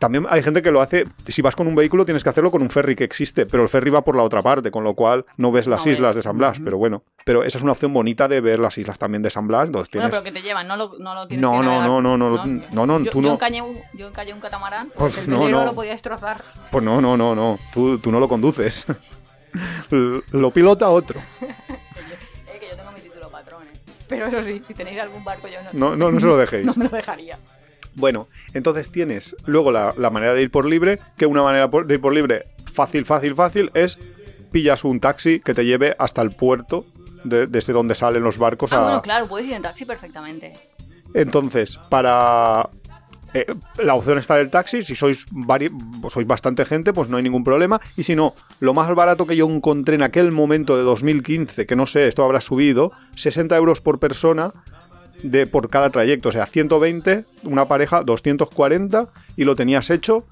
también 0.00 0.26
hay 0.28 0.42
gente 0.42 0.62
que 0.62 0.72
lo 0.72 0.80
hace, 0.80 1.04
si 1.28 1.42
vas 1.42 1.54
con 1.54 1.68
un 1.68 1.76
vehículo 1.76 2.04
tienes 2.04 2.24
que 2.24 2.30
hacerlo 2.30 2.50
con 2.50 2.62
un 2.62 2.70
ferry 2.70 2.96
que 2.96 3.04
existe, 3.04 3.46
pero 3.46 3.62
el 3.62 3.68
ferry 3.68 3.90
va 3.90 4.02
por 4.02 4.16
la 4.16 4.24
otra 4.24 4.42
parte, 4.42 4.72
con 4.72 4.82
lo 4.82 4.94
cual 4.94 5.24
no 5.36 5.52
ves 5.52 5.68
las 5.68 5.86
No 5.86 5.92
islas 5.92 6.16
de 6.16 6.22
San 6.22 6.36
Blas, 6.38 6.58
pero 6.64 6.76
bueno, 6.78 7.04
pero 7.24 7.44
esa 7.44 7.58
es 7.58 7.62
una 7.62 7.72
opción 7.72 7.92
bonita 7.92 8.26
de 8.26 8.40
ver 8.40 8.58
las 8.58 8.76
islas 8.78 8.98
también 8.98 9.22
de 9.22 9.30
San 9.30 9.46
Blas, 9.46 9.66
entonces 9.66 9.92
Bueno, 9.94 10.08
pero 10.10 10.22
que 10.24 10.32
te 10.32 10.42
llevan, 10.42 10.66
no 10.66 10.76
lo, 10.76 10.92
no 10.98 11.14
lo 11.14 11.28
tienes 11.28 11.42
No, 11.42 11.52
que 11.52 11.56
no, 11.58 11.62
navegar. 11.64 11.86
no, 11.88 12.00
no, 12.00 12.16
no, 12.18 12.30
no, 12.72 12.86
no, 12.86 13.04
yo, 13.04 13.10
tú 13.12 13.22
yo 13.22 13.28
no. 13.28 13.34
encañé 13.34 13.62
un, 13.62 13.78
yo 13.92 14.08
encañé 14.08 14.32
un 14.34 14.40
catamarán, 14.40 14.90
Pues 14.96 15.18
el 15.18 15.30
no, 15.30 15.48
no. 15.48 15.64
lo 15.66 15.74
podía 15.74 15.92
destrozar. 15.92 16.42
Pues 16.72 16.82
no, 16.84 17.00
no, 17.00 17.16
no, 17.16 17.34
no, 17.34 17.58
tú, 17.72 17.98
tú 17.98 18.10
no 18.10 18.18
lo 18.18 18.26
conduces. 18.28 18.86
lo 19.90 20.50
pilota 20.50 20.88
otro. 20.88 21.20
patrón, 23.30 23.62
¿eh? 23.62 23.78
Pero 24.08 24.26
eso 24.26 24.42
sí, 24.42 24.60
si 24.66 24.74
tenéis 24.74 24.98
algún 24.98 25.22
barco 25.22 25.46
yo 25.46 25.62
no... 25.62 25.70
No, 25.72 25.96
no, 25.96 26.10
no 26.10 26.18
se 26.20 26.26
lo 26.26 26.36
dejéis. 26.38 26.66
no 26.66 26.74
me 26.74 26.84
lo 26.84 26.90
dejaría. 26.90 27.38
Bueno, 27.94 28.28
entonces 28.54 28.90
tienes 28.90 29.36
luego 29.46 29.72
la, 29.72 29.94
la 29.98 30.10
manera 30.10 30.34
de 30.34 30.42
ir 30.42 30.50
por 30.50 30.64
libre, 30.64 30.98
que 31.16 31.26
una 31.26 31.42
manera 31.42 31.70
por- 31.70 31.86
de 31.86 31.94
ir 31.94 32.00
por 32.00 32.12
libre 32.14 32.46
fácil, 32.72 33.04
fácil, 33.04 33.34
fácil 33.34 33.70
es 33.74 33.98
pillas 34.52 34.84
un 34.84 35.00
taxi 35.00 35.40
que 35.40 35.54
te 35.54 35.64
lleve 35.64 35.94
hasta 35.98 36.22
el 36.22 36.30
puerto 36.30 36.86
de- 37.24 37.46
desde 37.46 37.72
donde 37.72 37.94
salen 37.94 38.22
los 38.22 38.38
barcos. 38.38 38.72
Ah, 38.72 38.78
a... 38.80 38.82
bueno, 38.84 39.02
claro, 39.02 39.26
puedes 39.28 39.46
ir 39.48 39.54
en 39.54 39.62
taxi 39.62 39.84
perfectamente. 39.84 40.52
Entonces, 41.14 41.78
para 41.88 42.68
eh, 43.34 43.46
la 43.78 43.94
opción 43.94 44.18
está 44.18 44.36
del 44.36 44.50
taxi, 44.50 44.82
si 44.82 44.94
sois, 44.94 45.26
vari- 45.30 45.70
sois 46.10 46.26
bastante 46.26 46.64
gente, 46.64 46.92
pues 46.92 47.08
no 47.08 47.16
hay 47.16 47.22
ningún 47.22 47.44
problema. 47.44 47.80
Y 47.96 48.04
si 48.04 48.14
no, 48.16 48.34
lo 48.60 48.74
más 48.74 48.92
barato 48.94 49.26
que 49.26 49.36
yo 49.36 49.48
encontré 49.48 49.96
en 49.96 50.02
aquel 50.02 50.30
momento 50.32 50.76
de 50.76 50.82
2015, 50.84 51.66
que 51.66 51.76
no 51.76 51.86
sé, 51.86 52.06
esto 52.08 52.24
habrá 52.24 52.40
subido, 52.40 52.92
60 53.16 53.56
euros 53.56 53.80
por 53.80 53.98
persona 53.98 54.52
de 55.22 55.46
por 55.46 55.70
cada 55.70 55.90
trayecto, 55.90 56.28
o 56.30 56.32
sea, 56.32 56.46
120, 56.46 57.24
una 57.44 57.66
pareja, 57.66 58.02
240, 58.02 59.08
y 59.36 59.44
lo 59.44 59.54
tenías 59.54 59.90
hecho 59.90 60.24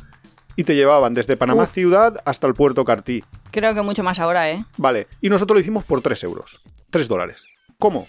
y 0.56 0.64
te 0.64 0.74
llevaban 0.74 1.14
desde 1.14 1.36
Panamá 1.36 1.64
Uf. 1.64 1.72
ciudad 1.72 2.20
hasta 2.24 2.46
el 2.46 2.54
puerto 2.54 2.84
Cartí. 2.84 3.22
Creo 3.50 3.74
que 3.74 3.82
mucho 3.82 4.02
más 4.02 4.18
ahora, 4.18 4.50
¿eh? 4.50 4.64
Vale, 4.76 5.06
y 5.20 5.28
nosotros 5.30 5.56
lo 5.56 5.60
hicimos 5.60 5.84
por 5.84 6.00
3 6.00 6.22
euros, 6.24 6.60
3 6.90 7.06
dólares. 7.08 7.44
¿Cómo? 7.78 8.06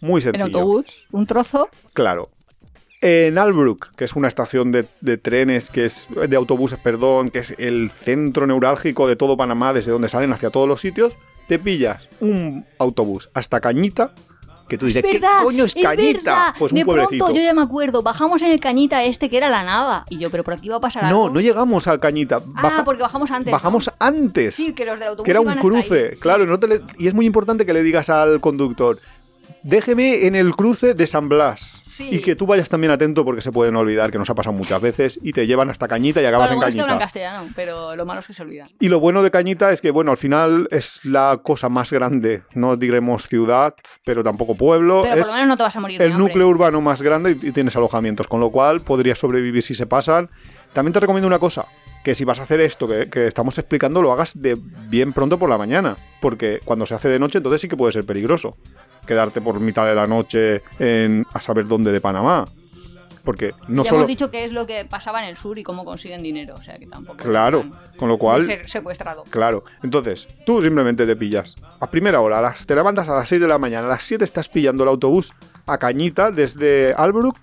Muy 0.00 0.18
En 0.18 0.22
sencillo. 0.22 0.44
autobús, 0.46 0.86
un 1.12 1.26
trozo. 1.26 1.68
Claro. 1.92 2.30
En 3.00 3.36
Albrook, 3.38 3.94
que 3.96 4.04
es 4.04 4.16
una 4.16 4.28
estación 4.28 4.72
de, 4.72 4.86
de 5.02 5.18
trenes, 5.18 5.68
que 5.68 5.84
es 5.84 6.08
de 6.28 6.36
autobuses, 6.36 6.78
perdón, 6.78 7.28
que 7.30 7.40
es 7.40 7.54
el 7.58 7.90
centro 7.90 8.46
neurálgico 8.46 9.06
de 9.06 9.14
todo 9.16 9.36
Panamá, 9.36 9.72
desde 9.74 9.92
donde 9.92 10.08
salen 10.08 10.32
hacia 10.32 10.50
todos 10.50 10.66
los 10.66 10.80
sitios, 10.80 11.12
te 11.46 11.58
pillas 11.58 12.08
un 12.20 12.64
autobús 12.78 13.28
hasta 13.34 13.60
Cañita, 13.60 14.14
que 14.68 14.78
tú 14.78 14.86
dices, 14.86 15.02
¿qué 15.02 15.20
coño 15.42 15.64
es, 15.64 15.74
Cañita? 15.74 16.18
verdad. 16.34 16.54
Pues 16.58 16.72
un 16.72 16.78
de 16.78 16.84
pueblecito. 16.84 17.24
pronto, 17.24 17.38
yo 17.38 17.44
ya 17.44 17.52
me 17.54 17.62
acuerdo, 17.62 18.02
bajamos 18.02 18.40
en 18.42 18.50
el 18.50 18.60
cañita 18.60 19.04
este 19.04 19.28
que 19.28 19.36
era 19.36 19.50
la 19.50 19.62
nava. 19.62 20.04
Y 20.08 20.18
yo, 20.18 20.30
pero 20.30 20.42
por 20.44 20.54
aquí 20.54 20.68
va 20.68 20.76
a 20.76 20.80
pasar 20.80 21.04
algo. 21.04 21.28
No, 21.28 21.34
no 21.34 21.40
llegamos 21.40 21.86
a 21.86 21.98
Cañita. 21.98 22.40
Ah, 22.56 22.62
baja- 22.62 22.84
porque 22.84 23.02
bajamos 23.02 23.30
antes. 23.30 23.52
Bajamos 23.52 23.86
¿no? 23.88 23.92
antes. 23.98 24.54
Sí, 24.54 24.72
que 24.72 24.84
los 24.84 24.98
del 24.98 25.08
autobús 25.08 25.24
que 25.24 25.30
era 25.30 25.40
un 25.40 25.54
cruce, 25.56 26.04
ahí. 26.10 26.16
Sí. 26.16 26.20
claro, 26.22 26.46
no 26.46 26.58
te 26.58 26.66
le- 26.68 26.80
y 26.98 27.06
es 27.08 27.14
muy 27.14 27.26
importante 27.26 27.66
que 27.66 27.72
le 27.72 27.82
digas 27.82 28.08
al 28.08 28.40
conductor, 28.40 28.98
déjeme 29.62 30.26
en 30.26 30.34
el 30.34 30.54
cruce 30.56 30.94
de 30.94 31.06
San 31.06 31.28
Blas. 31.28 31.80
Sí. 31.94 32.08
Y 32.10 32.20
que 32.20 32.34
tú 32.34 32.46
vayas 32.46 32.68
también 32.68 32.90
atento 32.90 33.24
porque 33.24 33.40
se 33.40 33.52
pueden 33.52 33.76
olvidar, 33.76 34.10
que 34.10 34.18
nos 34.18 34.28
ha 34.30 34.34
pasado 34.34 34.56
muchas 34.56 34.80
veces, 34.80 35.18
y 35.22 35.32
te 35.32 35.46
llevan 35.46 35.70
hasta 35.70 35.86
Cañita 35.86 36.20
y 36.20 36.26
acabas 36.26 36.48
Bueno, 36.48 36.62
lo 36.62 36.66
en 36.66 36.68
es 36.70 36.74
que 36.74 36.80
Cañita. 36.80 36.98
castellano, 36.98 37.48
pero 37.54 37.94
lo 37.94 38.04
malo 38.04 38.20
es 38.20 38.26
que 38.26 38.32
se 38.32 38.42
olvidan. 38.42 38.68
Y 38.80 38.88
lo 38.88 38.98
bueno 38.98 39.22
de 39.22 39.30
Cañita 39.30 39.72
es 39.72 39.80
que, 39.80 39.90
bueno, 39.92 40.10
al 40.10 40.16
final 40.16 40.66
es 40.70 41.04
la 41.04 41.40
cosa 41.42 41.68
más 41.68 41.92
grande, 41.92 42.42
no 42.54 42.76
diremos 42.76 43.28
ciudad, 43.28 43.74
pero 44.04 44.24
tampoco 44.24 44.56
pueblo. 44.56 45.02
Pero 45.04 45.18
por 45.18 45.26
lo 45.26 45.32
menos 45.34 45.48
no 45.48 45.56
te 45.56 45.62
vas 45.62 45.76
a 45.76 45.80
morir 45.80 46.02
el 46.02 46.18
núcleo 46.18 46.48
urbano 46.48 46.80
más 46.80 47.00
grande 47.00 47.38
y, 47.40 47.48
y 47.48 47.52
tienes 47.52 47.76
alojamientos, 47.76 48.26
con 48.26 48.40
lo 48.40 48.50
cual 48.50 48.80
podrías 48.80 49.18
sobrevivir 49.18 49.62
si 49.62 49.74
se 49.74 49.86
pasan. 49.86 50.30
También 50.72 50.92
te 50.92 50.98
recomiendo 51.00 51.28
una 51.28 51.38
cosa, 51.38 51.66
que 52.02 52.16
si 52.16 52.24
vas 52.24 52.40
a 52.40 52.42
hacer 52.42 52.60
esto 52.60 52.88
que, 52.88 53.08
que 53.08 53.28
estamos 53.28 53.56
explicando, 53.58 54.02
lo 54.02 54.12
hagas 54.12 54.32
de 54.34 54.58
bien 54.88 55.12
pronto 55.12 55.38
por 55.38 55.48
la 55.48 55.56
mañana, 55.56 55.96
porque 56.20 56.58
cuando 56.64 56.84
se 56.86 56.94
hace 56.94 57.08
de 57.08 57.20
noche, 57.20 57.38
entonces 57.38 57.60
sí 57.60 57.68
que 57.68 57.76
puede 57.76 57.92
ser 57.92 58.04
peligroso. 58.04 58.56
Quedarte 59.06 59.40
por 59.40 59.60
mitad 59.60 59.86
de 59.86 59.94
la 59.94 60.06
noche 60.06 60.62
en, 60.78 61.26
a 61.32 61.40
saber 61.40 61.66
dónde 61.66 61.92
de 61.92 62.00
Panamá. 62.00 62.44
Porque 63.24 63.54
no 63.68 63.84
ya 63.84 63.88
solo... 63.90 64.00
hemos 64.02 64.08
dicho 64.08 64.30
que 64.30 64.44
es 64.44 64.52
lo 64.52 64.66
que 64.66 64.84
pasaba 64.84 65.22
en 65.22 65.30
el 65.30 65.38
sur 65.38 65.58
y 65.58 65.62
cómo 65.62 65.84
consiguen 65.86 66.22
dinero, 66.22 66.54
o 66.58 66.62
sea 66.62 66.78
que 66.78 66.86
tampoco. 66.86 67.16
Claro, 67.16 67.64
con 67.96 68.08
lo 68.10 68.18
cual... 68.18 68.44
ser 68.44 68.68
secuestrado. 68.68 69.24
Claro, 69.30 69.64
entonces 69.82 70.28
tú 70.44 70.60
simplemente 70.60 71.06
te 71.06 71.16
pillas. 71.16 71.54
A 71.80 71.90
primera 71.90 72.20
hora, 72.20 72.36
a 72.38 72.42
las, 72.42 72.66
te 72.66 72.74
levantas 72.74 73.08
a 73.08 73.14
las 73.14 73.26
6 73.30 73.40
de 73.40 73.48
la 73.48 73.56
mañana, 73.56 73.86
a 73.86 73.90
las 73.90 74.02
7 74.04 74.22
estás 74.24 74.50
pillando 74.50 74.82
el 74.82 74.90
autobús 74.90 75.32
a 75.66 75.78
Cañita 75.78 76.30
desde 76.30 76.92
Albrook, 76.98 77.38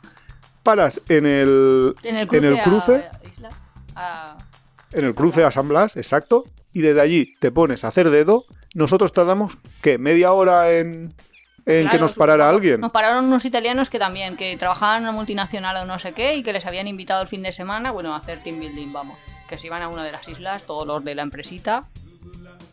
paras 0.62 1.01
en 1.09 1.26
el, 1.26 1.95
En 2.03 2.16
el 2.18 2.28
cruce. 2.28 2.38
en 2.47 2.53
el 2.53 2.62
cruce, 2.64 2.93
a- 2.95 2.97
a 3.18 3.28
Isla, 3.28 3.49
a- 3.95 4.38
en 4.93 5.05
el 5.05 5.16
cruce 5.16 5.43
a 5.43 5.49
San 5.51 5.68
Blas, 5.68 5.97
exacto, 5.97 6.43
y 6.74 6.82
desde 6.82 7.01
allí 7.01 7.36
te 7.39 7.51
pones 7.51 7.84
a 7.84 7.88
hacer 7.88 8.12
dedo. 8.12 8.45
Nosotros 8.76 9.14
tardamos, 9.14 9.57
¿qué? 9.82 9.97
¿Media 9.97 10.32
hora 10.32 10.72
en, 10.74 11.12
en 11.66 11.89
que 11.89 11.99
nos 11.99 12.14
parara 12.14 12.49
alguien? 12.49 12.82
Nos 12.82 12.91
pararon 12.91 13.26
unos 13.26 13.45
italianos 13.45 13.89
que 13.89 13.99
también, 13.99 14.38
que 14.38 14.57
trabajaban 14.57 14.97
en 14.97 15.03
una 15.03 15.12
multinacional 15.12 15.78
o 15.78 15.86
no 15.86 15.99
sé 15.99 16.14
qué, 16.14 16.36
y 16.36 16.43
que 16.43 16.53
les 16.53 16.66
habían 16.66 16.88
invitado 16.88 17.22
el 17.22 17.28
fin 17.28 17.41
de 17.41 17.51
semana, 17.51 17.91
bueno, 17.91 18.14
a 18.14 18.18
hacer 18.18 18.41
team 18.43 18.59
building, 18.59 18.91
vamos. 18.91 19.18
Que 19.47 19.57
se 19.57 19.68
iban 19.68 19.82
a 19.82 19.89
una 19.89 20.03
de 20.03 20.12
las 20.12 20.28
islas, 20.28 20.64
todos 20.64 20.88
los 20.88 21.03
de 21.03 21.16
la 21.16 21.24
empresita. 21.24 21.86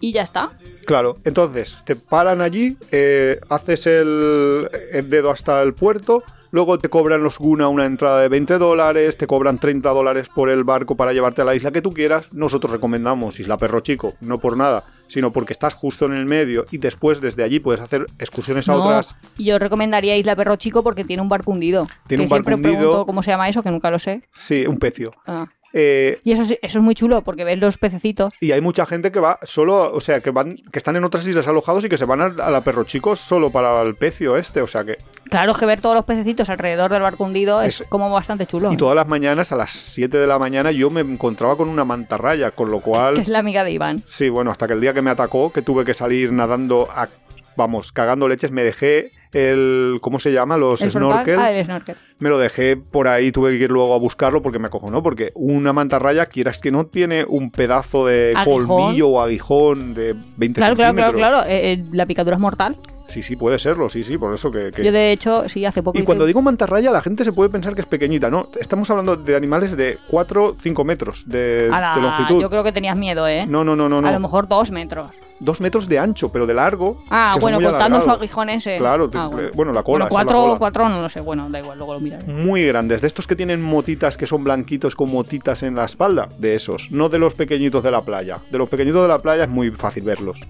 Y 0.00 0.12
ya 0.12 0.22
está. 0.22 0.52
Claro, 0.86 1.18
entonces 1.24 1.82
te 1.84 1.96
paran 1.96 2.40
allí, 2.40 2.76
eh, 2.92 3.40
haces 3.48 3.86
el, 3.86 4.70
el 4.92 5.08
dedo 5.08 5.30
hasta 5.30 5.60
el 5.62 5.74
puerto, 5.74 6.22
luego 6.52 6.78
te 6.78 6.88
cobran 6.88 7.22
los 7.22 7.38
Guna 7.38 7.68
una 7.68 7.84
entrada 7.84 8.20
de 8.20 8.28
20 8.28 8.58
dólares, 8.58 9.16
te 9.16 9.26
cobran 9.26 9.58
30 9.58 9.90
dólares 9.90 10.28
por 10.28 10.50
el 10.50 10.62
barco 10.62 10.96
para 10.96 11.12
llevarte 11.12 11.42
a 11.42 11.44
la 11.44 11.56
isla 11.56 11.72
que 11.72 11.82
tú 11.82 11.92
quieras. 11.92 12.32
Nosotros 12.32 12.72
recomendamos 12.72 13.40
Isla 13.40 13.56
Perro 13.56 13.80
Chico, 13.80 14.14
no 14.20 14.38
por 14.38 14.56
nada, 14.56 14.84
sino 15.08 15.32
porque 15.32 15.52
estás 15.52 15.74
justo 15.74 16.06
en 16.06 16.12
el 16.14 16.24
medio 16.26 16.64
y 16.70 16.78
después 16.78 17.20
desde 17.20 17.42
allí 17.42 17.58
puedes 17.60 17.80
hacer 17.80 18.06
excursiones 18.18 18.68
a 18.68 18.72
No, 18.72 18.82
otras. 18.84 19.16
yo 19.38 19.58
recomendaría 19.58 20.16
Isla 20.16 20.36
Perro 20.36 20.56
Chico 20.56 20.82
porque 20.82 21.04
tiene 21.04 21.22
un 21.22 21.28
barco 21.28 21.50
hundido. 21.50 21.86
Tiene 22.06 22.22
que 22.26 22.26
un 22.26 22.30
barco 22.42 22.54
hundido. 22.54 23.06
cómo 23.06 23.22
se 23.22 23.30
llama 23.30 23.48
eso, 23.48 23.62
que 23.62 23.70
nunca 23.70 23.90
lo 23.90 23.98
sé. 23.98 24.22
Sí, 24.30 24.66
un 24.66 24.78
pecio. 24.78 25.12
Ah. 25.26 25.46
Eh, 25.72 26.18
Y 26.24 26.32
eso, 26.32 26.42
es- 26.42 26.58
eso 26.62 26.78
es 26.78 26.84
muy 26.84 26.94
chulo 26.94 27.22
porque 27.22 27.44
ves 27.44 27.58
los 27.58 27.78
pececitos. 27.78 28.30
y 28.40 28.52
hay 28.52 28.60
mucha 28.60 28.86
gente 28.86 29.12
que 29.12 29.20
va 29.20 29.38
solo, 29.42 29.92
o 29.92 30.00
sea, 30.00 30.20
que 30.20 30.30
van, 30.30 30.56
que 30.72 30.78
están 30.78 30.96
en 30.96 31.04
otras 31.04 31.26
islas 31.26 31.46
alojados 31.48 31.84
y 31.84 31.88
que 31.88 31.98
se 31.98 32.04
van 32.06 32.20
a, 32.20 32.24
a 32.44 32.50
la 32.50 32.62
Perro 32.64 32.84
Chico 32.84 33.16
solo 33.16 33.50
para 33.50 33.82
el 33.82 33.94
pecio 33.94 34.36
este, 34.36 34.62
o 34.62 34.66
sea 34.66 34.84
que 34.84 34.96
Claro, 35.28 35.52
es 35.52 35.58
que 35.58 35.66
ver 35.66 35.80
todos 35.82 35.94
los 35.94 36.04
pececitos 36.06 36.48
alrededor 36.48 36.90
del 36.90 37.02
barco 37.02 37.24
hundido 37.24 37.60
es, 37.62 37.80
Es- 37.82 37.88
como 37.88 38.10
bastante 38.10 38.46
chulo. 38.46 38.72
Y 38.72 38.76
todas 38.78 38.96
las 38.96 39.06
mañanas 39.08 39.52
a 39.52 39.56
las 39.56 39.70
7 39.72 40.16
de 40.16 40.26
la 40.26 40.38
mañana 40.38 40.70
yo 40.70 40.88
me 40.90 41.02
encontraba 41.02 41.56
con 41.56 41.68
una 41.68 41.84
mantarraya, 41.84 42.50
con 42.50 42.70
lo 42.70 42.78
Que 42.78 42.84
cual... 42.84 43.18
es 43.18 43.28
la 43.28 43.40
amiga 43.40 43.62
de 43.62 43.72
Iván. 43.72 44.02
Sí, 44.06 44.30
bueno, 44.30 44.50
hasta 44.50 44.66
que 44.66 44.72
el 44.72 44.80
día 44.80 44.94
que 44.94 45.02
me 45.02 45.10
atacó, 45.10 45.52
que 45.52 45.60
tuve 45.62 45.84
que 45.84 45.92
salir 45.92 46.32
nadando, 46.32 46.88
a- 46.90 47.08
vamos, 47.56 47.92
cagando 47.92 48.26
leches, 48.28 48.50
me 48.52 48.62
dejé 48.64 49.12
el... 49.32 49.98
¿Cómo 50.00 50.18
se 50.18 50.32
llama? 50.32 50.56
Los 50.56 50.82
El 50.82 50.90
frontal- 50.90 51.24
snorkel. 51.24 51.38
Ah, 51.38 51.52
el 51.52 51.64
snorkel. 51.64 51.96
Me 52.18 52.28
lo 52.28 52.38
dejé 52.38 52.76
por 52.76 53.08
ahí, 53.08 53.30
tuve 53.32 53.50
que 53.58 53.64
ir 53.64 53.70
luego 53.70 53.94
a 53.94 53.98
buscarlo 53.98 54.42
porque 54.42 54.58
me 54.58 54.66
acojonó, 54.66 55.02
porque 55.02 55.30
una 55.34 55.72
mantarraya, 55.72 56.26
quieras 56.26 56.58
que 56.58 56.70
no, 56.70 56.86
tiene 56.86 57.24
un 57.28 57.50
pedazo 57.50 58.06
de 58.06 58.34
Aguijón. 58.36 58.66
colmillo 58.66 59.08
o 59.08 59.20
aguijón 59.20 59.94
de 59.94 60.14
20 60.36 60.58
Claro, 60.58 60.74
claro, 60.76 60.94
claro, 60.94 61.10
centímetros. 61.12 61.14
claro. 61.44 61.50
Eh, 61.50 61.72
eh, 61.72 61.84
la 61.92 62.06
picadura 62.06 62.36
es 62.36 62.40
mortal. 62.40 62.76
Sí, 63.06 63.22
sí, 63.22 63.36
puede 63.36 63.58
serlo, 63.58 63.88
sí, 63.88 64.02
sí, 64.02 64.18
por 64.18 64.34
eso 64.34 64.50
que... 64.50 64.70
que- 64.70 64.84
Yo, 64.84 64.92
de 64.92 65.12
hecho, 65.12 65.48
sí, 65.48 65.64
hace 65.64 65.82
poco. 65.82 65.96
Y 65.96 66.00
hice- 66.00 66.04
cuando 66.06 66.26
digo 66.26 66.42
mantarraya, 66.42 66.90
la 66.90 67.00
gente 67.00 67.24
se 67.24 67.32
puede 67.32 67.48
pensar 67.48 67.74
que 67.74 67.80
es 67.80 67.86
pequeñita, 67.86 68.28
¿no? 68.28 68.48
Estamos 68.60 68.90
hablando 68.90 69.16
de 69.16 69.34
animales 69.34 69.74
de 69.78 69.96
4 70.08 70.56
5 70.60 70.84
metros 70.84 71.26
de, 71.26 71.70
longitud. 71.70 72.42
Yo 72.42 72.50
creo 72.50 72.62
que 72.64 72.72
tenías 72.72 72.98
miedo, 72.98 73.26
¿eh? 73.26 73.46
No, 73.46 73.64
no, 73.64 73.74
no, 73.76 73.88
no, 73.88 74.06
A 74.06 74.12
lo 74.12 74.20
mejor 74.20 74.46
dos 74.46 74.70
metros. 74.72 75.06
Dos 75.40 75.60
metros 75.60 75.88
de 75.88 75.98
ancho, 76.00 76.30
pero 76.30 76.46
de 76.46 76.54
largo. 76.54 77.02
Ah, 77.10 77.32
que 77.34 77.40
bueno, 77.40 77.60
contando 77.60 78.00
su 78.00 78.10
aguijón 78.10 78.48
ese. 78.50 78.76
Claro, 78.78 79.08
Ah, 79.14 79.30
bueno, 79.54 79.72
la 79.72 79.82
cola, 79.84 80.04
Bueno, 80.04 80.04
es 80.06 80.10
la 80.10 80.16
cuatro, 80.24 80.40
cola. 80.40 80.58
cuatro 80.58 80.88
no 80.88 81.00
lo 81.02 81.08
sé. 81.08 81.20
Bueno, 81.20 81.48
da 81.48 81.60
igual, 81.60 81.78
luego 81.78 81.94
lo 81.94 82.00
miraré. 82.00 82.24
Muy 82.26 82.64
grandes, 82.66 83.00
de 83.00 83.06
estos 83.06 83.26
que 83.28 83.36
tienen 83.36 83.62
motitas 83.62 84.16
que 84.16 84.26
son 84.26 84.42
blanquitos 84.42 84.96
con 84.96 85.10
motitas 85.12 85.62
en 85.62 85.76
la 85.76 85.84
espalda, 85.84 86.28
de 86.38 86.54
esos, 86.56 86.90
no 86.90 87.08
de 87.08 87.18
los 87.20 87.34
pequeñitos 87.34 87.82
de 87.84 87.90
la 87.92 88.02
playa. 88.02 88.38
De 88.50 88.58
los 88.58 88.68
pequeñitos 88.68 89.02
de 89.02 89.08
la 89.08 89.20
playa 89.20 89.44
es 89.44 89.48
muy 89.50 89.70
fácil 89.70 90.02
verlos. 90.02 90.40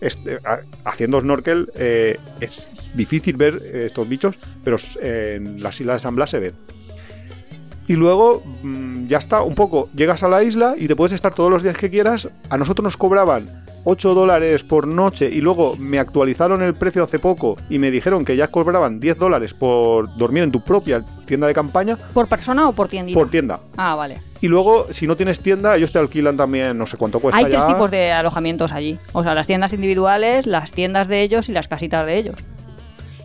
Este, 0.00 0.38
ha- 0.44 0.60
haciendo 0.84 1.20
snorkel 1.20 1.70
eh, 1.74 2.16
es 2.40 2.70
difícil 2.94 3.36
ver 3.36 3.60
eh, 3.64 3.84
estos 3.86 4.08
bichos, 4.08 4.36
pero 4.62 4.76
en 5.02 5.62
las 5.62 5.80
islas 5.80 5.96
de 5.96 6.00
San 6.00 6.14
Blas 6.14 6.30
se 6.30 6.38
ven. 6.38 6.52
Y 7.88 7.94
luego 7.94 8.42
mm, 8.62 9.06
ya 9.06 9.18
está, 9.18 9.42
un 9.42 9.54
poco, 9.54 9.88
llegas 9.94 10.22
a 10.22 10.28
la 10.28 10.42
isla 10.42 10.74
y 10.76 10.86
te 10.88 10.96
puedes 10.96 11.12
estar 11.12 11.34
todos 11.34 11.50
los 11.50 11.62
días 11.62 11.76
que 11.76 11.88
quieras. 11.88 12.28
A 12.50 12.58
nosotros 12.58 12.82
nos 12.84 12.96
cobraban 12.96 13.64
8 13.88 14.14
dólares 14.14 14.64
por 14.64 14.88
noche 14.88 15.30
y 15.32 15.40
luego 15.40 15.76
me 15.78 16.00
actualizaron 16.00 16.60
el 16.60 16.74
precio 16.74 17.04
hace 17.04 17.20
poco 17.20 17.56
y 17.70 17.78
me 17.78 17.92
dijeron 17.92 18.24
que 18.24 18.36
ya 18.36 18.48
cobraban 18.48 18.98
10 18.98 19.16
dólares 19.16 19.54
por 19.54 20.16
dormir 20.16 20.42
en 20.42 20.50
tu 20.50 20.60
propia 20.60 21.04
tienda 21.24 21.46
de 21.46 21.54
campaña 21.54 21.96
¿Por 22.12 22.26
persona 22.26 22.68
o 22.68 22.72
por 22.72 22.88
tiendita? 22.88 23.16
por 23.16 23.30
tienda. 23.30 23.60
Ah, 23.76 23.94
vale. 23.94 24.20
Y 24.40 24.48
luego, 24.48 24.88
si 24.92 25.06
no 25.06 25.16
tienes 25.16 25.38
tienda, 25.38 25.76
ellos 25.76 25.92
te 25.92 26.00
alquilan 26.00 26.36
también, 26.36 26.76
no 26.76 26.84
sé 26.86 26.96
cuánto 26.96 27.20
cuesta 27.20 27.38
Hay 27.38 27.44
ya. 27.44 27.60
tres 27.60 27.66
tipos 27.68 27.88
de 27.92 28.10
alojamientos 28.10 28.72
allí. 28.72 28.98
O 29.12 29.22
sea, 29.22 29.34
las 29.36 29.46
tiendas 29.46 29.72
individuales, 29.72 30.46
las 30.46 30.72
tiendas 30.72 31.06
de 31.06 31.22
ellos 31.22 31.48
y 31.48 31.52
las 31.52 31.68
casitas 31.68 32.04
de 32.06 32.16
ellos. 32.18 32.34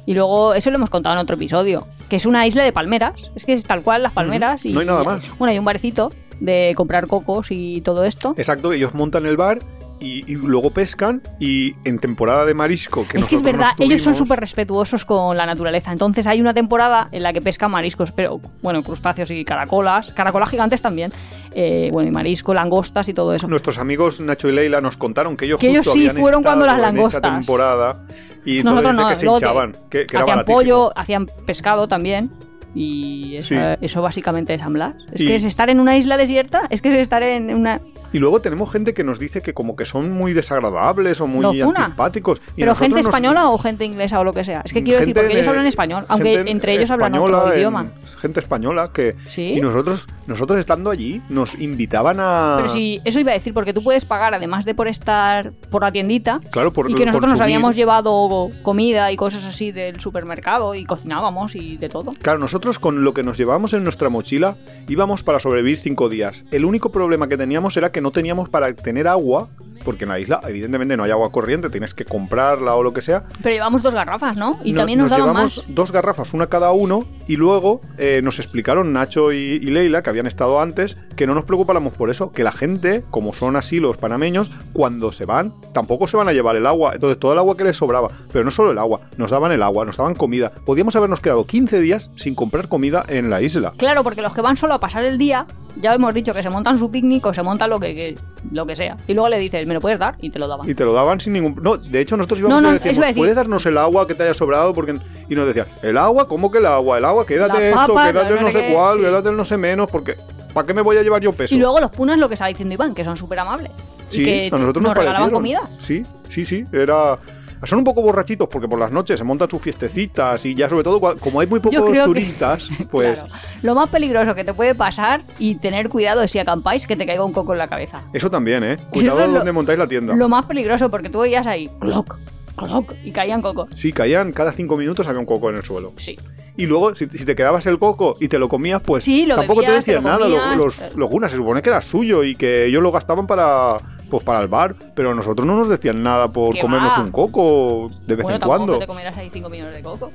Y 0.05 0.13
luego, 0.13 0.53
eso 0.53 0.69
lo 0.69 0.77
hemos 0.77 0.89
contado 0.91 1.15
en 1.15 1.21
otro 1.21 1.35
episodio, 1.35 1.87
que 2.07 2.15
es 2.17 2.25
una 2.27 2.45
isla 2.45 2.63
de 2.63 2.71
palmeras. 2.71 3.31
Es 3.35 3.45
que 3.45 3.53
es 3.53 3.63
tal 3.63 3.81
cual 3.81 4.03
las 4.03 4.13
palmeras. 4.13 4.65
y 4.65 4.73
No 4.73 4.79
hay 4.79 4.85
nada 4.85 5.03
más. 5.03 5.23
Bueno, 5.37 5.51
hay 5.51 5.59
un 5.59 5.65
barecito 5.65 6.11
de 6.39 6.73
comprar 6.75 7.07
cocos 7.07 7.47
y 7.49 7.81
todo 7.81 8.03
esto. 8.03 8.33
Exacto, 8.37 8.73
ellos 8.73 8.93
montan 8.93 9.25
el 9.25 9.37
bar 9.37 9.59
y, 10.01 10.29
y 10.31 10.35
luego 10.35 10.71
pescan 10.71 11.21
y 11.39 11.75
en 11.85 11.99
temporada 11.99 12.45
de 12.45 12.53
marisco 12.53 13.07
que 13.07 13.19
es 13.19 13.27
que 13.27 13.35
es 13.35 13.43
verdad, 13.43 13.69
ellos 13.77 14.01
son 14.01 14.15
súper 14.15 14.39
respetuosos 14.39 15.05
con 15.05 15.37
la 15.37 15.45
naturaleza. 15.45 15.91
Entonces 15.91 16.25
hay 16.27 16.41
una 16.41 16.53
temporada 16.53 17.07
en 17.11 17.23
la 17.23 17.31
que 17.33 17.41
pescan 17.41 17.71
mariscos, 17.71 18.11
pero 18.11 18.39
bueno, 18.61 18.81
crustáceos 18.83 19.29
y 19.31 19.45
caracolas, 19.45 20.11
caracolas 20.13 20.49
gigantes 20.49 20.81
también, 20.81 21.13
eh, 21.53 21.89
bueno, 21.91 22.09
y 22.09 22.11
marisco, 22.11 22.53
langostas 22.53 23.07
y 23.09 23.13
todo 23.13 23.33
eso. 23.35 23.47
Nuestros 23.47 23.77
amigos 23.77 24.19
Nacho 24.19 24.49
y 24.49 24.53
Leila 24.53 24.81
nos 24.81 24.97
contaron 24.97 25.37
que 25.37 25.45
ellos 25.45 25.59
Que 25.59 25.67
ellos 25.69 25.85
justo 25.85 25.93
sí 25.93 26.07
habían 26.09 26.21
fueron 26.21 26.43
cuando 26.43 26.65
las 26.65 26.73
en 26.75 26.79
esa 26.79 26.87
langostas. 26.91 27.21
temporada 27.21 28.05
y 28.43 28.63
Nosotros 28.63 28.93
no, 28.95 29.07
que 29.07 29.15
se 29.15 29.25
hinchaban, 29.27 29.77
que, 29.89 30.05
que 30.07 30.15
era 30.15 30.23
hacían 30.23 30.37
baratísimo. 30.37 30.57
pollo, 30.57 30.93
hacían 30.97 31.29
pescado 31.45 31.87
también. 31.87 32.31
Y 32.73 33.35
eso, 33.35 33.49
Sí. 33.49 33.55
eso 33.81 34.01
básicamente 34.01 34.53
es 34.53 34.61
San 34.61 34.73
Blas. 34.73 34.95
Es 35.11 35.21
Y- 35.21 35.27
que 35.27 35.35
es 35.35 35.43
estar 35.43 35.69
en 35.69 35.79
una 35.79 35.97
isla 35.97 36.17
desierta, 36.17 36.63
es 36.69 36.81
que 36.81 36.89
es 36.89 36.95
estar 36.95 37.21
en 37.21 37.53
una... 37.53 37.81
Y 38.13 38.19
luego 38.19 38.41
tenemos 38.41 38.71
gente 38.71 38.93
que 38.93 39.03
nos 39.03 39.19
dice 39.19 39.41
que 39.41 39.53
como 39.53 39.75
que 39.75 39.85
son 39.85 40.11
muy 40.11 40.33
desagradables 40.33 41.21
o 41.21 41.27
muy 41.27 41.61
antipáticos. 41.61 42.41
Y 42.55 42.61
Pero 42.61 42.75
gente 42.75 42.97
nos- 42.97 43.05
española 43.07 43.49
o 43.49 43.57
gente 43.57 43.85
inglesa 43.85 44.19
o 44.19 44.23
lo 44.23 44.33
que 44.33 44.43
sea. 44.43 44.61
Es 44.65 44.73
que 44.73 44.83
quiero 44.83 44.99
decir, 44.99 45.13
porque 45.15 45.31
ellos 45.33 45.43
en- 45.45 45.49
hablan 45.49 45.67
español, 45.67 46.03
aunque 46.09 46.33
entre 46.39 46.73
ellos 46.75 46.91
hablan 46.91 47.15
otro 47.15 47.51
en- 47.51 47.57
idioma. 47.57 47.87
Gente 48.19 48.39
española 48.39 48.91
que... 48.93 49.15
¿Sí? 49.29 49.53
Y 49.55 49.61
nosotros, 49.61 50.07
nosotros 50.27 50.59
estando 50.59 50.89
allí 50.91 51.21
nos 51.29 51.55
invitaban 51.59 52.17
a... 52.19 52.55
Pero 52.57 52.69
sí, 52.69 52.99
eso 53.05 53.19
iba 53.19 53.31
a 53.31 53.35
decir, 53.35 53.53
porque 53.53 53.73
tú 53.73 53.83
puedes 53.83 54.05
pagar, 54.05 54.33
además 54.33 54.65
de 54.65 54.75
por 54.75 54.87
estar 54.87 55.53
por 55.71 55.81
la 55.83 55.91
tiendita, 55.91 56.39
Claro, 56.51 56.73
por, 56.73 56.89
y 56.91 56.93
que 56.93 57.05
nosotros 57.05 57.31
nos 57.31 57.41
habíamos 57.41 57.75
llevado 57.75 58.49
comida 58.61 59.11
y 59.11 59.15
cosas 59.15 59.45
así 59.45 59.71
del 59.71 59.99
supermercado 59.99 60.75
y 60.75 60.83
cocinábamos 60.85 61.55
y 61.55 61.77
de 61.77 61.89
todo. 61.89 62.11
Claro, 62.21 62.39
nosotros 62.39 62.77
con 62.79 63.03
lo 63.03 63.13
que 63.13 63.23
nos 63.23 63.37
llevábamos 63.37 63.73
en 63.73 63.83
nuestra 63.83 64.09
mochila 64.09 64.57
íbamos 64.87 65.23
para 65.23 65.39
sobrevivir 65.39 65.77
cinco 65.77 66.09
días. 66.09 66.43
El 66.51 66.65
único 66.65 66.91
problema 66.91 67.27
que 67.27 67.37
teníamos 67.37 67.77
era 67.77 67.91
que 67.91 68.00
no 68.01 68.11
teníamos 68.11 68.49
para 68.49 68.73
tener 68.73 69.07
agua, 69.07 69.49
porque 69.83 70.03
en 70.05 70.09
la 70.09 70.19
isla 70.19 70.39
evidentemente 70.47 70.95
no 70.97 71.03
hay 71.03 71.11
agua 71.11 71.31
corriente, 71.31 71.69
tienes 71.69 71.93
que 71.93 72.05
comprarla 72.05 72.75
o 72.75 72.83
lo 72.83 72.93
que 72.93 73.01
sea. 73.01 73.23
Pero 73.41 73.53
llevamos 73.55 73.81
dos 73.81 73.93
garrafas, 73.93 74.37
¿no? 74.37 74.59
Y 74.63 74.73
No- 74.73 74.79
también 74.79 74.99
nos, 74.99 75.09
daban 75.09 75.25
llevamos 75.27 75.57
más. 75.57 75.75
dos 75.75 75.91
garrafas, 75.91 76.33
una 76.33 76.47
cada 76.47 76.71
uno, 76.71 77.05
y 77.27 77.37
luego 77.37 77.81
eh, 77.97 78.21
nos 78.23 78.39
explicaron 78.39 78.93
Nacho 78.93 79.31
y, 79.31 79.37
y 79.37 79.59
Leila, 79.71 80.01
que 80.03 80.09
habían 80.09 80.27
estado 80.27 80.59
antes, 80.61 80.97
que 81.15 81.27
no 81.27 81.35
nos 81.35 81.45
preocupáramos 81.45 81.93
por 81.93 82.09
eso, 82.09 82.31
que 82.31 82.43
la 82.43 82.51
gente, 82.51 83.03
como 83.09 83.33
son 83.33 83.55
así 83.55 83.79
los 83.79 83.97
panameños, 83.97 84.51
cuando 84.73 85.11
se 85.11 85.25
van, 85.25 85.53
tampoco 85.73 86.07
se 86.07 86.17
van 86.17 86.27
a 86.27 86.33
llevar 86.33 86.55
el 86.55 86.65
agua. 86.67 86.93
Entonces, 86.95 87.19
todo 87.19 87.33
el 87.33 87.39
agua 87.39 87.57
que 87.57 87.63
les 87.63 87.77
sobraba, 87.77 88.09
pero 88.31 88.43
no 88.43 88.51
solo 88.51 88.71
el 88.71 88.77
agua, 88.77 89.01
nos 89.17 89.31
daban 89.31 89.51
el 89.51 89.61
agua, 89.61 89.85
nos 89.85 89.97
daban 89.97 90.15
comida. 90.15 90.51
Podíamos 90.65 90.95
habernos 90.95 91.21
quedado 91.21 91.45
15 91.45 91.79
días 91.79 92.09
sin 92.15 92.35
comprar 92.35 92.67
comida 92.67 93.03
en 93.07 93.29
la 93.29 93.41
isla. 93.41 93.73
Claro, 93.77 94.03
porque 94.03 94.21
los 94.21 94.33
que 94.33 94.41
van 94.41 94.57
solo 94.57 94.73
a 94.73 94.79
pasar 94.79 95.03
el 95.03 95.17
día, 95.17 95.45
ya 95.81 95.93
hemos 95.93 96.13
dicho 96.13 96.33
que 96.33 96.43
se 96.43 96.49
montan 96.49 96.77
su 96.77 96.91
picnic 96.91 97.25
o 97.25 97.33
se 97.33 97.43
montan 97.43 97.69
lo 97.69 97.79
que, 97.79 97.93
que- 97.95 98.15
lo 98.51 98.65
que 98.65 98.75
sea. 98.75 98.97
Y 99.07 99.13
luego 99.13 99.29
le 99.29 99.37
dices, 99.39 99.65
¿me 99.71 99.75
lo 99.75 99.81
puedes 99.81 99.99
dar? 99.99 100.15
Y 100.19 100.29
te 100.29 100.37
lo 100.37 100.47
daban. 100.49 100.69
Y 100.69 100.75
te 100.75 100.83
lo 100.83 100.91
daban 100.91 101.19
sin 101.21 101.31
ningún... 101.31 101.55
No, 101.61 101.77
de 101.77 102.01
hecho 102.01 102.17
nosotros 102.17 102.39
íbamos 102.39 102.61
No, 102.61 102.69
no, 102.69 102.75
y 102.75 102.79
decíamos, 102.79 102.99
decir. 102.99 103.15
¿puedes 103.15 103.35
darnos 103.35 103.65
el 103.65 103.77
agua 103.77 104.05
que 104.05 104.15
te 104.15 104.23
haya 104.23 104.33
sobrado? 104.33 104.73
Porque... 104.73 104.99
Y 105.29 105.35
nos 105.35 105.47
decían, 105.47 105.67
¿el 105.81 105.97
agua? 105.97 106.27
¿Cómo 106.27 106.51
que 106.51 106.57
el 106.57 106.65
agua? 106.65 106.97
El 106.97 107.05
agua, 107.05 107.25
quédate 107.25 107.69
esto, 107.69 107.95
quédate 107.95 108.33
el 108.33 108.41
no 108.41 108.51
sé 108.51 108.73
cuál, 108.73 108.97
sí. 108.97 109.03
quédate 109.03 109.29
el 109.29 109.37
no 109.37 109.45
sé 109.45 109.55
menos, 109.55 109.89
porque 109.89 110.17
¿para 110.53 110.67
qué 110.67 110.73
me 110.73 110.81
voy 110.81 110.97
a 110.97 111.03
llevar 111.03 111.21
yo 111.21 111.31
peso? 111.31 111.55
Y 111.55 111.57
luego 111.57 111.79
los 111.79 111.89
punas, 111.89 112.17
lo 112.17 112.27
que 112.27 112.33
estaba 112.33 112.49
diciendo 112.49 112.73
Iván, 112.73 112.93
que 112.93 113.05
son 113.05 113.15
súper 113.15 113.39
amables. 113.39 113.71
Sí, 114.09 114.23
y 114.23 114.25
que 114.25 114.49
a 114.53 114.59
nosotros 114.59 114.83
nos 114.83 114.89
nos 114.89 114.97
regalaban 114.97 115.31
comida. 115.31 115.61
Sí, 115.79 116.03
sí, 116.27 116.43
sí, 116.43 116.65
era... 116.73 117.17
Son 117.63 117.77
un 117.79 117.83
poco 117.85 118.01
borrachitos 118.01 118.47
porque 118.49 118.67
por 118.67 118.79
las 118.79 118.91
noches 118.91 119.17
se 119.17 119.23
montan 119.23 119.49
sus 119.49 119.61
fiestecitas 119.61 120.45
y 120.45 120.55
ya 120.55 120.67
sobre 120.69 120.83
todo 120.83 120.99
como 121.17 121.39
hay 121.39 121.47
muy 121.47 121.59
pocos 121.59 121.91
que- 121.91 122.03
turistas, 122.03 122.67
pues 122.91 123.19
Claro. 123.19 123.33
Lo 123.61 123.75
más 123.75 123.89
peligroso 123.89 124.33
que 124.35 124.43
te 124.43 124.53
puede 124.53 124.73
pasar 124.75 125.23
y 125.39 125.55
tener 125.55 125.89
cuidado 125.89 126.23
es 126.23 126.31
si 126.31 126.39
acampáis 126.39 126.87
que 126.87 126.95
te 126.95 127.05
caiga 127.05 127.23
un 127.23 127.33
coco 127.33 127.53
en 127.53 127.59
la 127.59 127.67
cabeza. 127.67 128.01
eso 128.13 128.29
también, 128.29 128.63
¿eh? 128.63 128.77
Cuidado 128.91 129.23
es 129.23 129.33
donde 129.33 129.51
montáis 129.51 129.77
la 129.79 129.87
tienda. 129.87 130.15
Lo 130.15 130.27
más 130.27 130.45
peligroso 130.45 130.89
porque 130.89 131.09
tú 131.09 131.19
veías 131.19 131.45
ahí, 131.47 131.69
cloc, 131.79 132.17
cloc, 132.55 132.93
y 133.03 133.11
caían 133.11 133.41
cocos. 133.41 133.69
Sí, 133.75 133.93
caían 133.93 134.31
cada 134.31 134.51
cinco 134.53 134.75
minutos 134.77 135.07
había 135.07 135.19
un 135.19 135.25
coco 135.25 135.49
en 135.49 135.57
el 135.57 135.63
suelo. 135.63 135.93
Sí. 135.97 136.17
Y 136.57 136.65
luego, 136.65 136.93
si, 136.95 137.05
si 137.07 137.23
te 137.25 137.33
quedabas 137.35 137.65
el 137.67 137.79
coco 137.79 138.17
y 138.19 138.27
te 138.27 138.37
lo 138.37 138.49
comías, 138.49 138.81
pues 138.81 139.05
Sí, 139.05 139.25
lo 139.25 139.35
tampoco 139.37 139.61
te 139.61 139.67
bebías, 139.67 139.85
te 139.85 139.91
decían 139.93 140.03
lo 140.19 140.27
nada. 140.27 140.55
los, 140.55 140.79
los 140.95 141.09
gunas 141.09 141.31
se 141.31 141.37
supone 141.37 141.61
que 141.61 141.69
era 141.69 141.81
suyo 141.81 142.23
y 142.23 142.35
que 142.35 142.65
ellos 142.65 142.83
lo 142.83 142.91
gastaban 142.91 143.25
para 143.25 143.77
pues 144.11 144.23
para 144.23 144.39
el 144.41 144.47
bar, 144.47 144.75
pero 144.93 145.15
nosotros 145.15 145.47
no 145.47 145.55
nos 145.57 145.67
decían 145.69 146.03
nada 146.03 146.27
por 146.31 146.53
¿Qué 146.53 146.61
comernos 146.61 146.93
va? 146.93 147.01
un 147.01 147.11
coco 147.11 147.89
de 148.05 148.15
vez 148.15 148.23
bueno, 148.23 148.37
en 148.37 148.43
cuando. 148.47 148.77
te 148.77 148.85
comieras 148.85 149.17
ahí 149.17 149.29
5 149.33 149.49
millones 149.49 149.73
de 149.75 149.81
coco. 149.81 150.11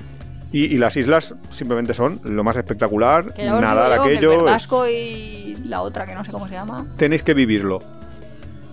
Y, 0.53 0.67
y 0.67 0.79
las 0.79 0.97
islas 0.97 1.35
simplemente 1.51 1.93
son 1.93 2.21
lo 2.23 2.45
más 2.45 2.57
espectacular, 2.57 3.35
nadar 3.37 3.91
digo 3.93 4.05
aquello. 4.05 4.49
El 4.49 4.55
es- 4.55 4.69
y 4.93 5.57
la 5.65 5.83
otra 5.83 6.07
que 6.07 6.15
no 6.15 6.25
sé 6.25 6.31
cómo 6.31 6.47
se 6.47 6.55
llama. 6.55 6.87
tenéis 6.97 7.25
que 7.25 7.35
vivirlo. 7.35 7.83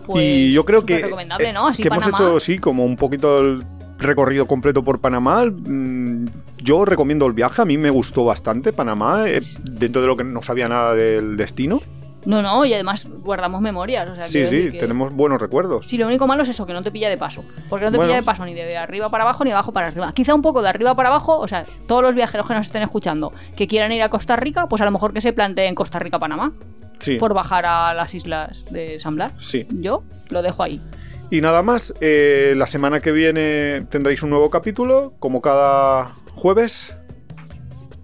Pues, 0.06 0.24
y 0.24 0.54
yo 0.54 0.66
creo 0.66 0.86
que, 0.86 1.00
recomendable, 1.00 1.50
eh, 1.50 1.54
¿no? 1.54 1.68
Así 1.70 1.82
que 1.82 1.88
hemos 1.88 2.06
hecho, 2.06 2.40
sí, 2.40 2.60
como 2.60 2.86
un 2.86 2.98
poquito 2.98 3.40
el 3.40 3.64
recorrido 3.98 4.46
completo 4.48 4.84
por 4.84 5.00
Panamá. 5.00 5.46
Mm, 5.46 6.26
Yo 6.58 6.86
recomiendo 6.86 7.26
el 7.26 7.34
viaje, 7.34 7.62
a 7.62 7.66
mí 7.66 7.78
me 7.78 7.90
gustó 7.90 8.24
bastante 8.26 8.72
Panamá, 8.74 9.24
eh, 9.28 9.42
dentro 9.64 10.02
de 10.02 10.08
lo 10.08 10.16
que 10.18 10.24
no 10.24 10.42
sabía 10.44 10.68
nada 10.70 10.94
del 10.94 11.36
destino. 11.38 11.82
No, 12.26 12.42
no, 12.42 12.64
y 12.66 12.74
además 12.74 13.08
guardamos 13.24 13.62
memorias. 13.62 14.10
O 14.10 14.16
sea, 14.16 14.28
Sí, 14.28 14.46
sí, 14.48 14.72
que- 14.72 14.80
tenemos 14.80 15.12
buenos 15.14 15.42
recuerdos. 15.42 15.88
Sí, 15.88 15.98
lo 15.98 16.08
único 16.08 16.28
malo 16.28 16.44
es 16.44 16.50
eso, 16.50 16.66
que 16.66 16.74
no 16.74 16.82
te 16.84 16.92
pilla 16.92 17.10
de 17.10 17.18
paso. 17.18 17.44
Porque 17.70 17.86
no 17.86 17.92
te 17.92 17.98
Bueno. 17.98 18.10
pilla 18.12 18.22
de 18.22 18.24
paso 18.26 18.46
ni 18.46 18.54
de 18.54 18.78
arriba 18.78 19.10
para 19.10 19.24
abajo 19.24 19.44
ni 19.44 19.50
de 19.50 19.56
abajo 19.56 19.72
para 19.74 19.88
arriba. 19.88 20.12
Quizá 20.14 20.34
un 20.34 20.42
poco 20.42 20.62
de 20.62 20.70
arriba 20.70 20.96
para 20.96 21.10
abajo, 21.10 21.38
o 21.40 21.48
sea, 21.48 21.66
todos 21.88 22.02
los 22.02 22.16
viajeros 22.16 22.48
que 22.48 22.54
nos 22.54 22.68
estén 22.68 22.82
escuchando 22.84 23.34
que 23.56 23.68
quieran 23.68 23.92
ir 23.92 24.02
a 24.04 24.10
Costa 24.10 24.36
Rica, 24.36 24.68
pues 24.68 24.82
a 24.82 24.86
lo 24.86 24.92
mejor 24.92 25.14
que 25.14 25.22
se 25.22 25.34
planteen 25.34 25.76
Costa 25.76 26.00
Rica, 26.00 26.20
Panamá, 26.20 26.54
Sí, 27.00 27.18
por 27.18 27.34
bajar 27.34 27.66
a 27.66 27.94
las 27.94 28.14
islas 28.16 28.64
de 28.72 29.00
San 29.00 29.16
Blas. 29.16 29.34
sí. 29.38 29.68
Yo 29.70 30.04
lo 30.30 30.42
dejo 30.42 30.64
ahí. 30.64 30.82
Y 31.30 31.42
nada 31.42 31.64
más, 31.64 31.94
eh, 32.00 32.54
la 32.56 32.68
semana 32.68 33.00
que 33.00 33.12
viene 33.12 33.86
tendréis 33.90 34.22
un 34.24 34.30
nuevo 34.30 34.50
capítulo, 34.50 35.14
como 35.20 35.42
cada 35.42 36.12
jueves. 36.36 36.96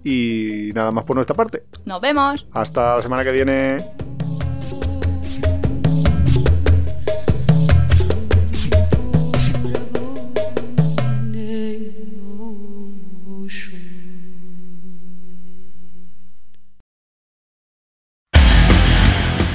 Y 0.04 0.70
nada 0.74 0.90
más 0.90 1.04
por 1.04 1.16
nuestra 1.16 1.34
parte. 1.36 1.64
Nos 1.84 2.00
vemos. 2.00 2.46
Hasta 2.52 2.96
la 2.96 3.02
semana 3.02 3.24
que 3.24 3.32
viene. 3.32 3.84